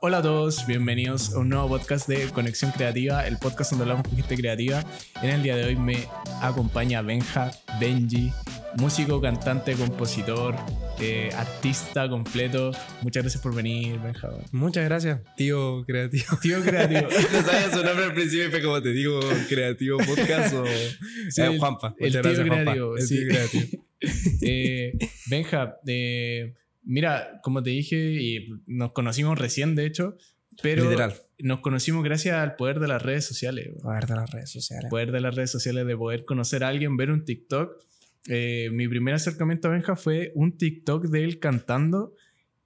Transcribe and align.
hola 0.00 0.18
a 0.18 0.22
todos, 0.22 0.66
bienvenidos 0.66 1.34
a 1.34 1.38
un 1.38 1.48
nuevo 1.48 1.68
podcast 1.68 2.08
de 2.08 2.28
Conexión 2.30 2.70
Creativa, 2.72 3.26
el 3.26 3.36
podcast 3.38 3.70
donde 3.72 3.84
hablamos 3.84 4.06
con 4.06 4.16
gente 4.16 4.36
creativa. 4.36 4.84
En 5.22 5.30
el 5.30 5.42
día 5.42 5.56
de 5.56 5.64
hoy 5.64 5.76
me 5.76 6.06
acompaña 6.40 7.02
Benja, 7.02 7.50
Benji, 7.80 8.32
músico, 8.76 9.20
cantante, 9.20 9.74
compositor, 9.74 10.54
eh, 11.00 11.30
artista 11.36 12.08
completo. 12.08 12.70
Muchas 13.02 13.22
gracias 13.24 13.42
por 13.42 13.54
venir, 13.54 13.98
Benja. 14.00 14.28
Muchas 14.52 14.84
gracias, 14.84 15.20
tío 15.36 15.84
creativo. 15.86 16.24
Tío 16.42 16.60
creativo. 16.62 17.02
no 17.32 17.42
sabía 17.42 17.70
su 17.70 17.82
nombre 17.84 18.04
al 18.04 18.14
principio 18.14 18.46
y 18.46 18.50
fue 18.50 18.62
como 18.62 18.80
te 18.82 18.92
digo, 18.92 19.20
creativo 19.48 19.98
podcast 19.98 20.54
o 20.54 20.64
Sí, 21.30 21.42
Eh, 21.42 21.56
Juanpa. 21.58 21.94
el 21.98 22.06
Muchas 22.06 22.22
tío 22.22 22.22
gracias, 22.22 22.46
Juanpa. 22.46 22.62
creativo, 22.72 22.96
El 22.96 23.02
sí. 23.06 23.16
tío 23.18 23.28
creativo. 23.28 23.84
Eh, 24.42 24.92
Benja, 25.26 25.74
eh, 25.88 26.54
mira, 26.88 27.40
como 27.42 27.62
te 27.62 27.70
dije, 27.70 27.96
y 27.96 28.48
nos 28.66 28.92
conocimos 28.92 29.38
recién, 29.38 29.74
de 29.76 29.86
hecho, 29.86 30.16
pero 30.62 30.84
Literal. 30.84 31.14
nos 31.38 31.60
conocimos 31.60 32.02
gracias 32.02 32.34
al 32.36 32.56
poder 32.56 32.80
de 32.80 32.88
las 32.88 33.00
redes 33.02 33.24
sociales. 33.24 33.68
Poder 33.80 34.06
de 34.06 34.14
las 34.16 34.30
redes 34.30 34.50
sociales. 34.50 34.90
poder 34.90 35.12
de 35.12 35.20
las 35.20 35.34
redes 35.34 35.50
sociales, 35.52 35.86
de 35.86 35.96
poder 35.96 36.24
conocer 36.24 36.64
a 36.64 36.68
alguien, 36.68 36.96
ver 36.96 37.10
un 37.10 37.24
TikTok. 37.24 37.70
Eh, 38.26 38.70
mi 38.72 38.88
primer 38.88 39.14
acercamiento 39.14 39.68
a 39.68 39.70
Benja 39.70 39.94
fue 39.94 40.32
un 40.34 40.56
TikTok 40.56 41.06
de 41.06 41.24
él 41.24 41.38
cantando 41.38 42.14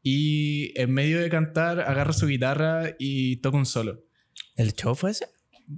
y 0.02 0.72
en 0.80 0.91
medio 0.92 1.20
de 1.20 1.28
cantar 1.28 1.80
agarra 1.80 2.12
su 2.12 2.27
guitarra 2.27 2.96
y 2.98 3.36
toca 3.36 3.58
un 3.58 3.66
solo. 3.66 4.02
¿El 4.56 4.72
show 4.72 4.94
fue 4.94 5.10
ese? 5.10 5.27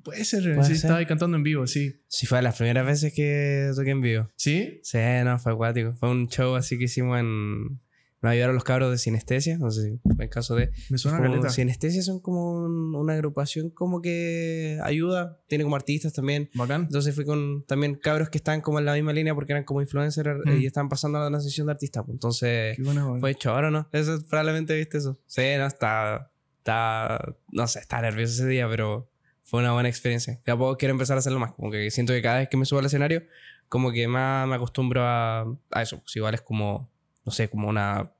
Puede 0.03 0.25
ser, 0.25 0.43
Puede 0.43 0.63
sí, 0.63 0.67
ser. 0.69 0.77
estaba 0.77 0.99
ahí 0.99 1.07
cantando 1.07 1.37
en 1.37 1.43
vivo, 1.43 1.67
sí. 1.67 2.01
Sí, 2.09 2.27
fue 2.27 2.39
de 2.39 2.43
las 2.43 2.57
primeras 2.57 2.87
veces 2.87 3.13
que 3.13 3.71
toqué 3.77 3.91
en 3.91 4.01
vivo. 4.01 4.31
¿Sí? 4.37 4.81
Sí, 4.83 4.99
no, 5.25 5.39
fue 5.39 5.53
acuático. 5.53 5.95
Fue 5.95 6.11
un 6.11 6.29
show 6.29 6.55
así 6.55 6.79
que 6.79 6.85
hicimos 6.85 7.19
en... 7.19 7.81
Nos 8.25 8.33
ayudaron 8.33 8.55
los 8.57 8.65
cabros 8.65 8.91
de 8.91 8.99
Sinestesia, 8.99 9.59
no 9.59 9.71
sé 9.71 9.83
si 9.83 10.15
fue 10.17 10.25
el 10.25 10.31
caso 10.31 10.57
de... 10.57 10.71
Me 10.91 10.99
suena 10.99 11.19
como. 11.25 11.49
Sinestesia 11.51 12.03
son 12.03 12.19
como 12.21 12.55
un- 12.65 12.95
una 12.97 13.13
agrupación 13.13 13.71
como 13.71 14.01
que 14.03 14.79
ayuda, 14.83 15.39
tiene 15.47 15.63
como 15.65 15.77
artistas 15.77 16.13
también. 16.13 16.51
Bacán. 16.55 16.83
Entonces 16.83 17.15
fui 17.15 17.25
con 17.25 17.65
también 17.67 17.95
cabros 17.95 18.31
que 18.31 18.39
estaban 18.39 18.61
como 18.63 18.79
en 18.79 18.87
la 18.87 18.95
misma 18.95 19.13
línea 19.13 19.35
porque 19.35 19.53
eran 19.53 19.65
como 19.65 19.81
influencers 19.83 20.39
Mm. 20.45 20.49
eh, 20.49 20.57
y 20.61 20.67
estaban 20.67 20.89
pasando 20.89 21.19
a 21.19 21.23
la 21.25 21.29
transición 21.29 21.67
de 21.67 21.73
artista. 21.75 22.03
pues. 22.03 22.15
Entonces 22.17 22.77
bacán. 22.79 23.21
fue 23.21 23.31
hecho 23.31 23.51
ahora, 23.51 23.71
¿no? 23.71 23.89
Eso 23.93 24.19
probablemente 24.29 24.75
viste 24.77 24.99
eso. 24.99 25.19
Sí, 25.27 25.43
no, 25.59 25.67
está, 25.67 26.31
está, 26.59 27.35
no 27.53 27.67
sé, 27.67 27.81
está 27.81 28.01
nervioso 28.01 28.33
ese 28.33 28.47
día, 28.47 28.67
pero 28.69 29.11
fue 29.43 29.61
una 29.61 29.73
buena 29.73 29.89
experiencia. 29.91 30.41
Tampoco 30.45 30.77
quiero 30.79 30.93
empezar 30.93 31.17
a 31.17 31.19
hacerlo 31.19 31.39
más. 31.41 31.53
Como 31.53 31.71
que 31.71 31.91
siento 31.91 32.13
que 32.15 32.23
cada 32.23 32.39
vez 32.39 32.49
que 32.49 32.57
me 32.57 32.65
subo 32.65 32.79
al 32.81 32.87
escenario, 32.87 33.23
como 33.69 33.93
que 33.93 34.09
más 34.09 34.49
me 34.49 34.55
acostumbro 34.55 35.03
a, 35.03 35.43
a 35.71 35.83
eso. 35.83 36.01
Pues 36.01 36.17
igual 36.17 36.33
es 36.35 36.41
como, 36.41 36.91
no 37.27 37.33
sé, 37.33 37.49
como 37.49 37.69
una... 37.69 38.11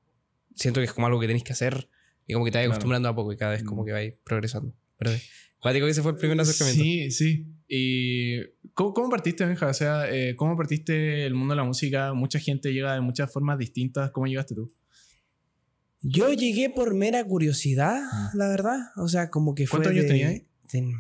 Siento 0.55 0.81
que 0.81 0.85
es 0.87 0.93
como 0.93 1.07
algo 1.07 1.21
que 1.21 1.27
tenéis 1.27 1.45
que 1.45 1.53
hacer 1.53 1.89
y 2.27 2.33
como 2.33 2.45
que 2.45 2.51
te 2.51 2.59
vas 2.59 2.63
Claro. 2.65 2.73
acostumbrando 2.75 3.09
a 3.09 3.15
poco 3.15 3.33
y 3.33 3.37
cada 3.37 3.53
vez 3.53 3.63
como 3.65 3.83
Mm. 3.83 3.87
que 3.87 3.93
vais 3.93 4.15
progresando. 4.25 4.75
Pero. 4.99 5.11
Cuático 5.61 5.87
que 5.87 5.93
ese 5.93 6.03
fue 6.03 6.13
el 6.13 6.19
primer 6.19 6.39
acercamiento. 6.41 6.83
Sí, 6.83 7.11
sí. 7.11 7.47
¿Y 7.69 8.43
cómo, 8.75 8.93
cómo 8.93 9.09
partiste, 9.09 9.47
Benja? 9.47 9.67
O 9.67 9.73
sea, 9.75 10.11
eh, 10.11 10.37
¿cómo 10.37 10.57
partiste 10.59 11.25
el 11.25 11.35
mundo 11.35 11.55
de 11.55 11.57
la 11.57 11.65
música? 11.65 12.13
Mucha 12.13 12.39
gente 12.39 12.73
llega 12.75 12.93
de 12.95 13.01
muchas 13.01 13.33
formas 13.33 13.59
distintas. 13.59 14.11
¿Cómo 14.11 14.27
llegaste 14.27 14.55
tú? 14.55 14.71
Yo 16.03 16.33
llegué 16.35 16.69
por 16.69 16.95
mera 16.95 17.25
curiosidad, 17.25 18.03
la 18.35 18.49
verdad. 18.49 18.79
O 18.97 19.09
sea, 19.09 19.31
como 19.31 19.55
que 19.55 19.67
fue. 19.67 19.79
¿Cuántos 19.79 19.93
años 19.93 20.03
de- 20.05 20.09
tenías 20.11 20.43
ten- 20.71 20.93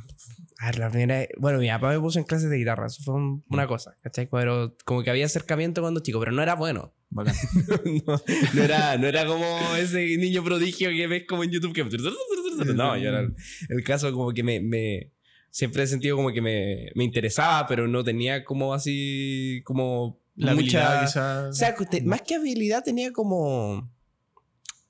a 0.58 0.66
ver, 0.66 0.78
la 0.78 0.90
primera. 0.90 1.26
Bueno, 1.38 1.58
mi 1.58 1.68
papá 1.68 1.90
me 1.90 2.00
puso 2.00 2.18
en 2.18 2.24
clases 2.24 2.48
de 2.50 2.56
guitarra. 2.56 2.86
Eso 2.86 3.02
fue 3.02 3.14
un- 3.14 3.44
una 3.50 3.66
cosa, 3.66 3.96
¿cachai? 4.02 4.28
Pero 4.30 4.76
como 4.84 5.02
que 5.02 5.10
había 5.10 5.26
acercamiento 5.26 5.80
cuando 5.82 6.00
chico, 6.00 6.18
pero 6.20 6.32
no 6.32 6.42
era 6.42 6.54
bueno. 6.54 6.94
Bacán. 7.10 7.34
no, 8.06 8.20
no 8.54 8.62
era, 8.62 8.96
no 8.98 9.06
era 9.06 9.26
como 9.26 9.46
ese 9.76 10.16
niño 10.16 10.42
prodigio 10.44 10.90
que 10.90 11.06
ves 11.06 11.24
como 11.28 11.44
en 11.44 11.50
YouTube 11.50 11.72
que. 11.72 11.84
No, 12.74 12.96
yo 12.96 13.08
era 13.08 13.20
el, 13.20 13.34
el 13.68 13.84
caso 13.84 14.12
como 14.12 14.32
que 14.32 14.42
me. 14.42 14.60
me- 14.60 15.10
siempre 15.50 15.82
he 15.84 15.86
sentido 15.86 16.16
como 16.16 16.32
que 16.32 16.40
me, 16.40 16.90
me 16.94 17.04
interesaba, 17.04 17.66
pero 17.68 17.86
no 17.88 18.02
tenía 18.04 18.44
como 18.44 18.74
así. 18.74 19.60
como. 19.64 20.20
La 20.36 20.54
mucha. 20.54 21.00
habilidad. 21.00 21.48
O 21.50 21.52
sea, 21.52 21.74
te- 21.76 22.02
más 22.02 22.22
que 22.22 22.34
habilidad 22.36 22.82
tenía 22.82 23.12
como... 23.12 23.88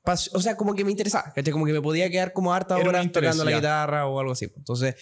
O 0.07 0.41
sea, 0.41 0.55
como 0.57 0.75
que 0.75 0.85
me 0.85 0.91
interesaba, 0.91 1.33
¿cachai? 1.35 1.51
Como 1.53 1.65
que 1.65 1.73
me 1.73 1.81
podía 1.81 2.11
quedar 2.11 2.35
como 2.35 2.53
harta 2.53 2.77
horas 2.77 3.11
tocando 3.11 3.43
la 3.45 3.53
guitarra 3.53 4.07
o 4.07 4.21
algo 4.21 4.33
así. 4.33 4.51
Entonces, 4.55 4.95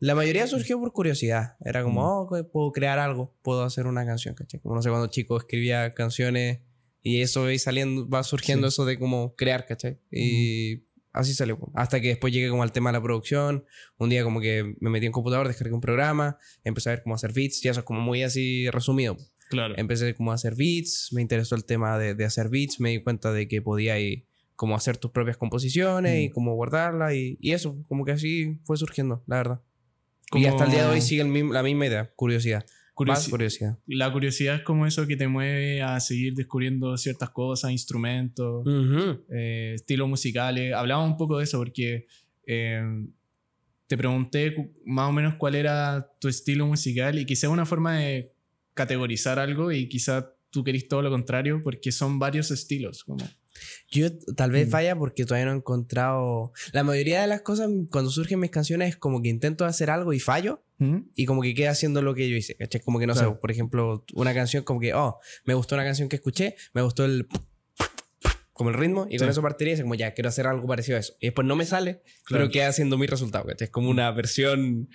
la 0.00 0.14
mayoría 0.14 0.46
surgió 0.46 0.78
por 0.78 0.92
curiosidad. 0.92 1.56
Era 1.64 1.82
como, 1.82 2.02
oh, 2.04 2.28
puedo 2.52 2.72
crear 2.72 2.98
algo, 2.98 3.34
puedo 3.42 3.62
hacer 3.62 3.86
una 3.86 4.04
canción, 4.04 4.34
¿cachai? 4.34 4.60
Como 4.60 4.74
no 4.74 4.82
sé, 4.82 4.90
cuando 4.90 5.06
chico 5.08 5.36
escribía 5.38 5.92
canciones 5.94 6.60
y 7.02 7.20
eso 7.20 7.44
va 7.44 7.58
saliendo, 7.58 8.08
va 8.08 8.22
surgiendo 8.22 8.68
Sí. 8.70 8.74
eso 8.74 8.84
de 8.84 8.98
como 8.98 9.34
crear, 9.36 9.66
¿cachai? 9.66 9.98
Y 10.10 10.84
así 11.12 11.32
salió. 11.34 11.58
pues. 11.58 11.70
Hasta 11.74 12.00
que 12.00 12.08
después 12.08 12.32
llegué 12.32 12.48
como 12.48 12.62
al 12.62 12.72
tema 12.72 12.90
de 12.90 12.98
la 12.98 13.02
producción. 13.02 13.64
Un 13.98 14.10
día 14.10 14.24
como 14.24 14.40
que 14.40 14.74
me 14.80 14.90
metí 14.90 15.06
en 15.06 15.12
computador, 15.12 15.46
descargué 15.48 15.74
un 15.74 15.80
programa, 15.80 16.38
empecé 16.64 16.88
a 16.90 16.92
ver 16.92 17.02
cómo 17.02 17.14
hacer 17.14 17.32
beats 17.32 17.64
y 17.64 17.68
eso 17.68 17.80
es 17.80 17.86
como 17.86 18.00
muy 18.00 18.22
así 18.22 18.68
resumido. 18.70 19.16
Claro. 19.50 19.74
Empecé 19.76 20.14
como 20.14 20.32
a 20.32 20.34
hacer 20.34 20.54
beats, 20.56 21.10
me 21.12 21.20
interesó 21.22 21.54
el 21.54 21.64
tema 21.64 21.98
de, 21.98 22.14
de 22.14 22.24
hacer 22.24 22.48
beats, 22.48 22.80
me 22.80 22.90
di 22.90 23.02
cuenta 23.02 23.32
de 23.32 23.46
que 23.46 23.60
podía 23.62 23.98
ir 24.00 24.26
como 24.56 24.74
hacer 24.76 24.96
tus 24.96 25.10
propias 25.10 25.36
composiciones 25.36 26.20
y 26.22 26.28
Mm. 26.28 26.32
como 26.32 26.54
guardarlas 26.54 27.12
y, 27.14 27.36
y 27.40 27.52
eso, 27.52 27.76
como 27.88 28.04
que 28.04 28.12
así 28.12 28.58
fue 28.64 28.76
surgiendo, 28.76 29.22
la 29.26 29.36
verdad. 29.36 29.60
Y 30.32 30.46
hasta 30.46 30.64
el 30.64 30.70
día 30.70 30.84
de 30.86 30.90
hoy 30.90 31.00
sigue 31.00 31.22
el 31.22 31.28
mismo- 31.28 31.52
la 31.52 31.62
misma 31.62 31.86
idea, 31.86 32.10
curiosidad. 32.16 32.64
Más 32.66 33.26
Curiosi- 33.26 33.30
curiosidad. 33.30 33.78
La 33.86 34.12
curiosidad 34.12 34.54
es 34.56 34.62
como 34.62 34.86
eso 34.86 35.04
que 35.06 35.16
te 35.16 35.26
mueve 35.26 35.82
a 35.82 35.98
seguir 35.98 36.34
descubriendo 36.34 36.96
ciertas 36.96 37.30
cosas, 37.30 37.72
instrumentos, 37.72 38.64
Ujú. 38.66 39.24
eh, 39.32 39.72
estilos 39.74 40.08
musicales. 40.08 40.72
Hablaba 40.74 41.04
un 41.04 41.16
poco 41.16 41.38
de 41.38 41.44
eso 41.44 41.58
porque 41.58 42.06
eh, 42.46 42.82
te 43.88 43.96
pregunté 43.96 44.72
más 44.84 45.08
o 45.08 45.12
menos 45.12 45.34
cuál 45.36 45.54
era 45.56 46.08
tu 46.20 46.28
estilo 46.28 46.66
musical 46.66 47.18
y 47.18 47.26
quizá 47.26 47.48
una 47.48 47.66
forma 47.66 47.98
de 47.98 48.32
categorizar 48.74 49.38
algo 49.38 49.72
y 49.72 49.88
quizá 49.88 50.30
tú 50.50 50.62
querís 50.62 50.86
todo 50.88 51.02
lo 51.02 51.10
contrario 51.10 51.62
porque 51.64 51.90
son 51.90 52.18
varios 52.18 52.50
estilos. 52.52 53.02
Como, 53.04 53.24
Yo 53.90 54.08
tal 54.36 54.50
vez 54.50 54.68
Mm. 54.68 54.70
falla 54.70 54.96
porque 54.96 55.24
todavía 55.24 55.46
no 55.46 55.52
he 55.52 55.56
encontrado... 55.56 56.52
La 56.72 56.82
mayoría 56.84 57.20
de 57.20 57.26
las 57.26 57.42
cosas 57.42 57.70
cuando 57.90 58.10
surgen 58.10 58.40
mis 58.40 58.50
canciones 58.50 58.90
es 58.90 58.96
como 58.96 59.22
que 59.22 59.28
intento 59.28 59.64
hacer 59.64 59.90
algo 59.90 60.12
y 60.12 60.20
fallo. 60.20 60.62
¿Mm? 60.78 61.02
y 61.14 61.24
como 61.24 61.40
que 61.40 61.54
queda 61.54 61.70
haciendo 61.70 62.02
lo 62.02 62.16
que 62.16 62.28
yo 62.28 62.34
hice, 62.36 62.56
¿cachai? 62.56 62.80
Como 62.80 62.98
que 62.98 63.06
no 63.06 63.12
Claro. 63.12 63.34
sé, 63.34 63.36
por 63.40 63.52
ejemplo, 63.52 64.04
una 64.14 64.34
canción 64.34 64.64
como 64.64 64.80
que, 64.80 64.92
oh, 64.92 65.20
me 65.44 65.54
gustó 65.54 65.76
una 65.76 65.84
canción 65.84 66.08
que 66.08 66.16
escuché, 66.16 66.56
me 66.72 66.82
gustó 66.82 67.04
el 67.04 67.28
como 68.52 68.70
el 68.70 68.76
ritmo 68.76 69.06
y 69.10 69.18
con 69.18 69.28
eso 69.28 69.42
partiría 69.42 69.74
y 69.74 69.80
como 69.82 69.94
ya 69.94 70.14
quiero 70.14 70.28
hacer 70.28 70.46
algo 70.46 70.66
parecido 70.66 70.96
a 70.96 71.00
eso 71.00 71.14
y 71.20 71.26
después 71.26 71.46
no 71.46 71.56
me 71.56 71.64
sale 71.66 72.02
Claro. 72.24 72.44
pero 72.44 72.50
queda 72.50 72.68
haciendo 72.68 72.96
mi 72.98 73.06
resultado 73.06 73.46
¿cachai? 73.46 73.66
es 73.66 73.70
como 73.70 73.90
una 73.90 74.10
versión 74.12 74.88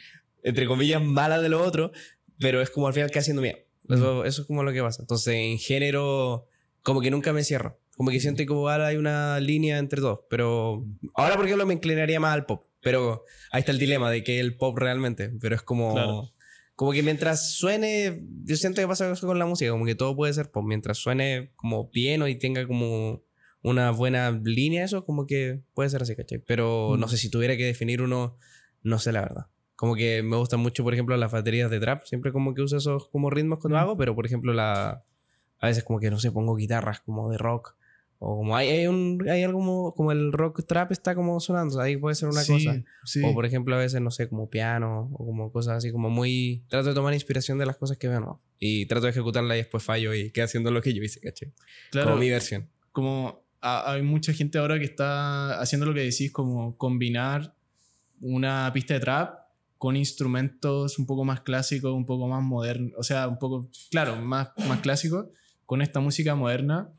entre 0.43 0.65
comillas 0.65 1.01
mala 1.03 1.41
de 1.41 1.49
lo 1.49 1.61
otro 1.61 1.91
pero 2.39 2.61
es 2.61 2.69
como 2.69 2.87
al 2.87 2.93
final 2.93 3.09
queda 3.11 3.19
haciendo 3.19 3.41
mía 3.41 3.57
eso, 3.89 4.23
eso 4.23 4.41
es 4.43 4.47
como 4.47 4.63
lo 4.63 4.71
que 4.71 4.81
pasa 4.81 5.01
entonces 5.01 5.33
en 5.35 5.57
género 5.57 6.47
como 6.83 7.01
que 7.01 7.11
nunca 7.11 7.33
me 7.33 7.43
cierro 7.43 7.79
como 7.99 8.11
que 8.11 8.19
siento 8.21 8.37
que 8.37 8.43
igual 8.53 8.81
hay 8.81 8.95
una 8.95 9.41
línea 9.41 9.77
entre 9.77 9.99
dos 9.99 10.21
pero 10.29 10.85
ahora 11.15 11.35
por 11.35 11.43
ejemplo 11.45 11.65
me 11.65 11.73
inclinaría 11.73 12.17
más 12.21 12.33
al 12.33 12.45
pop 12.45 12.65
pero 12.81 13.25
ahí 13.51 13.59
está 13.59 13.73
el 13.73 13.77
dilema 13.79 14.09
de 14.09 14.23
que 14.23 14.39
el 14.39 14.55
pop 14.55 14.77
realmente 14.77 15.29
pero 15.41 15.53
es 15.55 15.61
como 15.61 15.93
Claro. 15.93 16.31
como 16.75 16.93
que 16.93 17.03
mientras 17.03 17.51
suene 17.51 18.23
yo 18.45 18.55
siento 18.55 18.79
que 18.81 18.87
pasa 18.87 19.11
eso 19.11 19.27
con 19.27 19.37
la 19.37 19.45
música 19.45 19.71
como 19.71 19.83
que 19.85 19.95
todo 19.95 20.15
puede 20.15 20.33
ser 20.33 20.49
pop 20.49 20.63
mientras 20.65 20.97
suene 20.97 21.51
como 21.57 21.89
bien 21.89 22.21
o 22.21 22.27
y 22.29 22.35
tenga 22.35 22.65
como 22.65 23.21
una 23.63 23.91
buena 23.91 24.31
línea 24.31 24.85
eso 24.85 25.03
como 25.05 25.25
que 25.27 25.61
puede 25.73 25.89
ser 25.89 26.01
así 26.03 26.15
¿cachai? 26.15 26.39
pero 26.39 26.91
Mm. 26.95 26.99
no 27.01 27.07
sé 27.09 27.17
si 27.17 27.29
tuviera 27.29 27.57
que 27.57 27.65
definir 27.65 28.01
uno 28.01 28.37
no 28.81 28.97
sé 28.99 29.11
la 29.11 29.21
verdad 29.21 29.47
como 29.75 29.95
que 29.95 30.23
me 30.23 30.37
gustan 30.37 30.61
mucho 30.61 30.83
por 30.85 30.93
ejemplo 30.93 31.17
las 31.17 31.31
baterías 31.33 31.69
de 31.69 31.81
trap 31.81 32.05
siempre 32.05 32.31
como 32.31 32.53
que 32.53 32.61
uso 32.61 32.77
esos 32.77 33.09
como 33.09 33.29
ritmos 33.29 33.59
cuando 33.59 33.77
Mm. 33.77 33.81
hago 33.81 33.97
pero 33.97 34.15
por 34.15 34.25
ejemplo 34.25 34.53
la 34.53 35.03
a 35.61 35.67
veces 35.67 35.83
como 35.83 35.99
que 35.99 36.09
no 36.09 36.17
sé 36.19 36.31
pongo 36.31 36.55
guitarras 36.55 37.01
como 37.01 37.29
de 37.29 37.37
rock 37.37 37.75
o 38.21 38.35
como 38.37 38.55
hay, 38.55 38.67
hay 38.69 38.87
un 38.87 39.25
hay 39.29 39.43
algo 39.43 39.59
como, 39.59 39.93
como 39.95 40.11
el 40.11 40.33
rock 40.33 40.65
trap 40.67 40.91
está 40.91 41.15
como 41.15 41.39
sonando 41.39 41.79
ahí 41.79 41.95
puede 41.95 42.15
ser 42.15 42.27
una 42.29 42.41
Sí, 42.41 42.51
cosa 42.65 42.83
sí. 43.05 43.21
o 43.23 43.33
por 43.33 43.45
ejemplo, 43.45 43.75
a 43.75 43.79
veces, 43.79 44.01
no 44.01 44.11
sé, 44.11 44.27
como 44.27 44.49
piano 44.49 45.09
o 45.13 45.25
como 45.25 45.51
cosas 45.53 45.77
así, 45.77 45.91
como 45.91 46.09
muy... 46.09 46.63
Trato 46.67 46.89
de 46.89 46.93
tomar 46.95 47.13
inspiración 47.13 47.57
de 47.57 47.65
las 47.65 47.77
cosas 47.77 47.97
que 47.97 48.07
veo, 48.09 48.19
¿no? 48.19 48.41
Y 48.59 48.85
trato 48.87 49.05
de 49.05 49.11
ejecutarla 49.11 49.55
y 49.55 49.59
después 49.59 49.81
fallo 49.83 50.13
y 50.13 50.31
quedo 50.31 50.45
haciendo 50.45 50.69
lo 50.69 50.81
que 50.81 50.93
yo 50.93 51.01
hice, 51.01 51.21
¿caché? 51.21 51.53
Claro. 51.91 52.09
Como 52.09 52.19
mi 52.19 52.29
versión. 52.29 52.69
como 52.91 53.41
ha- 53.61 53.93
hay 53.93 54.01
mucha 54.01 54.33
gente 54.33 54.57
ahora 54.57 54.77
que 54.79 54.85
está 54.85 55.59
haciendo 55.61 55.85
lo 55.85 55.93
que 55.93 56.01
decís, 56.01 56.31
como 56.31 56.75
combinar 56.77 57.55
una 58.21 58.69
pista 58.73 58.93
de 58.95 58.99
trap 58.99 59.39
con 59.77 59.95
instrumentos 59.95 60.99
un 60.99 61.05
poco 61.05 61.23
más 61.23 61.39
clásicos, 61.41 61.93
un 61.93 62.05
poco 62.05 62.27
más 62.27 62.43
modernos, 62.43 62.93
o 62.97 63.03
sea, 63.03 63.27
un 63.29 63.39
poco, 63.39 63.69
claro, 63.91 64.17
más, 64.17 64.49
más 64.67 64.81
clásicos, 64.81 65.27
con 65.65 65.81
esta 65.81 65.99
música 66.01 66.35
moderna. 66.35 66.89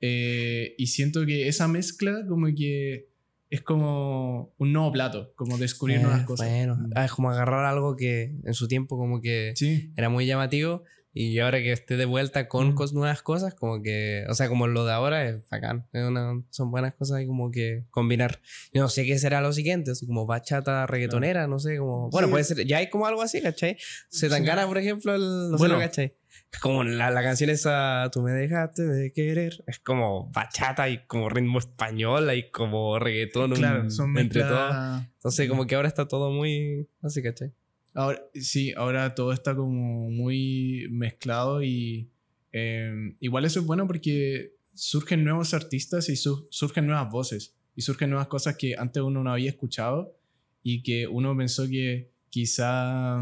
Eh, 0.00 0.74
y 0.78 0.86
siento 0.88 1.24
que 1.26 1.48
esa 1.48 1.68
mezcla 1.68 2.24
como 2.28 2.46
que 2.54 3.08
es 3.48 3.62
como 3.62 4.52
un 4.58 4.72
nuevo 4.72 4.92
plato, 4.92 5.32
como 5.36 5.56
descubrir 5.56 5.98
Eh, 5.98 6.02
nuevas 6.02 6.24
cosas. 6.24 6.48
Bueno, 6.50 6.76
Mm. 6.76 6.90
ah, 6.96 7.04
es 7.04 7.12
como 7.12 7.30
agarrar 7.30 7.64
algo 7.64 7.96
que 7.96 8.34
en 8.44 8.54
su 8.54 8.68
tiempo 8.68 8.96
como 8.98 9.20
que 9.20 9.52
Sí, 9.56 9.92
era 9.96 10.08
muy 10.08 10.26
llamativo 10.26 10.82
Y 11.18 11.38
ahora 11.38 11.62
que 11.62 11.72
esté 11.72 11.96
de 11.96 12.04
vuelta 12.04 12.46
con 12.46 12.72
Mm. 12.72 12.74
cos- 12.74 12.92
nuevas 12.92 13.22
cosas, 13.22 13.54
como 13.54 13.80
que, 13.82 14.26
o 14.28 14.34
sea, 14.34 14.50
como 14.50 14.66
lo 14.66 14.84
de 14.84 14.92
ahora 14.92 15.26
es 15.26 15.48
bacán. 15.48 15.86
Es 15.94 16.04
una- 16.04 16.42
son 16.50 16.70
buenas 16.70 16.92
cosas 16.92 17.22
y 17.22 17.26
como 17.26 17.50
que 17.50 17.84
combinar. 17.90 18.42
Yo 18.74 18.82
no 18.82 18.90
sé 18.90 19.06
qué 19.06 19.18
será 19.18 19.40
lo 19.40 19.54
siguiente, 19.54 19.92
así 19.92 20.06
como 20.06 20.26
bachata 20.26 20.86
reggaetonera, 20.86 21.46
no 21.46 21.58
sé, 21.58 21.78
como. 21.78 22.10
Bueno, 22.10 22.26
Sí. 22.28 22.32
puede 22.32 22.44
ser, 22.44 22.66
ya 22.66 22.76
hay 22.76 22.90
como 22.90 23.06
algo 23.06 23.22
así, 23.22 23.40
¿cachai? 23.40 23.78
Se 24.10 24.28
tan 24.28 24.40
Sí. 24.42 24.46
gana, 24.46 24.66
por 24.66 24.76
ejemplo, 24.76 25.14
el. 25.14 25.22
No 25.52 25.56
Bueno. 25.56 25.76
sé, 25.76 25.80
lo 25.80 25.86
¿cachai? 25.88 26.14
Es 26.52 26.60
como 26.60 26.84
la, 26.84 27.10
la 27.10 27.22
canción 27.22 27.50
esa, 27.50 28.08
tú 28.12 28.22
me 28.22 28.30
dejaste 28.32 28.82
de 28.82 29.12
querer. 29.12 29.62
Es 29.66 29.78
como 29.78 30.30
bachata 30.32 30.88
y 30.88 31.04
como 31.06 31.28
ritmo 31.28 31.58
español 31.58 32.30
y 32.34 32.50
como 32.50 32.98
reggaetón 32.98 33.50
un- 33.52 33.58
Claro, 33.58 33.90
son 33.90 34.16
entre 34.16 34.42
todos. 34.44 34.70
Entonces, 35.16 35.48
como 35.48 35.66
que 35.66 35.74
ahora 35.74 35.88
está 35.88 36.08
todo 36.08 36.30
muy. 36.30 36.88
Así, 37.02 37.22
¿cachai? 37.22 37.52
Ahora, 37.94 38.22
sí, 38.34 38.72
ahora 38.76 39.14
todo 39.14 39.32
está 39.32 39.54
como 39.56 40.10
muy 40.10 40.86
mezclado 40.90 41.62
y 41.62 42.10
eh, 42.52 43.14
igual 43.20 43.44
eso 43.44 43.60
es 43.60 43.66
bueno 43.66 43.86
porque 43.86 44.52
surgen 44.74 45.24
nuevos 45.24 45.52
artistas 45.54 46.08
y 46.08 46.16
su- 46.16 46.46
surgen 46.50 46.86
nuevas 46.86 47.10
voces 47.10 47.54
y 47.74 47.82
surgen 47.82 48.10
nuevas 48.10 48.28
cosas 48.28 48.56
que 48.56 48.74
antes 48.78 49.02
uno 49.02 49.22
no 49.22 49.30
había 49.32 49.50
escuchado 49.50 50.16
y 50.62 50.82
que 50.82 51.06
uno 51.06 51.36
pensó 51.36 51.66
que 51.68 52.10
quizá 52.30 53.20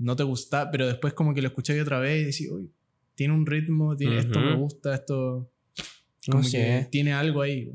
no 0.00 0.16
te 0.16 0.22
gusta, 0.24 0.70
pero 0.70 0.86
después 0.86 1.12
como 1.14 1.34
que 1.34 1.42
lo 1.42 1.48
escucháis 1.48 1.80
otra 1.82 1.98
vez 2.00 2.22
y 2.22 2.24
decís, 2.24 2.50
uy, 2.50 2.72
tiene 3.14 3.34
un 3.34 3.46
ritmo, 3.46 3.96
tiene, 3.96 4.18
esto 4.18 4.40
me 4.40 4.56
gusta, 4.56 4.94
esto 4.94 5.50
No 6.26 6.32
como 6.38 6.44
sé. 6.44 6.50
que 6.82 6.88
tiene 6.90 7.12
algo 7.12 7.42
ahí. 7.42 7.70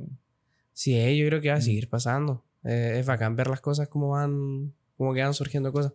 Sí, 0.74 0.92
yo 1.18 1.28
creo 1.28 1.40
que 1.42 1.50
va 1.50 1.56
a 1.56 1.60
Mm. 1.60 1.62
seguir 1.62 1.88
pasando. 1.90 2.44
Eh, 2.64 2.98
es 3.00 3.06
bacán 3.06 3.36
ver 3.36 3.48
las 3.48 3.62
cosas 3.62 3.88
como 3.88 4.10
van, 4.10 4.74
como 4.98 5.14
que 5.14 5.22
van 5.22 5.34
surgiendo 5.34 5.72
cosas. 5.72 5.94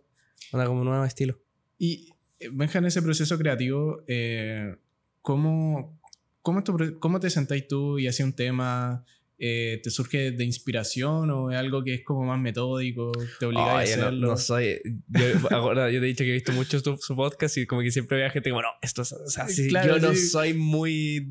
Onda 0.51 0.65
como 0.65 0.79
un 0.81 0.87
nuevo 0.87 1.03
estilo. 1.05 1.37
Y 1.77 2.09
eh, 2.39 2.49
Benja, 2.51 2.79
en 2.79 2.85
ese 2.85 3.01
proceso 3.01 3.37
creativo, 3.37 4.03
eh, 4.07 4.75
¿cómo, 5.21 5.99
cómo, 6.41 6.63
tu 6.63 6.97
cómo 6.99 7.19
te 7.19 7.29
sentáis 7.29 7.67
tú 7.67 7.99
y 7.99 8.07
hacía 8.07 8.25
un 8.25 8.33
tema? 8.33 9.05
Eh, 9.43 9.79
¿Te 9.83 9.89
surge 9.89 10.29
de 10.31 10.43
inspiración 10.45 11.31
o 11.31 11.49
es 11.51 11.57
algo 11.57 11.83
que 11.83 11.95
es 11.95 12.03
como 12.03 12.23
más 12.25 12.39
metódico? 12.39 13.11
¿Te 13.39 13.47
obligáis 13.47 13.89
Oye, 13.89 13.93
a 13.93 13.97
no, 13.97 14.01
hacerlo? 14.03 14.27
no 14.27 14.37
soy. 14.37 14.79
Yo, 15.07 15.25
ahora, 15.49 15.89
yo 15.89 15.99
te 15.99 16.05
he 16.05 16.09
dicho 16.09 16.23
que 16.23 16.29
he 16.29 16.33
visto 16.33 16.51
mucho 16.51 16.79
su, 16.79 16.95
su 16.97 17.15
podcast 17.15 17.57
y 17.57 17.65
como 17.65 17.81
que 17.81 17.89
siempre 17.91 18.17
veo 18.17 18.29
gente 18.29 18.51
como, 18.51 18.61
no, 18.61 18.67
esto 18.83 19.01
es. 19.01 19.13
O 19.13 19.29
sea, 19.29 19.47
sí, 19.49 19.67
Claro, 19.69 19.97
yo 19.97 20.07
no 20.09 20.13
sí. 20.13 20.27
soy 20.27 20.53
muy. 20.53 21.27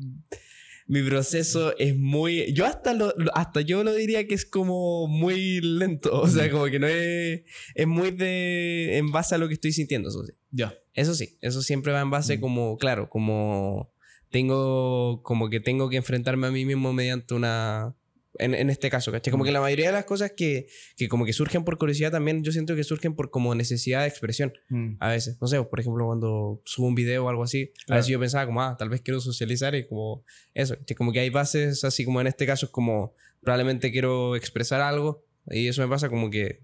Mi 0.87 1.01
proceso 1.03 1.73
es 1.77 1.95
muy. 1.95 2.51
Yo 2.51 2.65
hasta 2.65 2.93
lo, 2.93 3.13
lo- 3.17 3.33
hasta 3.33 3.61
yo 3.61 3.81
lo 3.85 3.93
diría 3.93 4.27
que 4.27 4.33
es 4.35 4.45
como 4.45 5.07
muy 5.07 5.61
lento. 5.61 6.11
O 6.21 6.27
sea, 6.27 6.51
como 6.51 6.65
que 6.65 6.79
no 6.79 6.87
es. 6.87 7.43
Es 7.75 7.87
muy 7.87 8.11
de. 8.11 8.97
En 8.97 9.09
base 9.13 9.35
a 9.35 9.37
lo 9.37 9.47
que 9.47 9.53
estoy 9.53 9.71
sintiendo, 9.71 10.09
eso 10.09 10.25
sí. 10.25 10.33
Ya. 10.51 10.73
Eso 10.93 11.15
sí, 11.15 11.37
eso 11.39 11.61
siempre 11.61 11.93
va 11.93 12.01
en 12.01 12.09
base 12.09 12.37
Mm. 12.37 12.41
como, 12.41 12.77
claro, 12.77 13.07
como 13.09 13.93
tengo, 14.31 15.21
como 15.23 15.49
que 15.49 15.59
tengo 15.61 15.89
que 15.89 15.97
enfrentarme 15.97 16.47
a 16.47 16.51
mí 16.51 16.65
mismo 16.65 16.91
mediante 16.93 17.33
una, 17.33 17.95
en, 18.41 18.53
en 18.55 18.69
este 18.69 18.89
caso, 18.89 19.11
¿cachai? 19.11 19.31
Como 19.31 19.43
que 19.45 19.51
la 19.51 19.61
mayoría 19.61 19.87
de 19.87 19.93
las 19.93 20.05
cosas 20.05 20.33
que, 20.35 20.67
que 20.97 21.07
como 21.07 21.25
que 21.25 21.33
surgen 21.33 21.63
por 21.63 21.77
curiosidad 21.77 22.11
también, 22.11 22.43
yo 22.43 22.51
siento 22.51 22.75
que 22.75 22.83
surgen 22.83 23.15
por 23.15 23.29
como 23.31 23.55
necesidad 23.55 24.01
de 24.01 24.07
expresión 24.07 24.51
Mm. 24.69 24.95
a 24.99 25.09
veces. 25.09 25.37
No 25.41 25.47
sé, 25.47 25.61
por 25.63 25.79
ejemplo, 25.79 26.05
cuando 26.05 26.61
subo 26.65 26.87
un 26.87 26.95
video 26.95 27.25
o 27.25 27.29
algo 27.29 27.43
así, 27.43 27.71
a 27.83 27.85
Claro. 27.85 27.99
veces 27.99 28.11
yo 28.11 28.19
pensaba 28.19 28.45
como, 28.45 28.61
ah, 28.61 28.75
tal 28.77 28.89
vez 28.89 29.01
quiero 29.01 29.21
socializar 29.21 29.73
y 29.75 29.87
como 29.87 30.23
eso, 30.53 30.75
¿cachai? 30.77 30.95
como 30.95 31.11
que 31.13 31.19
hay 31.21 31.29
bases 31.29 31.83
así 31.83 32.03
como 32.05 32.19
en 32.21 32.27
este 32.27 32.45
caso 32.45 32.65
es 32.65 32.71
como 32.71 33.13
probablemente 33.41 33.91
quiero 33.91 34.35
expresar 34.35 34.81
algo 34.81 35.23
y 35.49 35.67
eso 35.67 35.81
me 35.81 35.87
pasa 35.87 36.09
como 36.09 36.29
que 36.29 36.59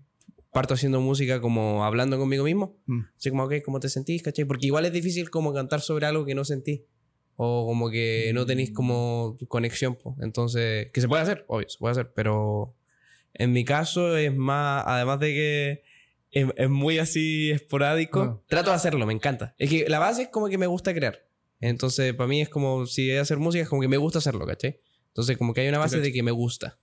parto 0.52 0.74
haciendo 0.74 1.02
música 1.02 1.40
como 1.42 1.84
hablando 1.86 2.18
conmigo 2.18 2.44
mismo. 2.44 2.78
Mm. 2.88 3.02
Así 3.18 3.30
como, 3.30 3.44
ok, 3.44 3.56
¿cómo 3.64 3.80
te 3.80 3.90
sentís? 3.90 4.24
¿Cachai? 4.24 4.46
Porque 4.46 4.66
igual 4.68 4.86
es 4.86 4.94
difícil 4.94 5.30
como 5.30 5.54
cantar 5.54 5.82
sobre 5.82 6.06
algo 6.08 6.26
que 6.26 6.34
no 6.36 6.44
sentí. 6.46 6.86
O 7.40 7.66
como 7.68 7.90
que 7.92 8.32
no 8.34 8.46
tenéis 8.46 8.72
como 8.72 9.38
conexión. 9.48 9.96
po. 9.96 10.16
Entonces, 10.22 10.90
que 10.92 11.02
se 11.02 11.08
puede 11.08 11.22
hacer, 11.22 11.46
obvio, 11.48 11.70
se 11.70 11.78
puede 11.78 11.92
hacer. 11.92 12.12
Pero 12.16 12.76
en 13.34 13.54
mi 13.54 13.64
caso 13.64 14.18
es 14.18 14.36
más, 14.36 14.84
además 14.88 15.20
de 15.20 15.28
que 15.34 15.84
es, 16.32 16.48
es 16.58 16.70
muy 16.70 16.98
así 16.98 17.52
esporádico, 17.52 18.22
Ah. 18.22 18.42
trato 18.48 18.72
de 18.72 18.76
hacerlo, 18.76 19.06
me 19.06 19.14
encanta. 19.14 19.54
Es 19.60 19.70
que 19.70 19.88
la 19.88 20.00
base 20.00 20.24
es 20.24 20.28
como 20.30 20.50
que 20.50 20.58
me 20.58 20.66
gusta 20.68 20.94
crear. 20.94 21.26
Entonces, 21.62 22.14
para 22.16 22.28
mí 22.28 22.42
es 22.42 22.50
como, 22.50 22.86
si 22.88 23.10
es 23.12 23.22
hacer 23.22 23.38
música, 23.38 23.64
es 23.64 23.70
como 23.70 23.82
que 23.82 23.88
me 23.88 23.98
gusta 23.98 24.18
hacerlo, 24.20 24.46
¿cachai? 24.46 24.80
Entonces, 25.10 25.38
como 25.38 25.54
que 25.54 25.62
hay 25.62 25.70
una 25.70 25.78
base 25.80 26.00
de 26.00 26.12
que 26.12 26.22
me 26.24 26.32
gusta. 26.32 26.80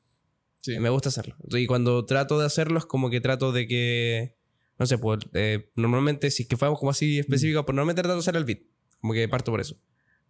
Sí. 0.60 0.78
Me 0.78 0.88
gusta 0.88 1.08
hacerlo. 1.10 1.36
Y 1.50 1.66
cuando 1.66 2.04
trato 2.06 2.38
de 2.38 2.46
hacerlo 2.46 2.78
es 2.78 2.86
como 2.86 3.10
que 3.10 3.20
trato 3.20 3.52
de 3.52 3.66
que, 3.68 4.36
no 4.78 4.86
sé, 4.86 4.98
pues 4.98 5.18
eh, 5.34 5.70
normalmente, 5.76 6.30
si 6.30 6.44
es 6.44 6.48
que 6.48 6.56
fuéramos 6.56 6.78
como 6.80 6.90
así 6.90 7.18
específico, 7.18 7.64
pues 7.66 7.74
normalmente 7.76 8.02
trato 8.02 8.14
de 8.14 8.20
hacer 8.20 8.36
el 8.36 8.44
beat. 8.44 8.60
Como 9.00 9.12
que 9.12 9.28
parto 9.28 9.50
por 9.50 9.60
eso. 9.60 9.76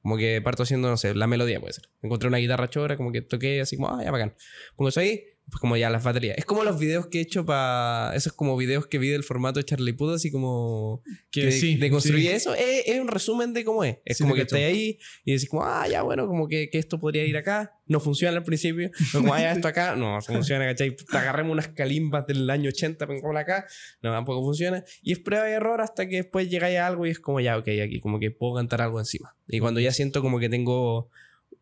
Como 0.04 0.18
que 0.18 0.42
parto 0.42 0.64
haciendo, 0.64 0.90
no 0.90 0.98
sé, 0.98 1.14
la 1.14 1.26
melodía 1.26 1.60
puede 1.60 1.72
ser. 1.72 1.88
Encontré 2.02 2.28
una 2.28 2.36
guitarra 2.36 2.68
chora, 2.68 2.98
como 2.98 3.10
que 3.10 3.22
toqué 3.22 3.62
así 3.62 3.76
como, 3.76 3.88
ah, 3.88 4.04
ya 4.04 4.10
bacán. 4.10 4.34
Pongo 4.76 4.90
eso 4.90 5.00
ahí, 5.00 5.24
pues 5.50 5.60
como 5.60 5.76
ya 5.76 5.90
las 5.90 6.02
baterías. 6.02 6.38
Es 6.38 6.46
como 6.46 6.64
los 6.64 6.78
videos 6.78 7.06
que 7.08 7.18
he 7.18 7.20
hecho 7.20 7.44
para... 7.44 8.12
Esos 8.14 8.32
como 8.32 8.56
videos 8.56 8.86
que 8.86 8.98
vi 8.98 9.08
del 9.08 9.24
formato 9.24 9.60
de 9.60 9.64
Charlie 9.64 9.92
Puth, 9.92 10.14
así 10.14 10.30
como... 10.30 11.02
Que 11.30 11.42
Que 11.42 11.52
sí, 11.52 11.76
de 11.76 11.90
construir 11.90 12.22
sí. 12.22 12.28
eso. 12.28 12.54
Es, 12.54 12.84
es 12.86 13.00
un 13.00 13.08
resumen 13.08 13.52
de 13.52 13.64
cómo 13.64 13.84
es. 13.84 13.98
Es 14.04 14.16
Sí, 14.16 14.24
como 14.24 14.34
que 14.34 14.42
estáis 14.42 14.64
ahí 14.64 14.98
y 15.24 15.32
decís 15.32 15.48
como, 15.48 15.64
ah, 15.64 15.86
ya 15.86 16.02
bueno, 16.02 16.26
como 16.26 16.48
que, 16.48 16.70
que 16.70 16.78
esto 16.78 16.98
podría 16.98 17.24
ir 17.26 17.36
acá. 17.36 17.78
No 17.86 18.00
funciona 18.00 18.36
al 18.36 18.42
principio. 18.42 18.90
No, 19.12 19.20
como, 19.20 19.34
ah, 19.34 19.40
ya 19.40 19.52
esto 19.52 19.68
acá. 19.68 19.96
No, 19.96 20.18
funciona, 20.22 20.64
¿cachai? 20.66 20.96
Te 20.96 21.16
agarremos 21.18 21.52
unas 21.52 21.68
calimbas 21.68 22.26
del 22.26 22.48
año 22.48 22.70
80, 22.70 23.06
pongámosla 23.06 23.40
acá. 23.40 23.66
No, 24.02 24.12
tampoco 24.12 24.42
funciona. 24.42 24.82
Y 25.02 25.12
es 25.12 25.18
prueba 25.18 25.48
y 25.50 25.52
error 25.52 25.82
hasta 25.82 26.08
que 26.08 26.16
después 26.16 26.48
llegáis 26.48 26.78
a 26.78 26.86
algo 26.86 27.06
y 27.06 27.10
es 27.10 27.20
como, 27.20 27.40
ya, 27.40 27.58
ok, 27.58 27.68
aquí 27.84 28.00
como 28.00 28.18
que 28.18 28.30
puedo 28.30 28.54
cantar 28.54 28.80
algo 28.80 28.98
encima. 28.98 29.36
Y 29.46 29.60
cuando 29.60 29.80
ya 29.80 29.92
siento 29.92 30.22
como 30.22 30.38
que 30.38 30.48
tengo 30.48 31.10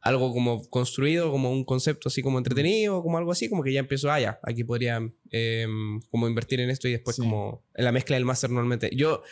algo 0.02 0.32
como 0.32 0.68
construido, 0.68 1.30
como 1.30 1.52
un 1.52 1.64
concepto 1.64 2.08
así 2.08 2.22
como 2.22 2.38
entretenido, 2.38 3.02
como 3.02 3.18
algo 3.18 3.30
así, 3.30 3.48
como 3.48 3.62
que 3.62 3.72
ya 3.72 3.78
empiezo, 3.80 4.10
ah, 4.10 4.20
ya, 4.20 4.40
aquí 4.42 4.64
podría 4.64 5.00
eh, 5.30 5.66
como 6.10 6.28
invertir 6.28 6.58
en 6.60 6.70
esto 6.70 6.88
y 6.88 6.92
después 6.92 7.16
Sí. 7.16 7.22
como 7.22 7.64
en 7.74 7.84
la 7.84 7.92
mezcla 7.92 8.16
del 8.16 8.24
máster 8.24 8.50
normalmente. 8.50 8.90
Yo 8.94 9.22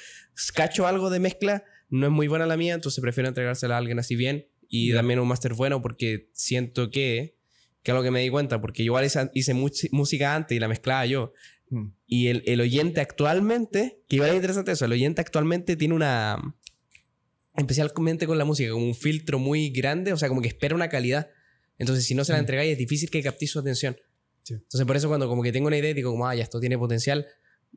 cacho 0.54 0.86
algo 0.86 1.10
de 1.10 1.18
mezcla, 1.18 1.64
no 1.88 2.06
es 2.06 2.12
muy 2.12 2.28
buena 2.28 2.46
la 2.46 2.56
mía, 2.56 2.74
entonces 2.74 3.02
prefiero 3.02 3.28
entregársela 3.28 3.74
a 3.74 3.78
alguien 3.78 3.98
así 3.98 4.14
bien 4.14 4.46
y 4.68 4.92
también 4.92 5.18
un 5.18 5.26
máster 5.26 5.54
bueno 5.54 5.82
porque 5.82 6.30
siento 6.32 6.90
que, 6.90 7.36
que 7.82 7.90
es 7.90 7.94
lo 7.94 8.04
que 8.04 8.12
me 8.12 8.20
di 8.20 8.30
cuenta, 8.30 8.60
porque 8.60 8.84
igual 8.84 9.04
hice, 9.04 9.28
hice 9.34 9.54
música 9.54 10.36
antes 10.36 10.56
y 10.56 10.60
la 10.60 10.68
mezclaba 10.68 11.04
yo. 11.04 11.32
Mm. 11.70 11.86
Y 12.06 12.28
el, 12.28 12.44
el 12.46 12.60
oyente 12.60 13.00
actualmente, 13.00 14.02
que 14.08 14.16
igual 14.16 14.30
es 14.30 14.36
interesante 14.36 14.70
eso, 14.70 14.84
el 14.84 14.92
oyente 14.92 15.20
actualmente 15.20 15.74
tiene 15.76 15.94
una, 15.94 16.54
especialmente 17.60 18.26
con 18.26 18.38
la 18.38 18.44
música, 18.44 18.70
como 18.72 18.84
un 18.86 18.94
filtro 18.94 19.38
muy 19.38 19.70
grande, 19.70 20.12
o 20.12 20.16
sea, 20.16 20.28
como 20.28 20.42
que 20.42 20.48
espera 20.48 20.74
una 20.74 20.88
calidad. 20.88 21.28
Entonces, 21.78 22.04
si 22.04 22.14
no 22.14 22.24
se 22.24 22.32
la 22.32 22.38
Mm. 22.38 22.40
entregáis, 22.40 22.72
es 22.72 22.78
difícil 22.78 23.10
que 23.10 23.22
captéis 23.22 23.50
su 23.52 23.58
atención. 23.58 23.96
Sí. 24.42 24.54
Entonces, 24.54 24.86
por 24.86 24.96
eso 24.96 25.08
cuando 25.08 25.28
como 25.28 25.42
que 25.42 25.52
tengo 25.52 25.66
una 25.68 25.76
idea, 25.78 25.94
digo 25.94 26.10
como, 26.10 26.26
ah, 26.26 26.34
ya 26.34 26.42
esto 26.42 26.60
tiene 26.60 26.76
potencial, 26.78 27.26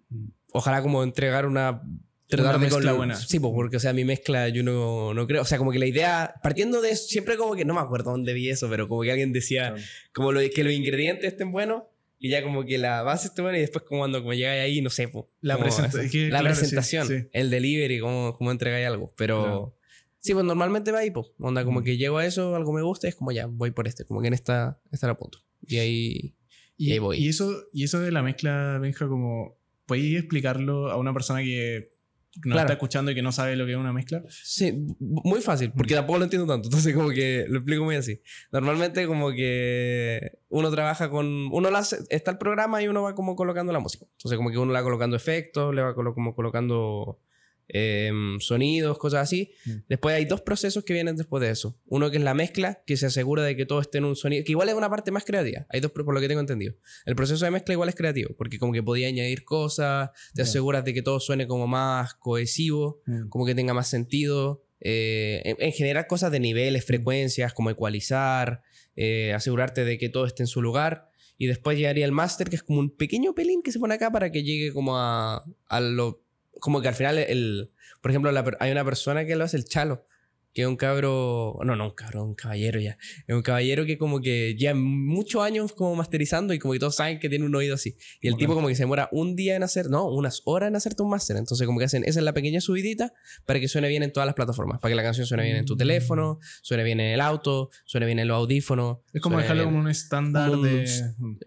Mm. 0.09 0.25
ojalá 0.53 0.81
como 0.81 1.03
entregar 1.03 1.45
una... 1.45 1.81
Tratar 2.25 2.55
Una 2.55 2.65
de 2.65 2.71
mezcla 2.71 2.91
con- 2.91 2.97
buena. 2.97 3.15
Sí, 3.15 3.39
pues, 3.39 3.53
porque, 3.53 3.77
o 3.77 3.79
sea, 3.79 3.93
mi 3.93 4.05
mezcla 4.05 4.47
yo 4.49 4.63
no, 4.63 5.13
no 5.13 5.27
creo, 5.27 5.43
o 5.43 5.45
sea, 5.45 5.59
como 5.59 5.71
que 5.71 5.77
la 5.77 5.85
idea, 5.85 6.33
partiendo 6.41 6.81
de 6.81 6.89
eso, 6.89 7.07
siempre 7.07 7.37
como 7.37 7.53
que, 7.55 7.63
no 7.63 7.75
me 7.75 7.81
acuerdo 7.81 8.09
dónde 8.11 8.33
vi 8.33 8.49
eso, 8.49 8.67
pero 8.69 8.87
como 8.87 9.03
que 9.03 9.11
alguien 9.11 9.33
decía, 9.33 9.69
Claro. 9.73 9.83
como 10.13 10.31
lo, 10.31 10.39
que 10.49 10.63
los 10.63 10.73
ingredientes 10.73 11.31
estén 11.33 11.51
buenos 11.51 11.83
y 12.17 12.29
ya 12.29 12.41
como 12.41 12.65
que 12.65 12.79
la 12.79 13.03
base 13.03 13.27
esté 13.27 13.41
buena 13.43 13.57
y 13.59 13.61
después 13.61 13.83
como 13.85 13.99
cuando 14.01 14.19
como 14.21 14.33
llegáis 14.33 14.63
ahí, 14.63 14.81
no 14.81 14.89
sé, 14.89 15.09
pues, 15.09 15.25
La, 15.41 15.55
como 15.57 15.65
presenta- 15.67 15.97
la 16.31 16.39
claro, 16.39 16.55
sí, 16.55 16.59
presentación, 16.61 17.07
sí. 17.07 17.27
el 17.33 17.49
delivery, 17.51 17.99
cómo, 17.99 18.33
cómo 18.35 18.51
entregáis 18.51 18.87
algo. 18.87 19.13
Pero 19.15 19.43
Claro. 19.43 19.75
Sí, 20.23 20.33
pues 20.33 20.45
normalmente 20.45 20.91
va 20.91 20.99
ahí, 20.99 21.11
pues. 21.11 21.27
Onda, 21.39 21.63
como 21.65 21.83
que 21.83 21.97
llego 21.97 22.17
a 22.17 22.25
eso, 22.25 22.55
algo 22.55 22.73
me 22.73 22.81
gusta, 22.81 23.07
y 23.07 23.09
es 23.09 23.15
como 23.15 23.31
ya, 23.31 23.45
voy 23.45 23.71
por 23.71 23.87
este, 23.87 24.05
como 24.05 24.21
que 24.21 24.27
en 24.29 24.33
esta, 24.33 24.79
esta 24.91 25.05
la 25.07 25.15
punto. 25.17 25.39
Y 25.61 25.77
ahí. 25.77 26.35
Y 26.77 26.89
Y, 26.89 26.91
ahí 26.93 26.99
voy. 26.99 27.17
y 27.19 27.27
eso, 27.29 27.53
y 27.71 27.83
eso 27.83 27.99
de 27.99 28.11
la 28.11 28.23
mezcla, 28.23 28.79
Benja, 28.81 29.07
como, 29.07 29.57
¿podéis 29.85 30.17
explicarlo 30.17 30.89
a 30.89 30.97
una 30.97 31.13
persona 31.13 31.41
que 31.41 31.89
nos 32.37 32.53
Claro. 32.53 32.61
está 32.61 32.73
escuchando 32.73 33.11
y 33.11 33.15
que 33.15 33.21
no 33.21 33.31
sabe 33.31 33.55
lo 33.55 33.65
que 33.67 33.73
es 33.73 33.77
una 33.77 33.93
mezcla? 33.93 34.23
Sí, 34.29 34.87
muy 34.99 35.39
fácil, 35.41 35.71
porque 35.77 35.93
tampoco 35.93 36.17
lo 36.17 36.23
entiendo 36.23 36.47
tanto. 36.51 36.67
Entonces, 36.67 36.95
como 36.95 37.09
que 37.11 37.45
lo 37.47 37.59
explico 37.59 37.83
muy 37.83 37.95
así. 37.95 38.21
Normalmente, 38.51 39.05
como 39.05 39.31
que 39.33 40.31
uno 40.49 40.71
trabaja 40.71 41.11
con. 41.11 41.27
Uno 41.51 41.69
la 41.69 41.79
hace- 41.79 41.99
está 42.09 42.31
el 42.31 42.39
programa 42.39 42.81
y 42.81 42.87
uno 42.87 43.03
va 43.03 43.13
como 43.13 43.35
colocando 43.35 43.71
la 43.71 43.79
música. 43.79 44.05
Entonces, 44.13 44.35
como 44.37 44.49
que 44.49 44.57
uno 44.57 44.71
le 44.73 44.79
va 44.79 44.83
colocando 44.83 45.15
efectos, 45.15 45.75
le 45.75 45.83
va 45.83 45.93
como 45.93 46.33
colocando 46.33 47.19
em, 47.67 48.39
sonidos, 48.39 48.97
cosas 48.97 49.21
así. 49.21 49.51
Mm. 49.65 49.71
Después 49.89 50.15
hay 50.15 50.25
dos 50.25 50.41
procesos 50.41 50.83
que 50.83 50.93
vienen 50.93 51.15
después 51.15 51.41
de 51.41 51.49
eso. 51.49 51.77
Uno 51.85 52.11
que 52.11 52.17
es 52.17 52.23
la 52.23 52.33
mezcla, 52.33 52.83
que 52.85 52.97
se 52.97 53.05
asegura 53.07 53.43
de 53.43 53.55
que 53.55 53.65
todo 53.65 53.79
esté 53.81 53.97
en 53.99 54.05
un 54.05 54.15
sonido, 54.15 54.43
que 54.43 54.51
igual 54.51 54.69
es 54.69 54.75
una 54.75 54.89
parte 54.89 55.11
más 55.11 55.23
creativa. 55.25 55.65
Hay 55.69 55.79
dos, 55.79 55.91
por 55.91 56.13
lo 56.13 56.19
que 56.21 56.27
tengo 56.27 56.41
entendido. 56.41 56.75
El 57.05 57.15
proceso 57.15 57.43
de 57.45 57.51
mezcla 57.51 57.73
igual 57.73 57.89
es 57.89 57.95
creativo, 57.95 58.35
porque 58.37 58.59
como 58.59 58.73
que 58.73 58.83
podía 58.83 59.07
añadir 59.07 59.43
cosas, 59.43 60.09
te 60.33 60.41
Ya. 60.41 60.43
aseguras 60.43 60.83
de 60.85 60.93
que 60.93 61.01
todo 61.01 61.19
suene 61.19 61.47
como 61.47 61.67
más 61.67 62.13
cohesivo 62.15 63.01
como 63.29 63.45
que 63.45 63.55
tenga 63.55 63.73
más 63.73 63.87
sentido. 63.89 64.63
eh, 64.85 65.41
en, 65.45 65.55
en 65.59 65.71
general, 65.71 66.07
cosas 66.07 66.29
de 66.31 66.41
niveles, 66.41 66.83
frecuencias, 66.83 67.53
como 67.53 67.69
ecualizar, 67.69 68.63
eh, 68.97 69.31
asegurarte 69.33 69.85
de 69.85 69.97
que 69.97 70.09
todo 70.09 70.25
esté 70.25 70.43
en 70.43 70.47
su 70.47 70.61
lugar. 70.61 71.09
Y 71.37 71.47
después 71.47 71.77
llegaría 71.77 72.03
el 72.05 72.11
máster, 72.11 72.49
que 72.49 72.57
es 72.57 72.63
como 72.63 72.79
un 72.79 72.89
pequeño 72.89 73.33
pelín 73.33 73.61
que 73.63 73.71
se 73.71 73.79
pone 73.79 73.93
acá 73.95 74.11
para 74.11 74.31
que 74.31 74.43
llegue 74.43 74.73
como 74.73 74.97
a, 74.97 75.43
a 75.67 75.79
lo 75.79 76.22
como 76.59 76.81
que 76.81 76.87
al 76.87 76.95
final, 76.95 77.17
el, 77.17 77.71
por 78.01 78.11
ejemplo, 78.11 78.31
la 78.31 78.43
hay 78.59 78.71
una 78.71 78.83
persona 78.85 79.25
que 79.25 79.35
lo 79.35 79.43
hace, 79.43 79.57
el 79.57 79.65
Chalo, 79.65 80.05
que 80.53 80.61
es 80.61 80.67
un 80.67 80.75
cabro, 80.75 81.57
no, 81.65 81.75
no, 81.75 81.85
un 81.85 81.95
cabro, 81.95 82.23
un 82.23 82.35
caballero 82.35 82.79
ya. 82.79 82.95
Es 83.27 83.33
un 83.35 83.41
caballero 83.41 83.85
que 83.87 83.97
como 83.97 84.21
que 84.21 84.53
lleva 84.55 84.75
muchos 84.75 85.41
años 85.41 85.73
como 85.73 85.95
masterizando 85.95 86.53
y 86.53 86.59
como 86.59 86.73
que 86.73 86.79
todos 86.79 86.95
saben 86.95 87.17
que 87.19 87.27
tiene 87.27 87.43
un 87.43 87.55
oído 87.55 87.73
así. 87.73 87.95
Y 88.21 88.27
el 88.27 88.37
tipo 88.37 88.53
como 88.53 88.67
que 88.67 88.75
se 88.75 88.83
demora 88.83 89.09
un 89.11 89.35
día 89.35 89.55
en 89.55 89.63
hacer, 89.63 89.89
no, 89.89 90.05
unas 90.07 90.43
horas 90.45 90.67
en 90.67 90.75
hacerte 90.75 91.01
un 91.01 91.09
máster. 91.09 91.37
Entonces 91.37 91.65
como 91.65 91.79
que 91.79 91.85
hacen, 91.85 92.03
esa 92.03 92.19
es 92.19 92.23
la 92.23 92.33
pequeña 92.33 92.61
subidita 92.61 93.13
para 93.47 93.59
que 93.59 93.67
suene 93.67 93.87
bien 93.87 94.03
en 94.03 94.13
todas 94.13 94.27
las 94.27 94.35
plataformas. 94.35 94.79
Para 94.79 94.91
que 94.91 94.95
la 94.95 95.01
canción 95.01 95.25
suene 95.25 95.41
bien 95.43 95.55
en 95.57 95.65
tu 95.65 95.73
Mm. 95.73 95.77
teléfono, 95.79 96.39
suene 96.61 96.83
bien 96.83 96.99
en 96.99 97.13
el 97.13 97.21
auto, 97.21 97.71
suene 97.85 98.05
bien 98.05 98.19
en 98.19 98.27
los 98.27 98.35
audífonos. 98.37 98.99
Es 99.11 99.21
como 99.23 99.39
dejarlo 99.39 99.63
como 99.63 99.79
un 99.79 99.89
estándar 99.89 100.51
un- 100.51 100.61
de. 100.61 100.85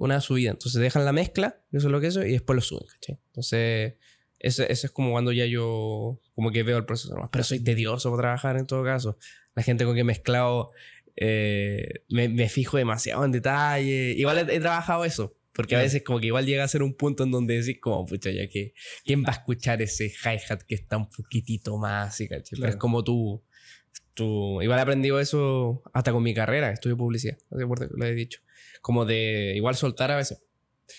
una 0.00 0.20
subida. 0.20 0.50
Entonces 0.50 0.80
dejan 0.80 1.04
la 1.04 1.12
mezcla, 1.12 1.60
eso 1.70 1.86
es 1.86 1.92
lo 1.92 2.00
que 2.00 2.08
eso, 2.08 2.24
y 2.26 2.32
después 2.32 2.56
lo 2.56 2.60
suben, 2.62 2.88
¿cachai? 2.92 3.20
Entonces, 3.28 3.94
ese, 4.46 4.70
ese 4.72 4.86
es 4.86 4.92
como 4.92 5.10
cuando 5.12 5.32
ya 5.32 5.46
yo 5.46 6.20
como 6.34 6.50
que 6.50 6.62
veo 6.62 6.78
el 6.78 6.84
proceso. 6.84 7.14
Pero 7.32 7.44
soy 7.44 7.60
tedioso 7.60 8.10
para 8.10 8.22
trabajar 8.22 8.56
en 8.56 8.66
todo 8.66 8.82
caso. 8.84 9.18
La 9.54 9.62
gente 9.62 9.84
con 9.84 9.94
que 9.94 10.00
he 10.00 10.04
mezclado, 10.04 10.70
eh, 11.16 12.02
me, 12.08 12.28
me 12.28 12.48
fijo 12.48 12.76
demasiado 12.76 13.24
en 13.24 13.32
detalle. 13.32 14.12
Igual 14.16 14.38
he, 14.50 14.54
he 14.56 14.60
trabajado 14.60 15.04
eso. 15.04 15.34
Porque 15.52 15.74
a 15.74 15.78
Claro. 15.78 15.84
veces 15.86 16.02
como 16.02 16.20
que 16.20 16.26
igual 16.26 16.44
llega 16.44 16.64
a 16.64 16.68
ser 16.68 16.82
un 16.82 16.94
punto 16.94 17.24
en 17.24 17.30
donde 17.30 17.58
decís 17.58 17.78
como, 17.80 18.04
pucha, 18.04 18.30
ya 18.30 18.46
que, 18.46 18.74
¿quién 19.06 19.22
va 19.24 19.28
a 19.28 19.32
escuchar 19.32 19.80
ese 19.80 20.06
hi-hat 20.22 20.60
que 20.68 20.74
está 20.74 20.98
un 20.98 21.08
poquitito 21.08 21.78
más 21.78 22.08
así, 22.08 22.28
¿cachai? 22.28 22.42
Pero 22.50 22.56
Claro. 22.60 22.70
es 22.72 22.76
como 22.76 23.02
tú, 23.02 23.42
tú, 24.12 24.60
igual 24.60 24.78
he 24.78 24.82
aprendido 24.82 25.18
eso 25.18 25.82
hasta 25.94 26.12
con 26.12 26.22
mi 26.22 26.34
carrera, 26.34 26.70
estudio 26.70 26.98
publicidad, 26.98 27.38
no 27.50 27.58
sé 27.58 27.66
por 27.66 27.78
qué 27.80 27.86
lo 27.96 28.04
he 28.04 28.14
dicho. 28.14 28.40
Como 28.82 29.06
de 29.06 29.54
igual 29.56 29.76
soltar 29.76 30.10
a 30.10 30.16
veces. 30.16 30.42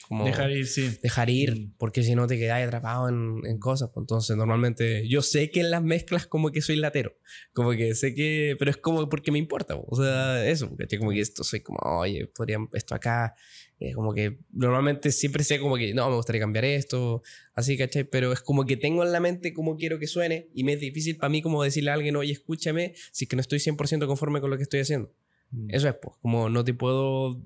Como 0.08 0.26
Dejar 0.26 0.52
ir, 0.52 0.68
sí. 0.68 0.98
dejar 1.02 1.30
ir, 1.30 1.52
Mm. 1.56 1.74
porque 1.78 2.04
si 2.04 2.14
no 2.16 2.28
te 2.28 2.38
quedas 2.38 2.62
atrapado 2.66 3.08
en, 3.10 3.40
en 3.46 3.58
cosas. 3.60 3.90
pues, 3.94 4.04
Entonces, 4.04 4.36
normalmente 4.36 5.08
yo 5.08 5.22
sé 5.22 5.50
que 5.50 5.62
en 5.62 5.72
las 5.72 5.82
mezclas 5.84 6.28
como 6.28 6.52
que 6.52 6.62
soy 6.62 6.76
latero. 6.76 7.16
Como 7.54 7.72
que 7.72 7.96
sé 7.96 8.14
que, 8.14 8.56
pero 8.60 8.72
es 8.72 8.78
como 8.78 9.08
porque 9.10 9.32
me 9.32 9.40
importa. 9.40 9.76
O 9.76 9.96
sea, 9.96 10.46
eso, 10.48 10.76
¿cachai? 10.76 11.00
Como 11.00 11.12
que 11.12 11.22
esto 11.22 11.44
soy 11.44 11.62
como, 11.62 11.80
oye, 12.00 12.28
podría 12.28 12.58
esto 12.74 12.96
acá. 12.96 13.34
eh, 13.80 13.94
como 13.94 14.12
que 14.14 14.40
normalmente 14.52 15.12
siempre 15.12 15.44
sé 15.44 15.60
como 15.60 15.78
que, 15.78 15.94
no, 15.94 16.10
me 16.10 16.16
gustaría 16.16 16.42
cambiar 16.42 16.66
esto, 16.66 17.22
así, 17.54 17.78
¿cachai? 17.78 18.04
Pero 18.06 18.34
es 18.34 18.42
como 18.42 18.66
que 18.66 18.76
tengo 18.76 19.04
en 19.04 19.12
la 19.12 19.20
mente 19.20 19.54
cómo 19.54 19.78
quiero 19.78 20.00
que 20.00 20.08
suene 20.08 20.48
y 20.56 20.64
me 20.64 20.74
es 20.74 20.80
difícil 20.80 21.16
para 21.18 21.30
mí 21.30 21.44
como 21.44 21.62
decirle 21.64 21.92
a 21.92 21.94
alguien, 21.94 22.16
oye, 22.16 22.32
escúchame, 22.34 22.94
si 23.12 23.26
es 23.26 23.30
que 23.30 23.36
no 23.36 23.42
estoy 23.42 23.60
100% 23.60 24.08
conforme 24.08 24.42
con 24.42 24.50
lo 24.50 24.58
que 24.58 24.64
estoy 24.64 24.80
haciendo. 24.80 25.14
Mm. 25.52 25.68
Eso 25.70 25.88
es, 25.90 25.96
pues, 26.02 26.16
como 26.22 26.50
no 26.50 26.64
te 26.64 26.74
puedo 26.74 27.40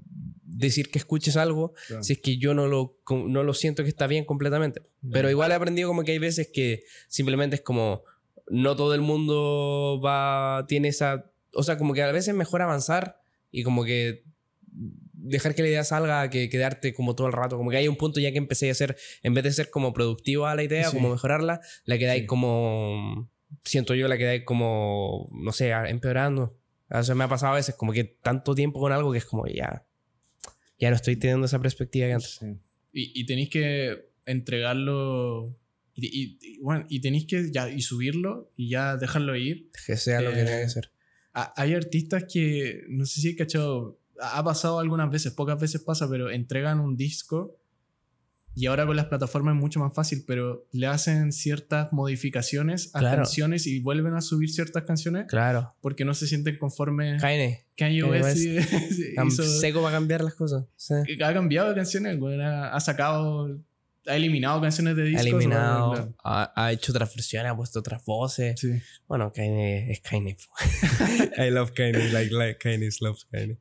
decir 0.53 0.89
que 0.91 0.99
escuches 0.99 1.37
algo 1.37 1.73
Claro. 1.87 2.03
si 2.03 2.13
es 2.13 2.19
que 2.19 2.37
yo 2.37 2.53
no 2.53 2.67
lo, 2.67 2.97
no 3.09 3.43
lo 3.43 3.53
siento 3.53 3.83
que 3.83 3.89
está 3.89 4.07
bien 4.07 4.25
completamente. 4.25 4.81
Pero 5.11 5.29
igual 5.29 5.51
he 5.51 5.55
aprendido 5.55 5.87
como 5.89 6.03
que 6.03 6.11
hay 6.11 6.19
veces 6.19 6.49
que 6.53 6.83
simplemente 7.07 7.55
es 7.55 7.61
como 7.61 8.03
no 8.49 8.75
todo 8.75 8.93
el 8.93 9.01
mundo 9.01 10.01
va, 10.03 10.65
tiene 10.67 10.89
esa, 10.89 11.31
o 11.53 11.63
sea, 11.63 11.77
como 11.77 11.93
que 11.93 12.01
a 12.03 12.11
veces 12.11 12.29
es 12.29 12.35
mejor 12.35 12.61
avanzar 12.61 13.21
y 13.49 13.63
como 13.63 13.85
que 13.85 14.23
dejar 15.13 15.55
que 15.55 15.61
la 15.61 15.67
idea 15.69 15.83
salga 15.83 16.29
que 16.29 16.49
quedarte 16.49 16.93
como 16.93 17.15
todo 17.15 17.27
el 17.27 17.33
rato, 17.33 17.57
como 17.57 17.69
que 17.71 17.77
hay 17.77 17.87
un 17.87 17.95
punto 17.95 18.19
ya 18.19 18.31
que 18.31 18.37
empecé 18.39 18.67
a 18.69 18.71
hacer, 18.71 18.97
en 19.23 19.33
vez 19.33 19.43
de 19.43 19.51
ser 19.53 19.69
como 19.69 19.93
productiva 19.93 20.53
la 20.55 20.63
idea, 20.63 20.89
Sí. 20.89 20.97
como 20.97 21.11
mejorarla, 21.11 21.61
la 21.85 21.97
quedáis 21.97 22.21
Sí. 22.23 22.27
como, 22.27 23.29
siento 23.63 23.93
yo, 23.95 24.07
la 24.07 24.17
quedáis 24.17 24.43
como, 24.45 25.29
no 25.31 25.51
sé, 25.51 25.71
empeorando. 25.71 26.57
O 26.89 27.03
sea, 27.03 27.15
me 27.15 27.23
ha 27.23 27.27
pasado 27.29 27.53
a 27.53 27.55
veces 27.55 27.75
como 27.75 27.93
que 27.93 28.03
tanto 28.03 28.53
tiempo 28.55 28.79
con 28.79 28.91
algo 28.91 29.11
que 29.13 29.19
es 29.19 29.25
como 29.25 29.45
ya, 29.47 29.85
ya 30.81 30.89
no 30.89 30.95
estoy 30.97 31.15
teniendo 31.15 31.45
esa 31.45 31.59
perspectiva 31.61 32.07
que 32.07 32.13
antes. 32.13 32.37
Sí. 32.39 32.47
Y, 32.91 33.21
y 33.21 33.25
tenéis 33.25 33.49
que 33.49 34.09
entregarlo. 34.25 35.57
Y, 35.93 36.05
y- 36.07 36.39
y, 36.41 36.59
bueno, 36.59 36.85
y 36.89 36.99
tenéis 37.01 37.25
que 37.25 37.51
ya 37.51 37.69
y 37.69 37.81
subirlo 37.81 38.51
y 38.55 38.69
ya 38.69 38.97
dejarlo 38.97 39.35
ir. 39.35 39.69
Que 39.85 39.95
sea 39.97 40.21
lo 40.21 40.31
que 40.31 40.41
Eh, 40.41 40.45
tenga 40.45 40.61
que 40.61 40.69
ser. 40.69 40.91
A- 41.33 41.53
hay 41.55 41.73
artistas 41.73 42.25
que, 42.31 42.83
no 42.89 43.05
sé 43.05 43.21
si 43.21 43.29
he 43.29 43.35
cachado, 43.35 43.99
ha 44.19 44.39
ha 44.39 44.43
pasado 44.43 44.79
algunas 44.79 45.09
veces, 45.11 45.31
pocas 45.33 45.59
veces 45.59 45.81
pasa, 45.81 46.09
pero 46.09 46.29
entregan 46.29 46.79
un 46.79 46.95
disco 46.97 47.60
y 48.55 48.65
ahora 48.65 48.85
con 48.85 48.95
las 48.97 49.05
plataformas 49.05 49.55
es 49.55 49.61
mucho 49.61 49.79
más 49.79 49.93
fácil, 49.93 50.23
pero 50.27 50.67
le 50.71 50.87
hacen 50.87 51.31
ciertas 51.31 51.91
modificaciones 51.93 52.89
a 52.93 52.99
Claro. 52.99 53.17
canciones 53.17 53.65
y 53.67 53.79
vuelven 53.79 54.13
a 54.13 54.21
subir 54.21 54.49
ciertas 54.51 54.83
canciones 54.83 55.25
Claro. 55.27 55.73
porque 55.81 56.03
no 56.05 56.13
se 56.13 56.27
sienten 56.27 56.57
conformes. 56.57 57.21
Kanye. 57.21 57.65
Kanye 57.77 58.03
West 58.03 58.37
hizo- 59.25 59.43
seco 59.59 59.81
para 59.81 59.95
cambiar 59.97 60.23
las 60.23 60.35
cosas. 60.35 60.65
Sí. 60.75 60.93
ha 61.23 61.33
cambiado 61.33 61.69
de 61.69 61.75
canciones, 61.75 62.19
güey, 62.19 62.39
ha, 62.41 62.73
ha 62.73 62.79
sacado, 62.79 63.59
ha 64.07 64.15
eliminado 64.15 64.59
canciones 64.61 64.95
de 64.95 65.03
Ha 65.03 65.05
discos. 65.05 65.25
eliminado, 65.27 65.91
claro. 65.93 66.15
ha, 66.23 66.51
ha 66.65 66.71
hecho 66.73 66.91
otras 66.91 67.13
versiones, 67.15 67.51
ha 67.51 67.55
puesto 67.55 67.79
otras 67.79 68.03
voces. 68.03 68.59
Sí. 68.59 68.71
Bueno, 69.07 69.31
Kanye 69.31 69.91
es 69.91 70.01
Kanye. 70.01 70.35
I 71.37 71.49
love 71.51 71.71
Kanye, 71.71 72.09
like, 72.11 72.33
like 72.33 72.57
Kanye 72.59 72.89
loves 72.99 73.25
Kanye. 73.31 73.57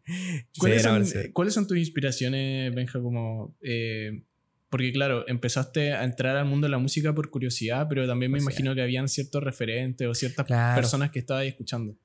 ¿Cuáles, 0.59 0.83
Sí, 0.83 0.89
son. 1.13 1.33
¿Cuáles 1.33 1.55
son 1.55 1.67
tus 1.67 1.79
inspiraciones, 1.79 2.75
Benja? 2.75 3.01
Como, 3.01 3.55
eh, 3.63 4.23
porque 4.71 4.93
claro, 4.93 5.27
empezaste 5.29 5.93
a 5.93 6.05
entrar 6.05 6.37
al 6.37 6.47
mundo 6.47 6.67
de 6.67 6.71
la 6.71 6.79
música 6.79 7.13
por 7.15 7.29
curiosidad, 7.31 7.87
pero 7.89 8.07
también 8.07 8.31
me 8.33 8.39
O 8.39 8.41
sea. 8.41 8.45
imagino 8.51 8.75
que 8.75 8.83
habían 8.83 9.09
ciertos 9.09 9.43
referentes 9.43 10.07
o 10.07 10.15
ciertas 10.15 10.47
Claro. 10.47 10.81
personas 10.81 11.11
que 11.11 11.19
estabas 11.19 11.45
escuchando. 11.45 11.97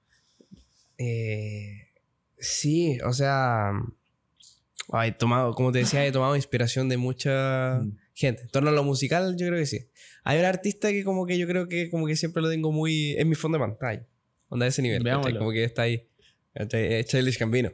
Eh, 0.98 1.88
sí, 2.38 2.98
o 3.06 3.14
sea, 3.14 3.72
he 5.04 5.12
tomado, 5.12 5.54
como 5.54 5.72
te 5.72 5.80
decía, 5.80 6.06
he 6.06 6.12
tomado 6.12 6.36
inspiración 6.36 6.90
de 6.90 6.98
mucha 6.98 7.80
Mm. 7.82 7.98
gente. 8.14 8.42
En 8.44 8.50
torno 8.50 8.70
a 8.70 8.74
lo 8.74 8.84
musical, 8.84 9.36
yo 9.38 9.48
creo 9.48 9.60
que 9.60 9.66
sí. 9.66 9.88
Hay 10.24 10.40
un 10.40 10.46
artista 10.46 10.90
que 10.92 11.04
como 11.04 11.26
que 11.26 11.38
yo 11.38 11.48
creo 11.48 11.68
que 11.68 11.90
como 11.90 12.08
que 12.08 12.16
siempre 12.16 12.42
lo 12.42 12.50
tengo 12.50 12.72
muy... 12.72 13.14
Es 13.18 13.26
mi 13.26 13.36
fondo 13.36 13.58
de 13.58 13.66
pantalla. 13.66 14.08
Onda 14.50 14.66
de 14.66 14.70
ese 14.70 14.82
nivel. 14.82 15.04
Como 15.38 15.52
que 15.52 15.64
está 15.64 15.84
ahí. 15.84 16.08
Childish 17.06 17.38
Gambino. 17.38 17.72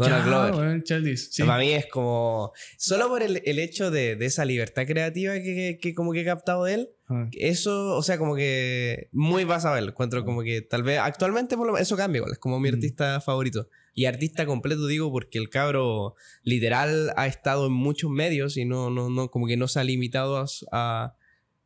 Donald 0.00 0.24
Ya, 0.24 0.28
Glover. 0.28 0.54
bueno, 0.54 0.82
Childish, 0.82 1.28
sí. 1.30 1.42
Para 1.44 1.58
mí 1.58 1.70
es 1.72 1.86
como... 1.86 2.52
Solo 2.78 3.08
por 3.08 3.22
el, 3.22 3.42
el 3.44 3.58
hecho 3.58 3.90
de, 3.90 4.16
de 4.16 4.26
esa 4.26 4.44
libertad 4.44 4.86
creativa 4.86 5.34
que, 5.34 5.42
que, 5.42 5.78
que 5.80 5.94
como 5.94 6.12
que 6.12 6.22
he 6.22 6.24
captado 6.24 6.64
de 6.64 6.74
él. 6.74 6.88
Ah, 7.08 7.28
Eso, 7.32 7.96
o 7.96 8.02
sea, 8.02 8.18
como 8.18 8.34
que 8.36 9.08
muy 9.12 9.44
basado 9.44 9.76
en 9.76 9.82
él. 9.84 9.88
Encuentro 9.90 10.24
como 10.24 10.42
que 10.42 10.62
tal 10.62 10.82
vez 10.82 10.98
actualmente 11.00 11.56
por 11.56 11.66
lo 11.66 11.76
eso 11.76 11.96
cambia 11.96 12.18
igual. 12.18 12.32
Es 12.32 12.38
como 12.38 12.58
mi 12.60 12.70
Mm. 12.70 12.74
artista 12.74 13.20
favorito. 13.20 13.68
Y 13.92 14.04
artista 14.06 14.46
completo 14.46 14.86
digo 14.86 15.10
porque 15.10 15.38
el 15.38 15.50
cabro 15.50 16.14
literal 16.44 17.12
ha 17.16 17.26
estado 17.26 17.66
en 17.66 17.72
muchos 17.72 18.10
medios 18.10 18.56
y 18.56 18.64
no, 18.64 18.88
no, 18.90 19.10
no, 19.10 19.30
como 19.30 19.46
que 19.46 19.56
no 19.56 19.66
se 19.68 19.80
ha 19.80 19.84
limitado 19.84 20.36
a, 20.38 20.46
a- 20.72 21.16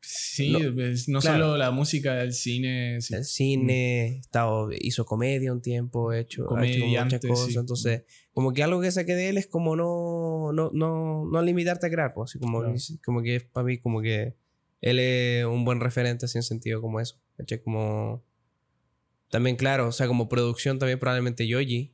Sí, 0.07 0.51
No, 0.51 0.59
pues, 0.75 1.09
no 1.09 1.21
claro. 1.21 1.45
solo 1.45 1.57
la 1.57 1.71
música, 1.71 2.21
el 2.23 2.35
cine. 2.35 3.01
sí. 3.01 3.15
al 3.15 3.25
cine, 3.25 4.19
estado, 4.19 4.69
hizo 4.79 5.07
comedia 5.07 5.51
un 5.51 5.63
tiempo, 5.63 6.13
hecho, 6.13 6.45
ha 6.57 6.67
hecho 6.67 6.85
muchas 6.85 7.21
cosas. 7.27 7.47
sí. 7.53 7.59
Entonces, 7.59 8.03
como 8.35 8.53
que 8.53 8.63
algo 8.63 8.81
que 8.83 8.91
saqué 8.91 9.15
de 9.15 9.31
él 9.31 9.39
es 9.39 9.47
como 9.47 9.75
no, 9.77 10.53
no, 10.53 10.71
no, 10.75 11.25
no 11.25 11.43
limitarte 11.43 11.87
a 11.87 11.91
crear, 11.91 12.13
pues, 12.13 12.31
así 12.33 12.39
como, 12.39 12.61
Claro. 12.61 12.75
como 13.05 13.23
que 13.23 13.37
es 13.37 13.45
para 13.45 13.65
mí 13.65 13.79
como 13.79 14.03
que 14.03 14.35
él 14.83 14.99
es 14.99 15.47
un 15.47 15.65
buen 15.65 15.81
referente 15.81 16.27
así 16.27 16.37
en 16.39 16.43
sentido 16.43 16.81
como 16.83 17.01
eso. 17.01 17.17
¿cachai? 17.39 17.63
Como 17.63 18.23
también 19.31 19.57
claro, 19.57 19.89
o 19.89 19.93
sea, 19.93 20.07
como 20.07 20.29
producción 20.29 20.79
también 20.79 20.99
probablemente 20.99 21.47
Yoji. 21.49 21.93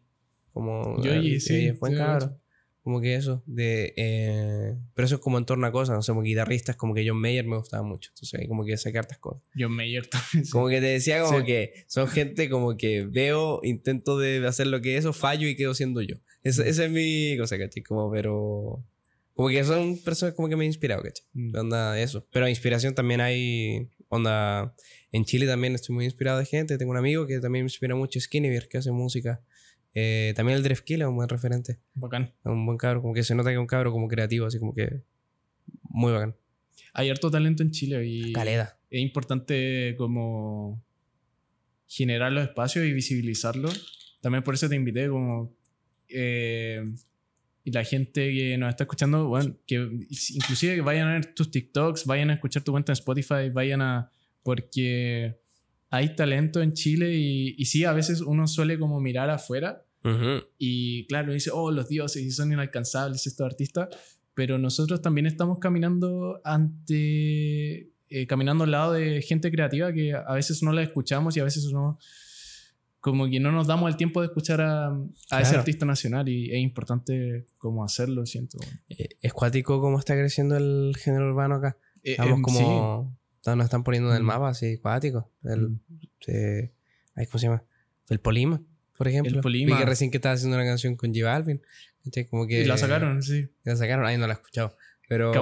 Como 0.53 1.01
Yoyi, 1.03 1.37
eh, 1.37 1.41
sí, 1.41 1.71
buen 1.73 1.95
cabro. 1.97 2.37
Como 2.83 3.01
que 3.03 3.15
eso, 3.15 3.43
de, 3.47 3.93
eh, 3.97 4.77
pero 4.95 5.05
eso 5.07 5.17
es 5.17 5.21
como 5.21 5.37
en 5.39 5.45
torno 5.45 5.67
a 5.67 5.71
cosas, 5.71 5.95
no 5.95 6.03
sé, 6.03 6.13
como 6.13 6.23
guitarristas, 6.23 6.77
como 6.77 6.95
que 6.95 7.07
John 7.07 7.21
Mayer 7.21 7.47
me 7.47 7.57
gustaba 7.59 7.83
mucho, 7.83 8.11
entonces 8.11 8.49
como 8.49 8.65
que 8.65 8.77
saqué 8.79 8.99
hartas 8.99 9.19
cosas. 9.19 9.43
John 9.57 9.73
Mayer 9.73 10.07
también. 10.09 10.47
sí. 10.47 10.51
Como 10.51 10.69
que 10.69 10.81
te 10.81 10.87
decía, 10.87 11.23
como 11.23 11.41
Sí. 11.41 11.45
que 11.45 11.75
son 11.87 12.09
gente 12.09 12.49
como 12.49 12.77
que 12.79 13.05
veo, 13.05 13.61
intento 13.65 14.19
de 14.19 14.45
hacer 14.47 14.67
lo 14.67 14.81
que 14.81 14.97
eso, 14.97 15.13
fallo 15.13 15.47
y 15.47 15.57
quedo 15.57 15.75
siendo 15.75 16.01
yo. 16.01 16.17
Esa, 16.43 16.67
esa 16.67 16.85
es 16.85 16.91
mi 16.91 17.37
cosa, 17.39 17.59
¿cachai? 17.59 17.83
Como, 17.83 18.11
pero. 18.11 18.85
Como 19.35 19.49
que 19.49 19.65
son 19.65 19.99
personas 19.99 20.35
como 20.35 20.49
que 20.49 20.57
me 20.57 20.65
han 20.65 20.69
inspirado, 20.69 21.03
¿cachai? 21.03 21.25
Mm. 21.33 21.57
Onda, 21.57 22.01
eso. 22.01 22.27
Pero 22.33 22.49
inspiración 22.49 22.95
también 22.95 23.21
hay. 23.21 23.89
Onda. 24.09 24.75
En 25.13 25.25
Chile 25.25 25.47
también 25.47 25.75
estoy 25.75 25.95
muy 25.95 26.05
inspirado 26.05 26.39
de 26.39 26.47
gente. 26.47 26.79
Tengo 26.79 26.93
un 26.93 26.99
amigo 26.99 27.27
que 27.27 27.41
también 27.41 27.65
me 27.65 27.67
inspira 27.69 27.95
mucho, 27.95 28.21
Skinny 28.21 28.49
Beer, 28.49 28.69
que 28.69 28.79
hace 28.79 28.91
música. 28.91 29.43
Eh, 29.95 30.33
también 30.37 30.57
el 30.57 30.63
Drefkill 30.63 31.03
es 31.03 31.09
un 31.09 31.17
buen 31.17 31.29
referente. 31.29 31.81
Bacán. 31.95 32.33
Es 32.45 32.47
un 32.51 32.65
buen 32.65 32.79
cabro, 32.79 33.03
como 33.03 33.13
que 33.13 33.25
se 33.25 33.35
nota 33.35 33.51
que 33.51 33.55
es 33.55 33.61
un 33.61 33.67
cabro 33.67 33.93
como 33.93 34.09
creativo, 34.09 34.47
así 34.47 34.59
como 34.59 34.75
que. 34.75 35.03
Muy 35.83 36.13
bacán. 36.13 36.37
Hay 36.93 37.11
harto 37.11 37.31
talento 37.31 37.63
en 37.63 37.71
Chile 37.71 38.05
y 38.07 38.33
Caleda. 38.33 38.79
es 38.91 39.01
importante 39.01 39.95
como 39.97 40.83
generar 41.87 42.33
los 42.33 42.45
espacios 42.45 42.85
y 42.85 42.93
visibilizarlos. 42.93 44.19
También 44.21 44.45
por 44.45 44.55
eso 44.55 44.69
te 44.69 44.77
invité 44.77 45.09
como... 45.09 45.53
eh, 46.13 46.85
y 47.65 47.71
la 47.73 47.85
gente 47.85 48.33
que 48.33 48.57
nos 48.59 48.71
está 48.71 48.85
escuchando, 48.85 49.29
bueno, 49.29 49.57
que 49.67 49.77
inclusive 49.77 50.81
vayan 50.81 51.09
a 51.09 51.13
ver 51.13 51.35
tus 51.35 51.51
TikToks, 51.51 52.07
vayan 52.07 52.31
a 52.31 52.35
escuchar 52.35 52.63
tu 52.63 52.73
cuenta 52.73 52.93
en 52.93 52.95
Spotify, 52.95 53.51
vayan 53.53 53.83
a... 53.83 54.11
Porque 54.43 55.37
hay 55.91 56.15
talento 56.15 56.63
en 56.63 56.73
Chile 56.73 57.15
y, 57.15 57.55
y 57.59 57.65
sí, 57.67 57.85
a 57.85 57.93
veces 57.93 58.23
uno 58.23 58.49
suele 58.49 58.79
como 58.79 59.01
mirar 59.01 59.29
afuera 59.29 59.85
Ujú. 60.03 60.47
y 60.57 61.07
claro, 61.07 61.33
dice, 61.33 61.51
oh, 61.53 61.71
los 61.71 61.89
dioses 61.89 62.23
y 62.23 62.31
son 62.31 62.53
inalcanzables 62.53 63.27
estos 63.27 63.45
artistas, 63.45 63.89
pero 64.35 64.57
nosotros 64.57 65.03
también 65.03 65.27
estamos 65.27 65.59
caminando 65.59 66.41
ante 66.45 67.91
eh, 68.09 68.27
caminando 68.27 68.65
al 68.65 68.71
lado 68.71 68.93
de 68.95 69.23
gente 69.23 69.51
creativa 69.51 69.93
que 69.93 70.15
a 70.15 70.33
veces 70.35 70.63
no 70.63 70.73
la 70.73 70.83
escuchamos 70.83 71.37
y 71.37 71.41
a 71.41 71.45
veces 71.45 71.67
no, 71.73 71.99
como 73.01 73.29
que 73.29 73.41
no 73.41 73.51
nos 73.53 73.67
damos 73.67 73.91
el 73.91 73.97
tiempo 73.97 74.21
de 74.21 74.27
escuchar 74.29 74.61
a, 74.61 74.89
a 74.89 75.41
ese 75.41 75.51
Claro. 75.51 75.59
artista 75.61 75.87
nacional 75.87 76.29
y 76.29 76.51
es 76.53 76.59
importante 76.61 77.47
como 77.59 77.85
hacerlo, 77.85 78.27
siento. 78.27 78.59
Eh, 78.89 79.09
Es 79.23 79.33
cuático 79.33 79.81
cómo 79.81 79.99
está 79.99 80.15
creciendo 80.15 80.57
el 80.57 80.95
género 80.99 81.31
urbano 81.31 81.57
acá. 81.57 81.77
Eh, 82.03 82.13
Estamos 82.13 82.35
em, 82.37 82.43
como. 82.43 83.17
Nos 83.47 83.65
están 83.65 83.83
poniendo 83.85 84.11
en 84.11 84.17
el 84.17 84.23
Mm. 84.23 84.27
mapa, 84.27 84.49
así, 84.51 84.77
cuático. 84.79 85.31
El, 85.45 85.69
Mm. 85.71 85.81
eh, 86.29 86.73
¿Cómo 87.31 87.39
se 87.39 87.47
llama? 87.47 87.63
El 88.09 88.21
Polima, 88.21 88.63
por 88.97 89.09
ejemplo. 89.09 89.41
Polima. 89.41 89.75
Vi 89.77 89.83
que 89.83 89.87
recién 89.89 90.11
que 90.11 90.19
estaba 90.19 90.35
haciendo 90.35 90.57
una 90.57 90.65
canción 90.67 90.97
con 90.97 91.11
J 91.15 91.25
Balvin. 91.25 91.63
Como 92.31 92.47
que. 92.47 92.63
Y 92.63 92.65
la 92.65 92.77
sacaron, 92.79 93.23
sí. 93.23 93.49
La 93.65 93.77
sacaron, 93.77 94.07
ay, 94.07 94.17
no 94.19 94.27
la 94.27 94.35
he 94.35 94.37
escuchado. 94.37 94.77
Pero. 95.09 95.33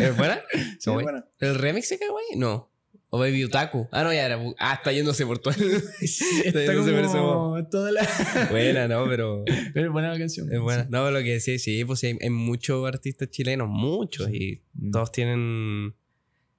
¿Es 0.00 0.16
buena? 0.16 0.40
Sí, 0.80 0.90
bueno. 0.90 1.24
¿El 1.40 1.54
remix 1.56 1.88
de 1.90 1.98
Kawaii? 1.98 2.36
No. 2.36 2.70
O 3.14 3.18
Baby 3.20 3.44
Utaku. 3.44 3.86
Ah, 3.92 4.02
no, 4.02 4.12
ya 4.12 4.26
era. 4.26 4.40
Ah, 4.58 4.74
está 4.74 4.90
yéndose 4.90 5.24
por 5.24 5.38
todo. 5.38 5.54
Está 6.02 6.64
yéndose 6.64 6.90
por 6.90 7.04
ese 7.04 7.16
como 7.16 7.64
toda 7.70 7.92
la... 7.92 8.08
buena, 8.50 8.88
¿no? 8.88 9.06
Pero. 9.08 9.44
Pero 9.72 9.86
es 9.86 9.92
buena 9.92 10.10
la 10.12 10.18
canción. 10.18 10.52
Es 10.52 10.58
buena. 10.58 10.82
No, 10.84 11.04
pero 11.04 11.12
lo 11.12 11.18
que 11.20 11.34
decía, 11.34 11.56
sí, 11.60 11.84
pues 11.84 12.00
sí, 12.00 12.08
hay, 12.08 12.18
hay 12.20 12.30
muchos 12.30 12.84
artistas 12.88 13.30
chilenos, 13.30 13.68
muchos, 13.70 14.28
y 14.32 14.62
Mm. 14.74 14.90
todos 14.90 15.12
tienen... 15.12 15.94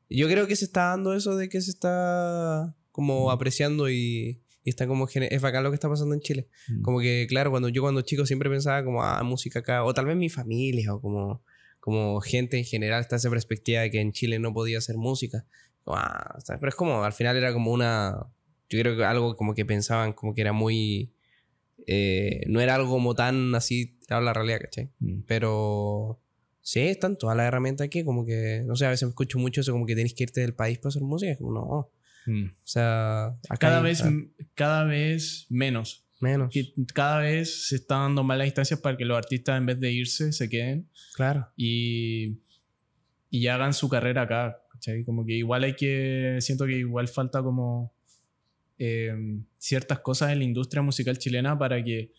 Yo 0.09 0.29
creo 0.29 0.47
que 0.47 0.55
se 0.55 0.63
está 0.63 0.91
dando 0.91 1.13
eso 1.13 1.35
de 1.35 1.49
que 1.49 1.59
se 1.59 1.71
está 1.71 2.73
como 2.93 3.27
Mm. 3.27 3.31
apreciando 3.31 3.89
y, 3.89 4.39
y 4.63 4.69
está 4.69 4.87
como... 4.87 5.09
Es 5.13 5.41
bacán 5.41 5.61
lo 5.61 5.71
que 5.71 5.75
está 5.75 5.89
pasando 5.89 6.15
en 6.15 6.21
Chile. 6.21 6.47
Mm. 6.69 6.81
Como 6.83 7.01
que, 7.01 7.25
claro, 7.27 7.51
cuando 7.51 7.67
yo 7.67 7.81
cuando 7.81 7.99
chico 8.01 8.25
siempre 8.25 8.49
pensaba 8.49 8.85
como, 8.85 9.03
ah, 9.03 9.21
música 9.23 9.59
acá, 9.59 9.83
o 9.83 9.93
tal 9.93 10.05
vez 10.05 10.15
mi 10.15 10.29
familia, 10.29 10.93
o 10.93 11.01
como, 11.01 11.43
como 11.81 12.21
gente 12.21 12.57
en 12.57 12.63
general, 12.63 13.01
está 13.01 13.17
esa 13.17 13.29
perspectiva 13.29 13.81
de 13.81 13.91
que 13.91 13.99
en 13.99 14.13
Chile 14.13 14.39
no 14.39 14.53
podía 14.53 14.77
hacer 14.77 14.95
música. 14.95 15.45
¿Sabes? 15.85 16.59
pero 16.59 16.69
es 16.69 16.75
como, 16.75 17.03
al 17.03 17.13
final 17.13 17.37
era 17.37 17.53
como 17.53 17.71
una... 17.71 18.15
Yo 18.69 18.79
creo 18.79 18.97
que 18.97 19.03
algo 19.05 19.35
como 19.35 19.53
que 19.53 19.65
pensaban 19.65 20.13
como 20.13 20.33
que 20.33 20.41
era 20.41 20.51
muy... 20.53 21.11
eh, 21.87 22.41
no 22.47 22.59
era 22.61 22.75
algo 22.75 22.89
como 22.89 23.13
tan 23.15 23.53
así, 23.55 23.97
tirado 23.99 24.21
a 24.21 24.25
la 24.25 24.33
realidad, 24.33 24.59
¿cachai? 24.61 24.89
Mm. 24.99 25.21
Pero 25.27 26.19
sí, 26.61 26.79
están 26.81 27.17
todas 27.17 27.37
las 27.37 27.45
herramientas 27.47 27.85
aquí, 27.85 28.03
como 28.03 28.25
que, 28.25 28.63
no 28.65 28.75
sé, 28.75 28.85
a 28.85 28.89
veces 28.89 29.03
me 29.03 29.09
escucho 29.09 29.37
mucho 29.37 29.61
eso, 29.61 29.71
como 29.71 29.85
que 29.85 29.95
tenés 29.95 30.13
que 30.15 30.23
irte 30.23 30.41
del 30.41 30.55
país 30.55 30.79
para 30.79 30.89
hacer 30.89 31.03
música, 31.03 31.31
es 31.31 31.37
como, 31.37 31.51
no, 31.53 31.61
o 31.61 31.91
Mm. 32.27 32.51
sea, 32.63 33.25
acá 33.49 33.57
Cada 33.59 33.81
vez, 33.81 34.03
cada 34.55 34.83
vez 34.85 35.45
menos. 35.49 36.03
menos, 36.19 36.49
Que 36.51 36.73
cada 36.91 37.19
vez 37.19 37.67
se 37.67 37.75
están 37.75 37.99
dando 37.99 38.23
más 38.23 38.39
las 38.39 38.47
instancias 38.47 38.79
para 38.79 38.97
que 38.97 39.05
los 39.05 39.15
artistas, 39.15 39.59
en 39.59 39.67
vez 39.67 39.79
de 39.79 39.91
irse, 39.91 40.31
se 40.33 40.49
queden 40.49 40.89
claro. 41.13 41.49
y, 41.55 42.39
y 43.29 43.45
hagan 43.45 43.75
su 43.75 43.89
carrera 43.89 44.23
acá. 44.23 44.59
¿Cachai? 44.75 45.03
Como 45.03 45.25
que 45.25 45.33
igual 45.33 45.63
hay 45.63 45.75
que. 45.75 46.37
Siento 46.41 46.65
que 46.65 46.77
igual 46.77 47.07
falta 47.07 47.41
como 47.41 47.93
eh, 48.77 49.13
ciertas 49.57 49.99
cosas 49.99 50.31
en 50.31 50.39
la 50.39 50.45
industria 50.45 50.81
musical 50.81 51.17
chilena 51.17 51.57
para 51.57 51.83
que 51.83 52.11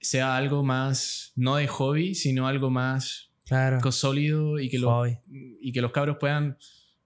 sea 0.00 0.36
algo 0.36 0.62
más, 0.64 1.32
no 1.36 1.56
de 1.56 1.66
hobby, 1.66 2.14
sino 2.14 2.46
algo 2.46 2.70
más 2.70 3.30
Claro. 3.44 3.80
sólido 3.92 4.58
y 4.60 4.68
que, 4.68 4.78
los, 4.78 5.08
y 5.28 5.72
que 5.72 5.80
los 5.80 5.90
cabros 5.90 6.18
puedan, 6.20 6.56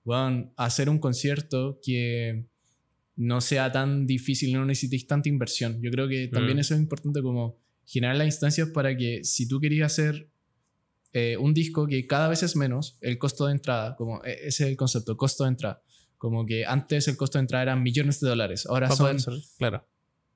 puedan 0.03 0.53
hacer 0.57 0.89
un 0.91 0.99
concierto 0.99 1.79
que 1.83 2.47
no 3.17 3.41
sea 3.41 3.71
tan 3.71 4.07
difícil, 4.07 4.53
no 4.53 4.65
necesitéis 4.67 5.07
tanta 5.07 5.29
inversión. 5.29 5.81
Yo 5.81 5.91
creo 5.91 6.09
que 6.09 6.29
también 6.29 6.57
Mm. 6.57 6.61
eso 6.61 6.75
es 6.75 6.81
importante 6.81 7.23
como 7.23 7.59
generar 7.87 8.17
las 8.17 8.27
instancias 8.27 8.69
para 8.71 8.97
que 8.97 9.23
si 9.25 9.47
tú 9.49 9.61
querías 9.61 9.93
hacer 9.93 10.29
eh, 11.13 11.37
un 11.37 11.53
disco 11.55 11.87
que 11.87 12.07
cada 12.07 12.29
vez 12.29 12.43
es 12.43 12.57
menos, 12.57 12.97
el 13.01 13.19
costo 13.19 13.47
de 13.47 13.53
entrada, 13.53 13.97
como 13.97 14.23
e- 14.25 14.33
ese 14.49 14.65
es 14.65 14.71
el 14.71 14.77
concepto, 14.77 15.17
costo 15.17 15.45
de 15.45 15.51
entrada. 15.51 15.83
Como 16.19 16.47
que 16.47 16.65
antes 16.65 17.09
el 17.09 17.17
costo 17.17 17.39
de 17.39 17.43
entrada 17.43 17.63
eran 17.65 17.83
millones 17.83 18.21
de 18.21 18.29
dólares, 18.29 18.67
ahora 18.67 18.91
son 18.91 19.19
claro. 19.59 19.87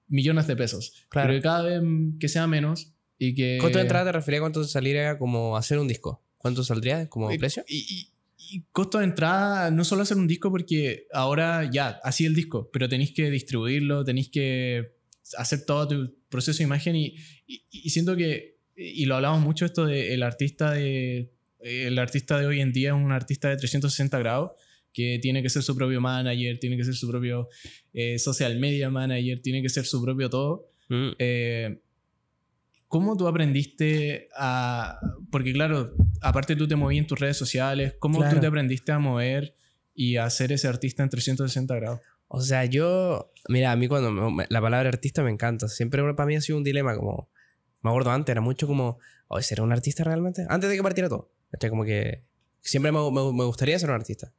millones 0.09 0.47
de 0.47 0.57
pesos. 0.57 0.93
Claro. 1.09 1.29
Pero 1.29 1.39
que 1.39 1.43
cada 1.43 1.63
vez 1.63 1.83
que 2.21 2.29
sea 2.29 2.47
menos 2.47 2.93
y 3.19 3.35
que... 3.35 3.59
¿Cuánto 3.61 3.79
de 3.79 3.83
entrada 3.83 4.07
te 4.07 4.13
refería 4.13 4.39
a 4.39 4.43
cuánto 4.43 4.65
saldría 4.65 5.19
como 5.19 5.57
hacer 5.57 5.79
un 5.79 5.89
disco? 5.89 6.23
¿Cuánto 6.39 6.63
saldría 6.65 7.09
como 7.09 7.31
Eh, 7.31 7.39
precio? 7.39 7.65
Y, 7.69 7.79
y- 7.79 8.13
y 8.57 8.63
costo 8.71 8.99
de 8.99 9.05
entrada, 9.05 9.71
no 9.73 9.83
solo 9.85 10.03
hacer 10.03 10.17
un 10.19 10.27
disco, 10.29 10.51
porque 10.51 11.07
ahora 11.13 11.69
ya, 11.71 11.99
así 12.05 12.27
el 12.27 12.35
disco, 12.35 12.69
pero 12.73 12.89
tenéis 12.89 13.13
que 13.13 13.29
distribuirlo, 13.31 14.05
tenéis 14.05 14.29
que 14.31 14.93
hacer 15.39 15.65
todo 15.65 15.89
tu 15.89 16.15
proceso 16.29 16.59
de 16.59 16.65
imagen 16.65 16.95
y, 16.95 17.15
y- 17.47 17.65
y 17.71 17.91
siento 17.91 18.15
que, 18.15 18.56
y 18.77 19.07
lo 19.07 19.17
hablamos 19.17 19.41
mucho 19.41 19.65
esto 19.65 19.87
de 19.87 20.13
el 20.15 20.23
artista 20.23 20.71
de, 20.73 21.33
el 21.61 21.99
artista 21.99 22.39
de 22.39 22.47
hoy 22.47 22.61
en 22.61 22.73
día 22.73 22.91
es 22.91 22.95
un 22.95 23.11
artista 23.13 23.49
de 23.49 23.57
360 23.57 24.19
grados 24.19 24.53
que 24.93 25.19
tiene 25.21 25.43
que 25.43 25.51
ser 25.51 25.63
su 25.63 25.77
propio 25.77 26.01
manager, 26.01 26.59
tiene 26.59 26.77
que 26.77 26.85
ser 26.85 26.95
su 26.95 27.09
propio 27.09 27.49
eh, 27.93 28.19
social 28.19 28.59
media 28.59 28.89
manager, 28.91 29.41
tiene 29.41 29.61
que 29.63 29.69
ser 29.69 29.85
su 29.85 30.03
propio 30.03 30.31
todo. 30.31 30.71
Mm. 30.89 31.09
Eh, 31.19 31.81
¿Cómo 32.89 33.17
tú 33.17 33.27
aprendiste 33.27 34.29
a...? 34.37 34.99
Porque 35.31 35.53
claro, 35.53 35.93
aparte 36.23 36.55
tú 36.57 36.69
te 36.69 36.77
movías 36.77 37.03
en 37.03 37.07
tus 37.07 37.19
redes 37.19 37.37
sociales, 37.37 37.95
¿cómo 37.99 38.19
Claro. 38.21 38.35
tú 38.37 38.41
te 38.41 38.47
aprendiste 38.47 38.93
a 38.93 38.99
mover 38.99 39.55
y 39.95 40.17
a 40.17 40.31
ser 40.31 40.53
ese 40.53 40.69
artista 40.69 41.03
en 41.03 41.11
360 41.11 41.75
grados? 41.75 42.01
O 42.29 42.41
sea, 42.41 42.65
yo, 42.65 43.33
mira, 43.49 43.73
a 43.73 43.77
mí 43.77 43.89
cuando 43.89 44.13
me- 44.31 44.47
la 44.49 44.61
palabra 44.61 44.89
artista 44.89 45.23
me 45.23 45.31
encanta. 45.31 45.69
Siempre 45.69 46.03
para 46.15 46.27
mí 46.27 46.37
ha 46.37 46.41
sido 46.41 46.59
un 46.59 46.65
dilema, 46.65 46.97
como, 46.97 47.29
me 47.87 47.91
acuerdo 47.91 48.11
antes, 48.11 48.33
era 48.33 48.41
mucho 48.41 48.67
como, 48.67 48.99
oye, 49.29 49.43
¿será 49.43 49.63
un 49.63 49.73
artista 49.73 50.05
realmente? 50.05 50.45
Antes 50.49 50.69
de 50.71 50.77
que 50.77 50.83
partiera 50.83 51.09
todo. 51.09 51.33
Este, 51.53 51.71
como 51.71 51.85
que 51.85 52.25
siempre 52.61 52.93
me, 52.93 52.99
me- 53.11 53.33
me 53.33 53.45
gustaría 53.45 53.79
ser 53.79 53.89
un 53.91 53.95
artista. 53.97 54.33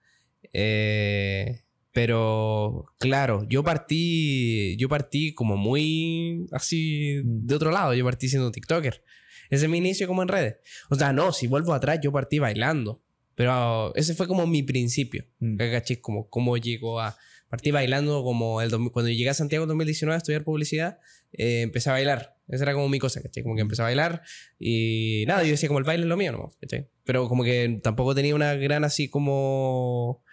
Eh, 0.54 1.62
pero, 1.92 2.86
claro, 3.00 3.46
yo 3.50 3.64
partí, 3.64 4.76
yo 4.78 4.88
partí 4.90 5.34
como 5.34 5.58
muy 5.58 6.46
así 6.52 7.22
de 7.24 7.56
otro 7.56 7.72
lado. 7.72 7.94
Yo 7.94 8.06
partí 8.06 8.30
siendo 8.30 8.52
TikToker. 8.52 9.04
Ese 9.50 9.66
es 9.66 9.72
mi 9.72 9.78
inicio 9.80 10.08
como 10.08 10.22
en 10.22 10.28
redes. 10.28 10.58
O 10.90 10.96
sea, 10.96 11.14
no, 11.14 11.32
si 11.32 11.48
vuelvo 11.48 11.74
atrás, 11.74 12.00
yo 12.04 12.12
partí 12.12 12.38
bailando. 12.40 13.02
Pero 13.36 13.94
ese 13.96 14.14
fue 14.14 14.28
como 14.28 14.46
mi 14.48 14.62
principio. 14.64 15.26
Mm. 15.40 15.58
¿Cachai? 15.58 15.98
Como 15.98 16.30
cómo 16.30 16.58
llegó 16.58 17.00
a... 17.00 17.16
Partí 17.50 17.72
bailando 17.72 18.24
como 18.24 18.62
el... 18.62 18.70
Cuando 18.92 19.10
llegué 19.10 19.30
a 19.30 19.34
Santiago 19.34 19.64
en 19.64 19.70
2019 19.70 20.14
a 20.16 20.18
estudiar 20.18 20.44
publicidad, 20.44 21.00
eh, 21.34 21.62
empecé 21.62 21.90
a 21.90 21.94
bailar. 21.94 22.38
Esa 22.48 22.64
era 22.64 22.74
como 22.74 22.88
mi 22.88 23.00
cosa, 23.00 23.22
¿cachai? 23.22 23.44
Como 23.44 23.56
que 23.56 23.62
empecé 23.62 23.82
a 23.82 23.86
bailar 23.86 24.22
y 24.58 25.26
nada, 25.28 25.44
yo 25.44 25.52
decía 25.52 25.68
como 25.68 25.80
el 25.80 25.86
baile 25.86 26.04
es 26.04 26.10
lo 26.10 26.18
mío, 26.18 26.32
¿no? 26.32 26.54
¿cachai? 26.62 26.88
Pero 27.04 27.28
como 27.28 27.44
que 27.44 27.80
tampoco 27.84 28.16
tenía 28.16 28.36
una 28.36 28.54
gran 28.56 28.84
así 28.84 29.10
como... 29.10 30.24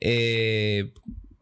eh, 0.00 0.92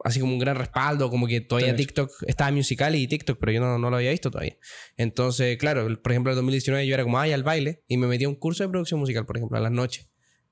así 0.05 0.21
como 0.21 0.33
un 0.33 0.39
gran 0.39 0.57
respaldo, 0.57 1.11
como 1.11 1.27
que 1.27 1.41
todavía. 1.41 1.77
TikTok 1.77 2.11
estaba 2.27 2.51
musical 2.51 2.95
y 2.95 3.07
TikTok, 3.07 3.39
pero 3.39 3.53
yo 3.53 3.61
no, 3.61 3.79
no 3.79 3.91
lo 3.91 3.97
había 3.97 4.11
visto 4.11 4.31
todavía. 4.31 4.57
Entonces, 4.97 5.57
claro, 5.59 5.87
por 6.01 6.13
ejemplo, 6.13 6.33
en 6.33 6.37
2019 6.37 6.87
yo 6.87 6.95
era 6.95 7.05
como, 7.05 7.19
ay, 7.19 7.33
al 7.33 7.43
baile, 7.43 7.83
y 7.89 7.97
me 7.97 8.07
metí 8.07 8.25
a 8.25 8.29
un 8.29 8.35
curso 8.35 8.65
de 8.65 8.69
producción 8.69 9.01
musical, 9.01 9.27
por 9.27 9.37
ejemplo, 9.37 9.59
a 9.59 9.61
las 9.61 9.73
noches. 9.73 10.09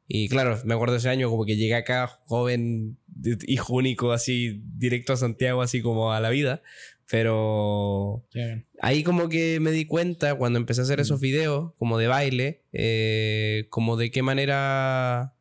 Y 0.06 0.28
claro, 0.28 0.58
me 0.64 0.74
acuerdo 0.74 0.96
ese 0.96 1.08
año 1.08 1.30
como 1.30 1.44
que 1.44 1.56
llegué 1.56 1.74
acá 1.74 2.20
joven, 2.24 2.98
hijo 3.46 3.74
único, 3.74 4.12
así, 4.12 4.60
directo 4.76 5.12
a 5.12 5.16
Santiago, 5.16 5.62
así 5.62 5.82
como 5.82 6.12
a 6.12 6.20
la 6.20 6.30
vida. 6.30 6.62
Pero 7.10 8.24
ahí 8.80 9.02
como 9.02 9.28
que 9.28 9.58
me 9.60 9.72
di 9.72 9.84
cuenta 9.86 10.34
cuando 10.36 10.58
empecé 10.58 10.80
a 10.80 10.84
hacer 10.84 11.00
esos 11.00 11.18
Mm. 11.18 11.22
videos, 11.22 11.72
como 11.76 11.98
de 11.98 12.06
baile, 12.06 12.62
eh, 12.72 13.66
como 13.70 13.96
de 13.96 14.10
qué 14.10 14.22
manera... 14.22 15.34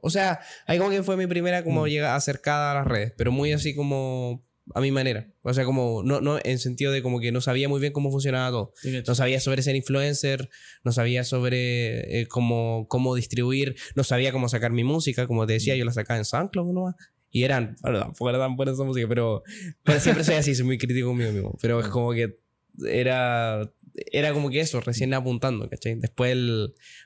O 0.00 0.10
sea, 0.10 0.40
ahí 0.66 0.78
como 0.78 0.90
que 0.90 1.02
fue 1.02 1.16
mi 1.16 1.26
primera 1.26 1.64
como 1.64 1.84
Mm. 1.84 1.88
llega 1.88 2.14
acercada 2.16 2.70
a 2.70 2.74
las 2.74 2.86
redes, 2.86 3.12
pero 3.16 3.32
muy 3.32 3.52
así 3.52 3.74
como 3.74 4.44
a 4.74 4.80
mi 4.80 4.90
manera. 4.92 5.32
O 5.42 5.52
sea, 5.54 5.64
como, 5.64 6.02
no, 6.04 6.20
no 6.20 6.38
en 6.42 6.58
sentido 6.58 6.92
de 6.92 7.02
como 7.02 7.18
que 7.20 7.32
no 7.32 7.40
sabía 7.40 7.68
muy 7.68 7.80
bien 7.80 7.92
cómo 7.92 8.10
funcionaba 8.10 8.50
todo. 8.50 8.72
No 9.06 9.14
sabía 9.14 9.40
sobre 9.40 9.62
ser 9.62 9.74
influencer, 9.76 10.48
no 10.84 10.92
sabía 10.92 11.24
sobre 11.24 12.20
eh, 12.20 12.26
cómo, 12.28 12.86
cómo 12.88 13.14
distribuir, 13.16 13.74
no 13.96 14.04
sabía 14.04 14.32
cómo 14.32 14.48
sacar 14.48 14.70
mi 14.72 14.84
música, 14.84 15.26
como 15.26 15.46
te 15.46 15.54
decía, 15.54 15.74
yo 15.76 15.84
la 15.84 15.92
sacaba 15.92 16.18
en 16.18 16.24
SoundCloud 16.24 16.72
nomás. 16.72 16.94
Y 17.36 17.44
eran, 17.44 17.76
bueno, 17.82 18.00
tampoco 18.00 18.30
era 18.30 18.38
tan 18.38 18.56
buena 18.56 18.72
esa 18.72 18.82
música, 18.82 19.06
pero, 19.06 19.42
pero 19.82 20.00
siempre 20.00 20.24
soy 20.24 20.36
así, 20.36 20.54
soy 20.54 20.64
muy 20.64 20.78
crítico 20.78 21.08
conmigo 21.08 21.32
mismo. 21.32 21.58
Pero 21.60 21.80
es 21.80 21.88
como 21.88 22.14
que 22.14 22.38
era, 22.86 23.70
era 24.10 24.32
como 24.32 24.48
que 24.48 24.60
eso, 24.60 24.80
recién 24.80 25.12
apuntando, 25.12 25.68
¿cachai? 25.68 25.96
Después 25.96 26.34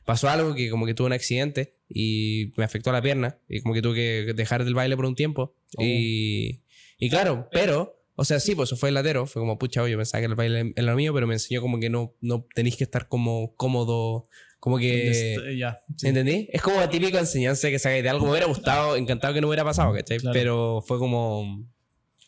pasó 0.04 0.28
algo 0.28 0.54
que 0.54 0.70
como 0.70 0.86
que 0.86 0.94
tuve 0.94 1.08
un 1.08 1.14
accidente 1.14 1.74
y 1.88 2.52
me 2.56 2.62
afectó 2.62 2.92
la 2.92 3.02
pierna 3.02 3.40
y 3.48 3.60
como 3.60 3.74
que 3.74 3.82
tuve 3.82 3.96
que 3.96 4.32
dejar 4.34 4.64
del 4.64 4.74
baile 4.74 4.94
por 4.94 5.06
un 5.06 5.16
tiempo. 5.16 5.56
Y, 5.80 6.62
y 7.00 7.10
claro, 7.10 7.48
pero, 7.50 8.00
o 8.14 8.24
sea, 8.24 8.38
sí, 8.38 8.54
pues 8.54 8.68
eso 8.68 8.76
fue 8.76 8.90
el 8.90 8.94
latero, 8.94 9.26
fue 9.26 9.42
como, 9.42 9.58
pucha, 9.58 9.82
oye, 9.82 9.96
pensaba 9.96 10.20
que 10.20 10.26
el 10.26 10.36
baile 10.36 10.72
era 10.76 10.92
lo 10.92 10.94
mío, 10.94 11.12
pero 11.12 11.26
me 11.26 11.34
enseñó 11.34 11.60
como 11.60 11.80
que 11.80 11.90
no, 11.90 12.14
no 12.20 12.46
tenéis 12.54 12.76
que 12.76 12.84
estar 12.84 13.08
como 13.08 13.56
cómodo, 13.56 14.28
como 14.60 14.78
que... 14.78 15.10
Este, 15.10 15.56
ya. 15.56 15.80
sí. 15.96 16.06
¿Entendí? 16.06 16.48
Es 16.52 16.60
como 16.60 16.78
la 16.78 16.90
típica 16.90 17.18
enseñanza 17.18 17.70
que 17.70 17.78
sacáis 17.78 18.02
de 18.02 18.10
algo. 18.10 18.26
Me 18.26 18.32
hubiera 18.32 18.46
gustado, 18.46 18.94
encantado 18.96 19.32
que 19.32 19.40
no 19.40 19.48
hubiera 19.48 19.64
pasado, 19.64 19.92
¿cachai? 19.94 20.18
Claro. 20.18 20.34
Pero 20.34 20.84
fue 20.86 20.98
como. 20.98 21.66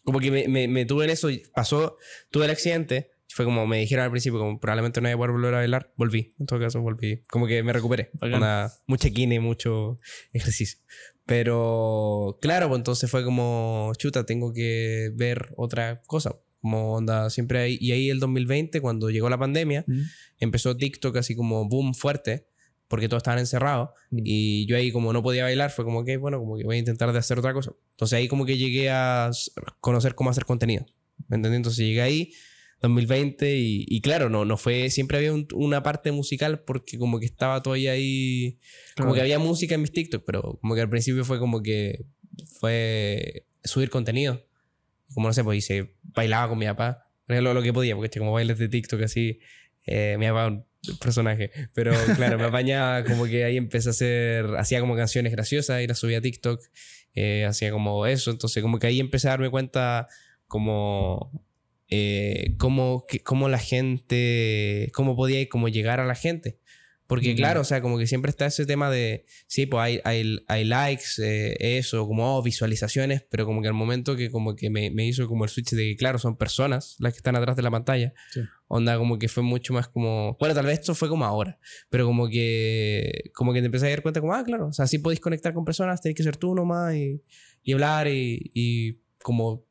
Como 0.02 0.18
que 0.18 0.30
me, 0.30 0.48
me, 0.48 0.66
me 0.66 0.84
tuve 0.86 1.04
en 1.04 1.10
eso. 1.10 1.30
y 1.30 1.42
Pasó, 1.54 1.96
tuve 2.30 2.46
el 2.46 2.50
accidente. 2.50 3.12
Fue 3.28 3.44
como 3.44 3.66
me 3.66 3.78
dijeron 3.78 4.04
al 4.04 4.10
principio, 4.10 4.38
como 4.38 4.60
probablemente 4.60 5.00
no 5.00 5.08
voy 5.08 5.14
a 5.14 5.16
poder 5.16 5.30
volver 5.32 5.54
a 5.54 5.58
bailar. 5.58 5.92
Volví. 5.96 6.34
En 6.38 6.46
todo 6.46 6.58
caso, 6.58 6.80
volví. 6.80 7.22
Como 7.30 7.46
que 7.46 7.62
me 7.62 7.72
recuperé. 7.72 8.10
Onda, 8.20 8.72
mucha 8.86 9.10
kine, 9.10 9.38
mucho 9.38 10.00
ejercicio. 10.32 10.78
Pero 11.24 12.38
claro, 12.42 12.68
pues 12.68 12.78
entonces 12.78 13.10
fue 13.10 13.24
como, 13.24 13.92
chuta, 13.96 14.26
tengo 14.26 14.52
que 14.52 15.10
ver 15.14 15.52
otra 15.56 16.02
cosa. 16.06 16.36
Como 16.62 16.94
onda, 16.94 17.28
siempre 17.28 17.58
hay. 17.58 17.76
Y 17.80 17.92
ahí 17.92 18.08
el 18.08 18.18
2020, 18.20 18.80
cuando 18.80 19.10
llegó 19.10 19.28
la 19.28 19.36
pandemia, 19.38 19.84
Mm. 19.86 20.00
empezó 20.38 20.76
TikTok 20.76 21.16
así 21.18 21.34
como 21.36 21.68
boom 21.68 21.92
fuerte, 21.94 22.46
porque 22.88 23.08
todos 23.08 23.20
estaban 23.20 23.40
encerrados. 23.40 23.90
Mm. 24.10 24.18
Y 24.24 24.66
yo 24.66 24.76
ahí, 24.76 24.90
como 24.92 25.12
no 25.12 25.22
podía 25.22 25.42
bailar, 25.44 25.70
fue 25.70 25.84
como 25.84 26.04
que, 26.04 26.16
bueno, 26.16 26.38
como 26.38 26.56
que 26.56 26.64
voy 26.64 26.76
a 26.76 26.78
intentar 26.78 27.12
de 27.12 27.18
hacer 27.18 27.38
otra 27.38 27.52
cosa. 27.52 27.72
Entonces 27.90 28.16
ahí, 28.16 28.28
como 28.28 28.46
que 28.46 28.56
llegué 28.56 28.88
a 28.90 29.30
conocer 29.80 30.14
cómo 30.14 30.30
hacer 30.30 30.44
contenido. 30.46 30.86
¿Me 31.28 31.36
entendí? 31.36 31.56
Entonces 31.56 31.84
llegué 31.84 32.00
ahí, 32.02 32.32
2020, 32.80 33.56
y, 33.58 33.84
y 33.88 34.00
claro, 34.00 34.28
no, 34.28 34.44
no 34.44 34.56
fue. 34.56 34.90
Siempre 34.90 35.18
había 35.18 35.32
un- 35.32 35.46
una 35.54 35.82
parte 35.82 36.10
musical, 36.12 36.60
porque 36.64 36.98
como 36.98 37.18
que 37.20 37.26
estaba 37.26 37.62
todavía 37.62 37.92
ahí. 37.92 38.58
Como 38.96 39.10
Claro. 39.10 39.14
que 39.14 39.20
había 39.22 39.38
música 39.38 39.74
en 39.74 39.82
mis 39.82 39.92
TikTok, 39.92 40.24
pero 40.26 40.58
como 40.60 40.74
que 40.74 40.80
al 40.80 40.90
principio 40.90 41.24
fue 41.24 41.38
como 41.38 41.62
que 41.62 42.04
fue 42.58 43.46
subir 43.64 43.90
contenido. 43.90 44.44
Como 45.14 45.28
no 45.28 45.32
sé, 45.32 45.44
pues 45.44 45.58
hice, 45.58 45.94
bailaba 46.02 46.48
con 46.48 46.58
mi 46.58 46.66
papá, 46.66 47.08
lo, 47.26 47.54
lo 47.54 47.62
que 47.62 47.72
podía, 47.72 47.94
porque 47.96 48.18
como 48.18 48.32
bailes 48.32 48.58
de 48.58 48.68
TikTok 48.68 49.02
así, 49.02 49.40
eh, 49.86 50.16
mi 50.18 50.26
papá 50.26 50.48
un 50.48 50.98
personaje. 50.98 51.50
Pero 51.74 51.92
claro, 52.16 52.38
me 52.38 52.44
apañaba 52.44 53.04
como 53.08 53.24
que 53.26 53.44
ahí 53.44 53.56
empecé 53.56 53.88
a 53.88 53.92
hacer, 53.92 54.46
hacía 54.56 54.80
como 54.80 54.96
canciones 54.96 55.32
graciosas 55.32 55.82
y 55.82 55.86
las 55.86 55.98
subía 55.98 56.18
a 56.18 56.20
TikTok, 56.20 56.60
eh, 57.14 57.44
hacía 57.44 57.70
como 57.70 58.06
eso, 58.06 58.30
entonces 58.30 58.62
como 58.62 58.78
que 58.78 58.86
ahí 58.86 59.00
empecé 59.00 59.28
a 59.28 59.32
darme 59.32 59.50
cuenta 59.50 60.08
como 60.46 61.30
eh, 61.88 62.54
cómo, 62.58 63.06
cómo 63.24 63.48
la 63.48 63.58
gente, 63.58 64.90
cómo 64.94 65.14
podía 65.16 65.46
como 65.48 65.68
llegar 65.68 66.00
a 66.00 66.06
la 66.06 66.14
gente. 66.14 66.58
Porque 67.12 67.34
claro, 67.34 67.60
o 67.60 67.64
sea, 67.64 67.82
como 67.82 67.98
que 67.98 68.06
siempre 68.06 68.30
está 68.30 68.46
ese 68.46 68.64
tema 68.64 68.90
de, 68.90 69.26
sí, 69.46 69.66
pues 69.66 69.82
hay, 69.82 70.00
hay, 70.04 70.38
hay 70.48 70.64
likes, 70.64 71.04
eh, 71.22 71.56
eso, 71.76 72.06
como 72.06 72.38
oh, 72.38 72.42
visualizaciones, 72.42 73.22
pero 73.30 73.44
como 73.44 73.60
que 73.60 73.68
al 73.68 73.74
momento 73.74 74.16
que 74.16 74.30
como 74.30 74.56
que 74.56 74.70
me, 74.70 74.90
me 74.90 75.06
hizo 75.06 75.28
como 75.28 75.44
el 75.44 75.50
switch 75.50 75.72
de 75.72 75.90
que, 75.90 75.96
claro, 75.96 76.18
son 76.18 76.38
personas 76.38 76.96
las 77.00 77.12
que 77.12 77.18
están 77.18 77.36
atrás 77.36 77.54
de 77.54 77.60
la 77.62 77.70
pantalla. 77.70 78.14
Sí. 78.32 78.40
Onda, 78.66 78.96
como 78.96 79.18
que 79.18 79.28
fue 79.28 79.42
mucho 79.42 79.74
más 79.74 79.88
como, 79.88 80.38
bueno, 80.40 80.54
tal 80.54 80.64
vez 80.64 80.78
esto 80.80 80.94
fue 80.94 81.10
como 81.10 81.26
ahora, 81.26 81.58
pero 81.90 82.06
como 82.06 82.30
que, 82.30 83.30
como 83.34 83.52
que 83.52 83.60
te 83.60 83.66
empecé 83.66 83.88
a 83.88 83.90
dar 83.90 84.00
cuenta 84.00 84.22
como, 84.22 84.32
ah, 84.32 84.42
claro, 84.42 84.68
o 84.68 84.72
sea, 84.72 84.86
sí 84.86 84.96
podéis 84.98 85.20
conectar 85.20 85.52
con 85.52 85.66
personas, 85.66 86.00
tenés 86.00 86.16
que 86.16 86.22
ser 86.22 86.38
tú 86.38 86.54
nomás 86.54 86.94
y, 86.94 87.20
y 87.62 87.72
hablar 87.74 88.08
y, 88.08 88.50
y 88.54 89.00
como, 89.22 89.48
o 89.50 89.66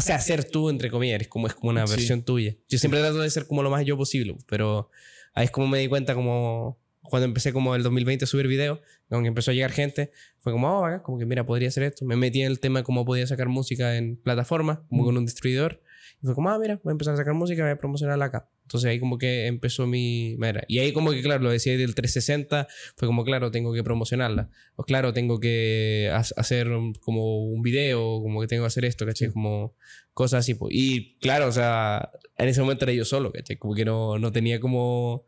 sea, 0.00 0.18
ser 0.18 0.44
tú, 0.44 0.70
entre 0.70 0.90
comillas, 0.90 1.20
es 1.20 1.28
como, 1.28 1.46
es 1.46 1.54
como 1.54 1.70
una 1.70 1.86
Sí. 1.86 1.94
versión 1.94 2.24
tuya. 2.24 2.56
Yo 2.68 2.78
siempre 2.78 2.98
trato 2.98 3.20
de 3.20 3.30
ser 3.30 3.46
como 3.46 3.62
lo 3.62 3.70
más 3.70 3.84
yo 3.86 3.96
posible, 3.96 4.36
pero 4.48 4.90
ahí 5.34 5.44
es 5.46 5.50
como 5.50 5.66
me 5.68 5.78
di 5.78 5.88
cuenta 5.88 6.14
como 6.14 6.78
cuando 7.02 7.26
empecé 7.26 7.52
como 7.52 7.74
el 7.74 7.82
2020 7.82 8.24
a 8.24 8.28
subir 8.28 8.46
videos, 8.46 8.78
como 9.08 9.22
que 9.22 9.28
empezó 9.28 9.50
a 9.50 9.54
llegar 9.54 9.72
gente, 9.72 10.12
fue 10.38 10.52
como, 10.52 10.78
oh, 10.78 10.80
bacán, 10.82 11.00
como 11.00 11.18
que 11.18 11.26
mira, 11.26 11.44
podría 11.44 11.68
hacer 11.68 11.82
esto. 11.82 12.04
Me 12.04 12.14
metí 12.16 12.40
en 12.42 12.46
el 12.46 12.60
tema 12.60 12.78
de 12.80 12.84
cómo 12.84 13.04
podía 13.04 13.26
sacar 13.26 13.48
música 13.48 13.96
en 13.96 14.16
plataformas, 14.16 14.78
como 14.88 15.02
Mm. 15.02 15.06
con 15.06 15.16
un 15.18 15.24
distribuidor. 15.26 15.82
Y 16.22 16.26
fue 16.26 16.34
como, 16.36 16.50
ah, 16.50 16.58
mira, 16.60 16.80
voy 16.84 16.90
a 16.90 16.92
empezar 16.92 17.14
a 17.14 17.16
sacar 17.16 17.34
música, 17.34 17.62
voy 17.64 17.72
a 17.72 17.76
promocionarla 17.76 18.26
acá. 18.26 18.48
Entonces 18.62 18.88
ahí 18.88 19.00
como 19.00 19.18
que 19.18 19.46
empezó 19.46 19.86
mi 19.88 20.36
manera. 20.38 20.64
Y 20.68 20.78
ahí 20.78 20.92
como 20.92 21.10
que, 21.10 21.20
claro, 21.20 21.42
lo 21.42 21.50
decía 21.50 21.76
del 21.76 21.94
360, 21.96 22.68
fue 22.96 23.08
como, 23.08 23.24
claro, 23.24 23.50
tengo 23.50 23.74
que 23.74 23.82
promocionarla. 23.82 24.48
O 24.76 24.84
claro, 24.84 25.12
tengo 25.12 25.40
que 25.40 26.08
ha- 26.12 26.18
hacer 26.36 26.68
como 27.00 27.44
un 27.44 27.62
video, 27.62 28.20
como 28.22 28.40
que 28.40 28.46
tengo 28.46 28.62
que 28.62 28.68
hacer 28.68 28.84
esto, 28.84 29.04
¿cachai? 29.04 29.30
Como 29.32 29.74
cosas 30.14 30.40
así. 30.40 30.54
pues. 30.54 30.74
Y 30.74 31.16
claro, 31.18 31.46
o 31.48 31.52
sea, 31.52 32.10
en 32.38 32.48
ese 32.48 32.60
momento 32.60 32.84
era 32.84 32.92
yo 32.92 33.04
solo, 33.04 33.32
¿cachai? 33.32 33.56
Como 33.56 33.74
que 33.74 33.84
no, 33.84 34.18
no 34.18 34.32
tenía 34.32 34.60
como 34.60 35.24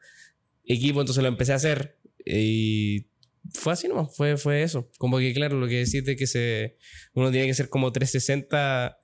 equipo, 0.64 1.00
entonces 1.00 1.22
lo 1.22 1.28
empecé 1.28 1.52
a 1.52 1.56
hacer. 1.56 1.98
Y 2.24 3.06
fue 3.52 3.72
así 3.74 3.88
nomás, 3.88 4.14
fue, 4.16 4.36
fue 4.36 4.62
eso. 4.62 4.90
Como 4.98 5.18
que, 5.18 5.32
claro, 5.34 5.58
lo 5.58 5.66
que 5.68 5.78
decís 5.84 6.04
de 6.04 6.16
que 6.16 6.26
se, 6.26 6.76
uno 7.14 7.30
tiene 7.30 7.46
que 7.46 7.54
ser 7.54 7.68
como 7.68 7.92
360 7.92 8.96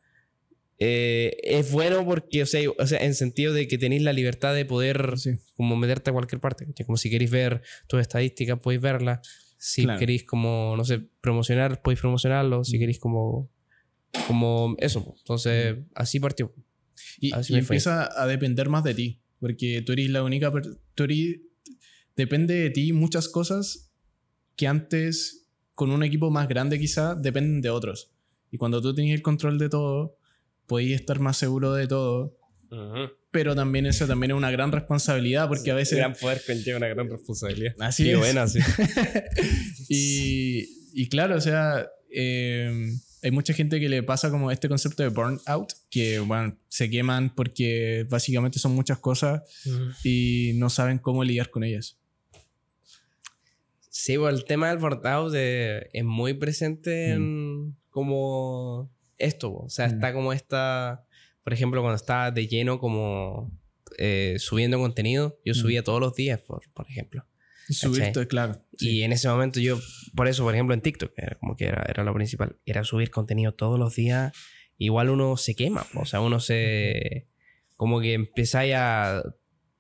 eh, 0.83 1.37
es 1.43 1.71
bueno 1.73 2.05
porque, 2.07 2.43
o 2.43 2.47
sea, 2.47 2.63
o 2.79 2.87
sea, 2.87 2.99
en 3.01 3.15
sentido 3.15 3.53
de 3.53 3.69
que 3.69 3.77
tenéis 3.77 4.01
la 4.03 4.15
libertad 4.15 4.55
de 4.55 4.65
poder 4.65 5.19
Sí. 5.19 5.33
como 5.55 5.77
meterte 5.77 6.09
a 6.09 6.13
cualquier 6.15 6.41
parte. 6.41 6.65
¿cachai? 6.67 6.87
Como 6.87 6.97
si 6.97 7.11
queréis 7.11 7.31
ver 7.31 7.61
tus 7.87 8.01
estadísticas, 8.01 8.59
podéis 8.59 8.81
verlas. 8.81 9.21
Si 9.59 9.83
Claro. 9.85 9.99
queréis 9.99 10.25
como, 10.25 10.75
no 10.79 10.85
sé, 10.85 11.03
promocionar, 11.21 11.83
podéis 11.83 12.01
promocionarlo. 12.01 12.65
Si 12.65 12.79
queréis 12.79 12.99
como, 12.99 13.51
como 14.27 14.75
eso. 14.79 15.15
Entonces, 15.19 15.77
así 15.95 16.21
partió. 16.21 16.53
Y, 17.19 17.33
Así 17.33 17.53
y 17.53 17.57
me 17.57 17.63
fue. 17.63 17.77
empieza 17.77 18.09
a 18.23 18.27
depender 18.27 18.69
más 18.69 18.85
de 18.85 18.95
ti, 18.95 19.21
porque 19.39 19.83
tú 19.83 19.93
eres 19.93 20.11
la 20.11 20.23
única... 20.23 20.53
Tú 20.95 21.05
eres- 21.05 21.41
depende 22.17 22.55
de 22.55 22.71
ti 22.71 22.93
muchas 22.93 23.29
cosas 23.29 23.91
que 24.57 24.67
antes, 24.67 25.47
con 25.75 25.91
un 25.91 26.03
equipo 26.03 26.31
más 26.31 26.49
grande 26.49 26.79
quizá, 26.79 27.15
dependen 27.15 27.63
de 27.63 27.71
otros. 27.71 28.11
Y 28.51 28.59
cuando 28.59 28.83
tú 28.83 28.95
tenías 28.95 29.15
el 29.15 29.23
control 29.23 29.59
de 29.59 29.69
todo, 29.71 30.17
podías 30.67 31.01
estar 31.01 31.19
más 31.21 31.37
seguro 31.39 31.73
de 31.73 31.87
todo, 31.87 32.37
pero 33.31 33.55
también 33.55 33.87
eso 33.87 34.07
también 34.07 34.33
es 34.33 34.37
una 34.37 34.51
gran 34.51 34.71
responsabilidad, 34.73 35.49
porque 35.49 35.71
a 35.71 35.75
veces... 35.75 35.97
gran 35.99 36.15
poder 36.15 36.43
conlleva 36.47 36.77
una 36.79 36.89
gran 36.89 37.09
responsabilidad. 37.09 37.75
Así 37.79 38.05
Qué 38.05 38.13
es. 38.13 38.19
buena, 38.19 38.47
sí. 38.49 38.59
y, 39.89 40.69
y 40.93 41.09
claro, 41.09 41.37
o 41.37 41.41
sea, 41.41 41.89
eh, 42.13 42.93
hay 43.23 43.31
mucha 43.31 43.53
gente 43.53 43.79
que 43.81 43.89
le 43.89 44.03
pasa 44.03 44.31
como 44.31 44.51
este 44.51 44.69
concepto 44.69 45.03
de 45.03 45.09
burnout, 45.11 45.73
que 45.91 46.21
bueno, 46.21 46.57
se 46.69 46.89
queman 46.89 47.35
porque 47.35 48.07
básicamente 48.09 48.59
son 48.59 48.75
muchas 48.75 48.99
cosas 48.99 49.43
y 50.05 50.53
no 50.55 50.71
saben 50.71 50.99
cómo 50.99 51.23
lidiar 51.25 51.51
con 51.51 51.65
ellas. 51.65 51.99
Sí, 53.89 54.17
pues 54.17 54.35
el 54.35 54.45
tema 54.45 54.69
del 54.71 54.79
burnout 54.79 55.35
es 55.35 56.05
muy 56.05 56.35
presente 56.35 57.11
en 57.13 57.77
como 57.91 58.91
esto, 59.19 59.53
o 59.53 59.69
sea, 59.69 59.89
Mm. 59.89 59.93
está 59.95 60.13
como 60.13 60.33
esta, 60.33 61.05
por 61.43 61.53
ejemplo, 61.53 61.83
cuando 61.83 61.97
estaba 61.97 62.31
de 62.31 62.47
lleno 62.47 62.79
como 62.79 63.51
eh, 63.99 64.37
subiendo 64.39 64.79
contenido, 64.79 65.39
yo 65.45 65.53
Mm. 65.53 65.57
subía 65.57 65.83
todos 65.85 66.01
los 66.01 66.15
días, 66.15 66.41
por, 66.41 66.63
por 66.73 66.89
ejemplo. 66.89 67.27
Y 67.71 67.75
subir 67.75 67.99
¿Cachai? 68.01 68.13
todo, 68.13 68.27
claro. 68.29 68.65
Y 68.79 69.03
en 69.03 69.13
ese 69.13 69.29
momento 69.29 69.61
yo, 69.61 69.79
por 70.17 70.27
eso, 70.27 70.43
por 70.43 70.53
ejemplo, 70.55 70.75
en 70.75 70.81
TikTok, 70.81 71.13
era 71.17 71.37
como 71.37 71.55
que 71.57 71.67
era, 71.67 71.87
era 71.89 72.03
lo 72.03 72.13
principal, 72.13 72.59
era 72.67 72.83
subir 72.83 73.11
contenido 73.11 73.53
todos 73.53 73.79
los 73.79 73.95
días, 73.95 74.33
igual 74.77 75.09
uno 75.09 75.37
se 75.37 75.55
quema, 75.55 75.87
o 75.95 76.05
sea, 76.05 76.21
uno 76.21 76.41
se, 76.41 77.29
como 77.77 78.01
que 78.01 78.15
empezáis 78.15 78.75
a 78.77 79.23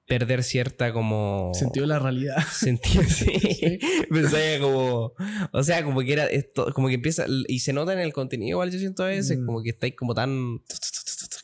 perder 0.07 0.43
cierta 0.45 0.93
como... 0.93 1.51
Sentido 1.55 1.85
de 1.85 1.89
la 1.89 1.99
realidad. 1.99 2.37
Sentido, 2.53 3.03
sí. 3.05 3.79
Pensaba 4.11 4.59
como. 4.61 5.13
O 5.53 5.63
sea, 5.63 5.85
como 5.85 6.01
que 6.01 6.13
era. 6.13 6.27
Esto, 6.27 6.73
como 6.75 6.89
que 6.89 6.95
empieza. 6.95 7.27
Y 7.47 7.61
se 7.61 7.73
nota 7.73 7.93
en 7.93 8.01
el 8.01 8.13
contenido, 8.13 8.51
igual 8.51 8.73
yo 8.73 8.79
siento 8.81 9.05
a 9.05 9.07
veces. 9.07 9.39
Mm. 9.39 9.47
Como 9.47 9.63
que 9.63 9.71
estáis 9.71 9.95
como 9.95 10.15
tan. 10.15 10.63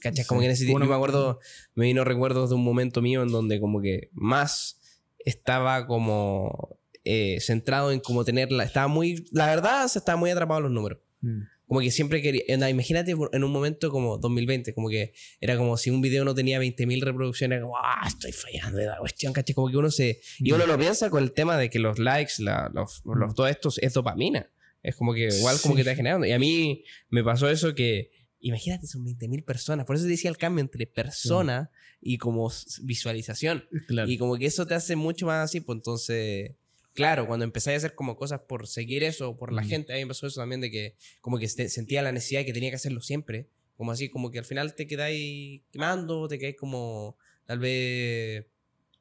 ¿Cachai? 0.00 0.24
Como 0.24 0.40
Sí. 0.40 0.44
que 0.44 0.46
en 0.46 0.52
ese 0.52 0.66
Como 0.66 0.80
Yo 0.80 0.88
me 0.90 0.94
acuerdo. 0.96 1.38
Me 1.76 1.85
vino 1.85 2.02
recuerdos 2.04 2.50
de 2.50 2.56
un 2.56 2.64
momento 2.64 3.00
mío 3.02 3.22
en 3.22 3.28
donde, 3.28 3.61
como 3.61 3.80
que 3.80 4.11
más 4.12 4.80
estaba 5.26 5.86
como. 5.86 6.78
eh, 7.08 7.38
centrado 7.40 7.92
en 7.92 8.00
como 8.00 8.24
tenerla. 8.24 8.64
Estaba 8.64 8.88
muy. 8.88 9.26
La 9.30 9.46
verdad, 9.46 9.86
se 9.88 9.98
estaba 9.98 10.16
muy 10.18 10.30
atrapado 10.30 10.58
en 10.58 10.64
los 10.64 10.72
números. 10.72 10.98
Mm. 11.20 11.42
Como 11.68 11.80
que 11.80 11.90
siempre 11.90 12.22
quería. 12.22 12.42
imagínate 12.68 13.12
en 13.32 13.44
un 13.44 13.50
momento 13.52 13.90
como 13.90 14.18
2020, 14.18 14.72
como 14.74 14.88
que 14.88 15.12
era 15.40 15.56
como 15.56 15.76
si 15.76 15.90
un 15.90 16.00
video 16.00 16.24
no 16.24 16.34
tenía 16.34 16.58
20.000 16.60 17.02
reproducciones, 17.02 17.60
como, 17.60 17.76
ah, 17.76 18.04
estoy 18.06 18.32
fallando 18.32 18.78
de 18.78 18.86
la 18.86 18.98
cuestión, 18.98 19.32
¿cachai? 19.32 19.54
Como 19.54 19.68
que 19.70 19.76
uno 19.76 19.90
se. 19.90 20.20
Y 20.38 20.52
uno 20.52 20.66
lo 20.66 20.78
piensa 20.78 21.10
con 21.10 21.22
el 21.22 21.32
tema 21.32 21.56
de 21.58 21.70
que 21.70 21.78
los 21.80 21.98
likes, 21.98 22.34
la- 22.38 22.70
los, 22.74 23.02
los- 23.04 23.34
todo 23.34 23.46
esto 23.48 23.70
es 23.80 23.92
dopamina. 23.92 24.50
Es 24.82 24.94
como 24.96 25.12
que 25.14 25.26
igual 25.28 25.60
como 25.60 25.74
Sí. 25.74 25.78
que 25.78 25.84
te 25.84 25.90
está 25.90 25.96
generando. 25.96 26.26
Y 26.26 26.32
a 26.32 26.38
mí 26.38 26.84
me 27.10 27.22
pasó 27.24 27.48
eso 27.50 27.74
que. 27.74 28.10
Imagínate, 28.38 28.86
son 28.86 29.04
20.000 29.04 29.44
personas. 29.44 29.86
Por 29.86 29.96
eso 29.96 30.04
te 30.04 30.10
decía 30.10 30.30
el 30.30 30.36
cambio 30.38 30.60
entre 30.62 30.86
persona 30.86 31.70
y 32.00 32.18
como 32.18 32.50
visualización. 32.82 33.64
Claro. 33.87 34.11
Y 34.11 34.18
como 34.18 34.37
que 34.37 34.46
eso 34.46 34.66
te 34.66 34.74
hace 34.74 34.96
mucho 34.96 35.26
más 35.26 35.44
así, 35.44 35.61
pues 35.61 35.76
entonces, 35.76 36.54
claro, 36.94 37.26
cuando 37.26 37.44
empecé 37.44 37.72
a 37.74 37.76
hacer 37.76 37.94
como 37.94 38.16
cosas 38.16 38.40
por 38.40 38.66
seguir 38.66 39.02
eso, 39.02 39.37
por 39.37 39.52
la 39.52 39.62
Mm. 39.62 39.66
gente, 39.68 39.92
a 39.92 39.96
mí 39.96 40.02
me 40.04 40.09
pasó 40.09 40.26
eso 40.26 40.40
también 40.40 40.61
de 40.61 40.70
que 40.70 40.94
como 41.20 41.38
que 41.38 41.48
se- 41.48 41.68
sentía 41.68 42.02
la 42.02 42.12
necesidad 42.12 42.40
de 42.40 42.46
que 42.46 42.52
tenía 42.52 42.70
que 42.70 42.76
hacerlo 42.76 43.00
siempre, 43.00 43.48
como 43.76 43.92
así, 43.92 44.09
como 44.09 44.30
que 44.30 44.38
al 44.38 44.44
final 44.44 44.74
te 44.74 44.87
quedáis 44.87 45.62
quemando, 45.72 46.28
te 46.28 46.38
quedáis 46.38 46.56
como, 46.56 47.16
tal 47.44 47.59
vez, 47.59 48.46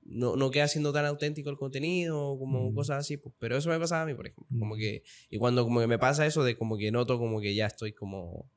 no, 0.04 0.36
no 0.36 0.52
queda 0.52 0.68
siendo 0.68 0.92
tan 0.94 1.06
auténtico 1.06 1.50
el 1.50 1.58
contenido, 1.58 2.38
como 2.38 2.72
Mm. 2.72 2.76
cosas 2.76 2.98
así, 3.00 3.18
pues, 3.18 3.34
pero 3.40 3.58
eso 3.58 3.70
me 3.70 3.80
pasaba 3.80 4.04
a 4.04 4.06
mí, 4.06 4.14
por 4.14 4.28
ejemplo, 4.28 4.46
como 4.60 4.76
Mm. 4.76 4.80
que, 4.80 5.04
y 5.30 5.38
cuando 5.38 5.64
como 5.64 5.80
que 5.80 5.88
me 5.88 5.98
pasa 5.98 6.26
eso 6.26 6.44
de 6.44 6.58
como 6.58 6.78
que 6.78 6.92
noto 6.92 7.18
como 7.18 7.40
que 7.42 7.56
ya 7.56 7.66
estoy 7.68 7.94
como, 7.94 8.50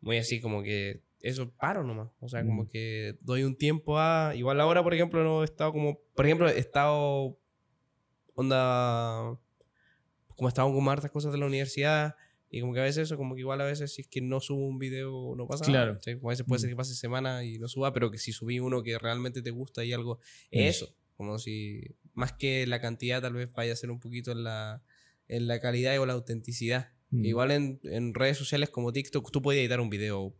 muy 0.00 0.16
así 0.18 0.40
como 0.40 0.62
que 0.62 1.02
eso 1.20 1.50
paro 1.52 1.82
nomás. 1.84 2.08
O 2.20 2.28
sea, 2.28 2.44
como 2.44 2.64
Mm. 2.64 2.68
que 2.68 3.18
doy 3.20 3.42
un 3.44 3.56
tiempo 3.56 3.98
a. 3.98 4.32
Igual 4.34 4.60
ahora, 4.60 4.82
por 4.82 4.94
ejemplo, 4.94 5.22
no 5.24 5.42
he 5.42 5.44
estado 5.44 5.72
como. 5.72 6.00
Por 6.14 6.26
ejemplo, 6.26 6.48
he 6.48 6.58
estado. 6.58 7.38
Onda. 8.34 9.38
Como 10.36 10.48
he 10.48 10.50
estado 10.50 10.72
con 10.72 10.88
hartas 10.88 11.10
cosas 11.10 11.32
de 11.32 11.38
la 11.38 11.46
universidad. 11.46 12.16
Y 12.52 12.60
como 12.62 12.72
que 12.74 12.80
a 12.80 12.84
veces 12.84 13.04
eso, 13.04 13.16
como 13.16 13.34
que 13.36 13.42
igual 13.42 13.60
a 13.60 13.64
veces 13.64 13.94
si 13.94 14.02
es 14.02 14.08
que 14.08 14.20
no 14.20 14.40
subo 14.40 14.66
un 14.66 14.78
video 14.78 15.34
no 15.36 15.46
pasa 15.46 15.64
Claro. 15.64 15.92
nada. 15.92 16.02
¿sí? 16.02 16.16
Como 16.16 16.30
a 16.30 16.32
veces 16.32 16.44
puede 16.46 16.58
Mm. 16.58 16.62
ser 16.62 16.70
que 16.70 16.76
pase 16.76 16.94
semana 16.96 17.44
y 17.44 17.58
no 17.58 17.68
suba, 17.68 17.92
pero 17.92 18.10
que 18.10 18.18
si 18.18 18.32
subí 18.32 18.58
uno 18.58 18.82
que 18.82 18.98
realmente 18.98 19.40
te 19.40 19.50
gusta 19.52 19.84
y 19.84 19.92
algo, 19.92 20.16
Mm. 20.50 20.58
eso. 20.58 20.92
Como 21.16 21.38
si 21.38 21.82
más 22.14 22.32
que 22.32 22.66
la 22.66 22.80
cantidad 22.80 23.22
tal 23.22 23.34
vez 23.34 23.52
vaya 23.52 23.72
a 23.72 23.76
ser 23.76 23.90
un 23.92 24.00
poquito 24.00 24.32
en 24.32 24.42
la, 24.42 24.82
en 25.28 25.46
la 25.46 25.60
calidad 25.60 25.96
o 26.00 26.06
la 26.06 26.14
autenticidad. 26.14 26.88
Mm. 27.10 27.24
Igual 27.24 27.50
en, 27.52 27.80
en 27.84 28.14
redes 28.14 28.36
sociales 28.38 28.68
como 28.70 28.92
TikTok, 28.92 29.30
tú 29.30 29.42
puedes 29.42 29.60
editar 29.60 29.80
un 29.80 29.90
video. 29.90 30.34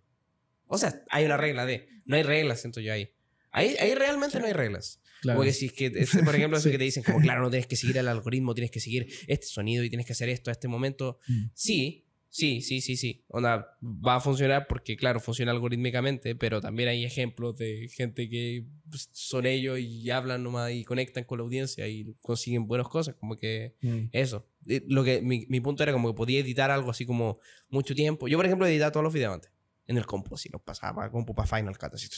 O 0.70 0.78
sea, 0.78 1.02
hay 1.10 1.24
una 1.26 1.36
regla 1.36 1.66
de. 1.66 1.86
No 2.06 2.16
hay 2.16 2.22
reglas, 2.22 2.60
siento 2.60 2.80
yo 2.80 2.92
ahí. 2.92 3.10
Ahí, 3.52 3.76
ahí 3.80 3.94
realmente 3.94 4.38
no 4.40 4.46
hay 4.46 4.52
reglas. 4.52 5.00
Claro. 5.20 5.38
Porque 5.38 5.52
si 5.52 5.66
es 5.66 5.72
que, 5.72 5.92
este, 5.94 6.22
por 6.22 6.34
ejemplo, 6.34 6.56
eso 6.58 6.64
Sí. 6.68 6.72
que 6.72 6.78
te 6.78 6.84
dicen, 6.84 7.02
como, 7.02 7.20
claro, 7.20 7.42
no 7.42 7.50
tienes 7.50 7.66
que 7.66 7.76
seguir 7.76 7.98
el 7.98 8.08
algoritmo, 8.08 8.54
tienes 8.54 8.70
que 8.70 8.80
seguir 8.80 9.06
este 9.26 9.46
sonido 9.46 9.84
y 9.84 9.90
tienes 9.90 10.06
que 10.06 10.12
hacer 10.14 10.28
esto 10.30 10.50
a 10.50 10.52
este 10.52 10.68
momento. 10.68 11.18
Mm. 11.28 11.50
Sí, 11.54 12.06
sí, 12.28 12.62
sí, 12.62 12.80
sí, 12.80 12.96
sí. 12.96 13.24
Onda, 13.28 13.76
va 13.82 14.14
a 14.16 14.20
funcionar 14.20 14.66
porque, 14.68 14.96
claro, 14.96 15.18
funciona 15.20 15.50
algorítmicamente, 15.52 16.34
pero 16.36 16.60
también 16.60 16.88
hay 16.88 17.04
ejemplos 17.04 17.58
de 17.58 17.88
gente 17.92 18.28
que 18.30 18.64
pues, 18.88 19.10
son 19.12 19.46
ellos 19.46 19.78
y 19.80 20.08
hablan 20.10 20.42
nomás 20.44 20.70
y 20.72 20.84
conectan 20.84 21.24
con 21.24 21.38
la 21.38 21.44
audiencia 21.44 21.86
y 21.88 22.14
consiguen 22.22 22.66
buenas 22.68 22.88
cosas. 22.88 23.16
Como 23.16 23.36
que 23.36 23.74
Mm. 23.82 24.04
eso. 24.12 24.46
Eh, 24.68 24.82
Lo 24.86 25.02
que, 25.04 25.20
mi, 25.22 25.44
mi 25.48 25.60
punto 25.60 25.82
era 25.82 25.92
como 25.92 26.08
que 26.12 26.16
podía 26.16 26.38
editar 26.40 26.70
algo 26.70 26.90
así 26.92 27.04
como 27.04 27.38
mucho 27.68 27.94
tiempo. 27.96 28.28
Yo, 28.28 28.36
por 28.38 28.46
ejemplo, 28.46 28.66
editaba 28.66 28.92
todos 28.92 29.04
los 29.04 29.12
videos 29.12 29.34
antes. 29.34 29.50
En 29.90 29.98
el 29.98 30.06
compu, 30.06 30.36
así 30.36 30.48
los 30.48 30.62
pasaba 30.62 30.94
para 30.94 31.10
compu, 31.10 31.34
para 31.34 31.48
Final 31.48 31.76
Cut, 31.76 31.94
así. 31.94 32.08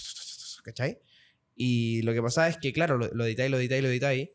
¿Cachai? 0.62 0.98
Y 1.56 2.02
lo 2.02 2.12
que 2.12 2.22
pasaba 2.22 2.48
es 2.48 2.56
que, 2.58 2.72
claro, 2.72 2.98
lo, 2.98 3.08
lo 3.12 3.24
editáis, 3.24 3.50
lo 3.50 3.58
editáis, 3.58 3.82
lo 3.82 3.88
editáis. 3.88 4.28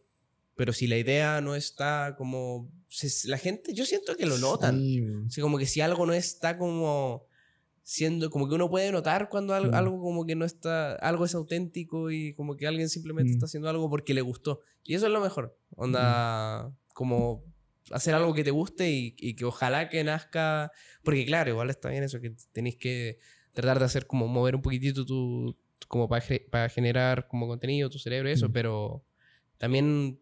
Pero 0.56 0.74
si 0.74 0.88
la 0.88 0.98
idea 0.98 1.40
no 1.42 1.54
está 1.56 2.16
como. 2.18 2.70
se- 2.90 3.28
la 3.30 3.38
gente, 3.38 3.74
yo 3.74 3.86
siento 3.86 4.16
que 4.18 4.26
lo 4.26 4.38
notan. 4.40 4.80
Sí, 4.80 5.02
O 5.28 5.30
sea, 5.30 5.42
como 5.44 5.58
que 5.60 5.68
si 5.68 5.82
algo 5.82 6.06
no 6.08 6.14
está 6.14 6.58
como 6.58 7.26
siendo, 7.84 8.30
como 8.32 8.50
que 8.50 8.56
uno 8.56 8.70
puede 8.70 8.92
notar 8.92 9.30
cuando 9.30 9.54
algo, 9.54 9.72
Mm. 9.72 9.76
algo 9.76 10.02
como 10.02 10.26
que 10.26 10.36
no 10.36 10.46
está, 10.46 10.94
algo 10.96 11.26
es 11.26 11.36
auténtico 11.36 12.10
y 12.12 12.34
como 12.34 12.58
que 12.58 12.66
alguien 12.68 12.90
simplemente 12.90 13.32
Mm. 13.32 13.36
está 13.36 13.46
haciendo 13.46 13.70
algo 13.70 13.90
porque 13.90 14.14
le 14.14 14.22
gustó. 14.22 14.62
Y 14.84 14.96
eso 14.96 15.06
es 15.06 15.12
lo 15.14 15.22
mejor. 15.22 15.56
Onda, 15.76 16.72
como 16.94 17.44
hacer 17.92 18.14
algo 18.16 18.34
que 18.34 18.44
te 18.44 18.52
guste 18.52 18.90
y, 18.92 19.16
y 19.18 19.36
que 19.36 19.46
ojalá 19.46 19.90
que 19.90 20.04
nazca, 20.04 20.72
porque 21.04 21.26
claro, 21.26 21.52
igual 21.52 21.70
está 21.70 21.90
bien 21.90 22.04
eso, 22.04 22.20
que 22.22 22.36
tenéis 22.52 22.78
que 22.78 23.20
tratar 23.54 23.80
de 23.80 23.86
hacer 23.86 24.08
como 24.08 24.28
mover 24.28 24.56
un 24.56 24.62
poquitito 24.62 25.06
tu, 25.06 25.58
como 25.88 26.08
para, 26.08 26.24
para 26.52 26.70
generar 26.70 27.28
como 27.28 27.48
contenido, 27.48 27.90
tu 27.90 28.00
cerebro 28.00 28.30
y 28.30 28.34
eso, 28.34 28.50
Mm. 28.50 28.52
pero 28.54 29.06
también 29.58 30.20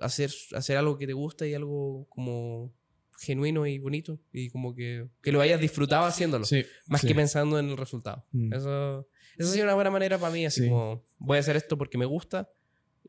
hacer, 0.00 0.30
hacer 0.54 0.76
algo 0.76 0.96
que 0.98 1.06
te 1.06 1.12
gusta 1.12 1.46
y 1.46 1.54
algo 1.54 2.06
como 2.08 2.72
genuino 3.20 3.66
y 3.66 3.78
bonito 3.80 4.20
y 4.32 4.48
como 4.50 4.74
que, 4.76 5.08
que 5.22 5.32
lo 5.32 5.40
hayas 5.40 5.60
disfrutado 5.60 6.06
haciéndolo, 6.06 6.44
Sí, 6.44 6.64
más 6.86 7.00
sí. 7.00 7.08
que 7.08 7.14
pensando 7.16 7.58
en 7.58 7.68
el 7.68 7.76
resultado. 7.76 8.24
Mm. 8.30 8.52
Eso, 8.54 9.08
eso 9.36 9.48
sería 9.48 9.64
una 9.64 9.74
buena 9.74 9.90
manera 9.90 10.18
para 10.18 10.32
mí, 10.32 10.46
así 10.46 10.62
Sí. 10.62 10.68
como 10.68 11.02
voy 11.18 11.36
a 11.38 11.40
hacer 11.40 11.56
esto 11.56 11.76
porque 11.76 11.98
me 11.98 12.04
gusta 12.04 12.48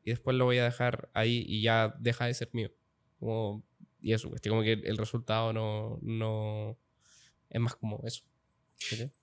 y 0.03 0.09
después 0.09 0.35
lo 0.35 0.45
voy 0.45 0.57
a 0.57 0.63
dejar 0.63 1.11
ahí 1.13 1.43
y 1.47 1.61
ya 1.61 1.93
deja 1.99 2.25
de 2.25 2.33
ser 2.33 2.49
mío. 2.53 2.71
Como, 3.19 3.63
y 4.01 4.13
eso, 4.13 4.33
este, 4.35 4.49
como 4.49 4.61
que 4.61 4.73
el 4.73 4.97
resultado 4.97 5.53
no, 5.53 5.99
no 6.01 6.77
es 7.49 7.59
más 7.61 7.75
como 7.75 8.01
eso. 8.05 8.23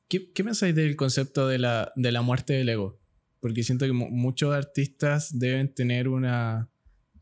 ¿Qué, 0.09 0.33
qué 0.33 0.45
pensáis 0.45 0.75
del 0.75 0.97
concepto 0.97 1.49
de 1.49 1.59
la, 1.59 1.93
de 1.97 2.13
la 2.13 2.23
muerte 2.23 2.53
del 2.53 2.69
ego? 2.69 2.99
Porque 3.41 3.63
siento 3.63 3.87
que 3.87 3.93
mu- 3.93 4.11
muchos 4.11 4.55
artistas 4.55 5.39
deben 5.39 5.73
tener 5.73 6.09
una 6.09 6.69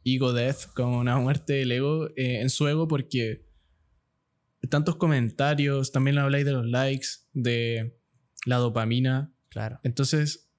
ego 0.05 0.33
death, 0.33 0.67
como 0.75 0.99
una 0.99 1.17
muerte 1.19 1.55
del 1.55 1.73
ego 1.73 2.09
eh, 2.17 2.41
en 2.41 2.51
su 2.51 2.67
ego, 2.69 2.89
porque 2.89 3.47
tantos 4.69 4.97
comentarios, 4.97 5.93
también 5.93 6.19
habláis 6.19 6.45
de 6.45 6.53
los 6.53 6.67
likes, 6.67 7.09
de 7.33 7.97
la 8.47 8.57
dopamina. 8.57 9.33
Claro. 9.49 9.79
Entonces, 9.83 10.51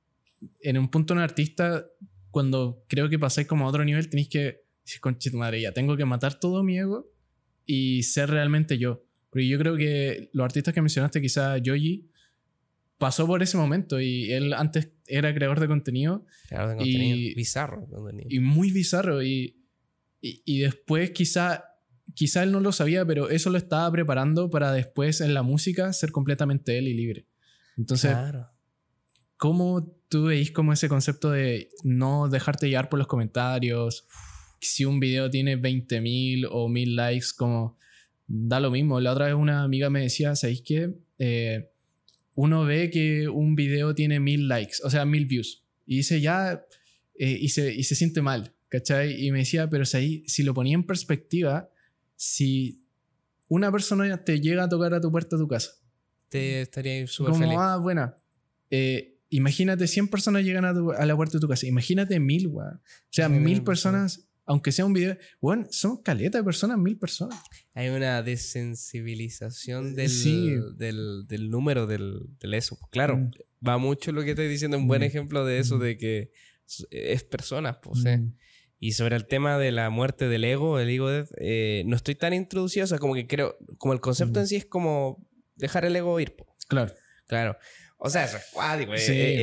en 0.62 0.78
un 0.78 0.90
punto 0.90 1.14
un 1.14 1.20
artista, 1.20 1.86
cuando 2.32 2.86
creo 2.88 3.10
que 3.10 3.20
pasáis 3.20 3.48
como 3.48 3.66
a 3.66 3.70
otro 3.70 3.84
nivel, 3.84 4.10
tenéis 4.10 4.30
que 4.30 4.65
conchita 5.00 5.38
madre, 5.38 5.62
ya 5.62 5.72
tengo 5.72 5.98
que 5.98 6.06
matar 6.06 6.40
todo 6.40 6.64
mi 6.64 6.78
ego 6.78 7.12
y 7.66 8.04
ser 8.04 8.30
realmente 8.30 8.78
yo. 8.78 9.04
Porque 9.30 9.48
yo 9.48 9.58
creo 9.58 9.76
que 9.76 10.30
los 10.34 10.46
artistas 10.46 10.74
que 10.74 10.82
mencionaste, 10.82 11.22
quizá 11.22 11.58
Yoji, 11.58 12.10
pasó 12.98 13.28
por 13.28 13.44
ese 13.44 13.58
momento 13.58 14.00
y 14.00 14.32
él 14.32 14.54
antes 14.54 14.92
era 15.08 15.34
creador 15.34 15.60
de 15.60 15.68
contenido 15.68 16.26
de 16.50 16.78
Y-. 16.86 17.34
Bizarro. 17.36 17.86
contenido. 17.88 18.28
y 18.30 18.40
muy 18.40 18.72
bizarro 18.72 19.22
y, 19.22 19.62
y, 20.22 20.42
y 20.46 20.60
después 20.60 21.12
quizá, 21.12 21.66
quizá 22.14 22.44
él 22.44 22.52
no 22.52 22.60
lo 22.62 22.72
sabía, 22.72 23.06
pero 23.06 23.30
eso 23.30 23.50
lo 23.50 23.58
estaba 23.58 23.92
preparando 23.92 24.50
para 24.50 24.72
después 24.72 25.22
en 25.22 25.34
la 25.34 25.44
música 25.44 25.92
ser 25.92 26.12
completamente 26.12 26.78
él 26.78 26.88
y 26.88 26.94
libre. 26.94 27.28
Entonces, 27.78 28.12
claro. 28.12 28.56
¿Cómo 29.38 29.94
tú 30.08 30.26
veis 30.26 30.52
como 30.52 30.72
ese 30.72 30.88
concepto 30.88 31.32
de 31.32 31.70
no 31.84 32.30
dejarte 32.30 32.70
llevar 32.70 32.90
por 32.90 33.00
los 33.00 33.08
comentarios? 33.08 34.08
Si 34.68 34.86
un 34.86 35.00
video 35.00 35.30
tiene 35.30 35.56
20.000 35.58 36.48
o 36.50 36.68
1.000 36.68 36.96
likes, 36.96 37.28
como 37.38 37.78
da 38.28 38.60
lo 38.60 38.72
mismo. 38.72 39.00
La 39.00 39.12
otra 39.14 39.26
vez 39.28 39.36
una 39.36 39.64
amiga 39.64 39.90
me 39.90 40.02
decía, 40.02 40.36
¿sabéis 40.36 40.62
qué? 40.62 40.94
Eh, 41.20 41.70
uno 42.36 42.66
ve 42.66 42.90
que 42.90 43.30
un 43.30 43.56
video 43.56 43.94
tiene 43.96 44.20
1.000 44.20 44.48
likes, 44.48 44.78
o 44.84 44.90
sea, 44.90 45.06
1.000 45.06 45.28
views. 45.28 45.64
Y 45.86 45.98
dice 45.98 46.20
ya, 46.22 46.66
eh, 47.18 47.38
y, 47.40 47.50
se, 47.50 47.74
y 47.74 47.84
se 47.84 47.96
siente 47.96 48.22
mal, 48.22 48.54
¿cachai? 48.70 49.26
Y 49.26 49.32
me 49.32 49.40
decía, 49.40 49.70
pero 49.70 49.86
si, 49.86 50.24
si 50.28 50.44
lo 50.44 50.54
ponía 50.54 50.74
en 50.76 50.84
perspectiva, 50.86 51.70
si 52.16 52.86
una 53.48 53.72
persona 53.72 54.24
te 54.24 54.42
llega 54.42 54.64
a 54.64 54.70
tocar 54.70 54.94
a 54.94 55.02
tu 55.02 55.12
puerta 55.12 55.36
de 55.38 55.42
tu 55.44 55.48
casa, 55.48 55.72
Te 56.30 56.62
estaría 56.62 57.06
súper 57.08 57.34
como, 57.34 57.44
feliz. 57.46 57.58
ah, 57.60 57.78
buena. 57.78 58.16
Eh, 58.72 59.20
imagínate 59.30 59.88
100 59.88 60.08
personas 60.08 60.44
llegan 60.44 60.66
a, 60.66 60.74
tu- 60.74 60.92
a 60.92 61.06
la 61.06 61.16
puerta 61.16 61.38
de 61.38 61.42
tu 61.42 61.48
casa. 61.48 61.68
Imagínate 61.68 62.20
mil, 62.20 62.48
weón. 62.48 62.76
O 62.78 62.82
sea, 63.12 63.30
mil 63.30 63.64
personas, 63.64 64.28
aunque 64.46 64.72
sea 64.72 64.86
un 64.86 64.94
video. 64.94 65.18
Weón, 65.42 65.68
son 65.72 66.02
caleta 66.02 66.38
de 66.38 66.44
personas, 66.44 66.78
mil 66.78 66.98
personas. 66.98 67.40
Hay 67.74 67.90
una 67.90 68.22
desensibilización 68.24 69.96
del, 69.96 70.10
Sí. 70.10 70.56
del, 70.78 71.26
del 71.28 71.50
número 71.50 71.88
del, 71.88 72.20
del 72.40 72.54
eso. 72.54 72.78
Claro, 72.92 73.18
Mm. 73.18 73.32
va 73.68 73.78
mucho 73.78 74.12
lo 74.12 74.24
que 74.24 74.32
estoy 74.32 74.48
diciendo. 74.48 74.78
Un 74.78 74.88
buen 74.88 75.02
Mm. 75.02 75.06
ejemplo 75.06 75.46
de 75.46 75.60
eso, 75.60 75.78
Mm. 75.78 75.82
de 75.82 75.98
que 75.98 76.32
es 76.90 77.24
personas, 77.24 77.78
pues. 77.82 78.06
eh. 78.06 78.18
Mm. 78.18 78.36
Y 78.78 78.92
sobre 78.92 79.16
el 79.16 79.26
tema 79.26 79.58
de 79.58 79.72
la 79.72 79.90
muerte 79.90 80.28
del 80.28 80.44
ego, 80.44 80.80
el 80.80 80.90
ego 80.90 81.10
death, 81.10 81.30
eh, 81.40 81.84
no 81.88 81.96
estoy 81.96 82.16
tan 82.16 82.34
introducido. 82.34 82.84
O 82.84 82.88
sea, 82.88 83.00
como 83.00 83.16
que 83.16 83.26
creo, 83.26 83.58
como 83.78 83.94
el 83.94 84.02
concepto 84.02 84.40
en 84.40 84.48
sí 84.48 84.58
es 84.58 84.66
como 84.66 85.26
dejar 85.56 85.86
el 85.86 85.96
ego 85.96 86.20
ir, 86.20 86.36
po. 86.36 86.46
Claro. 86.68 86.94
Claro. 87.28 87.58
O 87.98 88.10
sea, 88.10 88.26
eso 88.26 88.38
es 88.38 88.44
cuático. 88.52 88.94
eh, 88.94 89.00
Sí. 89.00 89.14
eh, 89.14 89.36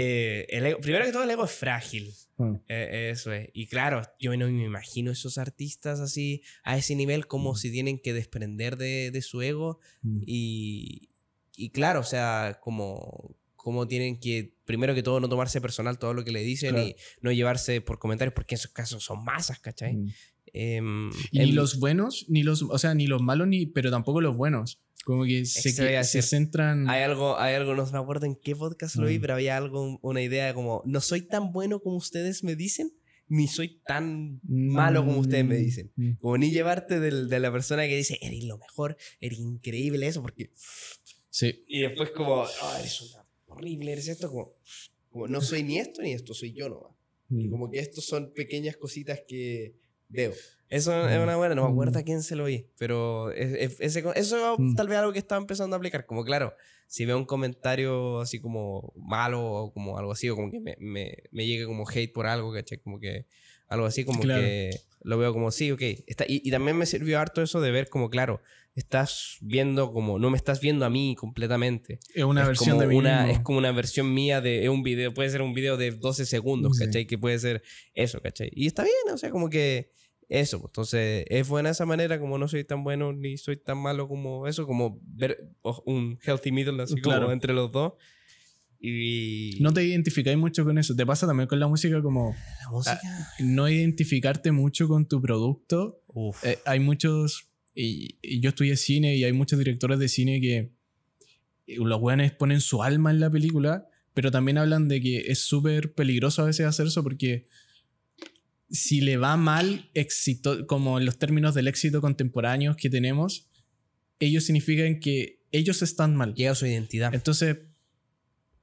eh, 0.43 0.47
el 0.51 0.67
ego- 0.67 0.81
primero 0.81 1.05
que 1.05 1.13
todo, 1.13 1.25
el 1.25 1.31
ego 1.31 1.45
es 1.47 1.51
frágil. 1.51 2.13
Mm. 2.37 2.55
Eh, 2.69 3.11
eso 3.13 3.33
es. 3.33 3.49
Y 3.53 3.67
claro, 3.67 4.03
yo 4.19 4.37
no 4.37 4.49
me 4.49 4.65
imagino 4.65 5.11
esos 5.11 5.39
artistas 5.39 6.01
así 6.01 6.43
a 6.65 6.77
ese 6.77 6.95
nivel 6.95 7.27
como 7.27 7.57
si 7.57 7.71
tienen 7.71 7.99
que 7.99 8.13
desprender 8.13 8.77
de, 8.77 9.11
de 9.11 9.23
su 9.23 9.43
ego. 9.43 9.79
Mm. 10.03 10.23
Y, 10.27 11.11
y 11.57 11.71
claro, 11.71 12.01
o 12.01 12.05
sea, 12.05 12.59
como, 12.63 13.37
como 13.57 13.87
tienen 13.87 14.19
que, 14.19 14.55
primero 14.65 14.95
que 14.95 15.03
todo, 15.03 15.21
no 15.21 15.29
tomarse 15.29 15.61
personal 15.61 15.99
todo 15.99 16.15
lo 16.15 16.25
que 16.25 16.33
le 16.33 16.43
dicen 16.43 16.71
Claro. 16.71 16.89
y 16.89 16.97
no 17.21 17.33
llevarse 17.33 17.81
por 17.81 17.99
comentarios, 17.99 18.35
porque 18.35 18.55
en 18.55 18.59
esos 18.59 18.73
casos 18.73 19.05
son 19.05 19.23
masas, 19.25 19.59
¿cachai? 19.61 19.99
Mm. 20.55 20.59
Em, 20.59 21.11
Y 21.31 21.39
ni 21.41 21.53
los 21.53 21.79
buenos, 21.79 22.27
ni 22.29 22.43
los, 22.43 22.63
o 22.63 22.79
sea, 22.79 22.95
ni 22.95 23.07
los 23.07 23.23
malos, 23.23 23.49
ni, 23.49 23.67
pero 23.67 23.91
tampoco 23.91 24.21
los 24.21 24.37
buenos. 24.37 24.81
Como 25.05 25.25
que 25.25 25.45
se, 25.47 25.75
que- 25.75 26.05
se 26.05 26.23
centran. 26.23 26.89
Hay 26.89 27.03
algo, 27.03 27.39
hay 27.39 27.55
algo, 27.55 27.75
no 27.75 27.85
me 27.91 27.99
acuerdo 27.99 28.27
en 28.27 28.37
qué 28.37 28.55
podcast 28.55 28.97
lo 28.97 29.07
vi, 29.07 29.19
Mm. 29.19 29.21
pero 29.21 29.35
había 29.35 29.57
algo, 29.57 29.99
una 30.03 30.23
idea 30.23 30.55
como, 30.55 30.83
no 30.87 31.01
soy 31.01 31.23
tan 31.23 31.53
bueno 31.53 31.81
como 31.81 31.97
ustedes 31.97 32.45
me 32.45 32.55
dicen, 32.55 32.93
ni 33.29 33.49
soy 33.49 33.81
tan 33.87 34.41
malo 34.47 35.05
como 35.07 35.19
ustedes 35.19 35.45
me 35.45 35.57
dicen. 35.57 35.91
Mm. 35.97 36.13
Como 36.21 36.37
ni 36.39 36.51
llevarte 36.51 37.01
del- 37.01 37.29
de 37.29 37.41
la 37.41 37.51
persona 37.51 37.87
que 37.89 37.97
dice, 37.97 38.19
eres 38.21 38.45
lo 38.45 38.59
mejor, 38.59 38.97
eres 39.21 39.39
increíble 39.41 40.07
eso, 40.07 40.23
porque... 40.23 40.51
Sí. 41.31 41.65
Y 41.67 41.81
después 41.81 42.11
como, 42.11 42.43
"Ah, 42.45 42.77
eres 42.79 43.01
una 43.01 43.25
horrible, 43.47 43.93
eres 43.93 44.07
esto, 44.09 44.29
como, 44.31 44.53
como 45.11 45.27
no 45.29 45.41
soy 45.41 45.63
ni 45.63 45.79
esto 45.79 46.03
ni 46.03 46.13
esto, 46.13 46.35
soy 46.35 46.53
yo 46.53 46.69
nomás. 46.69 46.93
Y 47.31 47.49
Mm. 47.49 47.51
como 47.51 47.71
que 47.71 47.79
estos 47.81 48.05
son 48.05 48.33
pequeñas 48.35 48.77
cositas 48.77 49.21
que 49.27 49.75
veo. 50.13 50.33
Eso 50.69 51.07
es 51.09 51.19
una 51.19 51.37
buena, 51.37 51.55
no 51.55 51.67
me 51.67 51.71
acuerdo 51.73 51.99
a 51.99 52.03
quién 52.03 52.23
se 52.23 52.35
lo 52.35 52.45
vi, 52.47 52.67
pero 52.79 53.31
es- 53.33 53.55
es- 53.75 53.81
ese, 53.81 54.05
eso 54.15 54.57
Mm. 54.59 54.75
tal 54.75 54.89
vez 54.89 54.97
algo 54.99 55.13
que 55.13 55.19
estaba 55.19 55.39
empezando 55.41 55.75
a 55.75 55.79
aplicar. 55.79 56.07
Como 56.07 56.25
claro, 56.25 56.55
si 56.87 57.05
veo 57.05 57.19
un 57.19 57.27
comentario 57.27 58.21
así 58.21 58.41
como 58.41 58.93
malo 58.97 59.45
o 59.45 59.73
como 59.75 59.99
algo 59.99 60.13
así, 60.13 60.31
o 60.31 60.35
como 60.37 60.51
que 60.51 60.61
me, 60.61 60.77
me, 60.81 61.15
me 61.31 61.47
llegue 61.47 61.67
como 61.67 61.85
hate 61.89 62.11
por 62.13 62.27
algo, 62.27 62.53
¿cachai? 62.55 62.79
Como 62.79 62.99
que 63.01 63.27
algo 63.69 63.85
así, 63.87 64.05
como 64.05 64.21
Claro. 64.21 64.41
que 64.41 64.71
lo 65.03 65.19
veo 65.19 65.33
como 65.35 65.51
sí, 65.51 65.71
ok. 65.73 65.83
Está, 66.07 66.25
y, 66.27 66.41
y 66.43 66.51
también 66.51 66.77
me 66.79 66.87
sirvió 66.87 67.19
harto 67.21 67.43
eso 67.43 67.61
de 67.61 67.71
ver 67.71 67.89
como, 67.91 68.09
claro, 68.09 68.41
estás 68.75 69.37
viendo 69.43 69.93
como, 69.93 70.19
no 70.19 70.31
me 70.31 70.39
estás 70.39 70.61
viendo 70.63 70.87
a 70.87 70.91
mí 70.91 71.15
completamente. 71.19 71.99
Es 72.15 72.25
una 72.25 72.43
es 72.43 72.47
versión 72.49 72.71
como 72.71 72.81
de 72.83 72.87
mí 72.89 72.97
una, 72.97 73.19
mismo. 73.25 73.33
Es 73.35 73.41
como 73.41 73.59
una 73.59 73.73
versión 73.73 74.13
mía 74.15 74.41
de 74.41 74.63
es 74.65 74.71
un 74.71 74.83
video, 74.83 75.13
puede 75.13 75.29
ser 75.29 75.43
un 75.43 75.53
video 75.53 75.77
de 75.77 75.91
12 75.91 76.25
segundos, 76.25 76.79
Sí. 76.79 76.87
¿cachai? 76.87 77.07
Que 77.07 77.19
puede 77.19 77.39
ser 77.39 77.63
eso, 77.95 78.21
¿cachai? 78.23 78.51
Y 78.55 78.67
está 78.67 78.83
bien, 78.85 78.95
o 79.13 79.19
sea, 79.19 79.29
como 79.31 79.51
que 79.51 79.91
eso, 80.41 80.59
pues, 80.61 80.71
entonces 80.71 81.25
es 81.29 81.47
buena 81.47 81.71
esa 81.71 81.85
manera, 81.87 82.19
como 82.19 82.39
no 82.39 82.49
soy 82.49 82.65
tan 82.65 82.83
bueno 82.85 83.13
ni 83.13 83.37
soy 83.37 83.57
tan 83.59 83.79
malo 83.79 84.09
como 84.09 84.47
eso, 84.47 84.67
como 84.67 84.99
ver 85.03 85.37
un 85.85 86.19
healthy 86.25 86.51
middle 86.53 86.83
así 86.83 86.95
Claro. 87.01 87.23
como 87.23 87.33
entre 87.33 87.53
los 87.53 87.71
dos. 87.71 87.93
Y 88.81 89.59
No 89.61 89.73
te 89.73 89.85
identificáis 89.85 90.37
mucho 90.37 90.65
con 90.65 90.77
eso. 90.79 90.97
Te 90.97 91.07
pasa 91.07 91.27
también 91.27 91.47
con 91.49 91.61
la 91.61 91.69
música 91.69 92.03
como 92.03 92.35
la 92.65 92.71
música. 92.71 93.01
no 93.39 93.69
identificarte 93.69 94.51
mucho 94.51 94.89
con 94.89 95.07
tu 95.07 95.21
producto. 95.23 96.03
Eh, 96.43 96.59
hay 96.65 96.81
muchos 96.81 97.47
y, 97.75 98.17
y 98.23 98.41
yo 98.41 98.49
estudié 98.51 98.77
cine 98.77 99.15
y 99.15 99.25
hay 99.25 99.33
muchos 99.33 99.59
directores 99.59 99.99
de 100.01 100.09
cine 100.09 100.41
que 100.41 100.73
los 101.69 102.01
weones 102.01 102.33
ponen 102.33 102.61
su 102.61 102.83
alma 102.83 103.11
en 103.13 103.21
la 103.21 103.31
película, 103.31 103.87
pero 104.15 104.31
también 104.31 104.59
hablan 104.59 104.89
de 104.89 105.01
que 105.01 105.19
es 105.29 105.39
súper 105.45 105.95
peligroso 105.95 106.43
a 106.43 106.47
veces 106.47 106.67
hacer 106.67 106.89
eso 106.89 107.03
porque 107.05 107.47
si 108.73 109.03
le 109.03 109.19
va 109.19 109.37
mal, 109.37 109.91
éxito, 109.95 110.67
como 110.67 110.99
en 110.99 111.05
los 111.05 111.19
términos 111.19 111.55
del 111.55 111.69
éxito 111.69 112.01
contemporáneo 112.01 112.75
que 112.75 112.89
tenemos, 112.89 113.51
ellos 114.19 114.45
significan 114.45 114.99
que 114.99 115.43
ellos 115.53 115.83
están 115.83 116.17
mal. 116.17 116.35
Llega 116.35 116.55
su 116.55 116.67
identidad. 116.67 117.15
Entonces, 117.15 117.59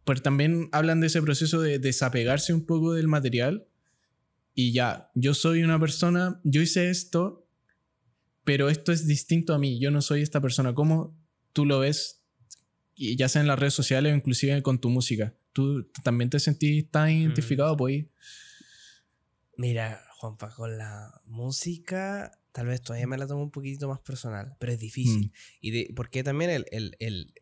pues 0.04 0.24
también 0.24 0.68
hablan 0.72 1.00
de 1.00 1.08
ese 1.08 1.22
proceso 1.22 1.62
de 1.62 1.78
desapegarse 1.78 2.54
un 2.54 2.66
poco 2.66 2.94
del 2.94 3.08
material 3.08 3.68
y 4.56 4.72
ya, 4.72 5.12
yo 5.14 5.36
soy 5.36 5.62
una 5.62 5.80
persona, 5.80 6.42
yo 6.44 6.62
hice 6.62 6.90
esto, 6.90 7.48
pero 8.44 8.68
esto 8.68 8.92
es 8.92 9.06
distinto 9.06 9.54
a 9.54 9.60
mí, 9.60 9.80
yo 9.80 9.92
no 9.92 10.02
soy 10.02 10.24
esta 10.24 10.42
persona. 10.42 10.74
¿Cómo 10.74 11.16
tú 11.54 11.66
lo 11.66 11.80
ves? 11.80 12.24
Y 12.96 13.16
ya 13.16 13.30
sea 13.30 13.42
en 13.42 13.48
las 13.48 13.60
redes 13.60 13.76
sociales 13.76 14.12
o 14.12 14.16
inclusive 14.16 14.62
con 14.64 14.82
tu 14.82 14.90
música. 14.90 15.36
¿Tú 15.54 15.88
también 16.04 16.32
te 16.32 16.40
sentís 16.40 16.90
tan 16.90 17.12
identificado? 17.12 17.78
Pues, 17.78 18.06
Mira, 19.60 20.02
Juanpa, 20.18 20.56
con 20.56 20.78
la 20.78 21.12
música 21.26 22.32
tal 22.54 22.68
vez 22.68 22.82
todavía 22.82 23.08
me 23.08 23.18
la 23.18 23.28
tomo 23.28 23.44
un 23.44 23.52
poquito 23.52 23.90
más 23.90 24.00
personal, 24.00 24.56
pero 24.58 24.72
es 24.72 24.80
difícil. 24.80 25.28
Mm. 25.28 25.32
Y 25.60 25.72
de, 25.72 25.94
porque 25.96 26.24
también 26.24 26.50
el, 26.50 26.66
el, 26.72 26.96
el, 27.00 27.34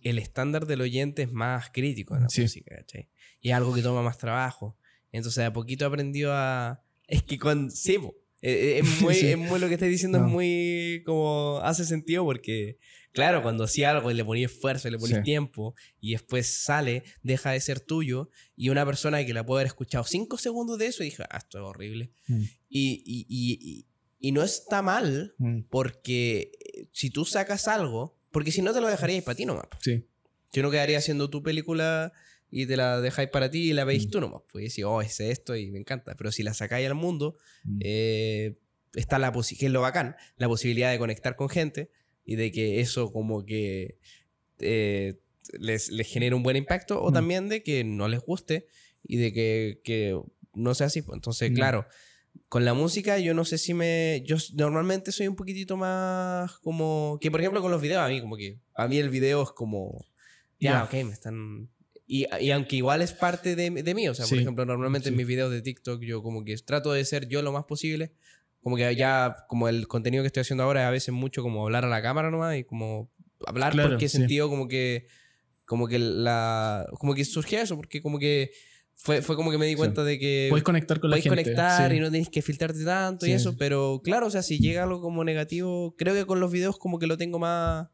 el 0.00 0.18
estándar 0.18 0.64
del 0.66 0.80
oyente 0.80 1.22
es 1.22 1.30
más 1.32 1.68
crítico 1.70 2.16
en 2.16 2.22
la 2.22 2.30
Sí. 2.30 2.40
música, 2.42 2.74
¿cachai? 2.74 3.10
Y 3.42 3.50
es 3.50 3.54
algo 3.54 3.74
que 3.74 3.82
toma 3.82 4.00
más 4.02 4.16
trabajo. 4.16 4.78
Entonces, 5.12 5.42
de 5.42 5.44
a 5.44 5.52
poquito 5.52 5.84
he 5.84 5.88
aprendido 5.88 6.32
a... 6.32 6.82
Es 7.06 7.22
que 7.22 7.38
con... 7.38 7.70
Sí, 7.70 7.98
po. 7.98 8.14
Eh, 8.40 8.52
eh, 8.52 8.78
es, 8.78 9.02
muy, 9.02 9.14
Sí. 9.14 9.26
es 9.26 9.36
muy 9.36 9.60
lo 9.60 9.68
que 9.68 9.74
estás 9.74 9.90
diciendo, 9.90 10.18
No. 10.20 10.26
es 10.26 10.32
muy 10.32 11.02
como... 11.04 11.58
Hace 11.62 11.84
sentido 11.84 12.24
porque, 12.24 12.78
claro, 13.12 13.42
cuando 13.42 13.64
hacía 13.64 13.90
algo 13.90 14.10
y 14.10 14.14
le 14.14 14.24
ponía 14.24 14.46
esfuerzo, 14.46 14.88
y 14.88 14.90
le 14.92 14.98
ponía 14.98 15.18
Sí. 15.18 15.22
tiempo 15.24 15.74
y 16.00 16.12
después 16.12 16.46
sale, 16.46 17.02
deja 17.22 17.50
de 17.52 17.60
ser 17.60 17.80
tuyo 17.80 18.30
y 18.56 18.68
una 18.68 18.84
persona 18.86 19.24
que 19.24 19.32
la 19.34 19.44
puede 19.44 19.60
haber 19.62 19.66
escuchado 19.68 20.04
cinco 20.04 20.38
segundos 20.38 20.78
de 20.78 20.86
eso 20.86 21.02
y 21.02 21.06
dije, 21.06 21.24
ah, 21.30 21.38
esto 21.38 21.58
es 21.58 21.64
horrible. 21.64 22.12
Mm. 22.28 22.42
Y, 22.68 23.02
y, 23.04 23.26
y, 23.28 23.86
y, 24.20 24.32
no 24.32 24.42
está 24.42 24.82
mal 24.82 25.34
Mm, 25.38 25.62
porque 25.70 26.52
eh, 26.74 26.88
si 26.92 27.10
tú 27.10 27.24
sacas 27.24 27.66
algo, 27.68 28.16
porque 28.30 28.52
si 28.52 28.62
no 28.62 28.72
te 28.72 28.80
lo 28.80 28.88
dejarías 28.88 29.24
para 29.24 29.34
ti 29.36 29.44
nomás. 29.46 29.66
Sí. 29.80 30.06
Si 30.52 30.62
no 30.62 30.70
quedaría 30.70 30.98
haciendo 30.98 31.30
tu 31.30 31.42
película 31.42 32.12
y 32.50 32.66
te 32.66 32.76
la 32.76 33.00
dejáis 33.00 33.28
para 33.30 33.50
ti 33.50 33.70
y 33.70 33.72
la 33.72 33.84
veis 33.84 34.06
Mm. 34.06 34.10
tú 34.10 34.20
nomás. 34.20 34.42
Pues 34.52 34.64
decís, 34.64 34.84
oh, 34.84 35.02
hice 35.02 35.30
esto 35.30 35.56
y 35.56 35.70
me 35.70 35.78
encanta. 35.78 36.14
Pero 36.16 36.30
si 36.32 36.42
la 36.42 36.54
sacáis 36.54 36.86
al 36.86 36.94
mundo, 36.94 37.36
Mm. 37.64 37.78
eh, 37.82 38.58
está 38.94 39.18
la 39.18 39.32
posibilidad, 39.32 39.60
que 39.60 39.66
es 39.66 39.72
lo 39.72 39.80
bacán, 39.82 40.16
la 40.36 40.48
posibilidad 40.48 40.90
de 40.90 40.98
conectar 40.98 41.36
con 41.36 41.48
gente 41.48 41.90
y 42.30 42.36
de 42.36 42.52
que 42.52 42.80
eso 42.80 43.12
como 43.12 43.44
que 43.44 43.98
eh, 44.60 45.18
les, 45.58 45.90
les 45.90 46.06
genere 46.06 46.34
un 46.36 46.42
buen 46.44 46.56
impacto 46.56 47.02
o 47.02 47.10
Mm. 47.10 47.14
también 47.14 47.48
de 47.48 47.62
que 47.62 47.82
no 47.82 48.06
les 48.08 48.20
guste 48.20 48.66
y 49.02 49.16
de 49.16 49.32
que, 49.32 49.80
que 49.82 50.16
no 50.54 50.74
sea 50.74 50.86
así. 50.86 51.02
pues. 51.02 51.16
Entonces, 51.16 51.50
Mm. 51.50 51.54
claro, 51.54 51.86
con 52.48 52.64
la 52.64 52.74
música 52.74 53.18
yo 53.18 53.34
no 53.34 53.44
sé 53.44 53.58
si 53.58 53.74
me... 53.74 54.22
Yo 54.24 54.36
normalmente 54.54 55.10
soy 55.12 55.26
un 55.28 55.34
poquitito 55.36 55.76
más 55.76 56.52
como... 56.58 57.18
Que 57.20 57.30
por 57.30 57.40
ejemplo 57.40 57.60
con 57.62 57.72
los 57.72 57.80
videos, 57.82 58.00
a 58.02 58.08
mí 58.08 58.20
como 58.20 58.36
que... 58.36 58.60
A 58.74 58.86
mí 58.86 58.98
el 58.98 59.10
video 59.10 59.42
es 59.42 59.50
como... 59.50 60.04
Ya, 60.60 60.72
Ya. 60.72 60.84
ok, 60.84 60.92
me 61.04 61.12
están... 61.12 61.68
Y, 62.06 62.26
y 62.40 62.50
aunque 62.50 62.74
igual 62.76 63.02
es 63.02 63.12
parte 63.12 63.54
de, 63.56 63.70
de 63.70 63.94
mí, 63.94 64.08
o 64.08 64.14
sea, 64.14 64.24
por 64.26 64.36
Sí, 64.36 64.42
ejemplo, 64.42 64.64
normalmente 64.66 65.08
en 65.08 65.14
sí. 65.14 65.18
mis 65.18 65.26
videos 65.28 65.50
de 65.52 65.62
TikTok 65.62 66.02
yo 66.02 66.22
como 66.22 66.44
que 66.44 66.56
trato 66.58 66.92
de 66.92 67.04
ser 67.04 67.28
yo 67.28 67.40
lo 67.42 67.52
más 67.52 67.64
posible. 67.64 68.12
Como 68.62 68.76
que 68.76 68.94
ya, 68.94 69.36
como 69.48 69.68
el 69.68 69.88
contenido 69.88 70.22
que 70.22 70.26
estoy 70.26 70.42
haciendo 70.42 70.64
ahora 70.64 70.82
es 70.82 70.86
a 70.86 70.90
veces 70.90 71.14
mucho 71.14 71.42
como 71.42 71.64
hablar 71.64 71.84
a 71.84 71.88
la 71.88 72.02
cámara 72.02 72.30
nomás 72.30 72.56
y 72.56 72.64
como 72.64 73.10
hablar 73.46 73.72
Claro, 73.72 73.88
porque 73.90 74.04
he 74.04 74.08
sí. 74.08 74.18
sentido 74.18 74.48
como 74.50 74.68
que, 74.68 75.06
como 75.64 75.88
que 75.88 75.98
la, 75.98 76.86
como 76.98 77.14
que 77.14 77.24
surgió 77.24 77.58
eso, 77.60 77.76
porque 77.76 78.02
como 78.02 78.18
que 78.18 78.50
fue, 78.92 79.22
fue 79.22 79.34
como 79.36 79.50
que 79.50 79.56
me 79.56 79.64
di 79.64 79.72
Sí. 79.72 79.78
cuenta 79.78 80.04
de 80.04 80.18
que 80.18 80.48
Puedes 80.50 80.62
conectar 80.64 81.00
con 81.00 81.08
la 81.08 81.16
gente. 81.16 81.30
conectar 81.30 81.90
sí. 81.90 81.96
y 81.96 82.00
no 82.00 82.10
tienes 82.10 82.28
que 82.28 82.42
filtrarte 82.42 82.84
tanto 82.84 83.24
y 83.24 83.30
Sí. 83.30 83.34
eso, 83.36 83.56
pero 83.56 84.02
claro, 84.04 84.26
o 84.26 84.30
sea, 84.30 84.42
si 84.42 84.58
llega 84.60 84.82
algo 84.82 85.00
como 85.00 85.24
negativo, 85.24 85.94
creo 85.96 86.12
que 86.14 86.26
con 86.26 86.38
los 86.38 86.52
videos 86.52 86.78
como 86.78 86.98
que 86.98 87.06
lo 87.06 87.16
tengo 87.16 87.38
más, 87.38 87.88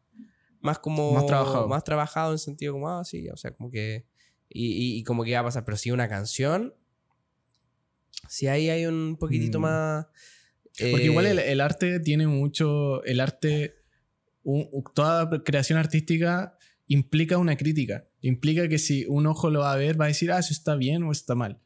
más 0.60 0.80
como... 0.80 1.12
Más 1.14 1.26
trabajado. 1.26 1.68
Más 1.68 1.84
trabajado 1.84 2.32
en 2.32 2.40
sentido 2.40 2.72
como, 2.72 2.90
ah, 2.90 3.04
sí, 3.04 3.28
o 3.28 3.36
sea, 3.36 3.52
como 3.52 3.70
que... 3.70 4.04
Y, 4.48 4.66
y- 4.72 4.98
y 4.98 5.04
como 5.04 5.22
que 5.22 5.32
va 5.34 5.40
a 5.40 5.44
pasar, 5.44 5.64
pero 5.64 5.76
si 5.76 5.92
una 5.92 6.08
canción, 6.08 6.74
si 8.28 8.48
ahí 8.48 8.68
hay 8.68 8.86
un 8.86 9.16
poquitito 9.20 9.58
Mm. 9.60 9.62
más... 9.62 10.06
Porque 10.78 11.04
eh, 11.06 11.10
igual 11.10 11.26
el, 11.26 11.38
el 11.38 11.60
arte 11.60 12.00
tiene 12.00 12.26
mucho. 12.26 13.02
El 13.04 13.20
arte. 13.20 13.74
un- 14.42 14.68
toda 14.94 15.42
creación 15.42 15.78
artística 15.78 16.56
implica 16.86 17.38
una 17.38 17.56
crítica. 17.56 18.06
Implica 18.20 18.68
que 18.68 18.78
si 18.78 19.04
un 19.08 19.26
ojo 19.26 19.50
lo 19.50 19.60
va 19.60 19.72
a 19.72 19.76
ver, 19.76 20.00
va 20.00 20.04
a 20.04 20.08
decir, 20.08 20.30
ah, 20.32 20.38
eso 20.38 20.52
está 20.52 20.76
bien 20.76 21.02
o 21.02 21.12
está 21.12 21.34
mal. 21.34 21.60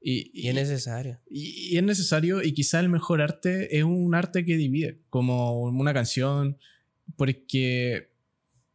Y, 0.00 0.30
Y 0.32 0.48
es 0.48 0.54
necesario. 0.54 1.20
y- 1.28 1.74
y 1.74 1.76
es 1.76 1.82
necesario, 1.82 2.42
y 2.42 2.52
quizá 2.54 2.80
el 2.80 2.88
mejor 2.88 3.20
arte 3.20 3.76
es 3.76 3.84
un 3.84 4.14
arte 4.14 4.44
que 4.44 4.56
divide, 4.56 5.00
como 5.10 5.60
una 5.62 5.92
canción, 5.92 6.56
porque 7.16 8.10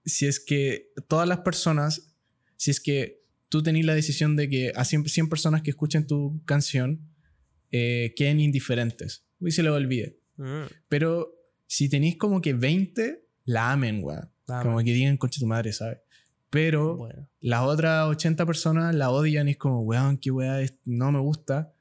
si 0.06 0.28
es 0.28 0.40
que 0.40 0.92
todas 1.08 1.28
las 1.28 1.40
personas, 1.40 2.14
si 2.58 2.72
es 2.72 2.80
que 2.80 3.24
tú 3.50 3.64
tenés 3.64 3.86
la 3.86 3.96
decisión 3.96 4.36
de 4.36 4.50
que 4.50 4.72
a 4.76 4.86
100, 4.86 5.06
100 5.10 5.30
personas 5.30 5.62
que 5.64 5.72
escuchen 5.72 6.06
tu 6.08 6.44
canción 6.46 7.02
eh, 7.72 8.14
queden 8.16 8.40
indiferentes, 8.40 9.25
y 9.40 9.52
se 9.52 9.64
les 9.64 9.72
olvide. 9.72 10.18
Mm, 10.38 10.64
Pero 10.88 11.34
si 11.68 11.90
tenéis 11.90 12.18
como 12.18 12.42
que 12.42 12.54
20, 12.54 13.26
la 13.46 13.72
amen, 13.72 14.02
weón. 14.04 14.30
Como 14.46 14.78
que 14.80 14.94
digan, 14.94 15.18
concha 15.18 15.40
tu 15.40 15.48
madre, 15.48 15.74
¿sabes? 15.74 15.98
Pero 16.52 16.96
Bueno. 16.98 17.28
las 17.42 17.62
otras 17.64 18.08
80 18.08 18.46
personas 18.46 18.94
la 18.96 19.10
odian 19.10 19.48
y 19.48 19.52
es 19.52 19.58
como, 19.58 19.82
weón, 19.82 20.18
qué 20.18 20.32
weá, 20.32 20.60
no 20.86 21.12
me 21.12 21.20
gusta. 21.20 21.74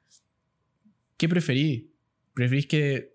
¿Qué 1.16 1.28
preferís? 1.28 1.84
¿Preferís 2.32 2.66
que 2.66 3.12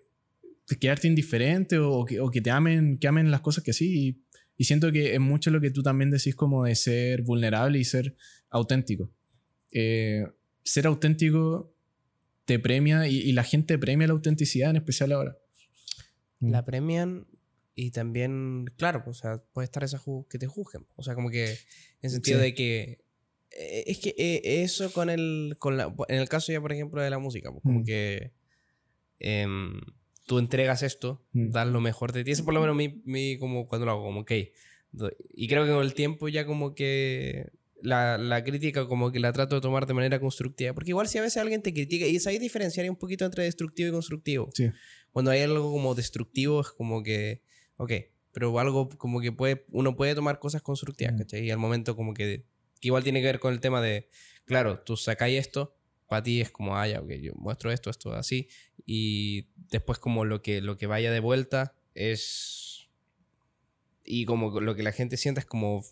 te 0.66 0.78
quedarte 0.78 1.08
indiferente 1.08 1.78
o 1.80 2.06
que, 2.06 2.20
o 2.22 2.30
que 2.30 2.42
te 2.42 2.52
amen, 2.52 2.98
que 2.98 3.08
amen 3.08 3.32
las 3.32 3.42
cosas 3.42 3.64
que 3.64 3.74
sí? 3.74 4.08
Y, 4.10 4.24
y 4.56 4.64
siento 4.66 4.92
que 4.92 5.14
es 5.14 5.20
mucho 5.20 5.52
lo 5.52 5.60
que 5.60 5.72
tú 5.72 5.82
también 5.82 6.12
decís 6.12 6.36
como 6.36 6.64
de 6.66 6.76
ser 6.76 7.24
vulnerable 7.24 7.80
y 7.80 7.84
ser 7.84 8.16
auténtico. 8.50 9.12
Eh, 9.72 10.26
ser 10.64 10.86
auténtico 10.88 11.74
te 12.50 12.60
premia 12.60 13.08
y, 13.08 13.18
y 13.18 13.32
la 13.34 13.44
gente 13.44 13.78
premia 13.78 14.08
la 14.08 14.14
autenticidad, 14.14 14.72
en 14.72 14.78
especial 14.78 15.12
ahora. 15.12 15.38
Mm. 16.40 16.52
La 16.52 16.66
premian 16.66 17.28
y 17.76 17.92
también, 17.92 18.66
claro, 18.76 19.04
pues, 19.04 19.18
o 19.18 19.22
sea, 19.22 19.38
puede 19.54 19.66
estar 19.66 19.84
esa 19.84 20.02
que 20.30 20.40
te 20.40 20.48
juzguen. 20.48 20.86
O 20.96 21.04
sea, 21.04 21.14
como 21.16 21.30
que 21.30 21.52
en 21.52 21.58
el 22.02 22.10
sentido 22.10 22.40
Sí. 22.40 22.44
de 22.46 22.54
que 22.56 23.02
eh, 23.52 23.84
es 23.88 23.98
que 24.00 24.14
eh, 24.18 24.42
eso 24.64 24.92
con 24.94 25.10
el 25.10 25.56
con 25.60 25.76
la, 25.78 25.94
en 26.08 26.20
el 26.20 26.28
caso 26.30 26.52
ya 26.52 26.60
por 26.62 26.72
ejemplo 26.72 27.02
de 27.02 27.10
la 27.10 27.20
música, 27.20 27.52
pues, 27.52 27.64
como 27.64 27.80
Mm. 27.80 27.84
que 27.86 28.32
em, 29.20 29.80
tú 30.28 30.40
entregas 30.40 30.82
esto, 30.84 31.26
Mm. 31.34 31.50
das 31.52 31.68
lo 31.68 31.82
mejor 31.82 32.12
de 32.14 32.24
ti. 32.24 32.32
Eso 32.32 32.46
por 32.46 32.54
lo 32.54 32.62
menos 32.62 32.76
mi, 32.76 33.02
mi 33.06 33.38
como 33.38 33.68
cuando 33.68 33.86
lo 33.86 33.92
hago, 33.92 34.04
como 34.04 34.22
ok. 34.22 34.32
Y 35.36 35.48
creo 35.48 35.66
que 35.66 35.72
con 35.72 35.84
el 35.84 35.94
tiempo 35.94 36.28
ya 36.30 36.46
como 36.46 36.74
que 36.74 37.52
la, 37.82 38.18
la 38.18 38.44
crítica 38.44 38.88
como 38.88 39.12
que 39.12 39.20
la 39.20 39.32
trato 39.34 39.56
de 39.56 39.62
tomar 39.62 39.86
de 39.86 39.94
manera 39.94 40.20
constructiva. 40.20 40.74
Porque 40.74 40.92
igual 40.92 41.08
si 41.08 41.18
a 41.18 41.22
veces 41.22 41.38
alguien 41.38 41.62
te 41.62 41.74
critica, 41.74 42.06
y 42.06 42.16
es 42.16 42.28
ahí 42.28 42.40
diferenciar 42.40 42.90
un 42.90 42.96
poquito 42.96 43.26
entre 43.26 43.44
destructivo 43.44 43.90
y 43.90 43.92
constructivo. 43.92 44.50
Sí. 44.54 44.70
Cuando 45.12 45.32
hay 45.32 45.42
algo 45.42 45.72
como 45.72 45.96
destructivo 45.96 46.62
es 46.62 46.70
como 46.70 47.04
que, 47.04 47.42
ok, 47.78 47.92
pero 48.32 48.58
algo 48.60 48.90
como 48.90 49.22
que 49.22 49.32
puede, 49.32 49.66
uno 49.72 49.96
puede 49.96 50.16
tomar 50.16 50.40
cosas 50.40 50.62
constructivas, 50.62 51.14
Mm. 51.14 51.18
¿cachai? 51.18 51.46
Y 51.46 51.52
al 51.52 51.58
momento 51.58 51.96
como 51.96 52.14
que, 52.14 52.46
que 52.80 52.88
igual 52.88 53.04
tiene 53.04 53.22
que 53.22 53.26
ver 53.26 53.40
con 53.40 53.54
el 53.54 53.60
tema 53.60 53.82
de, 53.82 54.10
claro, 54.46 54.80
tú 54.80 54.98
sacáis 54.98 55.40
esto, 55.40 55.76
para 56.08 56.24
ti 56.24 56.42
es 56.42 56.50
como, 56.52 56.76
ah, 56.78 56.88
ya, 56.88 57.02
ok, 57.02 57.12
yo 57.22 57.34
muestro 57.36 57.72
esto, 57.72 57.90
esto, 57.90 58.14
así, 58.14 58.48
y 58.86 59.48
después 59.70 60.00
como 60.00 60.26
lo 60.26 60.42
que, 60.42 60.62
lo 60.62 60.78
que 60.78 60.88
vaya 60.88 61.12
de 61.12 61.20
vuelta 61.20 61.76
es, 61.94 62.90
y 64.04 64.26
como 64.26 64.60
lo 64.60 64.76
que 64.76 64.84
la 64.84 64.92
gente 64.92 65.18
sienta 65.18 65.42
es 65.42 65.46
como 65.46 65.84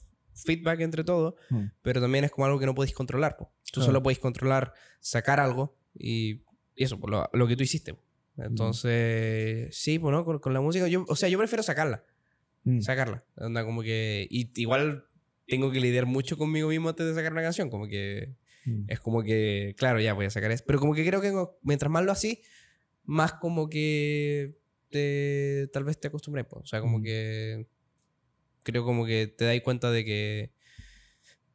feedback 0.45 0.79
entre 0.81 1.03
todo, 1.03 1.35
Mm. 1.49 1.65
pero 1.81 1.99
también 2.01 2.23
es 2.25 2.31
como 2.31 2.45
algo 2.45 2.59
que 2.59 2.65
no 2.65 2.75
podéis 2.75 2.93
controlar. 2.93 3.35
po. 3.37 3.51
Tú 3.65 3.73
Claro. 3.81 3.85
solo 3.87 4.03
podéis 4.03 4.19
controlar 4.19 4.73
sacar 4.99 5.39
algo 5.39 5.77
y, 5.93 6.41
y 6.75 6.83
eso, 6.83 6.99
por 6.99 7.09
lo, 7.09 7.29
lo 7.33 7.47
que 7.47 7.55
tú 7.55 7.63
hiciste. 7.63 7.93
po. 7.93 8.01
Entonces, 8.37 9.75
sí, 9.75 9.99
pues 9.99 10.11
no, 10.11 10.23
con, 10.25 10.39
con 10.39 10.53
la 10.53 10.61
música, 10.61 10.87
yo, 10.87 11.05
o 11.07 11.15
sea, 11.15 11.29
yo 11.29 11.37
prefiero 11.37 11.63
sacarla, 11.63 12.03
Mm. 12.63 12.81
sacarla. 12.81 13.23
Onda 13.37 13.63
como 13.63 13.81
que, 13.81 14.27
y 14.29 14.51
igual 14.61 15.05
tengo 15.47 15.71
que 15.71 15.79
lidiar 15.79 16.05
mucho 16.05 16.37
conmigo 16.37 16.67
mismo 16.69 16.89
antes 16.89 17.05
de 17.07 17.13
sacar 17.15 17.31
una 17.31 17.41
canción, 17.41 17.69
como 17.69 17.87
que 17.87 18.35
Mm. 18.65 18.83
es 18.89 18.99
como 18.99 19.23
que, 19.23 19.73
claro, 19.77 19.99
ya 20.01 20.13
voy 20.13 20.25
a 20.25 20.29
sacar 20.29 20.51
esto, 20.51 20.65
pero 20.67 20.79
como 20.79 20.93
que 20.93 21.05
creo 21.05 21.21
que 21.21 21.31
mientras 21.61 21.89
más 21.91 22.03
lo 22.03 22.11
así, 22.11 22.41
más 23.05 23.33
como 23.33 23.69
que 23.69 24.57
te, 24.89 25.69
tal 25.71 25.85
vez 25.85 25.97
te 25.99 26.07
acostumbré, 26.09 26.43
po. 26.43 26.59
o 26.59 26.65
sea, 26.65 26.81
como 26.81 26.99
Mm. 26.99 27.03
que 27.03 27.67
creo 28.67 28.83
como 28.83 29.05
que 29.05 29.27
te 29.27 29.45
das 29.45 29.59
cuenta 29.61 29.89
de 29.91 30.03
que 30.03 30.51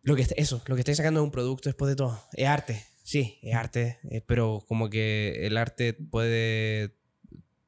lo 0.02 0.16
que 0.16 0.26
eso, 0.36 0.62
lo 0.66 0.74
que 0.74 0.80
estáis 0.80 0.96
sacando 0.96 1.20
es 1.20 1.24
un 1.24 1.30
producto 1.30 1.68
después 1.68 1.88
de 1.90 1.96
todo. 1.96 2.20
Es 2.32 2.48
arte, 2.48 2.82
sí, 3.04 3.38
es 3.42 3.54
arte, 3.54 3.98
eh, 4.10 4.22
pero 4.26 4.64
como 4.66 4.90
que 4.90 5.46
el 5.46 5.56
arte 5.56 5.92
puede 5.92 6.96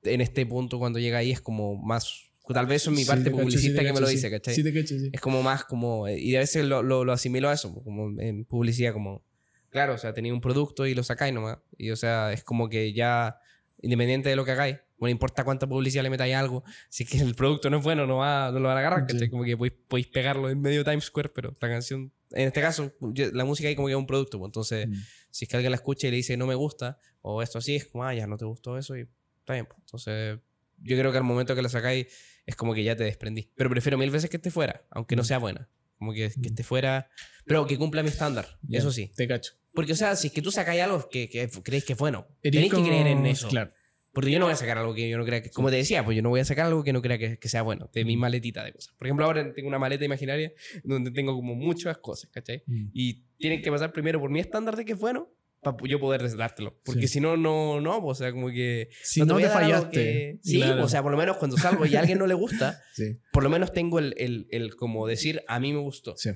en 0.03 0.21
este 0.21 0.45
punto 0.47 0.79
cuando 0.79 0.99
llega 0.99 1.19
ahí 1.19 1.31
es 1.31 1.41
como 1.41 1.77
más... 1.77 2.31
Tal 2.53 2.67
vez 2.67 2.83
eso 2.83 2.91
es 2.91 2.97
mi 2.97 3.05
Sí, 3.05 3.09
parte 3.09 3.25
te 3.25 3.31
cacho, 3.31 3.37
sí, 3.39 3.43
publicista 3.43 3.79
te 3.79 3.87
que 3.87 3.93
me 3.93 3.95
cacho, 3.95 4.01
lo 4.03 4.07
sí. 4.09 4.15
dice, 4.17 4.31
¿cachai? 4.31 4.55
Sí, 4.55 4.63
te 4.63 4.75
cacho, 4.75 4.99
sí. 4.99 5.11
Es 5.13 5.21
como 5.21 5.43
más 5.43 5.65
como... 5.65 6.09
Y 6.09 6.37
a 6.37 6.41
veces 6.41 6.65
lo, 6.67 6.83
lo, 6.83 7.05
lo 7.05 7.13
asimilo 7.13 7.49
a 7.49 7.55
eso, 7.55 7.73
como 7.83 8.21
en 8.21 8.45
publicidad, 8.45 8.93
como... 8.93 9.25
Claro, 9.71 9.95
o 9.95 9.99
sea, 9.99 10.13
tenía 10.13 10.35
un 10.35 10.43
producto 10.43 10.87
y 10.87 10.95
lo 10.95 11.03
sacáis 11.03 11.33
nomás. 11.33 11.59
Y 11.79 11.91
o 11.91 11.97
sea, 11.97 12.33
es 12.35 12.45
como 12.45 12.69
que 12.69 12.93
ya, 12.93 13.39
independiente 13.81 14.29
de 14.29 14.37
lo 14.37 14.45
que 14.45 14.51
hagáis, 14.51 14.77
no 15.07 15.11
importa 15.11 15.45
cuánta 15.45 15.67
publicidad 15.67 16.03
le 16.03 16.11
metáis 16.11 16.35
a 16.35 16.41
algo, 16.41 16.65
si 16.89 17.05
es 17.05 17.11
que 17.11 17.19
el 17.21 17.35
producto 17.35 17.71
no 17.71 17.79
es 17.79 17.85
bueno, 17.85 18.07
no, 18.07 18.17
va, 18.17 18.51
no 18.53 18.59
lo 18.61 18.69
van 18.69 18.77
a 18.77 18.81
agarrar, 18.81 19.07
Sí. 19.11 19.29
Como 19.31 19.45
que 19.45 19.57
podéis, 19.57 19.75
podéis 19.89 20.07
pegarlo 20.09 20.51
en 20.51 20.61
medio 20.61 20.83
de 20.83 20.91
Times 20.91 21.05
Square, 21.05 21.29
pero 21.31 21.55
la 21.61 21.69
canción... 21.69 22.13
En 22.33 22.49
este 22.49 22.61
caso, 22.61 22.93
yo- 23.01 23.31
la 23.33 23.45
música 23.45 23.69
ahí 23.69 23.77
como 23.77 23.87
que 23.89 23.93
es 23.95 23.99
un 23.99 24.07
producto, 24.07 24.39
pues 24.39 24.49
entonces... 24.49 24.89
Mm. 24.89 24.95
Si 25.31 25.47
es 25.47 25.49
que 25.49 25.57
alguien 25.57 25.73
la 25.73 25.77
escucha 25.77 26.07
y 26.07 26.11
le 26.13 26.17
dice 26.19 26.37
no 26.37 26.47
me 26.47 26.55
gusta, 26.55 27.01
o 27.21 27.43
esto 27.43 27.59
así, 27.59 27.75
es 27.75 27.87
como, 27.87 28.05
ah, 28.05 28.15
ya 28.15 28.25
no 28.29 28.37
te 28.37 28.45
gustó 28.45 28.79
eso 28.79 28.97
y 28.97 29.09
está 29.41 29.55
bien. 29.55 29.67
pues. 29.67 29.81
Entonces, 29.81 30.39
yo 30.79 30.97
creo 30.97 31.11
que 31.11 31.19
al 31.19 31.25
momento 31.25 31.57
que 31.57 31.63
la 31.63 31.69
sacáis 31.69 32.07
es 32.47 32.55
como 32.55 32.73
que 32.73 32.85
ya 32.85 32.95
te 32.95 33.03
desprendí. 33.03 33.51
Pero 33.57 33.69
prefiero 33.69 33.99
mil 33.99 34.13
veces 34.13 34.31
que 34.31 34.37
esté 34.37 34.53
fuera, 34.53 34.85
aunque 34.91 35.17
no 35.17 35.23
Mm. 35.23 35.25
sea 35.25 35.39
buena. 35.39 35.69
Como 35.99 36.13
que, 36.13 36.31
que 36.41 36.49
esté 36.49 36.63
fuera, 36.63 37.09
pero 37.47 37.67
que 37.67 37.77
cumpla 37.77 38.05
mi 38.05 38.11
estándar, 38.11 38.59
eso 38.71 38.93
sí. 38.93 39.11
Te 39.17 39.27
cacho. 39.27 39.55
Porque, 39.73 39.93
o 39.93 39.97
sea, 39.97 40.15
si 40.15 40.29
es 40.29 40.33
que 40.33 40.41
tú 40.41 40.53
sacáis 40.53 40.81
algo 40.83 41.09
que, 41.09 41.29
que 41.29 41.49
creéis 41.65 41.85
que 41.85 41.95
es 41.95 41.99
bueno, 41.99 42.29
Eres 42.41 42.53
tenéis 42.63 42.73
que 42.73 42.83
creer 42.89 43.07
en 43.09 43.27
eso. 43.27 43.49
Claro. 43.49 43.73
Porque 44.15 44.31
yo 44.31 44.39
no 44.39 44.45
voy 44.47 44.53
a 44.53 44.57
sacar 44.57 44.79
algo 44.79 44.95
que 44.95 45.09
yo 45.11 45.19
no 45.19 45.25
crea 45.25 45.43
que. 45.43 45.51
Como 45.51 45.71
te 45.71 45.77
decía, 45.77 46.05
pues 46.05 46.17
yo 46.17 46.23
no 46.23 46.29
voy 46.31 46.41
a 46.41 46.45
sacar 46.45 46.67
algo 46.67 46.85
que 46.85 46.93
no 46.93 47.03
crea 47.03 47.19
que, 47.19 47.37
que 47.39 47.49
sea 47.49 47.63
bueno, 47.63 47.91
de 47.93 48.05
mi 48.05 48.17
maletita 48.17 48.63
de 48.65 48.73
cosas. 48.73 48.95
Por 48.97 49.07
ejemplo, 49.09 49.25
ahora 49.27 49.53
tengo 49.53 49.69
una 49.69 49.79
maleta 49.79 50.05
imaginaria 50.05 50.53
donde 50.85 51.11
tengo 51.11 51.35
como 51.35 51.55
muchas 51.55 51.99
cosas, 51.99 52.31
¿cachai? 52.31 52.63
Mm. 52.67 52.91
Y 52.95 53.25
tienen 53.39 53.61
que 53.61 53.71
pasar 53.71 53.93
primero 53.93 54.21
por 54.21 54.31
mi 54.31 54.39
estándar 54.41 54.77
de 54.77 54.85
que 54.85 54.93
es 54.93 54.99
bueno 54.99 55.29
para 55.63 55.77
yo 55.89 55.99
poder 55.99 56.37
dártelo. 56.37 56.79
Porque 56.85 57.09
Sí. 57.09 57.15
si 57.15 57.21
no, 57.21 57.37
no, 57.37 57.81
no, 57.81 57.99
o 58.05 58.15
sea, 58.15 58.31
como 58.31 58.49
que. 58.51 58.89
Si 59.03 59.21
no, 59.23 59.37
te 59.39 59.43
dar 59.47 59.63
algo 59.63 59.73
fallaste. 59.79 59.91
que- 59.99 60.39
Sí, 60.43 60.59
Claro. 60.59 60.85
o 60.85 60.89
sea, 60.89 61.03
por 61.03 61.11
lo 61.11 61.19
menos 61.19 61.37
cuando 61.39 61.57
salgo 61.57 61.85
y 61.87 61.97
a 61.97 62.01
alguien 62.01 62.19
no 62.19 62.27
le 62.27 62.35
gusta, 62.35 62.81
Sí, 62.95 63.19
por 63.33 63.43
lo 63.43 63.51
menos 63.51 63.73
tengo 63.73 63.99
el, 63.99 64.15
el, 64.19 64.47
el 64.51 64.77
como 64.77 65.07
decir, 65.07 65.43
a 65.49 65.59
mí 65.59 65.73
me 65.73 65.81
gustó. 65.81 66.17
sí. 66.17 66.31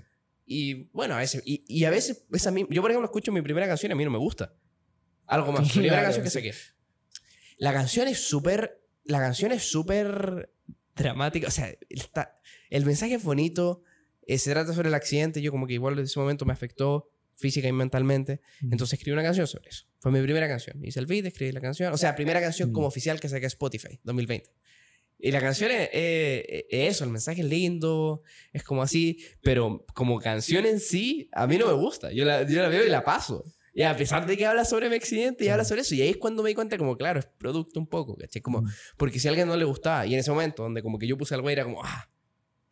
Y 0.50 0.84
bueno, 0.94 1.14
a 1.14 1.18
veces, 1.18 1.42
y, 1.44 1.62
y 1.68 1.84
a 1.84 1.90
veces, 1.90 2.24
esa 2.32 2.50
yo 2.70 2.80
por 2.80 2.90
ejemplo 2.90 3.04
escucho 3.04 3.30
mi 3.32 3.42
primera 3.42 3.66
canción 3.68 3.90
y 3.90 3.92
a 3.92 3.96
mí 3.96 4.04
no 4.04 4.10
me 4.10 4.16
gusta. 4.16 4.54
Algo 5.26 5.52
más. 5.52 5.60
Mi 5.62 5.68
primera 5.68 5.96
Claro, 5.96 6.04
canción 6.06 6.24
que 6.24 6.30
saqué. 6.30 6.52
La 7.58 7.72
canción 7.72 8.08
es 8.08 8.18
súper, 8.20 8.80
la 9.04 9.18
canción 9.18 9.52
es 9.52 9.64
súper 9.64 10.50
dramática. 10.96 11.48
O 11.48 11.50
sea, 11.50 11.72
está, 11.88 12.40
el 12.70 12.84
mensaje 12.86 13.14
es 13.14 13.22
bonito. 13.22 13.82
eh, 14.26 14.38
se 14.38 14.50
trata 14.50 14.72
sobre 14.74 14.88
el 14.88 14.94
accidente. 14.94 15.40
Yo 15.42 15.50
como 15.50 15.66
que 15.66 15.74
igual 15.74 15.98
en 15.98 16.04
ese 16.04 16.18
momento 16.18 16.44
me 16.44 16.52
afectó 16.52 17.10
física 17.34 17.68
y 17.68 17.72
mentalmente. 17.72 18.40
Entonces 18.62 18.94
escribí 18.98 19.12
una 19.14 19.22
canción 19.22 19.46
sobre 19.46 19.70
eso. 19.70 19.86
Fue 20.00 20.10
mi 20.12 20.20
primera 20.22 20.48
canción. 20.48 20.84
Hice 20.84 21.00
el 21.00 21.06
beat, 21.06 21.24
escribí 21.26 21.52
la 21.52 21.60
canción. 21.60 21.92
O 21.92 21.96
sea, 21.96 22.14
primera 22.16 22.40
canción 22.40 22.72
como 22.72 22.86
oficial 22.86 23.20
que 23.20 23.28
saqué 23.28 23.46
a 23.46 23.48
Spotify, 23.48 23.98
2020. 24.04 24.50
Y 25.20 25.32
la 25.32 25.40
canción 25.40 25.70
es, 25.72 25.88
es- 25.92 26.44
es 26.68 26.90
eso, 26.94 27.04
el 27.04 27.10
mensaje 27.10 27.40
es 27.40 27.46
lindo, 27.48 28.22
es 28.52 28.62
como 28.62 28.82
así, 28.82 29.18
pero 29.42 29.84
como 29.94 30.20
canción 30.20 30.64
en 30.66 30.78
sí, 30.78 31.28
a 31.32 31.46
mí 31.48 31.58
no 31.58 31.66
me 31.66 31.72
gusta. 31.72 32.12
Yo 32.12 32.24
la, 32.24 32.42
yo 32.48 32.60
la 32.62 32.68
veo 32.68 32.84
y 32.86 32.88
la 32.88 33.02
paso. 33.02 33.42
Y 33.78 33.82
a 33.84 33.96
pesar 33.96 34.26
de 34.26 34.36
que 34.36 34.44
habla 34.44 34.64
sobre 34.64 34.88
mi 34.88 34.96
accidente 34.96 35.44
y 35.44 35.48
habla 35.48 35.64
sobre 35.64 35.82
eso, 35.82 35.94
y 35.94 36.02
ahí 36.02 36.08
es 36.08 36.16
cuando 36.16 36.42
me 36.42 36.48
di 36.48 36.54
cuenta 36.56 36.76
como, 36.76 36.96
claro, 36.96 37.20
es 37.20 37.26
producto 37.26 37.78
un 37.78 37.86
poco, 37.86 38.16
¿cachai? 38.16 38.42
Como, 38.42 38.62
Mm. 38.62 38.68
porque 38.96 39.20
si 39.20 39.28
a 39.28 39.30
alguien 39.30 39.46
no 39.46 39.56
le 39.56 39.64
gustaba, 39.64 40.04
y 40.04 40.14
en 40.14 40.18
ese 40.20 40.32
momento 40.32 40.64
donde 40.64 40.82
como 40.82 40.98
que 40.98 41.06
yo 41.06 41.16
puse 41.16 41.34
algo 41.36 41.48
era 41.48 41.62
como, 41.62 41.80
ah, 41.84 42.10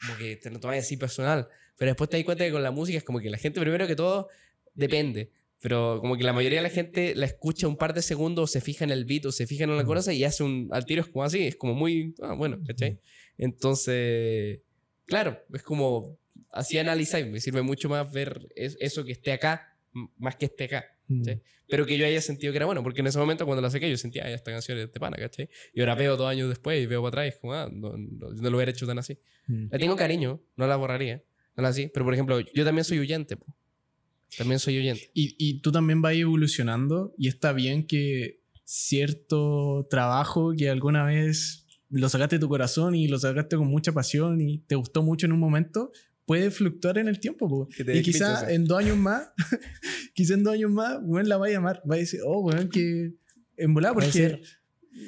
como 0.01 0.19
que 0.19 0.35
te 0.35 0.51
lo 0.51 0.59
tomas 0.59 0.79
así 0.79 0.97
personal, 0.97 1.47
pero 1.79 1.91
después 1.93 2.11
te 2.11 2.17
das 2.17 2.25
cuenta 2.25 2.45
que 2.45 2.51
con 2.51 2.63
la 2.65 2.73
música 2.73 2.99
es 2.99 3.05
como 3.05 3.21
que 3.21 3.31
la 3.31 3.39
gente 3.39 3.61
primero 3.61 3.87
que 3.87 3.95
todo 3.95 4.29
depende, 4.75 5.31
pero 5.61 5.99
como 6.01 6.17
que 6.17 6.25
la 6.25 6.33
mayoría 6.33 6.59
de 6.59 6.65
la 6.65 6.71
gente 6.75 7.15
la 7.15 7.27
escucha 7.27 7.69
un 7.69 7.77
par 7.77 7.95
de 7.95 8.03
segundos, 8.03 8.51
se 8.51 8.61
fija 8.61 8.83
en 8.85 8.91
el 8.91 9.05
beat 9.05 9.27
o 9.27 9.31
se 9.33 9.47
fija 9.47 9.63
en 9.63 9.77
la 9.77 9.85
Mm. 9.85 9.87
cosa 9.87 10.13
y 10.13 10.25
hace 10.25 10.43
un, 10.43 10.69
al 10.73 10.85
tiro 10.87 11.03
es 11.03 11.09
como 11.09 11.23
así, 11.25 11.47
es 11.47 11.55
como 11.55 11.75
muy, 11.75 12.17
ah, 12.21 12.33
bueno, 12.35 12.59
¿cachai? 12.67 12.99
Entonces, 13.39 14.61
claro, 15.07 15.39
es 15.55 15.63
como, 15.63 16.19
así 16.51 16.79
analizáis, 16.79 17.27
me 17.29 17.39
sirve 17.41 17.63
mucho 17.63 17.89
más 17.89 18.11
ver 18.13 18.49
es- 18.57 18.77
eso 18.81 19.05
que 19.05 19.13
esté 19.13 19.31
acá, 19.33 19.77
más 20.19 20.37
que 20.37 20.47
esté 20.47 20.65
acá. 20.65 20.85
Mm. 21.09 21.25
Sí. 21.25 21.41
Pero 21.69 21.85
que 21.87 21.99
yo 21.99 22.07
haya 22.07 22.21
sentido 22.21 22.53
que 22.53 22.59
era 22.59 22.67
bueno, 22.67 22.83
porque 22.83 23.01
en 23.01 23.09
ese 23.09 23.19
momento 23.19 23.45
cuando 23.45 23.63
la 23.63 23.71
saqué 23.71 23.91
yo 23.91 23.97
sentía, 23.97 24.25
ah, 24.25 24.31
esta 24.31 24.53
canción 24.53 24.79
es 24.79 24.93
de 24.93 25.01
pana, 25.01 25.17
¿cachai? 25.17 25.49
Y 25.75 25.81
ahora 25.81 25.95
veo 25.95 26.17
dos 26.17 26.29
años 26.29 26.49
después 26.49 26.81
y 26.83 26.87
veo 26.87 27.03
para 27.03 27.09
atrás 27.09 27.27
y 27.27 27.29
es 27.29 27.39
como, 27.39 27.55
ah, 27.55 27.69
no, 27.73 27.97
no, 27.97 28.31
no 28.31 28.51
lo 28.51 28.57
hubiera 28.57 28.71
hecho 28.71 28.87
tan 28.87 28.99
así. 28.99 29.19
Mm. 29.49 29.69
Le 29.73 29.79
tengo 29.79 29.97
cariño, 29.97 30.41
no 30.57 30.67
la 30.67 30.77
borraría, 30.77 31.25
no 31.57 31.63
la 31.63 31.71
así, 31.71 31.91
pero 31.93 32.05
por 32.05 32.15
ejemplo, 32.15 32.39
yo 32.41 32.65
también 32.65 32.85
soy 32.85 33.01
huyente, 33.01 33.37
po. 33.37 33.47
también 34.39 34.61
soy 34.61 34.79
huyente. 34.79 35.11
Y, 35.13 35.35
y 35.39 35.61
tú 35.61 35.73
también 35.73 36.03
vas 36.03 36.15
evolucionando 36.15 37.15
y 37.19 37.29
está 37.29 37.53
bien 37.53 37.87
que 37.87 38.41
cierto 38.65 39.87
trabajo 39.89 40.53
que 40.57 40.69
alguna 40.69 41.05
vez 41.05 41.67
lo 41.91 42.09
sacaste 42.09 42.37
de 42.37 42.41
tu 42.41 42.49
corazón 42.49 42.95
y 42.95 43.09
lo 43.09 43.19
sacaste 43.19 43.57
con 43.57 43.69
mucha 43.69 43.93
pasión 43.93 44.41
y 44.41 44.59
te 44.59 44.75
gustó 44.75 45.03
mucho 45.03 45.27
en 45.27 45.33
un 45.33 45.39
momento, 45.39 45.93
puede 46.27 46.51
fluctuar 46.51 46.99
en 46.99 47.09
el 47.09 47.19
tiempo. 47.19 47.49
po. 47.49 47.69
Y 47.79 48.03
quizás 48.03 48.41
clichés, 48.41 48.57
en 48.57 48.65
dos 48.67 48.79
años 48.79 48.97
más, 48.97 49.31
quizás 50.15 50.37
en 50.37 50.45
dos 50.45 50.55
años 50.55 50.71
más, 50.71 51.01
bueno, 51.03 51.29
la 51.29 51.39
va 51.39 51.47
a 51.47 51.51
llamar, 51.51 51.83
va 51.91 51.95
a 51.95 51.99
decir, 51.99 52.21
oh, 52.25 52.43
bueno, 52.43 52.69
que 52.69 53.15
en 53.57 53.75
porque... 53.75 54.43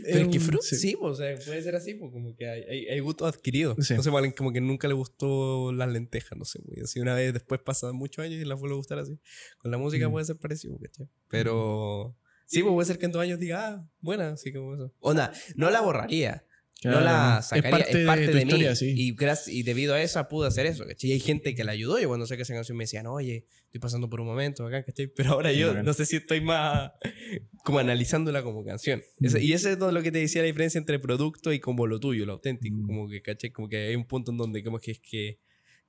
Pero 0.05 0.19
es 0.19 0.29
que 0.29 0.41
fruit, 0.41 0.63
sí. 0.63 0.77
sí, 0.77 0.97
pues, 1.01 1.13
o 1.13 1.17
sea, 1.17 1.35
puede 1.47 1.63
ser 1.63 1.75
así, 1.75 1.95
pues, 1.95 2.13
como 2.13 2.37
que 2.37 2.47
hay, 2.47 2.63
hay, 2.63 2.87
hay 2.89 3.01
gusto 3.01 3.27
adquirido. 3.27 3.75
Sí. 3.81 3.95
Pues, 3.95 4.07
alguien 4.07 4.33
como 4.33 4.53
que 4.53 4.61
nunca 4.61 4.87
le 4.87 4.93
gustó 4.95 5.73
las 5.73 5.91
lentejas, 5.91 6.39
no 6.39 6.45
sé, 6.45 6.61
pues, 6.61 6.83
así 6.85 7.01
una 7.01 7.15
vez 7.15 7.33
después 7.33 7.61
pasan 7.63 7.95
muchos 7.97 8.23
años 8.23 8.41
y 8.41 8.45
las 8.45 8.61
vuelve 8.61 8.75
a 8.75 8.77
gustar 8.77 8.99
así. 8.99 9.19
Con 9.59 9.71
la 9.71 9.79
música 9.79 10.09
Mm. 10.09 10.13
puede 10.13 10.27
ser 10.27 10.37
parecido, 10.37 10.79
¿cachai? 10.79 11.09
Pero 11.29 12.17
sí, 12.45 12.63
pues 12.63 12.73
puede 12.75 12.87
ser 12.87 12.99
que 12.99 13.07
en 13.07 13.13
dos 13.13 13.23
años 13.23 13.39
diga, 13.39 13.67
ah, 13.67 13.89
buena, 14.01 14.33
así 14.33 14.53
como 14.53 14.75
eso. 14.75 14.93
Onda, 15.01 15.33
no 15.57 15.71
la 15.71 15.81
borraría, 15.81 16.45
Claro, 16.81 17.01
no 17.01 17.05
la 17.07 17.43
sacaría, 17.43 17.79
es 17.87 18.07
parte, 18.07 18.27
de, 18.27 18.29
tu 18.29 18.37
mí. 18.37 18.43
historia, 18.43 18.77
sí. 18.77 18.95
Y, 18.97 19.13
gracias, 19.17 19.49
y 19.49 19.65
debido 19.65 19.95
a 19.95 20.01
eso 20.01 20.27
pude 20.29 20.47
hacer 20.47 20.65
eso, 20.67 20.87
¿cachai? 20.87 21.11
Y 21.11 21.13
hay 21.15 21.19
gente 21.21 21.57
que 21.57 21.65
la 21.65 21.73
ayudó. 21.73 21.99
Yo 21.99 22.07
cuando 22.07 22.25
sé 22.27 22.37
que 22.37 22.43
esa 22.43 22.55
canción 22.55 22.79
me 22.79 22.85
decían, 22.85 23.09
oye, 23.09 23.47
estoy 23.65 23.81
pasando 23.81 24.09
por 24.09 24.21
un 24.21 24.29
momento 24.29 24.65
acá, 24.65 24.85
¿cachai? 24.85 25.09
Pero 25.09 25.33
ahora 25.33 25.53
yo 25.53 25.75
no 25.83 25.93
sé 25.93 26.07
si 26.07 26.17
estoy 26.17 26.41
más 26.41 26.93
como 27.65 27.81
analizándola 27.81 28.45
como 28.45 28.65
canción. 28.65 29.03
Mm. 29.19 29.37
y 29.41 29.53
ese 29.55 29.73
es 29.73 29.79
todo 29.79 29.91
lo 29.91 30.03
que 30.03 30.13
te 30.13 30.19
decía 30.19 30.43
la 30.43 30.47
diferencia 30.47 30.79
entre 30.79 31.01
producto 31.01 31.53
y 31.53 31.59
como 31.59 31.89
lo 31.89 31.99
tuyo, 31.99 32.25
lo 32.27 32.35
auténtico. 32.35 32.77
Mm. 32.77 32.87
Como 32.87 33.09
que, 33.09 33.23
¿cachai? 33.23 33.51
Como 33.51 33.69
que 33.69 33.89
hay 33.89 33.97
un 33.97 34.07
punto 34.07 34.31
en 34.31 34.37
donde 34.39 34.63
como 34.63 34.79
que 34.79 34.93
es 34.93 35.01
que 35.01 35.41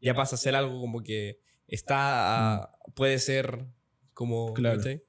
ya 0.02 0.16
pasa 0.16 0.38
a 0.38 0.40
ser 0.40 0.56
algo 0.56 0.80
como 0.82 1.04
que 1.04 1.40
está, 1.68 2.56
a- 2.64 2.72
puede 2.96 3.20
ser 3.20 3.68
como... 4.16 4.52
Mm. 4.52 4.54
Claro. 4.56 4.78
¿cachai? 4.78 5.04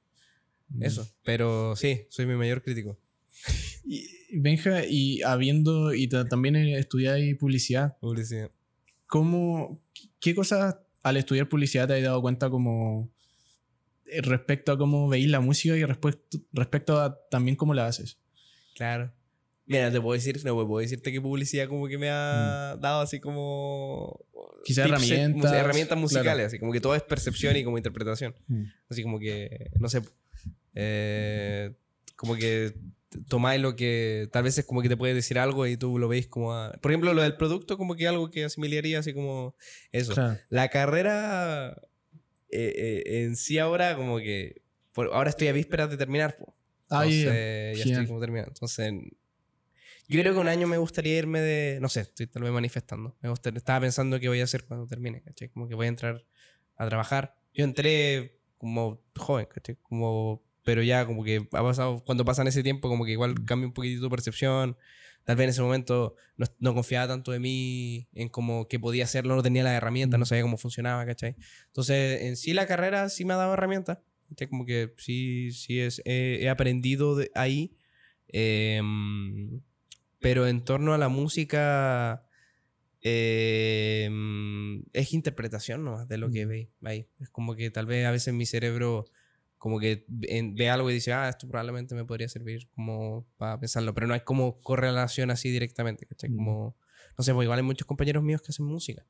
Eso. 0.80 1.10
Pero 1.24 1.74
sí, 1.74 2.06
soy 2.10 2.26
mi 2.26 2.34
mayor 2.34 2.60
crítico. 2.62 3.00
Y, 3.84 4.06
Benja, 4.32 4.84
y 4.88 5.22
habiendo, 5.22 5.92
y 5.94 6.08
ta- 6.08 6.28
también 6.28 6.56
estudiáis 6.56 7.36
publicidad, 7.36 7.96
Publicidad. 8.00 8.50
¿cómo, 9.06 9.80
qué 10.20 10.34
cosas 10.34 10.76
al 11.02 11.16
estudiar 11.16 11.48
publicidad 11.48 11.88
te 11.88 11.94
has 11.94 12.02
dado 12.02 12.20
cuenta 12.22 12.50
como 12.50 13.10
eh, 14.06 14.20
respecto 14.22 14.72
a 14.72 14.78
cómo 14.78 15.08
veis 15.08 15.28
la 15.28 15.40
música 15.40 15.76
y 15.76 15.84
respecto, 15.84 16.38
respecto 16.52 17.00
a 17.00 17.18
también 17.30 17.56
cómo 17.56 17.74
la 17.74 17.86
haces? 17.86 18.18
Claro. 18.76 19.12
Mira, 19.66 19.90
te 19.92 20.00
puedo 20.00 20.14
decir, 20.14 20.44
no 20.44 20.66
puedo 20.66 20.80
decirte 20.80 21.12
que 21.12 21.20
publicidad 21.20 21.68
como 21.68 21.86
que 21.86 21.96
me 21.96 22.08
ha 22.10 22.76
dado 22.80 23.02
así 23.02 23.20
como... 23.20 24.24
Quizá 24.64 24.84
tips, 24.84 25.10
eh, 25.10 25.14
herramientas, 25.14 25.52
herramientas 25.52 25.98
musicales, 25.98 26.24
claro. 26.34 26.46
así 26.46 26.58
como 26.58 26.72
que 26.72 26.80
todo 26.80 26.94
es 26.96 27.02
percepción 27.02 27.56
y 27.56 27.64
como 27.64 27.78
interpretación. 27.78 28.34
Mm. 28.48 28.64
Así 28.88 29.02
como 29.02 29.18
que, 29.20 29.70
no 29.78 29.88
sé, 29.88 30.02
eh, 30.74 31.72
como 32.16 32.34
que 32.34 32.74
tomáis 33.28 33.61
lo 33.61 33.74
que 33.76 34.28
tal 34.32 34.44
vez 34.44 34.56
es 34.58 34.64
como 34.64 34.82
que 34.82 34.88
te 34.88 34.96
puede 34.96 35.14
decir 35.14 35.38
algo 35.38 35.66
y 35.66 35.76
tú 35.76 35.98
lo 35.98 36.08
veis 36.08 36.26
como... 36.28 36.54
a- 36.54 36.72
por 36.80 36.90
ejemplo, 36.92 37.12
lo 37.14 37.22
del 37.22 37.36
producto 37.36 37.76
como 37.76 37.96
que 37.96 38.06
algo 38.06 38.30
que 38.30 38.44
asimilaría 38.44 38.98
así 39.00 39.12
como 39.12 39.54
eso. 39.92 40.14
Claro. 40.14 40.38
La 40.48 40.68
carrera 40.68 41.70
eh, 42.50 43.02
eh, 43.06 43.22
en 43.24 43.36
sí 43.36 43.58
ahora 43.58 43.96
como 43.96 44.18
que... 44.18 44.62
por- 44.92 45.11
ahora 45.12 45.30
estoy 45.30 45.48
a 45.48 45.52
vísperas 45.52 45.90
de 45.90 45.96
terminar. 45.96 46.36
Ah, 46.88 47.04
ya. 47.04 47.11
Entonces, 47.11 47.78
ya 47.84 47.92
estoy 47.92 48.06
como 48.06 48.20
terminando. 48.20 48.50
Entonces, 48.54 48.92
yo 50.08 50.20
creo 50.20 50.32
que 50.34 50.40
un 50.40 50.48
año 50.48 50.66
me 50.66 50.76
gustaría 50.78 51.16
irme 51.18 51.40
de. 51.40 51.78
No 51.80 51.88
sé, 51.88 52.00
estoy 52.00 52.26
tal 52.26 52.42
vez 52.42 52.50
manifestando. 52.52 53.16
Me 53.22 53.28
gustaría- 53.28 53.58
estaba 53.58 53.80
pensando 53.80 54.18
qué 54.18 54.28
voy 54.28 54.40
a 54.40 54.44
hacer 54.44 54.64
cuando 54.64 54.88
termine, 54.88 55.22
¿cachai? 55.22 55.48
Como 55.50 55.68
que 55.68 55.76
voy 55.76 55.86
a 55.86 55.88
entrar 55.88 56.24
a 56.76 56.88
trabajar. 56.88 57.36
Yo 57.54 57.62
entré 57.64 58.40
como 58.58 59.00
joven, 59.16 59.46
¿cachai? 59.46 59.76
Como, 59.82 60.42
pero 60.64 60.82
ya 60.82 61.06
como 61.06 61.24
que 61.24 61.46
ha 61.52 61.62
pasado. 61.62 62.02
Cuando 62.04 62.24
pasan 62.24 62.46
ese 62.48 62.62
tiempo, 62.62 62.88
como 62.88 63.04
que 63.04 63.12
igual 63.12 63.34
cambia 63.44 63.66
un 63.66 63.72
poquitito 63.74 64.02
tu 64.02 64.11
percepción. 64.11 64.76
Tal 65.24 65.36
vez 65.36 65.44
en 65.44 65.50
ese 65.50 65.62
momento 65.62 66.14
no, 66.36 66.46
no 66.61 66.74
confiaba 66.74 67.06
tanto 67.06 67.30
de 67.30 67.38
mí 67.38 68.08
en 68.14 68.28
como 68.30 68.68
que 68.68 68.80
podía 68.80 69.04
hacerlo, 69.04 69.36
no 69.36 69.42
tenía 69.42 69.62
las 69.62 69.74
herramientas, 69.74 70.18
no 70.18 70.24
sabía 70.26 70.42
cómo 70.42 70.56
funcionaba, 70.56 71.04
¿cachai? 71.04 71.36
Entonces, 71.66 72.22
en 72.22 72.36
sí 72.36 72.54
la 72.54 72.66
carrera 72.66 73.08
sí 73.11 73.24
me 73.24 73.34
ha 73.34 73.36
dado 73.36 73.52
herramientas. 73.54 73.98
Como 74.48 74.64
que 74.64 74.94
sí, 74.96 75.52
sí 75.52 75.80
es, 75.80 76.00
he, 76.04 76.38
he 76.42 76.48
aprendido 76.48 77.16
de 77.16 77.30
ahí. 77.34 77.76
Em, 78.28 79.61
pero 80.20 80.46
en 80.46 80.64
torno 80.64 80.94
a 80.94 80.98
la 80.98 81.08
música 81.08 82.24
em, 83.02 84.82
es 84.92 85.12
interpretación 85.12 85.84
nomás 85.84 86.08
de 86.08 86.18
lo 86.18 86.30
que 86.30 86.46
Mm. 86.46 86.48
veis 86.48 86.68
ahí. 86.84 87.06
Es 87.20 87.30
como 87.30 87.54
que 87.56 87.70
tal 87.70 87.86
vez 87.86 88.06
a 88.06 88.11
veces 88.11 88.32
mi 88.34 88.46
cerebro 88.46 89.06
como 89.61 89.78
que 89.78 90.04
ve 90.08 90.70
algo 90.70 90.90
y 90.90 90.94
dice, 90.94 91.12
ah, 91.12 91.28
esto 91.28 91.46
probablemente 91.46 91.94
me 91.94 92.04
podría 92.06 92.28
servir 92.30 92.68
como 92.74 93.26
para 93.36 93.61
pensarlo, 93.61 93.92
pero 93.94 94.06
no 94.06 94.14
hay 94.14 94.20
como 94.20 94.58
correlación 94.62 95.30
así 95.30 95.50
directamente, 95.50 96.06
¿cachai? 96.06 96.30
Mm. 96.30 96.36
Como, 96.36 96.76
no 97.18 97.22
sé, 97.24 97.34
pues 97.34 97.44
igual 97.44 97.58
hay 97.58 97.64
muchos 97.64 97.86
compañeros 97.86 98.22
míos 98.22 98.40
que 98.40 98.52
hacen 98.52 98.64
música 98.64 99.04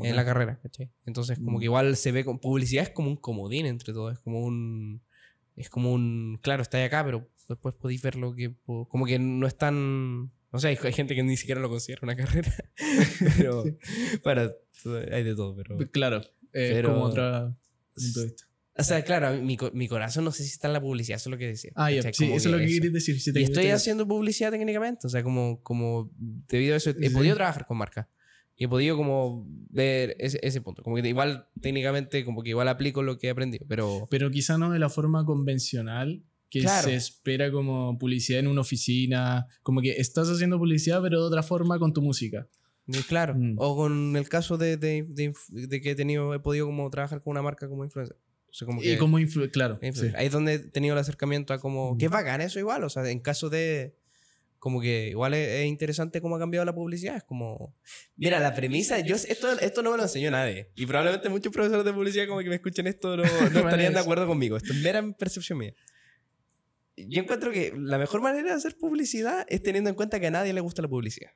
en 0.00 0.16
la 0.16 0.24
carrera, 0.24 0.58
¿cachai? 0.60 0.90
Entonces, 1.06 1.38
como 1.38 1.58
Mm. 1.58 1.60
que 1.60 1.64
igual 1.66 1.96
se 1.96 2.10
ve 2.10 2.24
con 2.24 2.40
publicidad, 2.40 2.82
es 2.82 2.90
como 2.90 3.08
un 3.08 3.16
comodín 3.16 3.66
entre 3.66 3.92
todo, 3.92 4.10
es 4.10 4.18
como 4.18 4.40
un. 4.40 5.00
Es 5.54 5.70
como 5.70 5.92
un. 5.92 6.40
Claro, 6.42 6.62
está 6.62 6.78
ahí 6.78 6.82
acá, 6.84 7.04
pero 7.04 7.30
después 7.48 7.76
podéis 7.76 8.02
ver 8.02 8.16
lo 8.16 8.34
que. 8.34 8.56
Como 8.66 9.06
que 9.06 9.20
no 9.20 9.46
es 9.46 9.56
tan. 9.56 10.32
No 10.52 10.58
sé, 10.58 10.66
hay, 10.68 10.76
gente 10.92 11.14
que 11.14 11.22
ni 11.22 11.36
siquiera 11.36 11.60
lo 11.60 11.68
considera 11.68 12.00
una 12.02 12.16
carrera. 12.16 12.52
pero. 13.38 13.62
Bueno, 14.24 14.50
hay 15.12 15.22
de 15.22 15.36
todo, 15.36 15.54
pero. 15.54 15.76
Claro, 15.92 16.16
es 16.18 16.72
Pero- 16.72 16.92
como 16.92 17.04
otro 17.04 17.56
punto 17.94 18.18
de 18.20 18.26
vista. 18.26 18.44
O 18.76 18.82
sea, 18.82 19.02
claro, 19.04 19.40
mi, 19.40 19.56
mi 19.72 19.88
corazón 19.88 20.24
no 20.24 20.32
sé 20.32 20.42
si 20.42 20.50
está 20.50 20.66
en 20.66 20.72
la 20.72 20.80
publicidad, 20.80 21.16
eso 21.16 21.28
es 21.28 21.32
lo 21.32 21.38
que 21.38 21.46
decía. 21.46 21.70
Ah, 21.76 21.90
¿cachai? 21.94 22.12
sí, 22.12 22.24
eso 22.32 22.34
es 22.48 22.52
lo 22.52 22.58
que 22.58 22.64
eso. 22.64 22.74
querías 22.74 22.92
decir. 22.92 23.20
sí 23.20 23.32
te 23.32 23.38
Y 23.40 23.42
quería 23.42 23.46
estoy 23.46 23.62
decir. 23.64 23.74
haciendo 23.76 24.08
publicidad 24.08 24.50
técnicamente, 24.50 25.06
o 25.06 25.10
sea, 25.10 25.22
como, 25.22 25.62
como 25.62 26.10
debido 26.18 26.74
a 26.74 26.78
eso, 26.78 26.90
he 26.90 27.08
Sí. 27.08 27.14
podido 27.14 27.36
trabajar 27.36 27.66
con 27.66 27.78
marcas. 27.78 28.06
Y 28.56 28.64
he 28.64 28.68
podido 28.68 28.96
como 28.96 29.46
ver 29.70 30.16
ese, 30.20 30.38
ese 30.42 30.60
punto. 30.60 30.82
Como 30.82 30.96
que 30.96 31.08
igual, 31.08 31.48
técnicamente, 31.60 32.24
como 32.24 32.42
que 32.42 32.50
igual 32.50 32.68
aplico 32.68 33.02
lo 33.02 33.18
que 33.18 33.26
he 33.26 33.30
aprendido, 33.30 33.64
pero... 33.68 34.06
Pero 34.10 34.30
quizá 34.30 34.58
no 34.58 34.70
de 34.70 34.78
la 34.78 34.88
forma 34.88 35.24
convencional 35.24 36.22
que 36.50 36.60
Claro. 36.60 36.84
se 36.88 36.94
espera 36.94 37.50
como 37.50 37.98
publicidad 37.98 38.38
en 38.38 38.46
una 38.46 38.60
oficina. 38.60 39.46
Como 39.64 39.80
que 39.80 39.92
estás 40.00 40.28
haciendo 40.28 40.56
publicidad, 40.58 41.02
pero 41.02 41.20
de 41.20 41.26
otra 41.26 41.42
forma 41.42 41.80
con 41.80 41.92
tu 41.92 42.00
música. 42.00 42.46
Claro. 43.08 43.34
Mm. 43.34 43.54
O 43.58 43.74
con 43.76 44.14
el 44.16 44.28
caso 44.28 44.56
de, 44.56 44.76
de, 44.76 45.02
de 45.08 45.32
de 45.48 45.80
que 45.80 45.90
he 45.92 45.94
tenido, 45.96 46.32
he 46.34 46.38
podido 46.38 46.66
como 46.66 46.88
trabajar 46.90 47.22
con 47.22 47.32
una 47.32 47.42
marca 47.42 47.68
como 47.68 47.82
influencer. 47.84 48.16
O 48.54 48.56
sea, 48.56 48.66
como 48.66 48.80
que... 48.80 48.92
Y 48.92 48.98
como 48.98 49.18
influ 49.18 49.50
claro. 49.50 49.80
influ- 49.80 50.10
sí. 50.10 50.12
Ahí 50.14 50.26
es 50.26 50.32
donde 50.32 50.54
he 50.54 50.58
tenido 50.60 50.94
el 50.94 51.00
acercamiento 51.00 51.52
a 51.52 51.58
como... 51.58 51.94
Mm. 51.94 51.98
Que 51.98 52.04
es 52.04 52.10
bacán 52.12 52.40
eso 52.40 52.60
igual. 52.60 52.84
O 52.84 52.88
sea, 52.88 53.10
en 53.10 53.18
caso 53.18 53.50
de... 53.50 53.96
Como 54.60 54.80
que 54.80 55.08
igual 55.08 55.34
es, 55.34 55.48
es 55.48 55.66
interesante 55.66 56.20
cómo 56.20 56.36
ha 56.36 56.38
cambiado 56.38 56.64
la 56.64 56.72
publicidad. 56.72 57.16
Es 57.16 57.24
como... 57.24 57.74
Mira, 58.14 58.38
la 58.38 58.54
premisa... 58.54 59.00
Yo, 59.00 59.16
esto, 59.16 59.58
esto 59.58 59.82
no 59.82 59.90
me 59.90 59.96
lo 59.96 60.04
enseñó 60.04 60.30
nadie. 60.30 60.70
Y 60.76 60.86
probablemente 60.86 61.28
muchos 61.30 61.52
profesores 61.52 61.84
de 61.84 61.92
publicidad 61.92 62.28
como 62.28 62.42
que 62.42 62.48
me 62.48 62.54
escuchen 62.54 62.86
esto 62.86 63.16
no, 63.16 63.24
no 63.24 63.58
estarían 63.58 63.92
de 63.92 63.98
acuerdo 63.98 64.24
conmigo. 64.28 64.56
Esto 64.56 64.72
es 64.72 64.80
mera 64.80 65.02
percepción 65.18 65.58
mía. 65.58 65.74
Yo 66.96 67.22
encuentro 67.22 67.50
que 67.50 67.74
la 67.76 67.98
mejor 67.98 68.22
manera 68.22 68.50
de 68.50 68.54
hacer 68.54 68.76
publicidad 68.78 69.44
es 69.48 69.64
teniendo 69.64 69.90
en 69.90 69.96
cuenta 69.96 70.20
que 70.20 70.28
a 70.28 70.30
nadie 70.30 70.52
le 70.52 70.60
gusta 70.60 70.80
la 70.80 70.86
publicidad. 70.86 71.32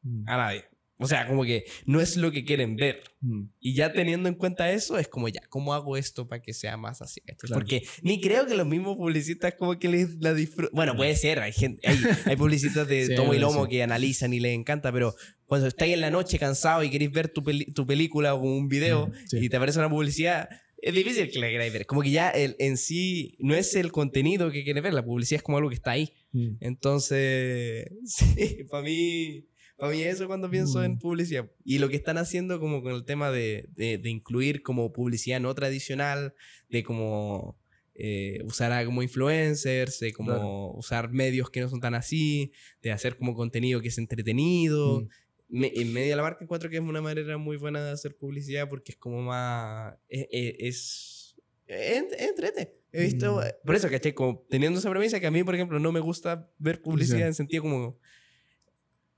Mm. 0.00 0.26
A 0.26 0.36
nadie. 0.38 0.64
O 1.00 1.06
sea, 1.06 1.28
como 1.28 1.44
que 1.44 1.64
no 1.86 2.00
es 2.00 2.16
lo 2.16 2.32
que 2.32 2.44
quieren 2.44 2.74
ver. 2.74 3.02
Mm. 3.20 3.44
Y 3.60 3.74
ya 3.74 3.92
teniendo 3.92 4.28
en 4.28 4.34
cuenta 4.34 4.72
eso, 4.72 4.98
es 4.98 5.06
como 5.06 5.28
ya, 5.28 5.40
¿cómo 5.48 5.72
hago 5.74 5.96
esto 5.96 6.26
para 6.26 6.42
que 6.42 6.52
sea 6.52 6.76
más 6.76 7.00
así? 7.02 7.20
Claro. 7.20 7.54
Porque 7.54 7.84
ni 8.02 8.20
creo 8.20 8.46
que 8.46 8.54
los 8.56 8.66
mismos 8.66 8.96
publicistas 8.96 9.54
como 9.54 9.78
que 9.78 9.88
les 9.88 10.16
la 10.20 10.34
disfrutan. 10.34 10.74
Bueno, 10.74 10.96
puede 10.96 11.14
ser, 11.14 11.38
hay 11.38 11.52
gente, 11.52 11.86
hay, 11.88 11.98
hay 12.24 12.36
publicistas 12.36 12.88
de 12.88 13.06
Sí, 13.06 13.14
tomo 13.14 13.32
y 13.34 13.38
lomo 13.38 13.64
sí. 13.64 13.70
que 13.70 13.82
analizan 13.82 14.32
y 14.34 14.40
les 14.40 14.54
encanta, 14.54 14.90
pero 14.92 15.14
cuando 15.46 15.68
estáis 15.68 15.94
en 15.94 16.00
la 16.00 16.10
noche 16.10 16.38
cansado 16.38 16.82
y 16.82 16.90
queréis 16.90 17.12
ver 17.12 17.28
tu, 17.28 17.42
peli- 17.44 17.72
tu 17.72 17.86
película 17.86 18.34
o 18.34 18.40
un 18.42 18.68
video 18.68 19.06
Mm, 19.06 19.12
sí. 19.28 19.38
y 19.40 19.48
te 19.48 19.56
aparece 19.56 19.78
una 19.78 19.88
publicidad, 19.90 20.48
es 20.82 20.94
difícil 20.94 21.30
que 21.30 21.38
la 21.38 21.48
queráis 21.48 21.72
ver. 21.72 21.86
Como 21.86 22.02
que 22.02 22.10
ya 22.10 22.30
el, 22.30 22.54
en 22.58 22.76
sí 22.76 23.36
no 23.38 23.54
es 23.54 23.74
el 23.76 23.90
contenido 23.92 24.50
que 24.50 24.64
quieres 24.64 24.82
ver, 24.82 24.94
la 24.94 25.04
publicidad 25.04 25.36
es 25.38 25.42
como 25.44 25.58
algo 25.58 25.70
que 25.70 25.76
está 25.76 25.92
ahí. 25.92 26.12
Mm. 26.32 26.56
Entonces, 26.60 27.86
sí, 28.04 28.64
para 28.70 28.82
mí, 28.82 29.46
para 29.78 29.92
mí 29.92 30.02
eso 30.02 30.26
cuando 30.26 30.50
pienso 30.50 30.82
en 30.84 30.92
Mm. 30.92 30.98
publicidad. 30.98 31.50
Y 31.64 31.78
lo 31.78 31.88
que 31.88 31.96
están 31.96 32.18
haciendo 32.18 32.58
como 32.60 32.82
con 32.82 32.92
el 32.94 33.04
tema 33.04 33.30
de, 33.30 33.68
de, 33.74 33.96
de 33.98 34.10
incluir 34.10 34.62
como 34.62 34.92
publicidad 34.92 35.40
no 35.40 35.54
tradicional, 35.54 36.34
de 36.68 36.82
como 36.82 37.56
eh, 38.00 38.40
usar 38.44 38.70
a 38.72 38.84
como 38.84 39.02
influencers, 39.02 39.98
de 40.00 40.12
como 40.12 40.30
Claro. 40.32 40.70
usar 40.74 41.10
medios 41.10 41.50
que 41.50 41.60
no 41.60 41.68
son 41.68 41.80
tan 41.80 41.94
así, 41.94 42.52
de 42.82 42.92
hacer 42.92 43.16
como 43.16 43.34
contenido 43.34 43.80
que 43.80 43.88
es 43.88 43.98
entretenido. 43.98 45.00
Mm. 45.02 45.08
Me- 45.50 45.72
en 45.74 45.92
medio 45.92 46.10
de 46.10 46.16
la 46.16 46.22
marca 46.22 46.44
encuentro 46.44 46.68
que 46.70 46.76
es 46.76 46.82
una 46.82 47.00
manera 47.00 47.38
muy 47.38 47.56
buena 47.56 47.82
de 47.82 47.90
hacer 47.90 48.14
publicidad 48.16 48.68
porque 48.68 48.92
es 48.92 48.98
como 48.98 49.22
más... 49.22 49.94
Es... 50.08 50.26
es, 50.30 50.54
es- 50.58 51.34
es 51.66 52.02
entrete. 52.28 52.76
He 52.92 53.02
visto... 53.02 53.36
Mm. 53.40 53.66
Por 53.66 53.74
eso, 53.74 53.88
¿cachai? 53.90 54.12
Como 54.14 54.46
teniendo 54.48 54.78
esa 54.78 54.90
premisa 54.90 55.20
que 55.20 55.26
a 55.26 55.30
mí, 55.30 55.42
por 55.44 55.54
ejemplo, 55.54 55.78
no 55.78 55.90
me 55.92 56.00
gusta 56.00 56.50
ver 56.58 56.80
publicidad 56.82 57.18
Sí. 57.18 57.22
en 57.24 57.34
sentido 57.34 57.62
como... 57.62 57.98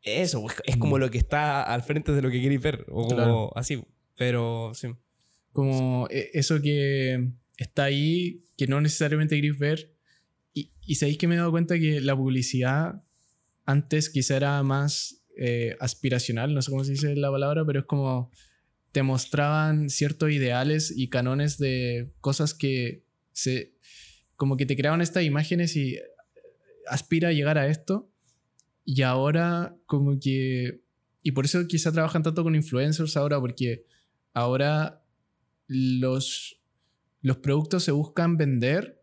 Eso, 0.03 0.45
es- 0.49 0.63
es 0.65 0.77
como 0.77 0.97
Mm. 0.97 1.01
lo 1.01 1.11
que 1.11 1.19
está 1.19 1.63
al 1.63 1.83
frente 1.83 2.13
de 2.13 2.23
lo 2.23 2.31
que 2.31 2.41
queréis 2.41 2.63
ver. 2.63 2.87
O 2.89 3.05
como 3.05 3.09
Claro. 3.17 3.57
así. 3.57 3.83
Pero 4.17 4.73
sí. 4.75 4.89
Como 5.53 6.07
eh, 6.11 6.31
eso 6.35 6.61
que 6.63 7.29
está 7.59 7.85
ahí, 7.85 8.41
que 8.57 8.67
no 8.67 8.81
necesariamente 8.81 9.35
queréis 9.37 9.59
ver. 9.59 9.93
Y, 10.55 10.73
y 10.83 10.95
sabéis 10.97 11.19
que 11.19 11.27
me 11.29 11.35
he 11.35 11.39
dado 11.39 11.51
cuenta 11.51 11.79
que 11.79 12.01
la 12.01 12.17
publicidad 12.17 13.03
antes 13.67 14.09
quizá 14.11 14.37
era 14.37 14.63
más 14.63 15.17
eh, 15.43 15.77
aspiracional, 15.81 16.53
no 16.53 16.61
sé 16.61 16.71
cómo 16.71 16.85
se 16.85 16.91
dice 16.93 17.15
la 17.17 17.31
palabra, 17.31 17.65
pero 17.65 17.79
es 17.81 17.85
como 17.87 18.31
te 18.93 19.03
mostraban 19.03 19.89
ciertos 19.89 20.31
ideales 20.33 20.93
y 20.95 21.09
canones 21.09 21.57
de 21.57 22.11
cosas 22.21 22.53
que 22.53 23.05
se 23.33 23.73
como 24.37 24.57
que 24.57 24.67
te 24.67 24.77
creaban 24.77 25.01
estas 25.01 25.23
imágenes 25.25 25.77
y 25.77 25.97
aspira 26.89 27.29
a 27.29 27.33
llegar 27.33 27.57
a 27.59 27.69
esto 27.69 28.10
y 28.85 29.03
ahora 29.03 29.77
como 29.87 30.19
que 30.19 30.83
y 31.23 31.33
por 31.33 31.45
eso 31.45 31.67
quizá 31.67 31.93
trabajan 31.93 32.23
tanto 32.23 32.43
con 32.43 32.55
influencers 32.55 33.17
ahora 33.17 33.39
porque 33.41 33.85
ahora 34.33 35.05
los, 35.67 36.61
los 37.21 37.37
productos 37.39 37.85
se 37.85 37.93
buscan 37.93 38.37
vender 38.37 39.03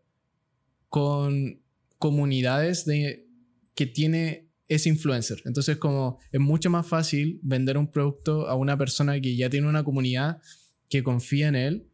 con 0.88 1.62
comunidades 1.98 2.84
de, 2.84 3.26
que 3.74 3.86
tiene 3.86 4.48
ese 4.68 4.88
influencer. 4.88 5.42
Entonces 5.44 5.76
como 5.76 6.18
es 6.32 6.40
mucho 6.40 6.70
más 6.70 6.86
fácil 6.86 7.40
vender 7.42 7.78
un 7.78 7.90
producto 7.90 8.48
a 8.48 8.54
una 8.54 8.76
persona 8.76 9.20
que 9.20 9.36
ya 9.36 9.48
tiene 9.48 9.68
una 9.68 9.84
comunidad 9.84 10.42
que 10.88 11.02
confía 11.02 11.48
en 11.48 11.56
él, 11.56 11.88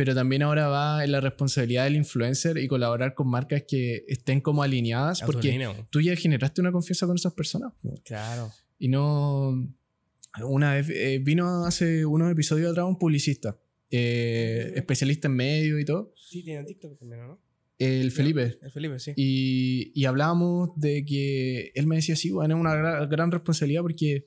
pero 0.00 0.14
también 0.14 0.40
ahora 0.40 0.66
va 0.68 1.04
en 1.04 1.12
la 1.12 1.20
responsabilidad 1.20 1.84
del 1.84 1.94
influencer 1.96 2.56
y 2.56 2.66
colaborar 2.66 3.12
con 3.12 3.28
marcas 3.28 3.64
que 3.68 4.06
estén 4.08 4.40
como 4.40 4.62
alineadas 4.62 5.20
porque 5.26 5.68
tú 5.90 6.00
ya 6.00 6.16
generaste 6.16 6.62
una 6.62 6.72
confianza 6.72 7.06
con 7.06 7.16
esas 7.16 7.34
personas. 7.34 7.74
Claro. 8.02 8.50
Y 8.78 8.88
no. 8.88 9.70
Una 10.42 10.72
vez 10.72 10.88
eh, 10.88 11.20
vino 11.22 11.66
hace 11.66 12.06
unos 12.06 12.32
episodios 12.32 12.70
atrás 12.70 12.86
un 12.86 12.98
publicista, 12.98 13.60
eh, 13.90 14.72
especialista 14.74 15.28
en 15.28 15.34
medio 15.34 15.78
y 15.78 15.84
todo, 15.84 16.14
Sí, 16.16 16.42
tiene 16.44 16.64
TikTok 16.64 16.98
también, 16.98 17.20
¿no? 17.26 17.38
el 17.76 18.10
Felipe. 18.10 18.58
El 18.62 18.70
Felipe, 18.72 18.98
sí. 19.00 19.12
Y, 19.16 19.92
y 19.94 20.06
hablábamos 20.06 20.70
de 20.76 21.04
que 21.04 21.72
él 21.74 21.86
me 21.86 21.96
decía, 21.96 22.16
sí, 22.16 22.30
bueno, 22.30 22.54
es 22.54 22.60
una 22.62 22.74
gra- 22.74 23.06
gran, 23.06 23.30
responsabilidad 23.30 23.82
porque 23.82 24.24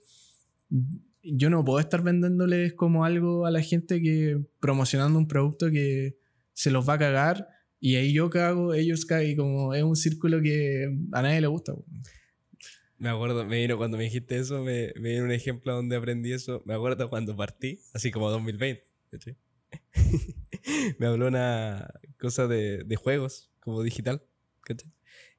yo 1.23 1.49
no 1.49 1.63
puedo 1.63 1.79
estar 1.79 2.03
vendiéndoles 2.03 2.73
como 2.73 3.05
algo 3.05 3.45
a 3.45 3.51
la 3.51 3.61
gente 3.61 4.01
que 4.01 4.41
promocionando 4.59 5.17
un 5.17 5.27
producto 5.27 5.71
que 5.71 6.17
se 6.53 6.69
los 6.69 6.87
va 6.87 6.93
a 6.93 6.99
cagar 6.99 7.47
y 7.79 7.95
ahí 7.95 8.13
yo 8.13 8.29
cago, 8.29 8.73
ellos 8.73 9.05
cagan 9.05 9.27
y 9.27 9.35
como 9.35 9.73
es 9.73 9.83
un 9.83 9.95
círculo 9.95 10.41
que 10.41 10.85
a 11.11 11.21
nadie 11.21 11.41
le 11.41 11.47
gusta. 11.47 11.73
Me 12.97 13.09
acuerdo, 13.09 13.45
me 13.45 13.59
vino 13.59 13.77
cuando 13.77 13.97
me 13.97 14.05
dijiste 14.05 14.37
eso, 14.37 14.63
me, 14.63 14.93
me 14.95 15.11
vino 15.11 15.25
un 15.25 15.31
ejemplo 15.31 15.73
donde 15.73 15.95
aprendí 15.95 16.31
eso. 16.31 16.61
Me 16.65 16.73
acuerdo 16.73 17.09
cuando 17.09 17.35
partí, 17.35 17.79
así 17.93 18.11
como 18.11 18.29
2020. 18.29 18.83
¿cachai? 19.11 19.35
me 20.99 21.07
habló 21.07 21.27
una 21.27 21.93
cosa 22.17 22.47
de, 22.47 22.83
de 22.85 22.95
juegos, 22.95 23.51
como 23.59 23.83
digital. 23.83 24.23
¿cachai? 24.61 24.89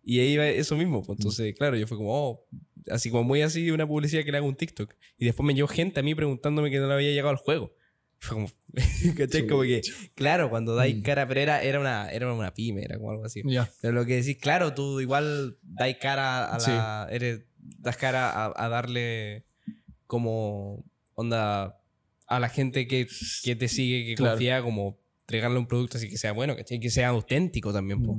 Y 0.03 0.21
ahí 0.21 0.33
iba 0.33 0.47
eso 0.47 0.77
mismo. 0.77 1.03
pues, 1.03 1.19
Entonces, 1.19 1.55
claro, 1.55 1.77
yo 1.77 1.87
fue 1.87 1.97
como, 1.97 2.11
oh, 2.13 2.47
así 2.91 3.11
como 3.11 3.25
muy 3.25 3.43
así, 3.43 3.71
una 3.71 3.87
publicidad 3.87 4.25
que 4.25 4.33
le 4.33 4.39
hago 4.39 4.47
un 4.49 4.57
TikTok. 4.57 4.95
Y 5.19 5.25
después 5.25 5.47
me 5.47 5.55
llegó 5.55 5.69
gente 5.69 6.01
a 6.01 6.03
mí 6.03 6.15
preguntándome 6.15 6.71
que 6.71 6.79
no 6.79 6.89
le 6.89 6.95
había 6.95 7.11
llegado 7.11 7.31
al 7.31 7.37
juego. 7.37 7.75
Fue 8.19 8.37
como, 8.37 8.51
¿cachai? 9.17 9.47
Como 9.47 9.63
que, 9.63 9.83
claro, 10.15 10.49
cuando 10.51 10.75
dais 10.75 10.97
Mm. 10.97 11.03
cara, 11.03 11.29
pero 11.29 11.41
era, 11.41 11.63
era, 11.63 11.79
una, 11.81 12.11
era 12.11 12.33
una 12.33 12.53
pyme, 12.55 12.83
era 12.83 12.97
como 12.97 13.11
algo 13.11 13.25
así. 13.25 13.43
Ya. 13.45 13.71
Pero 13.83 13.93
lo 13.93 14.07
que 14.07 14.17
decís, 14.17 14.39
claro, 14.39 14.73
tú 14.75 15.01
igual 15.01 15.57
dais 15.63 15.97
cara 15.99 16.47
a 16.47 16.59
la. 16.59 17.09
Eres, 17.11 17.43
das 17.59 17.97
cara 17.97 18.31
a, 18.31 18.53
a 18.57 18.69
darle 18.69 19.45
como 20.07 20.85
onda 21.15 21.79
a 22.27 22.41
la 22.41 22.49
gente 22.49 22.87
que, 22.87 23.07
que 23.43 23.57
te 23.57 23.69
sigue, 23.69 24.07
que 24.07 24.15
Claro. 24.15 24.33
confía, 24.33 24.63
como 24.63 24.99
entregarle 25.23 25.59
un 25.59 25.67
producto 25.67 25.97
así 25.99 26.09
que 26.09 26.19
sea 26.19 26.33
bueno, 26.33 26.57
¿cachai? 26.57 26.81
Que 26.81 26.91
sea 26.91 27.09
auténtico 27.09 27.73
también, 27.73 28.03
po. 28.03 28.19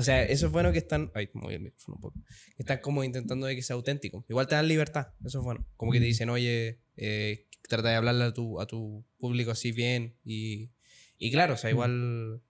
O 0.00 0.02
sea, 0.02 0.22
eso 0.24 0.46
es 0.46 0.52
bueno 0.52 0.72
que 0.72 0.78
están. 0.78 1.10
Ay, 1.14 1.28
moví 1.34 1.54
el 1.54 1.60
micrófono 1.60 1.96
un 1.96 2.00
poco. 2.00 2.18
Están 2.58 2.80
como 2.80 3.04
intentando 3.04 3.46
de 3.46 3.54
que 3.54 3.62
sea 3.62 3.76
auténtico. 3.76 4.24
Igual 4.28 4.46
te 4.48 4.54
dan 4.56 4.66
libertad, 4.68 5.08
eso 5.24 5.38
es 5.38 5.44
bueno. 5.44 5.66
Como 5.76 5.92
que 5.92 5.98
te 6.00 6.06
dicen, 6.06 6.30
oye, 6.30 6.80
eh, 6.96 7.46
trata 7.68 7.90
de 7.90 7.94
hablarle 7.96 8.24
a 8.24 8.32
tu, 8.32 8.60
a 8.60 8.66
tu 8.66 9.04
público 9.18 9.50
así 9.52 9.72
bien. 9.72 10.16
Y, 10.24 10.70
y 11.18 11.30
claro, 11.30 11.54
o 11.54 11.56
sea, 11.56 11.70
igual 11.70 12.42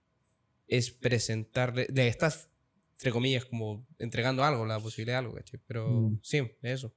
es 0.67 0.91
presentarle. 0.91 1.87
De 1.91 2.07
estas, 2.07 2.49
entre 2.93 3.11
comillas, 3.11 3.45
como 3.45 3.85
entregando 3.99 4.43
algo, 4.43 4.65
la 4.65 4.79
posibilidad 4.79 5.15
de 5.15 5.25
algo, 5.25 5.35
¿cachai? 5.35 5.59
Pero 5.67 5.89
Mm. 5.89 6.19
sí, 6.23 6.41
eso. 6.61 6.93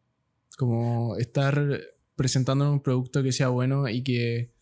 Como 0.57 1.16
estar 1.16 1.80
presentando 2.14 2.72
un 2.72 2.80
producto 2.80 3.22
que 3.24 3.32
sea 3.32 3.48
bueno 3.48 3.88
y 3.88 4.02
que, 4.05 4.53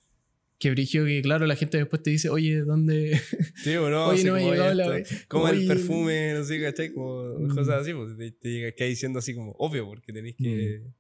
Qué 0.63 0.71
brillo 0.71 1.05
que, 1.05 1.23
claro, 1.23 1.45
la 1.47 1.57
gente 1.57 1.77
después 1.77 2.05
te 2.05 2.11
dice, 2.11 2.29
oye, 2.29 2.61
¿dónde? 2.61 3.21
Sí, 3.65 3.75
o 3.75 3.91
no, 3.91 4.07
Oye, 4.07 4.23
no 4.23 4.35
como, 4.39 4.51
llegado 4.53 4.75
la- 4.75 5.03
como 5.27 5.49
el 5.49 5.57
Oye. 5.59 5.67
perfume, 5.67 6.35
no 6.35 6.45
sé, 6.45 6.61
¿cachai? 6.63 6.93
Como 6.93 7.25
Mm. 7.41 7.49
cosas 7.57 7.81
así, 7.83 7.93
pues 7.93 8.17
te, 8.17 8.31
te 8.31 8.49
llega- 8.49 8.71
queda 8.71 8.87
diciendo 8.89 9.19
así 9.19 9.35
como 9.35 9.57
obvio, 9.59 9.87
porque 9.87 10.13
tenéis 10.13 10.37
que. 10.37 10.83
Mm. 10.85 10.93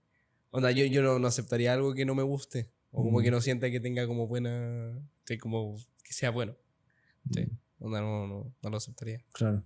Onda, 0.50 0.72
yo, 0.72 0.84
yo 0.86 1.00
no, 1.02 1.20
no 1.20 1.28
aceptaría 1.28 1.72
algo 1.74 1.94
que 1.94 2.04
no 2.04 2.16
me 2.16 2.24
guste, 2.24 2.70
o 2.90 3.04
como 3.04 3.20
Mm. 3.20 3.22
que 3.22 3.30
no 3.30 3.40
sienta 3.40 3.70
que 3.70 3.78
tenga 3.78 4.04
como 4.08 4.26
buena. 4.26 4.98
Sí, 5.26 5.38
como 5.38 5.78
que 6.02 6.12
sea 6.12 6.30
bueno. 6.30 6.56
Sí. 7.32 7.44
Onda, 7.78 8.00
no, 8.00 8.26
no, 8.26 8.54
no 8.60 8.68
lo 8.70 8.76
aceptaría. 8.76 9.22
Claro. 9.32 9.62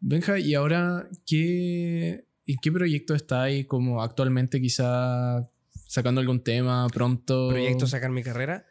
Benja, 0.00 0.38
y 0.38 0.52
ahora, 0.52 1.08
¿qué, 1.26 2.26
¿en 2.46 2.56
qué 2.60 2.70
proyecto 2.72 3.14
estáis 3.14 3.64
como 3.66 4.02
actualmente 4.02 4.60
quizá 4.60 5.50
sacando 5.88 6.20
algún 6.20 6.42
tema 6.44 6.86
pronto? 6.92 7.48
Proyecto 7.48 7.86
sacar 7.86 8.10
mi 8.10 8.22
carrera, 8.22 8.66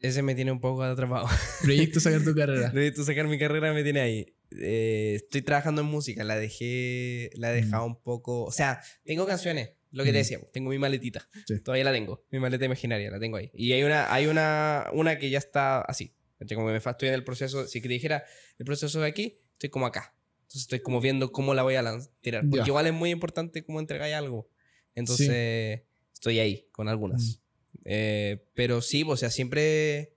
ese 0.00 0.22
me 0.22 0.34
tiene 0.34 0.52
un 0.52 0.60
poco 0.60 0.82
atrapado. 0.82 1.26
Proyecto 1.62 2.00
sacar 2.00 2.22
tu 2.24 2.34
carrera. 2.34 2.70
Proyecto 2.70 3.04
sacar 3.04 3.26
mi 3.26 3.38
carrera 3.38 3.72
me 3.72 3.82
tiene 3.82 4.00
ahí. 4.00 4.34
Eh, 4.60 5.14
estoy 5.16 5.42
trabajando 5.42 5.82
en 5.82 5.88
música, 5.88 6.24
la 6.24 6.36
dejé, 6.36 7.30
la 7.34 7.52
he 7.52 7.56
dejado 7.56 7.84
un 7.84 8.00
poco. 8.00 8.44
O 8.44 8.52
sea, 8.52 8.80
tengo 9.04 9.26
canciones, 9.26 9.72
lo 9.90 10.04
que 10.04 10.10
te 10.12 10.18
Mm. 10.18 10.22
decía, 10.22 10.40
tengo 10.52 10.70
mi 10.70 10.78
maletita. 10.78 11.28
Sí. 11.46 11.60
Todavía 11.60 11.84
la 11.84 11.92
tengo, 11.92 12.24
mi 12.30 12.38
maleta 12.38 12.64
imaginaria, 12.64 13.10
la 13.10 13.18
tengo 13.20 13.36
ahí. 13.36 13.50
Y 13.54 13.72
hay 13.72 13.82
una, 13.82 14.12
hay 14.12 14.26
una, 14.26 14.86
una 14.92 15.18
que 15.18 15.28
ya 15.30 15.38
está 15.38 15.80
así. 15.82 16.14
Como 16.54 16.66
que 16.68 16.72
me 16.72 16.76
estoy 16.78 17.08
en 17.08 17.14
el 17.14 17.24
proceso, 17.24 17.66
si 17.66 17.80
te 17.80 17.88
dijera 17.88 18.24
el 18.58 18.64
proceso 18.64 19.00
de 19.00 19.08
aquí, 19.08 19.34
estoy 19.54 19.70
como 19.70 19.86
acá. 19.86 20.14
Entonces 20.42 20.62
estoy 20.62 20.80
como 20.80 21.00
viendo 21.00 21.30
cómo 21.32 21.52
la 21.52 21.62
voy 21.64 21.74
a 21.74 21.82
lanzar, 21.82 22.10
tirar. 22.20 22.42
Porque 22.48 22.64
Ya. 22.64 22.68
igual 22.68 22.86
es 22.86 22.92
muy 22.94 23.10
importante 23.10 23.64
cómo 23.64 23.80
entregáis 23.80 24.14
algo. 24.14 24.48
Entonces 24.94 25.82
estoy 26.14 26.38
ahí 26.38 26.68
con 26.72 26.88
algunas. 26.88 27.40
Eh, 27.90 28.44
pero 28.54 28.82
sí, 28.82 29.02
o 29.06 29.16
sea, 29.16 29.30
siempre, 29.30 30.12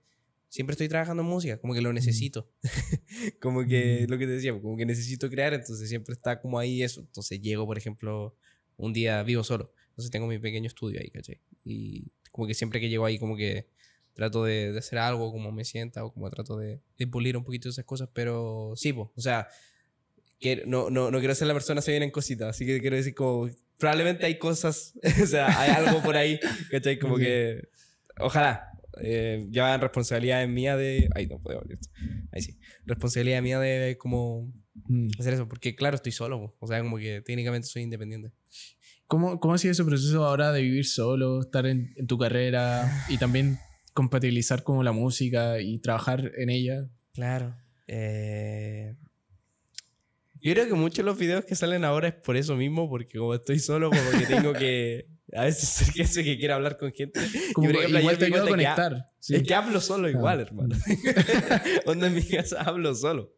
siempre 0.48 0.72
estoy 0.74 0.88
trabajando 0.88 1.22
en 1.22 1.28
música, 1.30 1.58
como 1.58 1.72
que 1.72 1.80
lo 1.80 1.90
necesito. 1.94 2.50
como 3.40 3.66
que 3.66 4.04
Mm. 4.06 4.10
lo 4.10 4.18
que 4.18 4.26
te 4.26 4.32
decía, 4.32 4.52
como 4.60 4.76
que 4.76 4.84
necesito 4.84 5.30
crear, 5.30 5.54
entonces 5.54 5.88
siempre 5.88 6.12
está 6.12 6.38
como 6.40 6.58
ahí 6.58 6.82
eso. 6.82 7.00
Entonces 7.00 7.40
llego, 7.40 7.64
por 7.64 7.78
ejemplo, 7.78 8.36
un 8.76 8.92
día 8.92 9.22
vivo 9.22 9.42
solo. 9.42 9.72
Entonces 9.88 10.10
tengo 10.10 10.26
mi 10.26 10.38
pequeño 10.38 10.66
estudio 10.66 11.00
ahí, 11.00 11.08
¿cachai? 11.10 11.40
Y 11.64 12.12
como 12.30 12.46
que 12.46 12.52
siempre 12.54 12.78
que 12.78 12.90
llego 12.90 13.06
ahí, 13.06 13.18
como 13.18 13.36
que 13.36 13.68
trato 14.12 14.44
de, 14.44 14.72
de 14.72 14.78
hacer 14.78 14.98
algo, 14.98 15.32
como 15.32 15.50
me 15.52 15.64
sienta, 15.64 16.04
o 16.04 16.12
como 16.12 16.28
trato 16.30 16.58
de, 16.58 16.80
de 16.98 17.06
pulir 17.06 17.38
un 17.38 17.44
poquito 17.44 17.70
esas 17.70 17.86
cosas, 17.86 18.10
pero 18.12 18.74
sí, 18.76 18.92
po, 18.92 19.10
o 19.16 19.20
sea, 19.22 19.48
que 20.38 20.64
no, 20.66 20.90
no, 20.90 21.10
no 21.10 21.18
quiero 21.20 21.34
ser 21.34 21.46
la 21.48 21.54
persona 21.54 21.80
se 21.80 21.92
vienen 21.92 22.10
cositas, 22.10 22.48
así 22.50 22.66
que 22.66 22.80
quiero 22.80 22.96
decir 22.96 23.14
como, 23.14 23.48
probablemente 23.82 24.24
hay 24.26 24.38
cosas, 24.38 24.94
o 25.22 25.26
sea, 25.26 25.60
hay 25.60 25.70
algo 25.72 26.00
por 26.02 26.16
ahí, 26.16 26.38
¿cachai? 26.70 27.00
Como 27.00 27.14
Ok. 27.14 27.20
que, 27.20 27.62
ojalá, 28.20 28.68
eh, 29.02 29.44
ya 29.50 29.76
responsabilidad 29.76 30.46
mía 30.46 30.76
de, 30.76 31.08
ay, 31.16 31.26
no 31.26 31.40
puedo 31.40 31.58
abrir 31.58 31.78
esto, 31.80 31.88
ahí 32.30 32.42
sí, 32.42 32.58
responsabilidad 32.86 33.42
mía 33.42 33.58
de 33.58 33.98
como 33.98 34.52
Mm. 34.88 35.08
hacer 35.18 35.34
eso, 35.34 35.46
porque 35.48 35.74
claro, 35.74 35.96
estoy 35.96 36.12
solo, 36.12 36.40
po, 36.40 36.56
o 36.60 36.66
sea, 36.66 36.80
como 36.80 36.96
que 36.96 37.20
técnicamente 37.20 37.68
soy 37.68 37.82
independiente. 37.82 38.32
¿Cómo, 39.06 39.38
¿Cómo 39.38 39.52
ha 39.52 39.58
sido 39.58 39.72
ese 39.72 39.84
proceso 39.84 40.24
ahora 40.24 40.50
de 40.52 40.62
vivir 40.62 40.86
solo, 40.86 41.42
estar 41.42 41.66
en, 41.66 41.92
en 41.96 42.06
tu 42.06 42.16
carrera 42.16 42.90
y 43.10 43.18
también 43.18 43.58
compatibilizar 43.92 44.62
como 44.62 44.82
la 44.82 44.92
música 44.92 45.60
y 45.60 45.78
trabajar 45.80 46.32
en 46.38 46.48
ella? 46.48 46.88
Claro. 47.12 47.54
Eh, 47.86 48.94
Yo 50.42 50.52
creo 50.54 50.66
que 50.66 50.74
muchos 50.74 50.96
de 50.98 51.02
los 51.04 51.18
videos 51.18 51.44
que 51.44 51.54
salen 51.54 51.84
ahora 51.84 52.08
es 52.08 52.14
por 52.14 52.36
eso 52.36 52.56
mismo, 52.56 52.88
porque 52.88 53.18
como 53.18 53.34
estoy 53.34 53.58
solo, 53.60 53.90
como 53.90 54.10
que 54.18 54.26
tengo 54.26 54.52
que 54.52 55.06
a 55.34 55.44
veces 55.44 55.68
ser 55.68 55.94
que 55.94 56.02
eso 56.02 56.22
que 56.22 56.36
quiero 56.36 56.54
hablar 56.54 56.76
con 56.78 56.92
gente. 56.92 57.20
Como 57.54 57.68
por 57.68 57.76
ejemplo, 57.76 58.00
igual 58.00 58.18
te 58.18 58.30
que 58.30 58.36
ha- 58.38 58.42
conectar. 58.46 59.06
sí. 59.20 59.36
Es 59.36 59.42
que 59.44 59.54
hablo 59.54 59.80
solo 59.80 60.08
igual, 60.08 60.40
Ah. 60.40 60.42
hermano. 60.42 60.76
Onda 61.86 62.06
en 62.08 62.14
mi 62.14 62.22
casa 62.22 62.60
hablo 62.62 62.94
solo. 62.94 63.34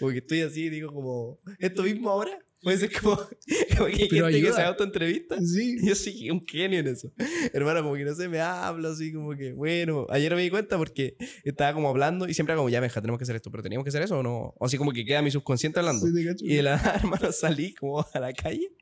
Porque 0.00 0.18
estoy 0.18 0.40
así 0.42 0.64
y 0.64 0.70
digo 0.70 0.92
como, 0.92 1.40
esto 1.58 1.82
mismo 1.82 2.10
ahora. 2.10 2.38
Puede 2.62 2.78
ser 2.78 2.90
como, 3.00 3.16
como 3.76 3.86
que 3.86 3.92
hay 4.04 4.08
gente 4.08 4.40
que 4.42 4.52
se 4.52 4.62
autoentrevista. 4.62 5.36
Sí. 5.40 5.76
Yo 5.86 5.94
soy 5.94 6.30
un 6.30 6.44
genio 6.46 6.80
en 6.80 6.88
eso. 6.88 7.12
Hermano, 7.52 7.82
como 7.82 7.94
que 7.96 8.04
no 8.04 8.14
sé, 8.14 8.28
me 8.28 8.40
hablo 8.40 8.88
así 8.88 9.12
como 9.12 9.36
que, 9.36 9.52
bueno, 9.52 10.06
ayer 10.10 10.34
me 10.34 10.42
di 10.42 10.50
cuenta 10.50 10.76
porque 10.78 11.16
estaba 11.44 11.72
como 11.74 11.88
hablando 11.88 12.28
y 12.28 12.34
siempre 12.34 12.52
era 12.52 12.58
como, 12.58 12.68
ya, 12.70 12.80
Benja, 12.80 13.00
tenemos 13.00 13.18
que 13.18 13.24
hacer 13.24 13.36
esto, 13.36 13.50
pero 13.50 13.62
teníamos 13.62 13.84
que 13.84 13.90
hacer 13.90 14.02
eso 14.02 14.18
o 14.18 14.22
no. 14.22 14.54
O 14.58 14.64
así 14.66 14.78
como 14.78 14.92
que 14.92 15.04
queda 15.04 15.22
mi 15.22 15.30
subconsciente 15.30 15.78
hablando. 15.78 16.06
Sí. 16.06 16.12
Y 16.40 16.54
de 16.56 16.62
la 16.62 16.74
hermano, 16.96 17.30
salí 17.32 17.74
como 17.74 18.00
a 18.00 18.18
la 18.20 18.32
calle 18.32 18.72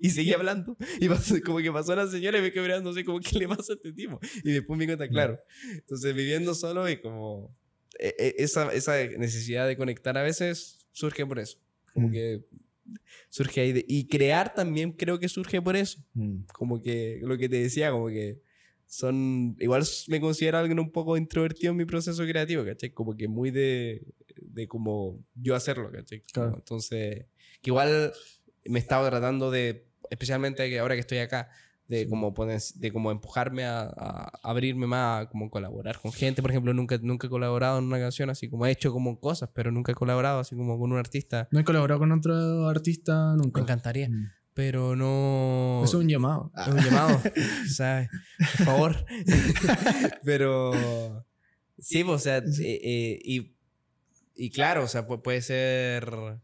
y 0.00 0.10
seguí 0.10 0.32
hablando. 0.32 0.76
Y 1.00 1.08
pasó- 1.08 1.34
como 1.44 1.58
que 1.58 1.72
pasó 1.72 1.94
la 1.96 2.06
señora 2.06 2.38
y 2.38 2.42
me 2.42 2.52
quedé 2.52 2.62
mirando 2.62 2.90
así 2.90 3.02
como, 3.04 3.18
¿qué 3.20 3.38
le 3.38 3.48
pasa 3.48 3.72
a 3.72 3.76
este 3.76 3.92
tipo? 3.92 4.20
Y 4.44 4.52
después 4.52 4.78
me 4.78 4.84
di 4.84 4.94
cuenta, 4.94 5.08
claro. 5.08 5.40
Entonces, 5.72 6.14
viviendo 6.14 6.54
solo 6.54 6.88
y 6.88 7.00
como 7.00 7.54
e- 7.98 8.14
e- 8.18 8.34
esa, 8.38 8.72
esa 8.72 8.96
necesidad 9.18 9.66
de 9.66 9.76
conectar 9.76 10.16
a 10.16 10.22
veces 10.22 10.86
surge 10.92 11.26
por 11.26 11.38
eso. 11.40 11.58
Como 11.92 12.08
Mm. 12.08 12.12
que 12.12 12.44
surge 13.28 13.60
ahí. 13.60 13.72
de- 13.72 13.84
y 13.88 14.06
crear 14.06 14.54
también 14.54 14.92
creo 14.92 15.18
que 15.18 15.28
surge 15.28 15.60
por 15.62 15.76
eso 15.76 15.98
Mm. 16.14 16.44
como 16.52 16.80
que 16.82 17.20
lo 17.22 17.36
que 17.38 17.48
te 17.48 17.56
decía, 17.62 17.90
como 17.90 18.08
que 18.08 18.40
son, 18.86 19.56
igual 19.60 19.84
me 20.08 20.20
considero 20.20 20.58
alguien 20.58 20.80
un 20.80 20.90
poco 20.90 21.16
introvertido 21.16 21.70
en 21.70 21.76
mi 21.76 21.84
proceso 21.84 22.24
creativo, 22.24 22.64
¿cachai? 22.64 22.90
Como 22.90 23.16
que 23.16 23.28
muy 23.28 23.50
de, 23.52 24.02
de 24.36 24.66
como 24.66 25.24
yo 25.34 25.54
hacerlo, 25.54 25.90
¿cachai? 25.92 26.22
Claro. 26.32 26.54
Entonces, 26.56 27.26
que 27.62 27.70
igual 27.70 28.12
me 28.64 28.78
estaba 28.80 29.08
tratando 29.08 29.50
de, 29.52 29.86
especialmente 30.10 30.68
que 30.68 30.78
ahora 30.80 30.94
que 30.96 31.00
estoy 31.00 31.18
acá, 31.18 31.50
de 31.90 32.08
como, 32.08 32.32
poner, 32.32 32.60
de 32.76 32.92
como 32.92 33.10
empujarme 33.10 33.64
a, 33.64 33.82
a 33.82 34.30
abrirme 34.44 34.86
más, 34.86 35.22
a 35.26 35.28
como 35.28 35.50
colaborar 35.50 36.00
con 36.00 36.12
gente. 36.12 36.40
Por 36.40 36.52
ejemplo, 36.52 36.72
nunca, 36.72 36.96
nunca 37.02 37.26
he 37.26 37.30
colaborado 37.30 37.78
en 37.80 37.84
una 37.84 37.98
canción, 37.98 38.30
así 38.30 38.48
como 38.48 38.64
he 38.64 38.70
hecho 38.70 38.92
como 38.92 39.18
cosas, 39.18 39.50
pero 39.52 39.72
nunca 39.72 39.90
he 39.92 39.94
colaborado 39.96 40.38
así 40.38 40.54
como 40.54 40.78
con 40.78 40.92
un 40.92 40.98
artista. 40.98 41.48
No 41.50 41.58
he 41.60 41.64
colaborado 41.64 41.98
con 41.98 42.12
otro 42.12 42.68
artista 42.68 43.32
Me 43.36 43.42
nunca. 43.42 43.60
encantaría, 43.60 44.08
Mm. 44.08 44.30
pero 44.54 44.94
no... 44.94 45.82
Es 45.84 45.92
un 45.94 46.08
llamado. 46.08 46.52
Es 46.56 46.68
un 46.72 46.78
llamado, 46.80 47.20
¿sabes? 47.68 48.08
Por 48.58 48.66
favor. 48.66 49.04
Pero 50.24 51.26
sí, 51.78 52.04
pues, 52.04 52.16
o 52.16 52.18
sea, 52.18 52.46
Sí. 52.46 52.64
eh, 52.66 52.80
eh, 52.82 53.20
y, 53.24 53.56
y 54.36 54.50
claro, 54.50 54.84
o 54.84 54.88
sea, 54.88 55.06
pu- 55.06 55.22
puede 55.22 55.42
ser 55.42 56.38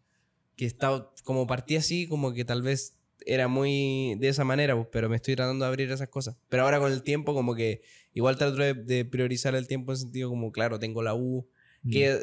que 0.57 0.67
está 0.67 1.11
como 1.25 1.47
partí 1.47 1.77
así, 1.77 2.07
como 2.09 2.33
que 2.33 2.45
tal 2.45 2.63
vez 2.63 2.97
era 3.27 3.49
muy 3.49 4.15
de 4.19 4.29
esa 4.29 4.45
manera, 4.45 4.75
pues, 4.77 4.89
pero 4.91 5.09
me 5.09 5.17
estoy 5.17 5.37
tratando 5.37 5.65
de 5.65 5.69
abrir 5.69 5.91
esas 5.91 6.09
cosas. 6.09 6.37
Pero 6.49 6.63
ahora 6.63 6.79
con 6.79 6.91
el 6.93 7.03
tiempo, 7.03 7.35
como 7.35 7.55
que 7.55 7.83
igual 8.15 8.37
trato 8.39 8.57
de, 8.57 8.73
de 8.75 9.05
priorizar 9.05 9.55
el 9.55 9.67
tiempo 9.67 9.93
en 9.93 9.99
sentido 9.99 10.31
como, 10.31 10.53
claro, 10.53 10.79
tengo 10.79 11.03
la 11.03 11.15
U, 11.15 11.49
Mm. 11.83 11.91
que, 11.91 12.19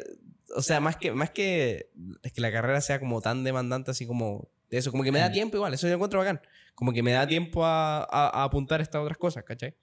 o 0.56 0.60
sea, 0.62 0.80
más 0.80 0.96
que, 0.96 1.12
más 1.12 1.30
que 1.30 1.88
es 2.22 2.32
que 2.32 2.40
la 2.40 2.50
carrera 2.52 2.80
sea 2.80 2.98
como 3.00 3.20
tan 3.22 3.44
demandante, 3.44 3.92
así 3.92 4.04
como 4.06 4.50
de 4.68 4.78
eso, 4.78 4.90
como 4.90 5.04
que 5.04 5.12
me 5.12 5.18
da 5.20 5.28
Mm. 5.28 5.32
tiempo 5.32 5.56
igual, 5.56 5.72
eso 5.74 5.86
yo 5.86 5.94
encuentro 5.94 6.18
bacán. 6.18 6.40
Como 6.74 6.92
que 6.92 7.02
me 7.02 7.12
da 7.12 7.26
tiempo 7.26 7.64
a, 7.64 7.98
a- 8.02 8.40
a 8.40 8.44
apuntar 8.44 8.80
estas 8.80 9.00
otras 9.00 9.16
cosas, 9.16 9.44
¿cachai? 9.44 9.74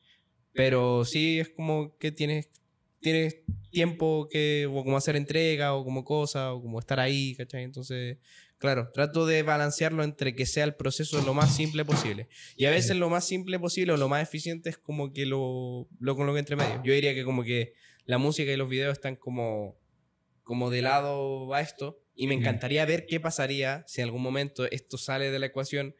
Pero 0.53 1.05
sí 1.05 1.39
es 1.39 1.49
como 1.49 1.97
que 1.97 2.11
tienes, 2.11 2.49
tienes 2.99 3.37
tiempo 3.71 4.27
que, 4.29 4.67
o 4.69 4.83
como 4.83 4.97
hacer 4.97 5.15
entrega, 5.15 5.73
o 5.73 5.83
como 5.85 6.03
cosa, 6.03 6.53
o 6.53 6.61
como 6.61 6.79
estar 6.79 6.99
ahí, 6.99 7.33
¿cachai? 7.35 7.63
Entonces, 7.63 8.17
claro, 8.61 8.91
trato 8.93 9.25
de 9.25 9.41
balancearlo 9.41 10.03
entre 10.03 10.35
que 10.35 10.45
sea 10.45 10.63
el 10.63 10.75
proceso 10.75 11.19
lo 11.23 11.33
más 11.33 11.55
simple 11.55 11.83
posible. 11.83 12.29
Y 12.55 12.65
a 12.65 12.69
veces 12.69 12.95
lo 12.95 13.09
más 13.09 13.25
simple 13.25 13.57
posible 13.59 13.93
o 13.93 13.97
lo 13.97 14.07
más 14.07 14.21
eficiente 14.21 14.69
es 14.69 14.77
como 14.77 15.11
que 15.11 15.25
lo, 15.25 15.89
lo 15.99 16.15
coloque 16.15 16.39
entre 16.39 16.55
medio. 16.55 16.79
Yo 16.83 16.93
diría 16.93 17.15
que 17.15 17.25
como 17.25 17.43
que 17.43 17.73
la 18.05 18.19
música 18.19 18.51
y 18.51 18.57
los 18.57 18.69
videos 18.69 18.93
están 18.93 19.15
como, 19.15 19.79
como 20.43 20.69
de 20.69 20.83
lado 20.83 21.51
a 21.55 21.61
esto. 21.61 22.03
Y 22.13 22.27
me 22.27 22.35
encantaría 22.35 22.85
ver 22.85 23.07
qué 23.07 23.19
pasaría 23.19 23.83
si 23.87 24.01
en 24.01 24.05
algún 24.05 24.21
momento 24.21 24.65
esto 24.69 24.99
sale 24.99 25.31
de 25.31 25.39
la 25.39 25.47
ecuación 25.47 25.95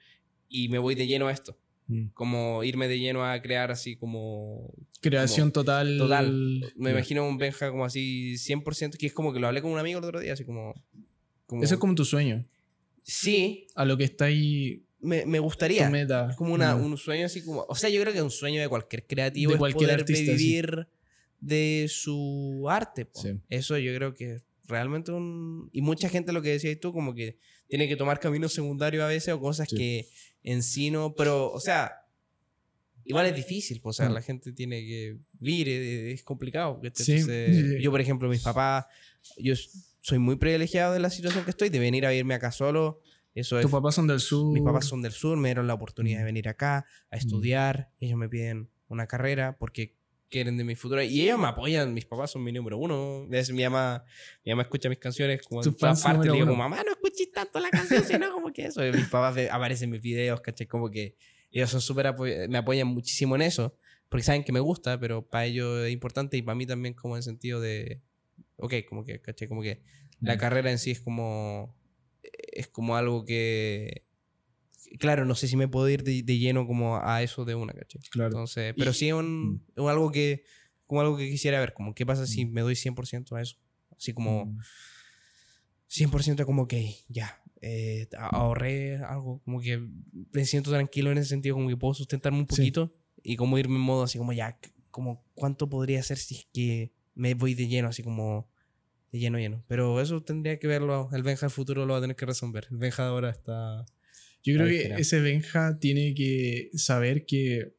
y 0.47 0.69
me 0.69 0.77
voy 0.77 0.93
de 0.93 1.07
lleno 1.07 1.29
a 1.29 1.31
esto. 1.31 1.57
Mm. 1.87 2.09
Como 2.13 2.63
irme 2.63 2.87
de 2.87 2.99
lleno 2.99 3.25
a 3.25 3.41
crear 3.41 3.71
así 3.71 3.95
como... 3.95 4.71
Creación 5.01 5.51
total. 5.51 5.97
Total. 5.97 6.73
Me 6.75 6.91
imagino 6.91 7.27
un 7.27 7.39
Benja 7.39 7.71
como 7.71 7.85
así 7.85 8.35
100%, 8.35 8.97
que 8.97 9.07
es 9.07 9.13
como 9.13 9.33
que 9.33 9.39
lo 9.39 9.47
hablé 9.47 9.63
con 9.63 9.71
un 9.71 9.79
amigo 9.79 9.97
el 9.97 10.05
otro 10.05 10.19
día, 10.19 10.33
así 10.33 10.45
como... 10.45 10.75
como 11.51 11.63
Eso 11.63 11.73
es 11.75 11.79
como 11.81 11.93
tu 11.95 12.05
sueño. 12.05 12.45
Sí, 13.03 13.67
A 13.75 13.83
lo 13.85 13.97
que 13.97 14.05
está 14.05 14.25
ahí. 14.25 14.85
me, 14.99 15.25
me 15.25 15.39
Tu 15.39 15.43
gustaría. 15.43 15.89
meta. 15.89 16.29
Es 16.31 16.37
como 16.37 16.53
una, 16.53 16.75
Mm. 16.75 16.85
un 16.85 16.97
sueño 16.97 17.25
así 17.25 17.43
como... 17.43 17.65
O 17.67 17.75
sea, 17.75 17.89
yo 17.89 17.99
creo 18.01 18.13
que 18.13 18.21
un 18.21 18.31
sueño 18.31 18.61
de 18.61 18.69
cualquier 18.69 19.05
creativo 19.05 19.49
De 19.51 19.55
es 19.55 19.59
cualquier 19.59 19.87
poder 19.89 19.99
artista, 20.01 20.31
sí. 20.31 20.37
vivir 20.37 20.87
de 21.39 21.87
su 21.89 22.65
arte. 22.69 23.05
po. 23.05 23.19
Sí. 23.21 23.29
Eso 23.49 23.77
yo 23.79 23.93
creo 23.95 24.13
que 24.13 24.35
es 24.35 24.43
realmente 24.67 25.11
un... 25.11 25.69
Y 25.73 25.81
mucha 25.81 26.07
gente 26.07 26.31
lo 26.31 26.41
que 26.41 26.49
decías 26.51 26.79
tú, 26.79 26.93
como 26.93 27.13
que 27.15 27.37
tiene 27.67 27.87
que 27.89 27.95
tomar 27.97 28.19
caminos 28.19 28.53
secundarios 28.53 29.03
a 29.03 29.07
veces 29.07 29.33
o 29.33 29.39
cosas 29.41 29.67
Sí. 29.69 29.75
que 29.75 30.07
en 30.43 30.61
sí 30.63 30.89
no... 30.91 31.13
Pero, 31.15 31.51
o 31.51 31.59
sea, 31.59 31.91
igual 33.03 33.25
es 33.25 33.35
difícil, 33.35 33.81
o 33.83 33.91
sea, 33.93 34.07
Mm. 34.09 34.13
la 34.13 34.21
gente 34.21 34.53
tiene 34.53 34.81
que 34.85 35.17
vivir, 35.39 35.67
es, 35.67 36.19
es 36.19 36.23
complicado. 36.23 36.79
Sí. 36.93 37.13
Entonces, 37.13 37.27
yo, 37.83 37.89
por 37.91 37.99
ejemplo, 38.01 38.29
mis 38.29 38.41
papás, 38.43 38.85
yo 39.37 39.55
soy 40.01 40.19
muy 40.19 40.35
privilegiado 40.35 40.93
de 40.93 40.99
la 40.99 41.09
situación 41.09 41.43
que 41.45 41.51
estoy, 41.51 41.69
de 41.69 41.79
venir 41.79 42.05
a 42.05 42.09
vivirme 42.09 42.33
acá 42.33 42.51
solo. 42.51 43.01
Eso 43.33 43.57
es 43.57 43.61
Tus 43.61 43.71
papás 43.71 43.95
son 43.95 44.07
del 44.07 44.19
sur. 44.19 44.51
mis 44.51 44.61
papás 44.61 44.85
son 44.85 45.01
del 45.01 45.13
sur, 45.13 45.37
me 45.37 45.47
dieron 45.49 45.65
la 45.67 45.73
oportunidad 45.75 46.17
de 46.17 46.23
Mm. 46.23 46.25
venir 46.25 46.49
acá 46.49 46.85
a 47.09 47.15
estudiar. 47.15 47.89
Ellos 47.99 48.17
me 48.17 48.27
piden 48.27 48.69
una 48.89 49.07
carrera 49.07 49.55
porque 49.57 49.95
quieren 50.29 50.57
de 50.57 50.63
mi 50.63 50.75
futuro. 50.75 51.01
Y 51.01 51.21
ellos 51.21 51.39
me 51.39 51.47
apoyan, 51.47 51.93
mis 51.93 52.05
papás 52.05 52.31
son 52.31 52.43
mi 52.43 52.51
número 52.51 52.77
uno. 52.77 53.27
Es, 53.31 53.51
mi, 53.51 53.63
mamá, 53.63 54.03
mi 54.43 54.51
mamá 54.51 54.63
escucha 54.63 54.89
mis 54.89 54.97
canciones 54.97 55.41
como 55.43 55.63
en 55.63 55.73
todas 55.75 56.01
partes. 56.03 56.25
Le 56.25 56.33
digo, 56.33 56.45
como, 56.47 56.57
mamá, 56.57 56.83
no 56.83 56.91
escuches 56.91 57.31
tanto 57.31 57.59
la 57.59 57.69
canción, 57.69 58.03
sino 58.03 58.31
como 58.31 58.51
que 58.51 58.65
eso. 58.65 58.85
Y 58.85 58.91
mis 58.91 59.07
papás 59.07 59.37
aparecen 59.49 59.85
en 59.85 59.91
mis 59.91 60.01
videos, 60.01 60.41
¿cachai? 60.41 60.67
Como 60.67 60.89
que 60.89 61.15
ellos 61.51 61.69
son 61.69 61.81
súper 61.81 62.13
me 62.49 62.57
apoyan 62.57 62.87
muchísimo 62.87 63.35
en 63.35 63.43
eso, 63.43 63.77
porque 64.09 64.23
saben 64.23 64.43
que 64.43 64.51
me 64.51 64.59
gusta, 64.61 64.99
pero 64.99 65.25
para 65.27 65.45
ellos 65.45 65.85
es 65.85 65.91
importante 65.91 66.37
y 66.37 66.41
para 66.41 66.55
mí 66.55 66.65
también 66.65 66.93
como 66.95 67.17
en 67.17 67.23
sentido 67.23 67.59
de, 67.59 68.01
ok, 68.61 68.73
como 68.87 69.03
que, 69.03 69.21
¿cachai? 69.21 69.47
Como 69.47 69.61
que 69.61 69.81
la 70.19 70.35
mm. 70.35 70.39
carrera 70.39 70.71
en 70.71 70.77
sí 70.77 70.91
es 70.91 71.01
como, 71.01 71.75
es 72.21 72.67
como 72.67 72.95
algo 72.95 73.25
que 73.25 74.05
claro, 74.97 75.25
no 75.25 75.35
sé 75.35 75.47
si 75.47 75.55
me 75.55 75.67
puedo 75.67 75.87
ir 75.89 76.03
de, 76.03 76.23
lleno 76.23 76.67
como 76.67 76.97
a 76.97 77.21
eso 77.21 77.45
de 77.45 77.55
una, 77.55 77.73
¿cachai? 77.73 78.01
Claro. 78.11 78.29
Entonces, 78.29 78.73
pero 78.77 78.93
sí 78.93 79.07
es 79.07 79.13
un, 79.13 79.63
algo 79.77 80.11
que, 80.11 80.43
como 80.85 81.01
algo 81.01 81.17
que 81.17 81.29
quisiera 81.29 81.59
ver, 81.59 81.73
como 81.73 81.93
qué 81.93 82.05
pasa 82.05 82.27
si 82.27 82.45
mm. 82.45 82.51
me 82.51 82.61
doy 82.61 82.75
100% 82.75 83.35
a 83.37 83.41
eso. 83.41 83.57
Así 83.97 84.13
como 84.13 84.57
100% 85.89 86.41
mm. 86.41 86.45
como 86.45 86.67
que 86.67 86.95
ya, 87.07 87.41
eh, 87.61 88.07
ahorré 88.17 88.97
algo, 88.97 89.41
como 89.43 89.61
que 89.61 89.81
me 90.31 90.45
siento 90.45 90.71
tranquilo 90.71 91.11
en 91.11 91.19
ese 91.19 91.29
sentido, 91.29 91.55
como 91.55 91.69
que 91.69 91.77
puedo 91.77 91.93
sustentarme 91.93 92.39
un 92.39 92.47
poquito 92.47 92.93
y 93.23 93.35
como 93.35 93.57
irme 93.57 93.75
en 93.75 93.81
modo 93.81 94.03
así 94.03 94.17
como 94.17 94.33
ya, 94.33 94.59
como 94.89 95.23
cuánto 95.35 95.69
podría 95.69 96.01
ser 96.03 96.17
si 96.17 96.35
es 96.35 96.47
que 96.51 96.93
me 97.13 97.33
voy 97.33 97.53
de 97.53 97.67
lleno, 97.67 97.89
así 97.89 98.03
como 98.03 98.50
de 99.11 99.19
lleno, 99.19 99.37
lleno. 99.37 99.63
Pero 99.67 99.99
eso 100.01 100.21
tendría 100.21 100.59
que 100.59 100.67
verlo, 100.67 101.09
el 101.13 101.23
Benja 101.23 101.47
del 101.47 101.51
futuro 101.51 101.85
lo 101.85 101.93
va 101.93 101.99
a 101.99 102.01
tener 102.01 102.15
que 102.15 102.25
resolver. 102.25 102.67
El 102.71 102.77
Benja 102.77 103.07
ahora 103.07 103.29
está 103.29 103.85
yo 104.43 104.55
creo 104.55 104.67
que 104.67 105.01
ese 105.01 105.19
Benja 105.19 105.77
tiene 105.79 106.15
que 106.15 106.71
saber 106.73 107.25
que 107.25 107.75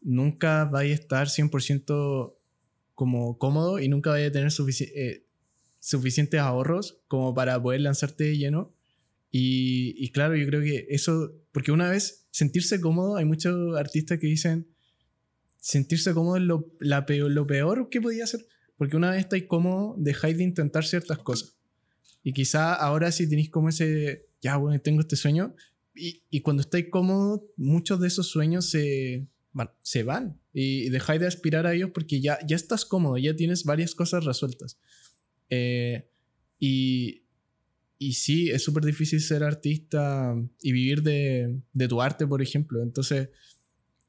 nunca 0.00 0.64
vaya 0.64 0.92
a 0.92 0.94
estar 0.94 1.26
100% 1.26 2.36
como 2.94 3.38
cómodo 3.38 3.80
y 3.80 3.88
nunca 3.88 4.10
vaya 4.10 4.28
a 4.28 4.32
tener 4.32 4.52
eh, 4.52 5.24
suficientes 5.80 6.40
ahorros 6.40 7.00
como 7.08 7.34
para 7.34 7.60
poder 7.60 7.80
lanzarte 7.80 8.24
de 8.24 8.38
lleno. 8.38 8.72
Y, 9.32 10.10
claro, 10.10 10.34
yo 10.36 10.44
creo 10.46 10.60
que 10.60 10.86
eso, 10.90 11.32
porque 11.52 11.70
una 11.70 11.88
vez 11.88 12.26
sentirse 12.30 12.80
cómodo, 12.80 13.16
hay 13.16 13.24
muchos 13.24 13.76
artistas 13.76 14.18
que 14.18 14.26
dicen, 14.26 14.68
sentirse 15.58 16.12
cómodo 16.14 16.36
es 16.36 16.42
lo, 16.42 16.72
la 16.80 17.06
peor, 17.06 17.30
lo 17.30 17.46
peor 17.46 17.88
que 17.90 18.00
podía 18.00 18.24
hacer, 18.24 18.44
porque 18.80 18.96
una 18.96 19.10
vez 19.10 19.20
estáis 19.20 19.44
cómodo, 19.44 19.94
dejáis 19.98 20.38
de 20.38 20.42
intentar 20.42 20.86
ciertas 20.86 21.18
cosas. 21.18 21.54
Y 22.22 22.32
quizá 22.32 22.72
ahora 22.72 23.12
si 23.12 23.28
tenéis 23.28 23.50
como 23.50 23.68
ese, 23.68 24.30
ya 24.40 24.56
bueno, 24.56 24.80
tengo 24.80 25.02
este 25.02 25.16
sueño, 25.16 25.54
y, 25.94 26.40
cuando 26.40 26.62
estáis 26.62 26.86
cómodo, 26.88 27.46
muchos 27.58 28.00
de 28.00 28.08
esos 28.08 28.28
sueños 28.28 28.70
se 28.70 29.28
van, 29.52 29.70
se 29.82 30.02
van 30.02 30.40
y 30.54 30.88
dejáis 30.88 31.20
de 31.20 31.26
aspirar 31.26 31.66
a 31.66 31.74
ellos 31.74 31.90
porque 31.92 32.22
ya, 32.22 32.38
ya 32.46 32.56
estás 32.56 32.86
cómodo, 32.86 33.18
ya 33.18 33.36
tienes 33.36 33.64
varias 33.64 33.94
cosas 33.94 34.24
resueltas. 34.24 34.78
Eh, 35.50 36.08
y, 36.58 37.24
y 37.98 38.14
sí, 38.14 38.48
es 38.48 38.64
súper 38.64 38.86
difícil 38.86 39.20
ser 39.20 39.44
artista 39.44 40.34
y 40.62 40.72
vivir 40.72 41.02
de, 41.02 41.60
de, 41.74 41.86
tu 41.86 42.00
arte, 42.00 42.26
por 42.26 42.40
ejemplo. 42.40 42.82
Entonces, 42.82 43.28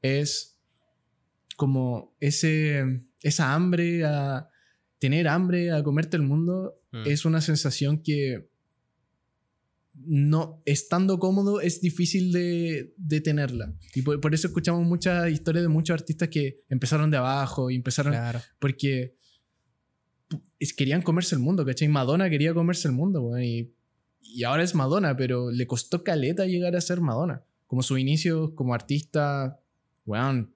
es 0.00 0.58
como 1.58 2.16
ese, 2.20 3.02
esa 3.20 3.52
hambre 3.52 4.06
a 4.06 4.48
tener 5.02 5.26
hambre 5.26 5.72
a 5.72 5.82
comerte 5.82 6.16
el 6.16 6.22
mundo, 6.22 6.80
mm. 6.92 7.06
es 7.06 7.24
una 7.24 7.40
sensación 7.40 8.04
que 8.04 8.48
no, 9.94 10.62
estando 10.64 11.18
cómodo 11.18 11.60
es 11.60 11.80
difícil 11.80 12.30
de, 12.30 12.94
de 12.96 13.20
tenerla. 13.20 13.74
Y 13.96 14.02
por, 14.02 14.32
eso 14.32 14.46
escuchamos 14.46 14.86
muchas 14.86 15.28
historias 15.28 15.64
de 15.64 15.68
muchos 15.68 15.94
artistas 15.94 16.28
que 16.28 16.58
empezaron 16.68 17.10
de 17.10 17.16
abajo 17.16 17.68
y 17.68 17.74
empezaron 17.74 18.14
porque 18.60 19.16
querían 20.76 21.02
comerse 21.02 21.34
el 21.34 21.40
mundo, 21.40 21.66
¿cachai? 21.66 21.88
Madonna 21.88 22.30
quería 22.30 22.54
comerse 22.54 22.86
el 22.86 22.94
mundo, 22.94 23.36
y, 23.40 23.74
y, 24.20 24.44
ahora 24.44 24.62
es 24.62 24.76
Madonna, 24.76 25.16
pero 25.16 25.50
le 25.50 25.66
costó 25.66 26.04
caleta 26.04 26.46
llegar 26.46 26.76
a 26.76 26.80
ser 26.80 27.00
Madonna. 27.00 27.42
Como 27.66 27.82
su 27.82 27.98
inicio 27.98 28.54
como 28.54 28.72
artista, 28.72 29.58
weón, 30.06 30.54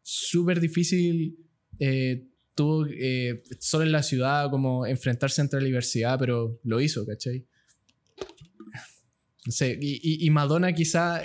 súper 0.00 0.58
difícil. 0.58 1.36
Eh, 1.78 2.28
tuvo 2.54 2.86
eh, 2.86 3.42
solo 3.58 3.84
en 3.84 3.92
la 3.92 4.02
ciudad 4.02 4.50
como 4.50 4.86
enfrentarse 4.86 5.40
ante 5.40 5.56
la 5.58 5.64
diversidad, 5.64 6.18
pero 6.18 6.60
lo 6.62 6.80
hizo, 6.80 7.04
¿cachai? 7.06 7.46
y, 9.80 10.30
Madonna 10.30 10.72
quizá, 10.72 11.20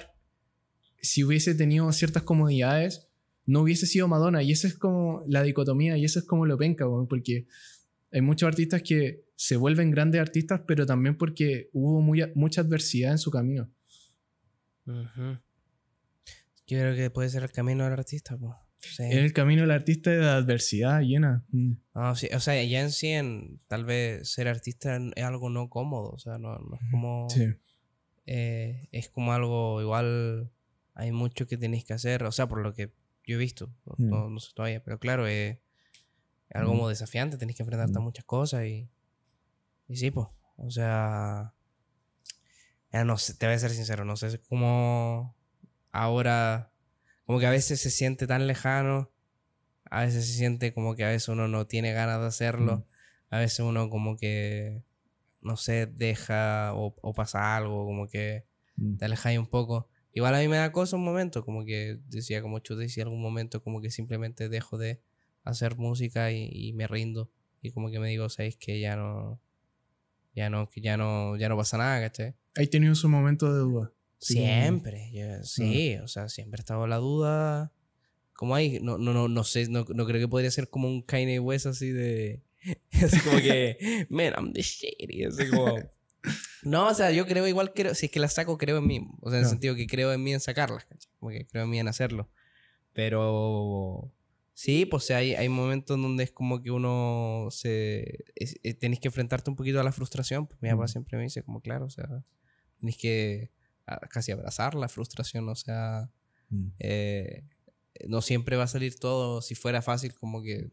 si 1.01 1.23
hubiese 1.23 1.55
tenido 1.55 1.91
ciertas 1.93 2.23
comodidades, 2.23 3.07
no 3.45 3.61
hubiese 3.61 3.87
sido 3.87 4.07
Madonna. 4.07 4.43
Y 4.43 4.51
esa 4.51 4.67
es 4.67 4.75
como 4.77 5.23
la 5.27 5.43
dicotomía 5.43 5.97
y 5.97 6.05
eso 6.05 6.19
es 6.19 6.25
como 6.25 6.45
lo 6.45 6.57
penca, 6.57 6.85
porque 7.07 7.47
hay 8.11 8.21
muchos 8.21 8.47
artistas 8.47 8.81
que 8.83 9.23
se 9.35 9.55
vuelven 9.55 9.91
grandes 9.91 10.19
artistas, 10.19 10.61
pero 10.67 10.85
también 10.85 11.17
porque 11.17 11.69
hubo 11.71 12.01
mucha 12.01 12.61
adversidad 12.61 13.11
en 13.11 13.19
su 13.19 13.31
camino. 13.31 13.71
Yo 14.85 16.77
creo 16.77 16.95
que 16.95 17.09
puede 17.09 17.29
ser 17.29 17.43
el 17.43 17.51
camino 17.51 17.83
del 17.83 17.93
artista, 17.93 18.37
pues. 18.37 18.68
El 18.99 19.33
camino 19.33 19.61
del 19.61 19.71
artista 19.71 20.09
de 20.11 20.19
la 20.19 20.35
adversidad 20.35 21.01
llena. 21.01 21.45
Mm. 21.51 21.73
o 21.93 22.15
sea, 22.15 22.63
ya 22.63 22.81
en 22.81 22.91
sí, 22.91 23.13
tal 23.67 23.85
vez 23.85 24.31
ser 24.31 24.47
artista 24.47 24.99
es 25.15 25.23
algo 25.23 25.49
no 25.49 25.69
cómodo, 25.69 26.11
o 26.11 26.19
sea, 26.19 26.37
no, 26.37 26.55
es 26.55 26.91
como... 26.91 27.27
Eh, 28.31 28.87
es 28.91 29.09
como 29.09 29.33
algo 29.33 29.81
igual, 29.81 30.51
hay 30.93 31.11
mucho 31.11 31.47
que 31.47 31.57
tenéis 31.57 31.83
que 31.83 31.93
hacer, 31.93 32.23
o 32.23 32.31
sea, 32.31 32.47
por 32.47 32.61
lo 32.61 32.75
que 32.75 32.93
yo 33.25 33.37
he 33.37 33.39
visto, 33.39 33.73
no, 33.97 34.29
mm. 34.29 34.37
sé 34.37 34.51
todavía, 34.53 34.83
pero 34.83 34.99
claro, 34.99 35.25
es 35.25 35.57
algo 36.53 36.73
mm. 36.73 36.77
como 36.77 36.89
desafiante, 36.89 37.39
tenéis 37.39 37.57
que 37.57 37.63
enfrentarte 37.63 37.97
a 37.97 38.01
mm. 38.01 38.03
muchas 38.03 38.25
cosas 38.25 38.65
y, 38.65 38.87
y 39.87 39.97
sí, 39.97 40.11
pues, 40.11 40.27
o 40.57 40.69
sea, 40.69 41.55
ya 42.91 43.03
no 43.03 43.17
sé, 43.17 43.33
te 43.33 43.47
voy 43.47 43.55
a 43.55 43.59
ser 43.59 43.71
sincero, 43.71 44.05
no 44.05 44.15
sé 44.15 44.27
es 44.27 44.39
como 44.47 45.35
ahora, 45.91 46.68
como 47.29 47.37
que 47.37 47.45
a 47.45 47.51
veces 47.51 47.79
se 47.79 47.91
siente 47.91 48.25
tan 48.25 48.47
lejano, 48.47 49.11
a 49.85 50.01
veces 50.01 50.25
se 50.25 50.33
siente 50.33 50.73
como 50.73 50.95
que 50.95 51.03
a 51.03 51.09
veces 51.09 51.27
uno 51.27 51.47
no 51.47 51.67
tiene 51.67 51.93
ganas 51.93 52.19
de 52.21 52.25
hacerlo, 52.25 52.87
a 53.29 53.37
veces 53.37 53.59
uno 53.59 53.87
como 53.91 54.17
que 54.17 54.81
no 55.43 55.55
sé, 55.55 55.85
deja 55.85 56.73
o, 56.73 57.13
pasa 57.13 57.55
algo, 57.55 57.85
como 57.85 58.07
que 58.07 58.45
mm. 58.77 58.97
te 58.97 59.05
alejas 59.05 59.37
un 59.37 59.45
poco. 59.45 59.87
Igual 60.11 60.33
a 60.33 60.39
mí 60.39 60.47
me 60.47 60.57
da 60.57 60.71
cosa 60.71 60.95
un 60.95 61.03
momento, 61.03 61.45
como 61.45 61.65
que 61.65 61.99
decía, 62.07 62.41
como 62.41 62.57
Chu 62.61 62.75
decía 62.75 63.03
algún 63.03 63.21
momento, 63.21 63.61
como 63.61 63.79
que 63.79 63.91
simplemente 63.91 64.49
dejo 64.49 64.79
de 64.79 64.99
hacer 65.43 65.75
música 65.75 66.31
y, 66.31 66.73
me 66.73 66.87
rindo. 66.87 67.29
Y 67.61 67.69
como 67.69 67.91
que 67.91 67.99
me 67.99 68.09
digo, 68.09 68.27
sabéis 68.29 68.55
que 68.55 68.79
ya 68.79 68.95
no, 68.95 69.39
ya 70.33 70.49
no, 70.49 70.67
que 70.67 70.81
ya 70.81 70.97
no, 70.97 71.37
ya 71.37 71.47
no 71.47 71.55
pasa 71.55 71.77
nada, 71.77 72.01
¿cachai? 72.01 72.33
¿Hay 72.55 72.65
tenido 72.65 72.95
su 72.95 73.07
momento 73.07 73.53
de 73.53 73.59
duda? 73.59 73.93
Siempre, 74.19 75.11
sí, 75.43 75.95
o 75.97 76.07
sea, 76.07 76.29
siempre 76.29 76.59
he 76.59 76.61
estado 76.61 76.85
la 76.87 76.97
duda. 76.97 77.73
Como 78.33 78.55
hay, 78.55 78.79
no, 78.79 78.97
no, 78.97 79.13
no, 79.13 79.27
no 79.27 79.43
sé, 79.43 79.67
no, 79.69 79.85
no 79.89 80.05
creo 80.05 80.19
que 80.19 80.27
podría 80.27 80.51
ser 80.51 80.69
como 80.69 80.87
un 80.87 81.01
Kanye 81.01 81.39
West 81.39 81.65
así 81.65 81.89
de 81.89 82.41
así 82.91 83.19
como 83.21 83.37
que, 83.37 83.77
man, 84.09 84.33
I'm 84.35 84.53
the 84.53 84.61
shady. 84.61 85.23
Así 85.25 85.49
como. 85.49 85.77
No, 86.63 86.87
o 86.87 86.93
sea, 86.93 87.11
yo 87.11 87.25
creo 87.25 87.47
igual, 87.47 87.73
creo, 87.73 87.95
si 87.95 88.07
es 88.07 88.11
que 88.11 88.19
las 88.19 88.33
saco, 88.33 88.57
creo 88.57 88.77
en 88.77 88.87
mí. 88.87 89.07
O 89.21 89.29
sea, 89.29 89.39
en 89.39 89.45
el 89.45 89.49
sentido 89.49 89.75
que 89.75 89.87
creo 89.87 90.11
en 90.11 90.21
mí 90.21 90.33
en 90.33 90.39
sacarlas, 90.39 90.85
Como 91.19 91.31
que 91.31 91.47
creo 91.47 91.63
en 91.63 91.69
mí 91.69 91.79
en 91.79 91.87
hacerlo. 91.87 92.29
Pero. 92.93 94.11
Sí, 94.53 94.85
pues 94.85 95.09
hay, 95.11 95.35
hay 95.35 95.47
momentos 95.47 96.01
donde 96.01 96.25
es 96.25 96.31
como 96.31 96.61
que 96.61 96.71
uno 96.71 97.47
se. 97.49 98.25
Eh, 98.35 98.73
tenés 98.73 98.99
que 98.99 99.07
enfrentarte 99.07 99.49
un 99.49 99.55
poquito 99.55 99.79
a 99.79 99.83
la 99.83 99.93
frustración. 99.93 100.47
Pues 100.47 100.61
mi 100.61 100.69
papá 100.69 100.89
siempre 100.89 101.17
me 101.17 101.23
dice, 101.23 101.43
como, 101.43 101.61
claro, 101.61 101.85
o 101.85 101.89
sea, 101.89 102.25
tenés 102.77 102.97
que 102.97 103.51
casi 104.09 104.31
abrazar 104.31 104.75
la 104.75 104.89
frustración, 104.89 105.47
o 105.49 105.55
sea. 105.55 106.11
Mm. 106.49 106.67
Eh, 106.79 107.43
no 108.07 108.21
siempre 108.21 108.55
va 108.55 108.63
a 108.63 108.67
salir 108.67 108.97
todo. 108.97 109.41
Si 109.41 109.55
fuera 109.55 109.81
fácil, 109.81 110.13
como 110.13 110.41
que 110.41 110.71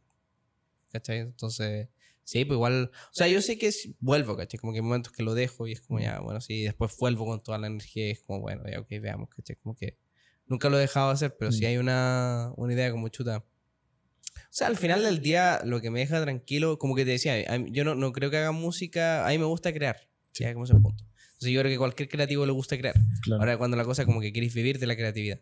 ¿cachai? 0.96 1.18
Entonces, 1.18 1.88
sí, 2.24 2.44
pues 2.44 2.56
igual, 2.56 2.90
o 2.92 3.14
sea, 3.14 3.28
yo 3.28 3.40
sé 3.40 3.58
que 3.58 3.70
vuelvo, 4.00 4.36
¿cachai? 4.36 4.58
Como 4.58 4.72
que 4.72 4.78
hay 4.78 4.82
momentos 4.82 5.12
que 5.12 5.22
lo 5.22 5.34
dejo 5.34 5.66
y 5.66 5.72
es 5.72 5.80
como 5.80 6.00
ya, 6.00 6.20
bueno, 6.20 6.40
sí, 6.40 6.62
después 6.62 6.96
vuelvo 6.98 7.26
con 7.26 7.40
toda 7.40 7.58
la 7.58 7.66
energía 7.66 8.08
y 8.08 8.10
es 8.12 8.20
como, 8.20 8.40
bueno, 8.40 8.64
ya, 8.70 8.80
ok, 8.80 8.88
veamos, 9.00 9.28
¿cachai? 9.30 9.56
Como 9.56 9.74
que 9.74 9.98
nunca 10.46 10.68
lo 10.68 10.78
he 10.78 10.80
dejado 10.80 11.08
de 11.08 11.14
hacer, 11.14 11.36
pero 11.38 11.52
si 11.52 11.58
sí 11.58 11.66
hay 11.66 11.78
una, 11.78 12.52
una 12.56 12.72
idea 12.72 12.90
como 12.90 13.08
chuta. 13.08 13.38
O 13.38 14.56
sea, 14.56 14.68
al 14.68 14.76
final 14.76 15.02
del 15.02 15.20
día, 15.20 15.60
lo 15.64 15.80
que 15.80 15.90
me 15.90 16.00
deja 16.00 16.22
tranquilo, 16.22 16.78
como 16.78 16.94
que 16.94 17.04
te 17.04 17.12
decía, 17.12 17.56
yo 17.66 17.84
no, 17.84 17.94
no 17.94 18.12
creo 18.12 18.30
que 18.30 18.38
haga 18.38 18.52
música, 18.52 19.26
a 19.26 19.30
mí 19.30 19.38
me 19.38 19.44
gusta 19.44 19.72
crear, 19.72 20.08
sí. 20.32 20.44
como 20.52 20.64
ese 20.64 20.74
punto. 20.74 21.04
Entonces 21.46 21.54
yo 21.54 21.60
creo 21.60 21.72
que 21.72 21.78
cualquier 21.78 22.08
creativo 22.08 22.44
le 22.44 22.52
gusta 22.52 22.76
crear. 22.76 22.96
Ahora 23.38 23.56
cuando 23.56 23.76
la 23.76 23.84
cosa 23.84 24.04
como 24.04 24.20
que 24.20 24.32
quieres 24.32 24.52
vivir 24.52 24.78
de 24.78 24.86
la 24.86 24.96
creatividad. 24.96 25.40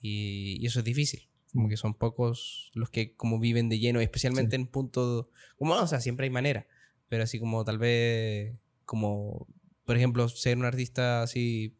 Y, 0.00 0.58
y, 0.60 0.66
eso 0.66 0.80
es 0.80 0.84
difícil. 0.84 1.28
Como 1.52 1.68
que 1.68 1.78
son 1.78 1.94
pocos 1.94 2.70
los 2.74 2.90
que 2.90 3.14
como 3.14 3.38
viven 3.38 3.70
de 3.70 3.78
lleno, 3.78 4.00
especialmente 4.00 4.56
en 4.56 4.66
puntos... 4.66 5.26
Como, 5.56 5.74
o 5.74 5.86
sea, 5.86 6.00
siempre 6.00 6.24
hay 6.24 6.30
manera. 6.30 6.66
Pero 7.08 7.22
así 7.22 7.40
como 7.40 7.64
tal 7.64 7.78
vez, 7.78 8.60
como, 8.84 9.46
por 9.86 9.96
ejemplo, 9.96 10.28
ser 10.28 10.58
un 10.58 10.66
artista 10.66 11.22
así 11.22 11.74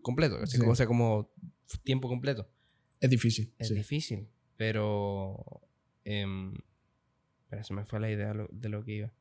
completo. 0.00 0.38
Así 0.42 0.58
como, 0.58 0.72
o 0.72 0.76
sea, 0.76 0.86
como 0.86 1.30
tiempo 1.82 2.08
completo. 2.08 2.48
Es 3.00 3.10
difícil. 3.10 3.52
Es 3.58 3.74
difícil. 3.74 4.28
Pero 4.56 5.60
em, 6.04 6.54
pero 7.50 7.62
se 7.62 7.74
me 7.74 7.84
fue 7.84 8.00
la 8.00 8.10
idea 8.10 8.32
de 8.50 8.68
lo 8.70 8.82
que 8.82 8.92
iba. 8.92 9.12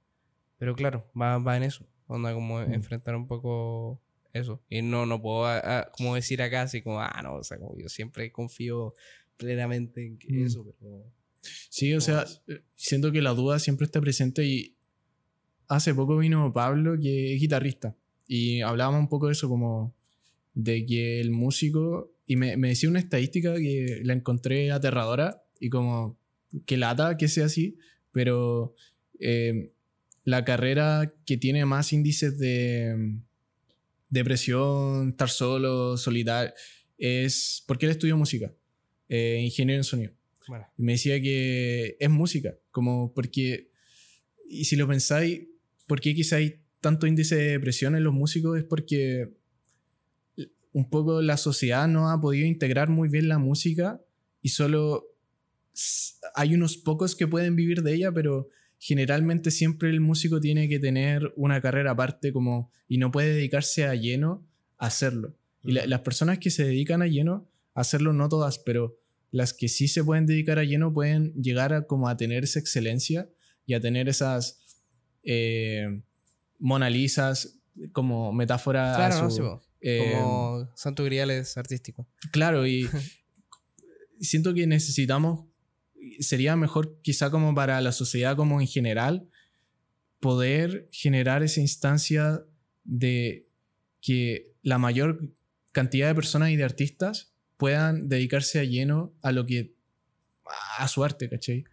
Pero 0.58 0.76
claro, 0.76 1.06
va, 1.20 1.38
va 1.40 1.58
en 1.58 1.64
eso. 1.64 1.86
Onda 2.08 2.34
como 2.34 2.60
Mm. 2.60 2.74
enfrentar 2.74 3.16
un 3.16 3.28
poco 3.28 4.02
eso. 4.34 4.62
Y 4.70 4.82
no, 4.82 5.06
no 5.06 5.22
puedo 5.22 5.46
ah, 5.46 5.62
ah, 5.64 5.92
como 5.96 6.16
decir 6.16 6.42
acá 6.42 6.64
así 6.64 6.82
como, 6.82 7.00
ah, 7.02 7.22
no, 7.24 7.36
o 7.36 7.44
sea, 7.44 7.58
como 7.60 7.78
yo 7.78 7.88
siempre 7.90 8.32
confío 8.32 8.94
plenamente 9.38 10.06
en 10.06 10.18
que 10.18 10.32
Mm. 10.34 10.46
eso, 10.46 10.66
pero... 10.80 11.04
Sí, 11.70 11.94
o 11.94 12.00
sea, 12.02 12.24
Todas. 12.24 12.42
eh, 12.48 12.62
siento 12.74 13.12
que 13.12 13.22
la 13.22 13.32
duda 13.32 13.60
siempre 13.60 13.86
está 13.86 14.00
presente 14.00 14.46
y 14.46 14.76
hace 15.68 15.94
poco 15.94 16.18
vino 16.18 16.52
Pablo, 16.54 16.98
que 17.00 17.34
es 17.36 17.42
guitarrista, 17.42 17.96
y 18.28 18.62
hablábamos 18.62 19.00
un 19.02 19.10
poco 19.10 19.28
de 19.28 19.34
eso, 19.34 19.50
como 19.50 19.94
de 20.54 20.86
que 20.86 21.20
el 21.20 21.32
músico, 21.32 22.12
y 22.26 22.36
me, 22.38 22.56
me 22.58 22.70
decía 22.70 22.88
una 22.90 23.00
estadística 23.00 23.56
que 23.56 24.00
la 24.04 24.14
encontré 24.14 24.72
aterradora 24.72 25.44
y 25.60 25.70
como 25.70 26.18
que 26.66 26.78
lata 26.78 27.18
que 27.18 27.28
sea 27.28 27.46
así, 27.48 27.78
pero 28.12 28.74
eh, 29.20 29.73
la 30.24 30.46
carrera 30.46 31.14
que 31.26 31.38
tiene 31.38 31.66
más 31.66 31.94
índices 31.94 32.38
de 32.40 32.96
mm, 32.98 33.24
depresión, 34.10 35.10
estar 35.10 35.30
solo, 35.30 35.98
solitario, 35.98 36.54
es 36.98 37.64
porque 37.68 37.86
él 37.86 37.92
estudió 37.92 38.18
música, 38.18 38.54
eh, 39.10 39.42
ingeniero 39.44 39.80
en 39.80 39.84
sonido. 39.84 40.14
Bueno, 40.48 40.68
Y 40.78 40.84
me 40.84 40.94
decía 40.94 41.22
que 41.22 41.98
es 42.00 42.10
música, 42.10 42.56
como 42.72 43.14
porque, 43.14 43.70
y 44.48 44.66
si 44.66 44.76
lo 44.76 44.88
pensáis, 44.88 45.44
¿por 45.88 46.02
qué 46.02 46.14
quizá 46.14 46.38
hay 46.38 46.62
tanto 46.82 47.08
índice 47.08 47.36
de 47.36 47.52
depresión 47.52 47.96
en 47.96 48.04
los 48.04 48.14
músicos? 48.14 48.58
Es 48.58 48.64
porque 48.66 49.34
un 50.74 50.90
poco 50.90 51.22
la 51.22 51.38
sociedad 51.38 51.88
no 51.88 52.10
ha 52.10 52.20
podido 52.20 52.48
integrar 52.48 52.90
muy 52.90 53.08
bien 53.08 53.30
la 53.30 53.38
música 53.38 54.02
y 54.42 54.50
solo 54.50 55.06
hay 56.36 56.54
unos 56.54 56.78
pocos 56.78 57.16
que 57.16 57.28
pueden 57.28 57.56
vivir 57.56 57.84
de 57.84 57.94
ella, 57.94 58.12
pero 58.12 58.50
generalmente 58.86 59.50
siempre 59.50 59.90
el 59.90 60.02
músico 60.02 60.42
tiene 60.42 60.68
que 60.68 60.78
tener 60.78 61.32
una 61.38 61.62
carrera 61.62 61.92
aparte 61.92 62.34
como 62.34 62.70
y 62.90 62.98
no 62.98 63.12
puede 63.12 63.34
dedicarse 63.34 63.86
a 63.86 63.96
lleno 63.96 64.46
a 64.78 64.88
hacerlo. 64.88 65.38
Y 65.64 65.72
la- 65.72 65.86
las 65.88 66.02
personas 66.02 66.38
que 66.40 66.50
se 66.52 66.66
dedican 66.66 67.02
a 67.02 67.08
lleno 67.08 67.48
a 67.76 67.80
hacerlo, 67.82 68.12
no 68.12 68.28
todas, 68.28 68.60
pero 68.60 68.98
las 69.32 69.54
que 69.54 69.70
sí 69.70 69.88
se 69.88 70.04
pueden 70.04 70.26
dedicar 70.26 70.60
a 70.60 70.66
lleno 70.66 70.92
pueden 70.94 71.34
llegar 71.42 71.72
a 71.72 71.88
como 71.88 72.10
a 72.10 72.18
tener 72.18 72.44
esa 72.44 72.60
excelencia 72.60 73.30
y 73.66 73.74
a 73.74 73.80
tener 73.80 74.10
esas 74.10 74.60
eh, 75.24 76.02
Mona 76.60 76.90
Lisas 76.90 77.60
como 77.94 78.34
metáfora. 78.34 78.92
a 78.94 78.96
claro, 78.98 79.24
no, 79.24 79.30
sí, 79.32 79.42
eh, 79.80 79.98
como 80.22 80.70
Santo 80.76 81.06
Grial 81.06 81.32
es 81.32 81.56
artístico. 81.58 82.06
Claro, 82.34 82.68
y 82.68 82.90
siento 84.20 84.54
que 84.54 84.68
necesitamos, 84.68 85.46
sería 86.20 86.56
mejor 86.56 87.00
quizá 87.02 87.30
como 87.32 87.54
para 87.56 87.80
la 87.82 87.92
sociedad 87.92 88.36
como 88.36 88.62
en 88.62 88.68
general, 88.68 89.28
poder 90.20 90.88
generar 90.92 91.44
esa 91.44 91.60
instancia 91.62 92.44
de 92.84 93.48
que 94.02 94.52
la 94.62 94.78
mayor 94.78 95.20
cantidad 95.72 96.08
de 96.08 96.16
personas 96.16 96.50
y 96.52 96.56
de 96.56 96.64
artistas 96.64 97.34
puedan 97.58 98.08
dedicarse 98.10 98.60
a 98.60 98.64
lleno 98.64 99.14
a 99.22 99.32
lo 99.32 99.46
que 99.46 99.74
a 100.78 100.88
su 100.88 101.04
arte, 101.04 101.30
¿cachai? 101.30 101.64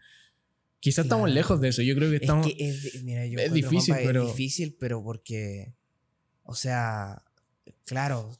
Quizás 0.78 1.04
estamos 1.04 1.26
Claro. 1.26 1.34
lejos 1.34 1.60
de 1.60 1.68
eso, 1.68 1.82
yo 1.82 1.94
creo 1.94 2.10
que 2.10 2.16
estamos... 2.16 2.46
Es 2.46 2.54
que 2.54 2.68
es, 2.68 3.02
mira, 3.04 3.26
yo 3.26 3.38
es 3.38 3.46
encuentro, 3.46 3.70
difícil, 3.70 3.94
pero- 4.02 4.22
Es 4.22 4.28
difícil, 4.36 4.76
pero 4.78 5.02
porque... 5.02 5.74
O 6.44 6.54
sea, 6.54 7.22
claro, 7.90 8.30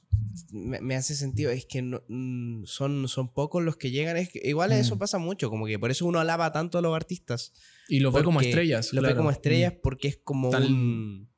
me, 0.53 0.81
me 0.81 0.95
hace 0.95 1.15
sentido. 1.17 1.51
Es 1.51 1.67
que 1.67 1.83
no- 1.83 2.03
mm, 2.09 2.65
son, 2.67 3.09
son 3.09 3.29
pocos 3.35 3.63
los 3.65 3.77
que 3.77 3.91
llegan. 3.91 4.17
Es 4.17 4.29
que, 4.31 4.41
igual 4.45 4.71
eso 4.73 4.95
Mm. 4.95 4.99
pasa 5.01 5.19
mucho, 5.19 5.51
como 5.51 5.67
que 5.67 5.77
por 5.79 5.91
eso 5.91 6.07
uno 6.07 6.21
alaba 6.21 6.53
tanto 6.53 6.79
a 6.79 6.83
los 6.83 6.95
artistas. 6.95 7.53
y 7.89 7.99
lo 7.99 8.13
ve 8.13 8.23
como 8.23 8.41
estrellas. 8.41 8.93
Lo 8.93 9.03
ve 9.03 9.09
claro. 9.09 9.17
como 9.19 9.31
estrellas 9.33 9.73
Mm. 9.75 9.81
porque 9.83 10.07
es 10.09 10.17
como 10.23 10.51
Tan- 10.51 10.63
un. 10.63 11.29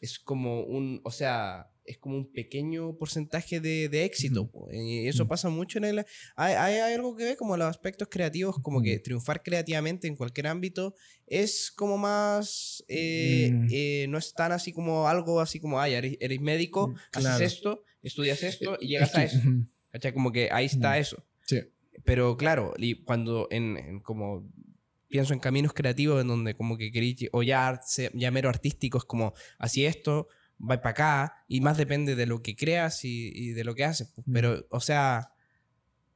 Es 0.00 0.18
como 0.18 0.62
un. 0.62 1.00
O 1.04 1.10
sea, 1.10 1.66
es 1.84 1.98
como 1.98 2.16
un 2.16 2.30
pequeño 2.32 2.96
porcentaje 2.96 3.60
de, 3.60 3.88
de 3.90 4.04
éxito. 4.04 4.50
Po. 4.50 4.68
Y 4.72 5.06
eso 5.08 5.24
Mm. 5.24 5.28
pasa 5.28 5.48
mucho 5.50 5.76
en 5.78 5.84
el. 5.84 5.98
Hay, 6.36 6.54
hay, 6.54 6.74
hay 6.76 6.94
algo 6.94 7.14
que 7.16 7.24
ve 7.24 7.36
como 7.36 7.56
los 7.58 7.66
aspectos 7.66 8.08
creativos, 8.10 8.56
como 8.62 8.80
que 8.80 8.96
Mm. 8.98 9.02
triunfar 9.02 9.42
creativamente 9.42 10.06
en 10.08 10.16
cualquier 10.16 10.46
ámbito 10.46 10.94
es 11.26 11.70
como 11.70 11.98
más. 11.98 12.82
eh, 12.88 13.50
Mm. 13.52 13.68
eh, 13.70 13.87
no 14.18 14.26
es 14.26 14.34
tan 14.34 14.52
así 14.52 14.72
como 14.72 15.08
algo 15.08 15.40
así 15.40 15.60
como, 15.60 15.80
ay, 15.80 15.94
eres, 15.94 16.16
eres 16.20 16.40
médico, 16.40 16.88
Mm, 16.88 16.94
haces 17.12 17.22
claro. 17.22 17.44
esto, 17.44 17.84
estudias 18.02 18.42
esto 18.42 18.76
y 18.80 18.84
Es 18.84 18.90
llegas 18.90 19.14
a 19.14 19.24
eso. 19.24 19.38
Como 20.14 20.32
que 20.32 20.48
ahí 20.52 20.66
está 20.66 20.92
Mm. 20.92 21.00
eso. 21.00 21.24
Sí. 21.46 21.60
Pero 22.04 22.36
claro, 22.36 22.74
y 22.78 23.02
cuando 23.04 23.48
en, 23.50 23.76
en 23.76 24.00
como 24.00 24.48
pienso 25.08 25.32
en 25.32 25.40
caminos 25.40 25.72
creativos 25.72 26.20
en 26.20 26.28
donde 26.28 26.54
como 26.54 26.76
que 26.76 26.90
queréis, 26.92 27.28
o 27.32 27.42
ya, 27.42 27.80
ya 28.14 28.30
mero 28.30 28.48
artístico, 28.48 28.98
es 28.98 29.04
como 29.04 29.32
así 29.58 29.86
esto, 29.86 30.28
va 30.60 30.80
para 30.82 30.90
acá, 30.90 31.44
y 31.48 31.60
más 31.60 31.76
depende 31.78 32.14
de 32.16 32.26
lo 32.26 32.42
que 32.42 32.54
creas 32.56 33.04
y, 33.04 33.30
y 33.34 33.50
de 33.52 33.64
lo 33.64 33.74
que 33.74 33.84
haces. 33.84 34.12
pues. 34.14 34.26
Mm. 34.26 34.32
Pero, 34.32 34.66
o 34.70 34.80
sea, 34.80 35.30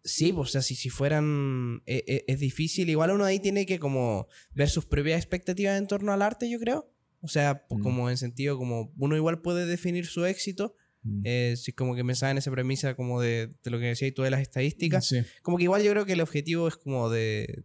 sí, 0.05 0.33
pues, 0.33 0.51
o 0.51 0.53
sea, 0.53 0.63
si, 0.63 0.75
si 0.75 0.91
fueran, 0.91 1.83
e- 1.87 2.05
e- 2.07 2.25
es, 2.27 2.39
difícil, 2.41 2.91
igual 2.91 3.11
uno 3.13 3.25
ahí 3.25 3.39
tiene 3.41 3.65
que 3.67 3.79
como 3.79 4.27
ver 4.53 4.69
sus 4.69 4.85
propias 4.85 5.17
expectativas 5.19 5.79
en 5.79 5.87
torno 5.87 6.13
al 6.13 6.23
arte, 6.23 6.51
yo 6.51 6.59
creo. 6.59 6.92
O 7.23 7.29
sea, 7.29 7.67
pues, 7.69 7.81
Mm. 7.81 7.83
como 7.83 8.11
en 8.11 8.17
sentido, 8.19 8.59
como 8.59 8.93
uno 8.99 9.17
igual 9.17 9.41
puede 9.41 9.65
definir 9.65 10.07
su 10.07 10.25
éxito, 10.27 10.75
mm. 11.05 11.21
eh, 11.25 11.55
si 11.57 11.73
como 11.73 11.95
que 11.95 12.03
me 12.05 12.13
en 12.21 12.39
esa 12.39 12.51
premisa 12.51 12.95
como 12.97 13.21
de, 13.21 13.49
de 13.63 13.71
lo 13.71 13.79
que 13.79 13.87
decía 13.87 14.09
y 14.09 14.13
tú 14.13 14.23
de 14.23 14.31
las 14.31 14.41
estadísticas, 14.43 15.07
Sí. 15.07 15.23
como 15.43 15.57
que 15.57 15.63
igual 15.65 15.83
yo 15.83 15.91
creo 15.93 16.05
que 16.05 16.13
el 16.15 16.21
objetivo 16.21 16.69
es 16.69 16.77
como 16.77 17.09
de. 17.11 17.65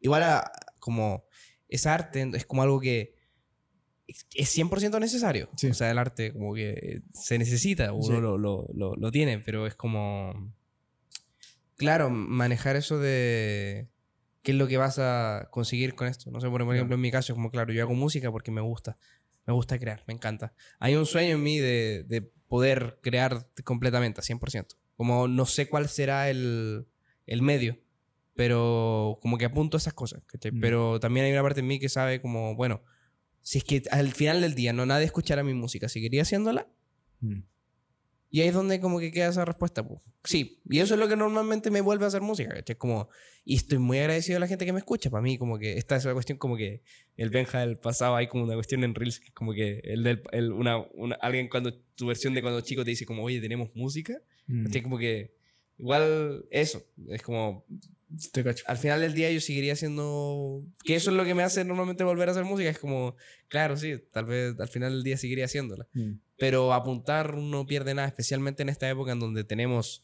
Igual 0.00 0.22
a, 0.22 0.50
como. 0.78 1.24
Es 1.68 1.86
arte, 1.86 2.30
es 2.34 2.46
como 2.46 2.62
algo 2.62 2.80
que. 2.80 3.14
es- 4.06 4.26
Es 4.34 4.50
100% 4.50 5.00
necesario. 5.00 5.48
Sí. 5.56 5.68
O 5.68 5.74
sea, 5.74 5.90
el 5.90 5.98
arte 5.98 6.32
como 6.32 6.54
que 6.54 7.02
se 7.12 7.38
necesita, 7.38 7.92
uno 7.92 8.04
Sí. 8.16 8.20
lo, 8.20 8.38
lo, 8.38 8.68
lo, 8.74 8.94
lo 8.94 9.10
tiene, 9.10 9.38
pero 9.40 9.66
es 9.66 9.74
como. 9.74 10.54
Claro, 11.76 12.08
manejar 12.10 12.76
eso 12.76 12.98
de. 12.98 13.88
¿Qué 14.44 14.52
es 14.52 14.58
lo 14.58 14.68
que 14.68 14.76
vas 14.76 14.98
a 14.98 15.48
conseguir 15.50 15.94
con 15.94 16.06
esto? 16.06 16.30
No 16.30 16.38
sé, 16.38 16.50
por 16.50 16.60
ejemplo, 16.60 16.94
en 16.96 17.00
mi 17.00 17.10
caso, 17.10 17.34
como, 17.34 17.50
claro, 17.50 17.72
yo 17.72 17.82
hago 17.82 17.94
música 17.94 18.30
porque 18.30 18.50
me 18.50 18.60
gusta. 18.60 18.98
Me 19.46 19.54
gusta 19.54 19.78
crear, 19.78 20.02
me 20.06 20.12
encanta. 20.12 20.52
Hay 20.78 20.96
un 20.96 21.06
sueño 21.06 21.36
en 21.36 21.42
mí 21.42 21.58
de, 21.58 22.04
de 22.06 22.20
poder 22.46 22.98
crear 23.02 23.46
completamente, 23.64 24.20
a 24.20 24.22
100%. 24.22 24.76
Como 24.98 25.28
no 25.28 25.46
sé 25.46 25.66
cuál 25.66 25.88
será 25.88 26.28
el, 26.28 26.86
el 27.26 27.40
medio, 27.40 27.80
pero 28.34 29.18
como 29.22 29.38
que 29.38 29.46
apunto 29.46 29.78
a 29.78 29.80
esas 29.80 29.94
cosas. 29.94 30.22
Mm. 30.52 30.60
Pero 30.60 31.00
también 31.00 31.24
hay 31.24 31.32
una 31.32 31.42
parte 31.42 31.60
en 31.60 31.66
mí 31.66 31.78
que 31.78 31.88
sabe 31.88 32.20
como, 32.20 32.54
bueno, 32.54 32.82
si 33.40 33.58
es 33.58 33.64
que 33.64 33.82
al 33.90 34.12
final 34.12 34.42
del 34.42 34.54
día 34.54 34.74
no 34.74 34.84
nadie 34.84 35.06
escuchara 35.06 35.42
mi 35.42 35.54
música, 35.54 35.88
¿seguiría 35.88 36.20
haciéndola? 36.20 36.68
Mm. 37.20 37.40
Y 38.34 38.40
ahí 38.40 38.48
es 38.48 38.54
donde 38.54 38.80
como 38.80 38.98
que 38.98 39.12
queda 39.12 39.28
esa 39.28 39.44
respuesta. 39.44 39.86
Sí, 40.24 40.60
y 40.68 40.80
eso 40.80 40.94
es 40.94 40.98
lo 41.00 41.06
que 41.06 41.14
normalmente 41.14 41.70
me 41.70 41.80
vuelve 41.80 42.04
a 42.04 42.08
hacer 42.08 42.20
música. 42.20 42.52
¿cachai? 42.52 42.74
Como, 42.74 43.08
y 43.44 43.54
estoy 43.54 43.78
muy 43.78 44.00
agradecido 44.00 44.38
a 44.38 44.40
la 44.40 44.48
gente 44.48 44.66
que 44.66 44.72
me 44.72 44.80
escucha. 44.80 45.08
Para 45.08 45.22
mí 45.22 45.38
como 45.38 45.56
que 45.56 45.78
esta 45.78 45.94
es 45.94 46.04
una 46.04 46.14
cuestión 46.14 46.36
como 46.36 46.56
que 46.56 46.82
el 47.16 47.30
Benja 47.30 47.60
del 47.60 47.76
pasado, 47.76 48.16
hay 48.16 48.26
como 48.26 48.42
una 48.42 48.54
cuestión 48.54 48.82
en 48.82 48.96
Reels, 48.96 49.20
que 49.20 49.26
es 49.26 49.34
como 49.34 49.52
que 49.52 49.78
el 49.84 50.02
del, 50.02 50.22
el- 50.32 50.50
una, 50.50 50.78
una- 50.94 51.14
alguien 51.22 51.48
cuando 51.48 51.74
tu 51.94 52.06
versión 52.08 52.34
de 52.34 52.42
cuando 52.42 52.60
chico 52.62 52.82
te 52.82 52.90
dice 52.90 53.06
como, 53.06 53.22
oye, 53.22 53.40
tenemos 53.40 53.70
música. 53.76 54.20
Mm. 54.48 54.66
Como 54.82 54.98
que 54.98 55.36
igual 55.78 56.44
eso, 56.50 56.82
es 57.10 57.22
como, 57.22 57.64
Te 58.32 58.44
cacho. 58.44 58.64
al 58.66 58.76
final 58.78 59.00
del 59.00 59.14
día 59.14 59.30
yo 59.32 59.40
seguiría 59.40 59.72
haciendo, 59.72 60.60
que 60.84 60.94
eso 60.94 61.10
es 61.10 61.16
lo 61.16 61.24
que 61.24 61.34
me 61.34 61.42
hace 61.42 61.64
normalmente 61.64 62.04
volver 62.04 62.28
a 62.28 62.32
hacer 62.32 62.44
música. 62.44 62.68
Es 62.70 62.78
como, 62.78 63.16
claro, 63.48 63.76
sí, 63.76 63.94
tal 64.12 64.26
vez 64.26 64.54
al 64.60 64.68
final 64.68 64.92
del 64.92 65.02
día 65.02 65.16
seguiría 65.16 65.46
haciéndola 65.46 65.86
Mm. 65.94 66.12
pero 66.36 66.72
apuntar 66.74 67.36
no 67.36 67.66
pierde 67.66 67.94
nada, 67.94 68.08
especialmente 68.08 68.62
en 68.62 68.68
esta 68.68 68.88
época 68.88 69.12
en 69.12 69.20
donde 69.20 69.44
tenemos 69.44 70.02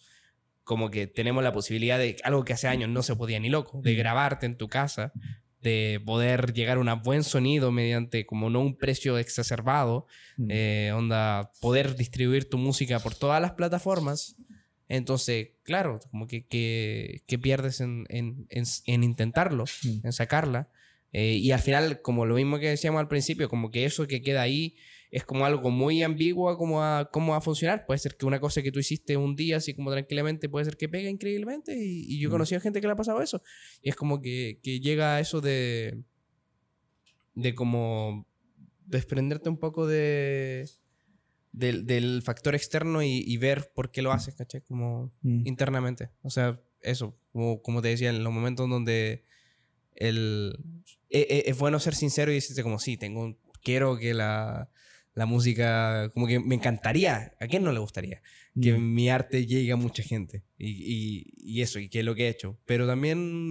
como 0.65 0.91
que 0.91 1.07
tenemos 1.09 1.43
la 1.43 1.53
posibilidad 1.53 1.99
de 1.99 2.17
algo 2.23 2.45
que 2.45 2.53
hace 2.53 2.69
años 2.69 2.89
no 2.91 3.03
se 3.03 3.17
podía 3.17 3.41
ni 3.41 3.49
loco, 3.49 3.81
de 3.83 3.95
Mm. 3.95 3.99
grabarte 3.99 4.47
en 4.47 4.57
tu 4.57 4.69
casa, 4.69 5.13
de 5.61 6.01
poder 6.07 6.53
llegar 6.55 6.77
a 6.79 6.81
un 6.81 7.03
buen 7.03 7.23
sonido 7.25 7.71
mediante 7.73 8.25
como 8.25 8.49
no 8.51 8.61
un 8.61 8.77
precio 8.79 9.19
exacerbado, 9.19 10.07
Mm. 10.37 10.47
eh, 10.51 10.93
onda, 10.95 11.51
poder 11.61 11.97
distribuir 11.97 12.49
tu 12.49 12.57
música 12.59 12.99
por 13.01 13.15
todas 13.15 13.41
las 13.43 13.53
plataformas. 13.53 14.37
Entonces, 14.93 15.51
claro, 15.63 16.01
como 16.11 16.27
que, 16.27 16.47
que, 16.47 17.23
que 17.29 17.39
pierdes 17.39 17.81
en, 17.81 18.07
en, 18.09 18.47
en, 18.51 18.65
en 18.87 19.05
intentarlo, 19.05 19.65
Mm. 19.85 20.05
en 20.07 20.13
sacarla. 20.13 20.69
Eh, 21.13 21.35
y 21.37 21.53
al 21.53 21.61
final, 21.61 22.03
como 22.03 22.27
lo 22.27 22.35
mismo 22.35 22.59
que 22.59 22.69
decíamos 22.69 22.99
al 23.01 23.09
principio, 23.09 23.49
como 23.49 23.71
que 23.71 23.85
eso 23.85 24.07
que 24.09 24.21
queda 24.21 24.43
ahí 24.43 24.77
es 25.13 25.25
como 25.25 25.45
algo 25.45 25.71
muy 25.71 26.03
ambiguo 26.03 26.51
a 26.51 26.57
cómo, 26.59 26.83
a 26.85 27.09
cómo 27.13 27.33
va 27.33 27.39
a 27.39 27.41
funcionar. 27.41 27.87
Puede 27.87 27.99
ser 27.99 28.17
que 28.17 28.27
una 28.27 28.41
cosa 28.41 28.63
que 28.63 28.71
tú 28.73 28.79
hiciste 28.81 29.17
un 29.17 29.35
día 29.37 29.57
así 29.59 29.75
como 29.75 29.91
tranquilamente 29.93 30.49
puede 30.49 30.65
ser 30.65 30.77
que 30.77 30.89
pegue 30.89 31.09
increíblemente. 31.09 31.73
Y, 31.77 32.07
y 32.15 32.19
yo 32.21 32.27
he 32.27 32.31
Mm. 32.31 32.33
conocido 32.33 32.61
gente 32.61 32.81
que 32.81 32.87
le 32.89 32.93
ha 32.93 32.97
pasado 32.97 33.23
eso. 33.23 33.43
Y 33.83 33.91
es 33.91 33.97
como 33.97 34.21
que, 34.21 34.59
que 34.63 34.81
llega 34.81 35.17
a 35.17 35.21
eso 35.21 35.41
de, 35.41 36.03
de 37.35 37.55
como 37.55 38.27
desprenderte 38.87 39.49
un 39.49 39.59
poco 39.59 39.87
de, 39.87 40.69
del, 41.53 41.87
del 41.87 42.23
factor 42.23 42.55
externo 42.55 43.03
y, 43.03 43.25
y 43.27 43.37
ver 43.37 43.71
por 43.75 43.91
qué 43.91 44.03
lo 44.03 44.13
haces, 44.13 44.35
¿cachai? 44.35 44.61
Como 44.63 45.13
Mm. 45.23 45.47
internamente. 45.47 46.11
O 46.23 46.31
sea, 46.31 46.61
eso, 46.83 47.17
como, 47.33 47.61
como 47.63 47.83
te 47.83 47.89
decía, 47.89 48.11
en 48.11 48.23
los 48.25 48.33
momentos 48.33 48.69
donde 48.69 49.25
el, 49.95 50.59
e- 51.11 51.27
e- 51.29 51.51
es, 51.51 51.59
bueno 51.59 51.79
ser 51.79 51.95
sincero 51.95 52.31
y 52.31 52.37
decirte 52.37 52.63
como, 52.63 52.79
sí, 52.79 52.97
tengo 52.97 53.37
quiero 53.63 53.99
que 53.99 54.15
la, 54.15 54.71
la 55.15 55.27
música, 55.27 56.11
como 56.15 56.27
que 56.27 56.41
me 56.41 56.55
encantaría, 56.55 57.35
¿a 57.41 57.47
quién 57.47 57.63
no 57.63 57.73
le 57.73 57.81
gustaría? 57.81 58.23
Que 58.61 58.73
Mm. 58.75 58.95
mi 58.95 59.11
arte 59.11 59.47
llegue 59.47 59.73
a 59.73 59.77
mucha 59.77 60.03
gente 60.03 60.43
y, 60.59 60.69
y, 60.71 61.35
y 61.37 61.63
eso, 61.63 61.79
y 61.79 61.89
que 61.89 62.01
es 62.01 62.05
lo 62.05 62.15
que 62.15 62.27
he 62.27 62.29
hecho. 62.31 62.59
Pero 62.65 62.87
también 62.87 63.51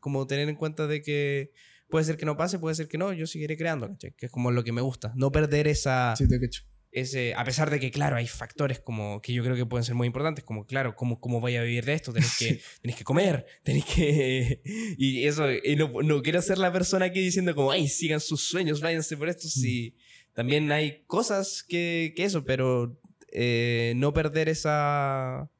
como 0.00 0.26
tener 0.26 0.48
en 0.48 0.56
cuenta 0.56 0.86
de 0.86 1.02
que 1.02 1.52
puede 1.88 2.04
ser 2.04 2.16
que 2.16 2.24
no 2.26 2.36
pase, 2.36 2.58
puede 2.58 2.74
ser 2.74 2.88
que 2.88 2.96
no, 2.98 3.12
yo 3.12 3.26
seguiré 3.26 3.56
creando, 3.56 3.88
¿cachai? 3.88 4.12
Que 4.16 4.26
es 4.26 4.32
como 4.32 4.50
lo 4.50 4.64
que 4.64 4.72
me 4.72 4.80
gusta. 4.80 5.12
No 5.16 5.30
perder 5.32 5.66
esa 5.68 6.14
Sí, 6.16 6.26
te 6.28 6.40
cacho. 6.40 6.62
Ese, 6.92 7.34
a 7.34 7.44
pesar 7.44 7.70
de 7.70 7.78
que, 7.78 7.90
claro, 7.90 8.16
hay 8.16 8.26
factores 8.26 8.80
como 8.80 9.22
que 9.22 9.32
yo 9.32 9.44
creo 9.44 9.54
que 9.56 9.64
pueden 9.66 9.84
ser 9.84 9.94
muy 9.94 10.06
importantes, 10.06 10.44
como, 10.44 10.66
claro, 10.66 10.96
cómo, 10.96 11.20
cómo 11.20 11.40
voy 11.40 11.56
a 11.56 11.62
vivir 11.62 11.84
de 11.84 11.92
esto, 11.94 12.12
tenés 12.12 12.36
que, 12.38 12.60
tenés 12.82 12.96
que 12.96 13.04
comer, 13.04 13.46
tenés 13.62 13.84
que... 13.84 14.60
Y 14.98 15.24
eso, 15.26 15.46
y 15.52 15.76
no, 15.76 15.90
no 16.02 16.22
quiero 16.22 16.42
ser 16.42 16.58
la 16.58 16.72
persona 16.72 17.06
aquí 17.06 17.20
diciendo 17.20 17.54
como, 17.54 17.70
ay, 17.70 17.88
sigan 17.88 18.20
sus 18.20 18.42
sueños, 18.42 18.80
váyanse 18.80 19.16
por 19.16 19.28
esto, 19.28 19.48
sí. 19.48 19.94
También 20.34 20.70
hay 20.72 21.02
cosas 21.06 21.62
que, 21.62 22.12
que 22.16 22.24
eso, 22.24 22.44
pero 22.44 23.00
eh, 23.32 23.92
no 23.96 24.12
perder 24.12 24.48
esa 24.48 25.50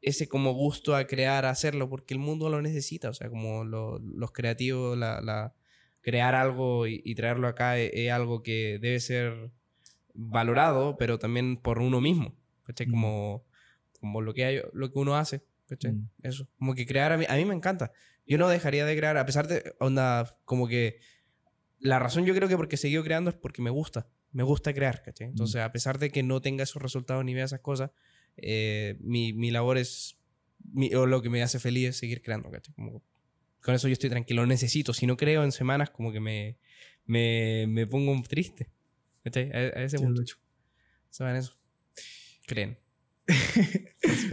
ese 0.00 0.28
como 0.28 0.52
gusto 0.52 0.94
a 0.94 1.06
crear, 1.06 1.44
a 1.44 1.50
hacerlo, 1.50 1.88
porque 1.90 2.14
el 2.14 2.20
mundo 2.20 2.48
lo 2.48 2.62
necesita, 2.62 3.10
o 3.10 3.14
sea, 3.14 3.28
como 3.28 3.64
lo- 3.64 3.98
los 3.98 4.30
creativos, 4.32 4.96
la, 4.96 5.20
la- 5.20 5.54
crear 6.00 6.34
algo 6.36 6.86
y, 6.86 7.02
y 7.04 7.14
traerlo 7.16 7.48
acá 7.48 7.78
es, 7.78 7.90
es 7.92 8.10
algo 8.12 8.42
que 8.42 8.78
debe 8.80 9.00
ser 9.00 9.50
valorado, 10.20 10.96
pero 10.98 11.18
también 11.18 11.56
por 11.56 11.78
uno 11.78 12.00
mismo, 12.00 12.34
¿cachai? 12.64 12.86
Mm. 12.86 12.90
Como, 12.90 13.44
como 14.00 14.20
lo, 14.20 14.34
que 14.34 14.44
hay, 14.44 14.60
lo 14.72 14.92
que 14.92 14.98
uno 14.98 15.16
hace, 15.16 15.42
¿cachai? 15.66 15.92
Mm. 15.92 16.10
Eso, 16.22 16.48
como 16.58 16.74
que 16.74 16.86
crear, 16.86 17.12
a 17.12 17.16
mí, 17.16 17.24
a 17.28 17.36
mí 17.36 17.44
me 17.44 17.54
encanta. 17.54 17.92
Yo 18.26 18.36
no 18.36 18.48
dejaría 18.48 18.84
de 18.84 18.96
crear, 18.96 19.16
a 19.16 19.24
pesar 19.24 19.46
de, 19.46 19.74
onda, 19.78 20.36
como 20.44 20.66
que 20.66 20.98
la 21.78 21.98
razón 22.00 22.24
yo 22.26 22.34
creo 22.34 22.48
que 22.48 22.56
porque 22.56 22.76
seguido 22.76 23.04
creando 23.04 23.30
es 23.30 23.36
porque 23.36 23.62
me 23.62 23.70
gusta, 23.70 24.08
me 24.32 24.42
gusta 24.42 24.74
crear, 24.74 25.02
¿cachai? 25.02 25.28
Entonces, 25.28 25.60
a 25.62 25.70
pesar 25.72 25.98
de 25.98 26.10
que 26.10 26.22
no 26.22 26.40
tenga 26.40 26.64
esos 26.64 26.82
resultados 26.82 27.24
ni 27.24 27.34
vea 27.34 27.44
esas 27.44 27.60
cosas, 27.60 27.92
eh, 28.36 28.96
mi, 29.00 29.32
mi 29.32 29.50
labor 29.52 29.78
es, 29.78 30.18
mi- 30.72 30.92
o 30.94 31.06
lo 31.06 31.22
que 31.22 31.30
me 31.30 31.42
hace 31.42 31.60
feliz 31.60 31.90
es 31.90 31.96
seguir 31.98 32.20
creando, 32.22 32.50
¿cachai? 32.50 32.74
Como, 32.74 33.02
con 33.62 33.74
eso 33.74 33.86
yo 33.88 33.92
estoy 33.92 34.10
tranquilo, 34.10 34.44
necesito. 34.46 34.92
Si 34.92 35.06
no 35.06 35.16
creo 35.16 35.44
en 35.44 35.52
semanas, 35.52 35.90
como 35.90 36.10
que 36.12 36.20
me, 36.20 36.58
me, 37.06 37.66
me 37.68 37.86
pongo 37.86 38.20
triste. 38.28 38.68
A, 39.24 39.58
a 39.58 39.82
ese 39.84 39.98
Sí, 39.98 40.04
punto. 40.04 40.22
¿Saben 41.10 41.36
eso? 41.36 41.52
Creen. 42.46 42.76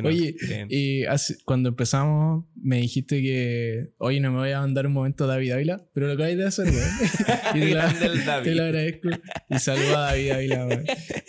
Oye, 0.04 0.36
creen. 0.38 0.68
Y 0.70 1.04
hace- 1.06 1.36
cuando 1.44 1.70
empezamos, 1.70 2.46
me 2.56 2.78
dijiste 2.80 3.22
que, 3.22 3.90
oye, 3.98 4.20
no 4.22 4.32
me 4.32 4.38
voy 4.40 4.52
a 4.52 4.62
mandar 4.62 4.88
un 4.88 4.94
momento 4.94 5.28
David 5.28 5.52
Ávila, 5.52 5.86
pero 5.94 6.08
lo 6.08 6.14
acabas 6.14 6.38
de 6.38 6.46
hacer, 6.46 6.68
güey. 6.72 6.84
y 7.56 7.60
te, 7.60 7.76
la- 7.76 7.92
Grande 7.94 8.24
David. 8.26 8.44
te 8.46 8.56
lo 8.56 8.64
agradezco. 8.64 9.10
Y 9.50 9.60
saludo 9.60 9.98
a 9.98 10.02
David 10.12 10.32
Ávila, 10.32 10.68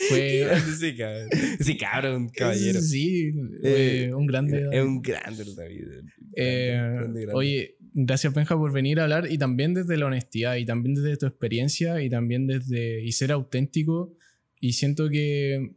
Fue. 0.08 0.38
grande 0.46 0.70
ese 0.72 0.96
cabrón. 0.96 1.28
Sí, 1.60 1.76
cabrón, 1.76 2.28
caballero. 2.28 2.80
Sí, 2.80 3.32
Eh, 3.64 4.12
un 4.14 4.26
grande. 4.26 4.58
Es 4.58 4.64
David. 4.70 4.80
un 4.82 5.02
grande 5.02 5.42
el 5.42 5.56
David. 5.56 5.82
Grande, 5.88 6.12
Eh, 6.36 6.70
grande, 6.76 7.20
grande. 7.22 7.34
Oye, 7.34 7.76
gracias 7.98 8.34
Benja 8.34 8.56
por 8.56 8.72
venir 8.72 9.00
a 9.00 9.04
hablar 9.04 9.30
y 9.30 9.38
también 9.38 9.72
desde 9.72 9.96
la 9.96 10.06
honestidad 10.06 10.56
y 10.56 10.66
también 10.66 10.94
desde 10.94 11.16
tu 11.16 11.26
experiencia 11.26 12.02
y 12.02 12.10
también 12.10 12.46
desde 12.46 13.02
y 13.02 13.12
ser 13.12 13.32
auténtico 13.32 14.14
y 14.60 14.74
siento 14.74 15.08
que 15.08 15.76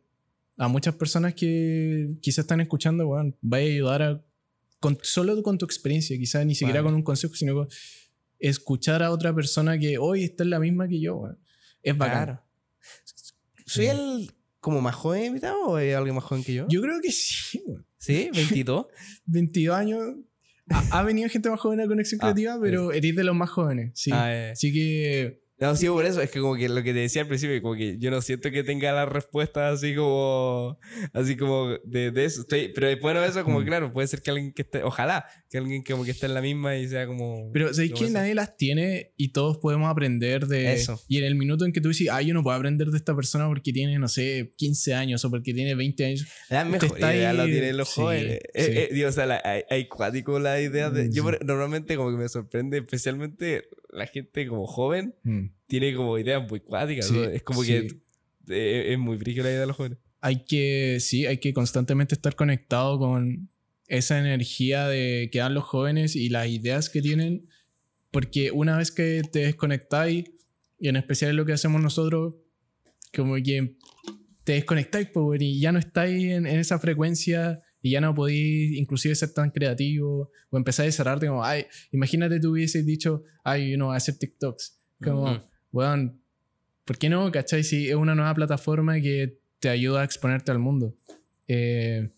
a 0.57 0.67
muchas 0.67 0.95
personas 0.95 1.33
que 1.33 2.17
quizás 2.21 2.39
están 2.39 2.59
escuchando, 2.59 3.07
bueno, 3.07 3.33
va 3.41 3.57
a 3.57 3.61
ayudar 3.61 4.01
a 4.01 4.25
con, 4.81 4.97
solo 5.01 5.41
con 5.41 5.57
tu 5.57 5.65
experiencia, 5.65 6.17
quizás 6.17 6.45
ni 6.45 6.53
siquiera 6.53 6.81
Vale. 6.81 6.89
con 6.91 6.95
un 6.95 7.03
consejo, 7.03 7.33
sino 7.35 7.55
con 7.55 7.69
escuchar 8.39 9.01
a 9.01 9.11
otra 9.11 9.33
persona 9.33 9.77
que 9.79 9.97
hoy 9.97 10.23
está 10.25 10.43
en 10.43 10.49
la 10.49 10.59
misma 10.59 10.87
que 10.87 10.99
yo, 10.99 11.15
weón. 11.15 11.39
Es 11.81 11.97
bacán. 11.97 12.25
Claro. 12.25 12.43
¿Soy 13.65 13.85
el 13.85 14.31
como 14.59 14.81
más 14.81 14.95
joven 14.95 15.25
invitado 15.25 15.59
o 15.67 15.75
hay 15.77 15.91
alguien 15.91 16.15
más 16.15 16.25
joven 16.25 16.43
que 16.43 16.53
yo? 16.53 16.67
Yo 16.69 16.81
creo 16.81 16.99
que 17.01 17.11
sí. 17.11 17.63
¿Sí? 17.97 18.29
¿22? 18.33 18.87
22 19.25 19.75
años. 19.77 20.15
Ha, 20.69 20.99
ha 20.99 21.03
venido 21.03 21.29
gente 21.29 21.49
más 21.49 21.59
joven 21.59 21.81
a 21.81 21.87
Conexión 21.87 22.19
Ah, 22.21 22.25
Creativa, 22.27 22.57
pero 22.61 22.91
eres 22.91 23.15
de 23.15 23.23
los 23.23 23.35
más 23.35 23.49
jóvenes, 23.49 23.91
sí. 23.95 24.11
Ah, 24.13 24.33
eh. 24.33 24.51
Así 24.51 24.71
que 24.73 25.41
No, 25.59 25.75
sí, 25.75 25.87
por 25.87 26.05
eso. 26.05 26.21
Es 26.21 26.31
que 26.31 26.39
como 26.39 26.55
que 26.55 26.69
lo 26.69 26.81
que 26.83 26.93
te 26.93 26.99
decía 26.99 27.23
al 27.23 27.27
principio, 27.27 27.61
como 27.61 27.75
que 27.75 27.97
yo 27.99 28.09
no 28.11 28.21
siento 28.21 28.49
que 28.49 28.63
tenga 28.63 28.91
las 28.93 29.09
respuestas 29.09 29.73
así 29.75 29.93
como... 29.95 30.79
Así 31.13 31.35
como 31.35 31.77
de, 31.83 32.11
de 32.11 32.25
eso. 32.25 32.41
Estoy, 32.41 32.71
pero 32.73 32.87
bueno, 33.01 33.21
eso 33.23 33.43
como 33.43 33.59
Mm. 33.59 33.65
claro, 33.65 33.91
puede 33.91 34.07
ser 34.07 34.21
que 34.21 34.31
alguien 34.31 34.53
que 34.53 34.61
esté... 34.61 34.83
Ojalá, 34.83 35.25
que 35.49 35.57
alguien 35.57 35.83
que 35.83 35.93
como 35.93 36.05
que 36.05 36.11
esté 36.11 36.27
en 36.27 36.35
la 36.35 36.41
misma 36.41 36.77
y 36.77 36.87
sea 36.87 37.07
como... 37.07 37.49
Pero 37.51 37.73
¿sabéis 37.73 37.93
que 37.93 38.09
nadie 38.11 38.35
las 38.35 38.55
tiene 38.55 39.13
y 39.17 39.29
todos 39.29 39.57
podemos 39.57 39.89
aprender 39.89 40.45
de... 40.45 40.73
Eso. 40.73 41.01
Y 41.07 41.17
en 41.17 41.23
el 41.23 41.33
minuto 41.35 41.65
en 41.65 41.73
que 41.73 41.81
tú 41.81 41.89
dices, 41.89 42.09
ah, 42.11 42.21
yo 42.21 42.35
no 42.35 42.43
puedo 42.43 42.55
aprender 42.55 42.89
de 42.89 42.97
esta 42.97 43.15
persona 43.15 43.47
porque 43.47 43.73
tiene, 43.73 43.97
no 43.97 44.07
sé, 44.07 44.51
15 44.57 44.93
años 44.93 45.25
o 45.25 45.31
porque 45.31 45.53
tiene 45.53 45.73
20 45.73 46.05
años. 46.05 46.27
La 46.49 46.65
mejor 46.65 46.85
está 46.93 47.15
idea 47.15 47.31
ahí- 47.31 47.37
lo 47.37 47.45
tienen 47.45 47.77
los 47.77 47.89
sí, 47.89 48.01
jóvenes. 48.01 48.39
Eh, 48.53 48.63
sí. 48.63 48.71
eh, 48.77 48.89
digo, 48.93 49.09
o 49.09 49.11
sea, 49.11 49.25
la- 49.25 49.41
hay, 49.43 49.63
hay 49.71 49.87
cuático 49.87 50.37
la 50.39 50.61
idea 50.61 50.91
de... 50.91 51.07
Mm, 51.09 51.11
Yo 51.13 51.23
por- 51.23 51.43
normalmente 51.43 51.95
como 51.95 52.11
que 52.11 52.17
me 52.17 52.29
sorprende, 52.29 52.77
especialmente 52.77 53.69
la 53.91 54.05
gente 54.05 54.45
como 54.47 54.67
joven, 54.67 55.15
tiene 55.65 55.95
como 55.95 56.19
ideas 56.19 56.47
muy 56.47 56.59
cuáticas. 56.59 57.07
Sí, 57.07 57.13
¿no? 57.15 57.23
Es 57.23 57.41
como 57.41 57.63
sí. 57.63 57.71
que 57.71 57.87
eh, 58.49 58.93
es 58.93 58.99
muy 58.99 59.17
brígida 59.17 59.45
la 59.45 59.49
idea 59.49 59.61
de 59.61 59.67
los 59.67 59.75
jóvenes. 59.75 59.97
Hay 60.21 60.43
que, 60.45 60.97
sí, 60.99 61.25
hay 61.25 61.37
que 61.39 61.53
constantemente 61.53 62.13
estar 62.13 62.35
conectado 62.35 62.99
con 62.99 63.49
esa 63.89 64.19
energía 64.19 64.87
de 64.87 65.29
que 65.31 65.39
dan 65.39 65.53
los 65.53 65.65
jóvenes 65.65 66.15
y 66.15 66.29
las 66.29 66.47
ideas 66.47 66.89
que 66.89 67.01
tienen, 67.01 67.49
porque 68.11 68.51
una 68.51 68.77
vez 68.77 68.91
que 68.91 69.21
te 69.29 69.39
desconectáis, 69.39 70.25
y 70.79 70.87
en 70.87 70.95
especial 70.95 71.31
es 71.31 71.35
lo 71.35 71.45
que 71.45 71.53
hacemos 71.53 71.81
nosotros, 71.81 72.35
como 73.13 73.35
que 73.35 73.75
te 74.43 74.53
desconectáis 74.53 75.09
pues, 75.13 75.41
y 75.41 75.59
ya 75.59 75.71
no 75.71 75.79
estáis 75.79 76.23
en, 76.23 76.45
en 76.45 76.59
esa 76.59 76.79
frecuencia 76.79 77.61
y 77.81 77.91
ya 77.91 78.01
no 78.01 78.13
podéis 78.13 78.77
inclusive 78.77 79.15
ser 79.15 79.33
tan 79.33 79.51
creativo 79.51 80.31
o 80.49 80.57
empezar 80.57 80.87
a 80.87 80.91
cerrarte 80.91 81.27
como, 81.27 81.43
ay, 81.43 81.65
imagínate 81.91 82.39
tú 82.39 82.51
hubieses 82.51 82.85
dicho, 82.85 83.23
ay, 83.43 83.77
no, 83.77 83.87
voy 83.87 83.95
a 83.95 83.97
hacer 83.97 84.17
TikToks. 84.17 84.77
Como, 85.03 85.41
weón, 85.71 86.21
¿por 86.85 86.97
qué 86.97 87.09
no? 87.09 87.31
¿Cachai? 87.31 87.63
Si 87.63 87.89
es 87.89 87.95
una 87.95 88.15
nueva 88.15 88.33
plataforma 88.33 88.99
que 88.99 89.39
te 89.59 89.69
ayuda 89.69 90.01
a 90.01 90.03
exponerte 90.03 90.51
al 90.51 90.59
mundo. 90.59 90.95
Eh, 91.47 92.09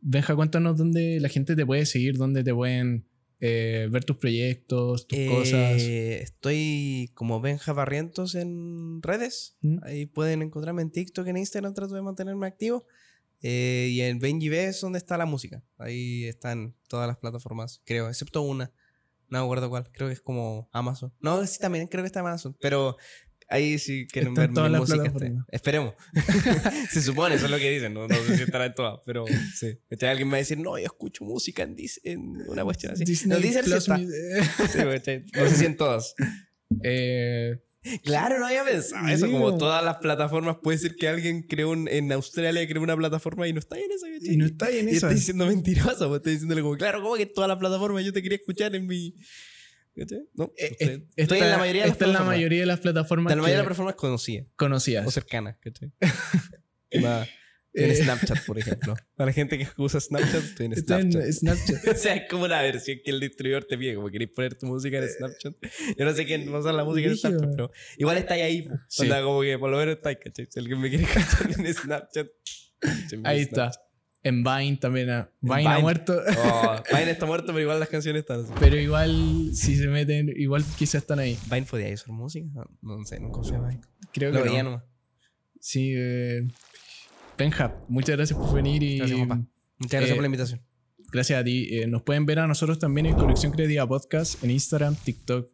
Benja, 0.00 0.34
cuéntanos 0.34 0.76
dónde 0.76 1.20
la 1.20 1.28
gente 1.28 1.56
te 1.56 1.66
puede 1.66 1.86
seguir, 1.86 2.16
dónde 2.16 2.42
te 2.42 2.54
pueden 2.54 3.06
eh, 3.40 3.88
ver 3.90 4.04
tus 4.04 4.16
proyectos, 4.16 5.06
tus 5.06 5.18
cosas. 5.28 5.82
Eh, 5.82 6.20
Estoy 6.22 7.10
como 7.14 7.40
Benja 7.40 7.72
Barrientos 7.72 8.34
en 8.34 9.02
redes. 9.02 9.56
¿Mm? 9.62 9.78
Ahí 9.82 10.06
pueden 10.06 10.42
encontrarme 10.42 10.82
en 10.82 10.90
TikTok, 10.90 11.26
en 11.26 11.38
Instagram, 11.38 11.74
trato 11.74 11.94
de 11.94 12.02
mantenerme 12.02 12.46
activo. 12.46 12.86
Eh, 13.42 13.88
y 13.90 14.02
en 14.02 14.18
Benji 14.18 14.50
B 14.50 14.64
es 14.66 14.80
donde 14.80 14.98
está 14.98 15.16
la 15.16 15.26
música. 15.26 15.62
Ahí 15.78 16.24
están 16.24 16.74
todas 16.88 17.06
las 17.06 17.16
plataformas, 17.16 17.80
creo, 17.84 18.08
excepto 18.08 18.42
una. 18.42 18.72
No 19.28 19.38
me 19.38 19.44
acuerdo 19.44 19.70
cuál. 19.70 19.90
Creo 19.92 20.08
que 20.08 20.14
es 20.14 20.20
como 20.20 20.68
Amazon. 20.72 21.14
No, 21.20 21.44
sí, 21.46 21.58
también 21.58 21.86
creo 21.86 22.02
que 22.02 22.08
está 22.08 22.20
Amazon. 22.20 22.56
Pero 22.60 22.96
ahí 23.50 23.78
sí 23.78 24.06
quieren 24.10 24.32
ver 24.34 24.52
todas 24.54 24.70
mi 24.70 24.78
música. 24.78 25.04
este, 25.04 25.32
Esperemos. 25.50 25.94
Se 26.90 27.02
supone, 27.02 27.34
eso 27.34 27.44
es 27.46 27.50
lo 27.50 27.58
que 27.58 27.70
dicen. 27.70 27.92
No, 27.92 28.08
no 28.08 28.14
sé 28.14 28.36
si 28.36 28.42
estará 28.44 28.66
en 28.66 28.74
todas, 28.74 29.00
pero 29.04 29.24
sí. 29.54 29.78
Alguien 30.06 30.28
me 30.28 30.32
va 30.32 30.36
a 30.36 30.38
decir, 30.38 30.58
no, 30.58 30.78
yo 30.78 30.84
escucho 30.86 31.24
música 31.24 31.62
en, 31.62 31.76
Dis- 31.76 32.00
en 32.04 32.20
una 32.48 32.64
cuestión 32.64 32.92
así. 32.92 33.04
Disney 33.04 33.36
no, 33.36 33.42
Deezer 33.42 33.64
sí 33.64 33.72
está. 33.72 33.98
Sí. 33.98 34.06
No 35.34 35.48
sé 35.48 35.56
si 35.56 35.64
en 35.66 35.76
todas. 35.76 36.14
Eh, 36.82 37.58
Claro, 38.04 38.38
no 38.38 38.46
había 38.46 38.62
pensado 38.62 39.08
eso. 39.08 39.24
Como 39.24 39.38
como- 39.46 39.56
todas 39.58 39.82
las 39.82 39.96
plataformas, 39.96 40.58
puede 40.62 40.76
ser 40.76 40.96
que 40.96 41.08
alguien 41.08 41.44
creó 41.44 41.70
un- 41.70 41.88
en 41.88 42.12
Australia 42.12 42.66
creó 42.68 42.82
una 42.82 42.94
plataforma 42.94 43.48
y 43.48 43.54
no 43.54 43.58
está 43.58 43.78
en 43.78 43.90
esa. 43.90 44.06
¿cachai? 44.06 44.34
y 44.34 44.36
no 44.36 44.44
está 44.44 44.68
en 44.70 44.86
Y 44.86 44.90
eso. 44.92 45.06
está 45.06 45.14
diciendo 45.14 45.46
mentiroso, 45.46 46.08
pues 46.08 46.18
está 46.20 46.28
diciéndole 46.28 46.60
como, 46.60 46.76
claro, 46.76 47.00
¿cómo 47.00 47.16
que 47.16 47.24
todas 47.24 47.48
las 47.48 47.56
plataformas 47.56 48.04
yo 48.04 48.12
te 48.12 48.22
quería 48.22 48.36
escuchar 48.36 48.74
en 48.76 48.86
mi. 48.86 49.14
¿Cachai? 50.00 50.20
No, 50.34 50.50
Eh, 50.56 50.68
usted- 50.72 51.02
está- 51.16 51.36
en 51.38 51.50
la 51.50 51.58
mayoría 51.58 51.82
de 51.82 51.88
las 51.88 51.92
está 51.94 52.04
en 52.06 52.12
la 52.12 52.18
plataformas. 52.20 52.26
mayoría 52.36 52.60
de 52.60 52.66
las 52.66 52.80
plataformas 52.80 53.30
De 53.30 53.36
la 53.36 53.42
mayoría 53.42 53.56
de 53.56 53.58
las 53.62 53.66
plataformas 53.66 53.94
conocidas 53.96 54.46
conocidas. 54.56 55.06
o 55.06 55.10
cercanas, 55.10 55.56
en 56.90 57.04
Eh. 57.90 57.94
Snapchat, 57.94 58.44
por 58.46 58.58
ejemplo. 58.58 58.96
Para 59.14 59.26
la 59.26 59.32
gente 59.32 59.56
que 59.58 59.68
usa 59.76 60.00
Snapchat, 60.00 60.42
estoy 60.42 60.66
en 60.66 60.76
Snapchat. 60.76 61.86
O 61.94 61.94
sea, 61.94 62.14
es 62.16 62.28
como 62.30 62.44
una 62.46 62.62
versión 62.62 62.98
que 63.04 63.10
el 63.12 63.20
distribuidor 63.20 63.64
te 63.64 63.76
pide, 63.78 63.94
como 63.94 64.08
queréis 64.10 64.30
poner 64.34 64.54
tu 64.56 64.66
música 64.66 64.98
en 64.98 65.08
Snapchat. 65.08 65.54
Yo 65.98 66.04
no 66.04 66.12
sé 66.14 66.24
quién 66.24 66.50
va 66.52 66.56
a 66.56 66.60
usar 66.60 66.74
la 66.74 66.84
música 66.84 67.08
en. 67.08 67.16
Snapchat, 67.16 67.50
pero 67.50 67.70
igual 67.98 68.16
está 68.16 68.34
ahí. 68.34 68.66
Sí. 68.88 69.02
Onda, 69.02 69.22
como 69.22 69.42
que 69.42 69.58
por 69.58 69.70
lo 69.70 69.76
menos 69.76 69.96
está 69.96 70.08
ahí, 70.08 70.16
¿cachai? 70.16 70.48
Si 70.50 70.58
alguien 70.58 70.80
me 70.80 70.88
quiere 70.88 71.04
escuchar 71.04 71.60
en 71.60 71.74
Snapchat. 71.74 72.26
Ahí 73.24 73.40
está. 73.42 73.70
En 74.22 74.42
Vine 74.44 74.76
también. 74.76 75.08
ah. 75.10 75.30
En 75.42 75.48
Vine 75.48 75.68
ha 75.68 75.78
muerto. 75.78 76.14
Oh, 76.44 76.76
Vine 76.90 77.10
está 77.10 77.24
muerto, 77.26 77.46
pero 77.48 77.60
igual 77.60 77.80
las 77.80 77.88
canciones 77.88 78.20
están 78.20 78.40
así. 78.44 78.52
Pero 78.60 78.76
igual, 78.76 79.50
si 79.54 79.76
se 79.76 79.86
meten, 79.88 80.30
igual 80.36 80.64
quizás 80.78 80.96
están 81.02 81.18
ahí. 81.20 81.38
¿Vine 81.50 81.66
podía 81.66 81.92
usar 81.94 82.08
música? 82.10 82.46
No, 82.54 82.64
no 82.98 83.04
sé, 83.06 83.18
nunca 83.20 83.40
usé 83.40 83.52
Vine. 83.58 83.80
Creo 84.12 84.30
Lo 84.32 84.42
que 84.42 84.48
veía 84.50 84.62
no. 84.62 84.70
nomás. 84.70 84.84
Sí, 85.60 85.92
eh, 85.96 86.46
Benja, 87.38 87.76
muchas 87.88 88.16
gracias 88.16 88.38
por 88.38 88.54
venir 88.54 88.82
y 88.82 88.98
Gracias, 88.98 89.18
compa. 89.18 89.36
Muchas 89.78 89.90
gracias 89.92 90.10
Eh, 90.10 90.14
por 90.14 90.22
la 90.22 90.26
invitación. 90.26 90.60
gracias 91.12 91.40
a 91.40 91.44
ti. 91.44 91.68
Eh, 91.70 91.86
nos 91.86 92.02
pueden 92.02 92.26
ver 92.26 92.38
a 92.40 92.46
nosotros 92.46 92.78
también 92.78 93.06
en 93.06 93.14
Conexión 93.14 93.52
Creativa 93.52 93.86
Podcast, 93.88 94.42
en 94.44 94.50
Instagram, 94.50 94.96
TikTok, 94.96 95.48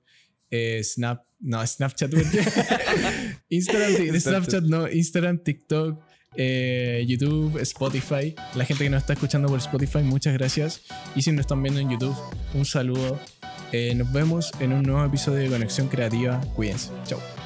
eh, 0.51 0.83
Snap, 0.83 1.25
no, 1.41 1.65
Snapchat, 1.67 2.11
Instagram, 3.49 4.21
Snapchat, 4.21 4.65
no, 4.65 4.89
Instagram, 4.91 5.39
TikTok, 5.43 6.01
eh, 6.37 7.05
YouTube, 7.07 7.59
Spotify. 7.61 8.35
La 8.55 8.65
gente 8.65 8.85
que 8.85 8.91
nos 8.91 9.03
está 9.03 9.15
escuchando 9.15 9.49
por 9.49 9.59
Spotify, 9.59 9.99
muchas 9.99 10.35
gracias. 10.35 10.83
Y 11.15 11.23
si 11.23 11.33
nos 11.33 11.41
están 11.41 11.63
viendo 11.63 11.81
en 11.81 11.91
YouTube, 11.91 12.17
un 12.55 12.65
saludo. 12.65 13.19
nos 13.95 14.13
vemos 14.13 14.53
en 14.61 14.73
un 14.73 14.83
nuevo 14.83 15.05
episodio 15.05 15.41
de 15.41 15.49
Conexión 15.49 15.89
Creativa. 15.89 16.41
Cuídense. 16.55 16.91
Chao. 17.05 17.46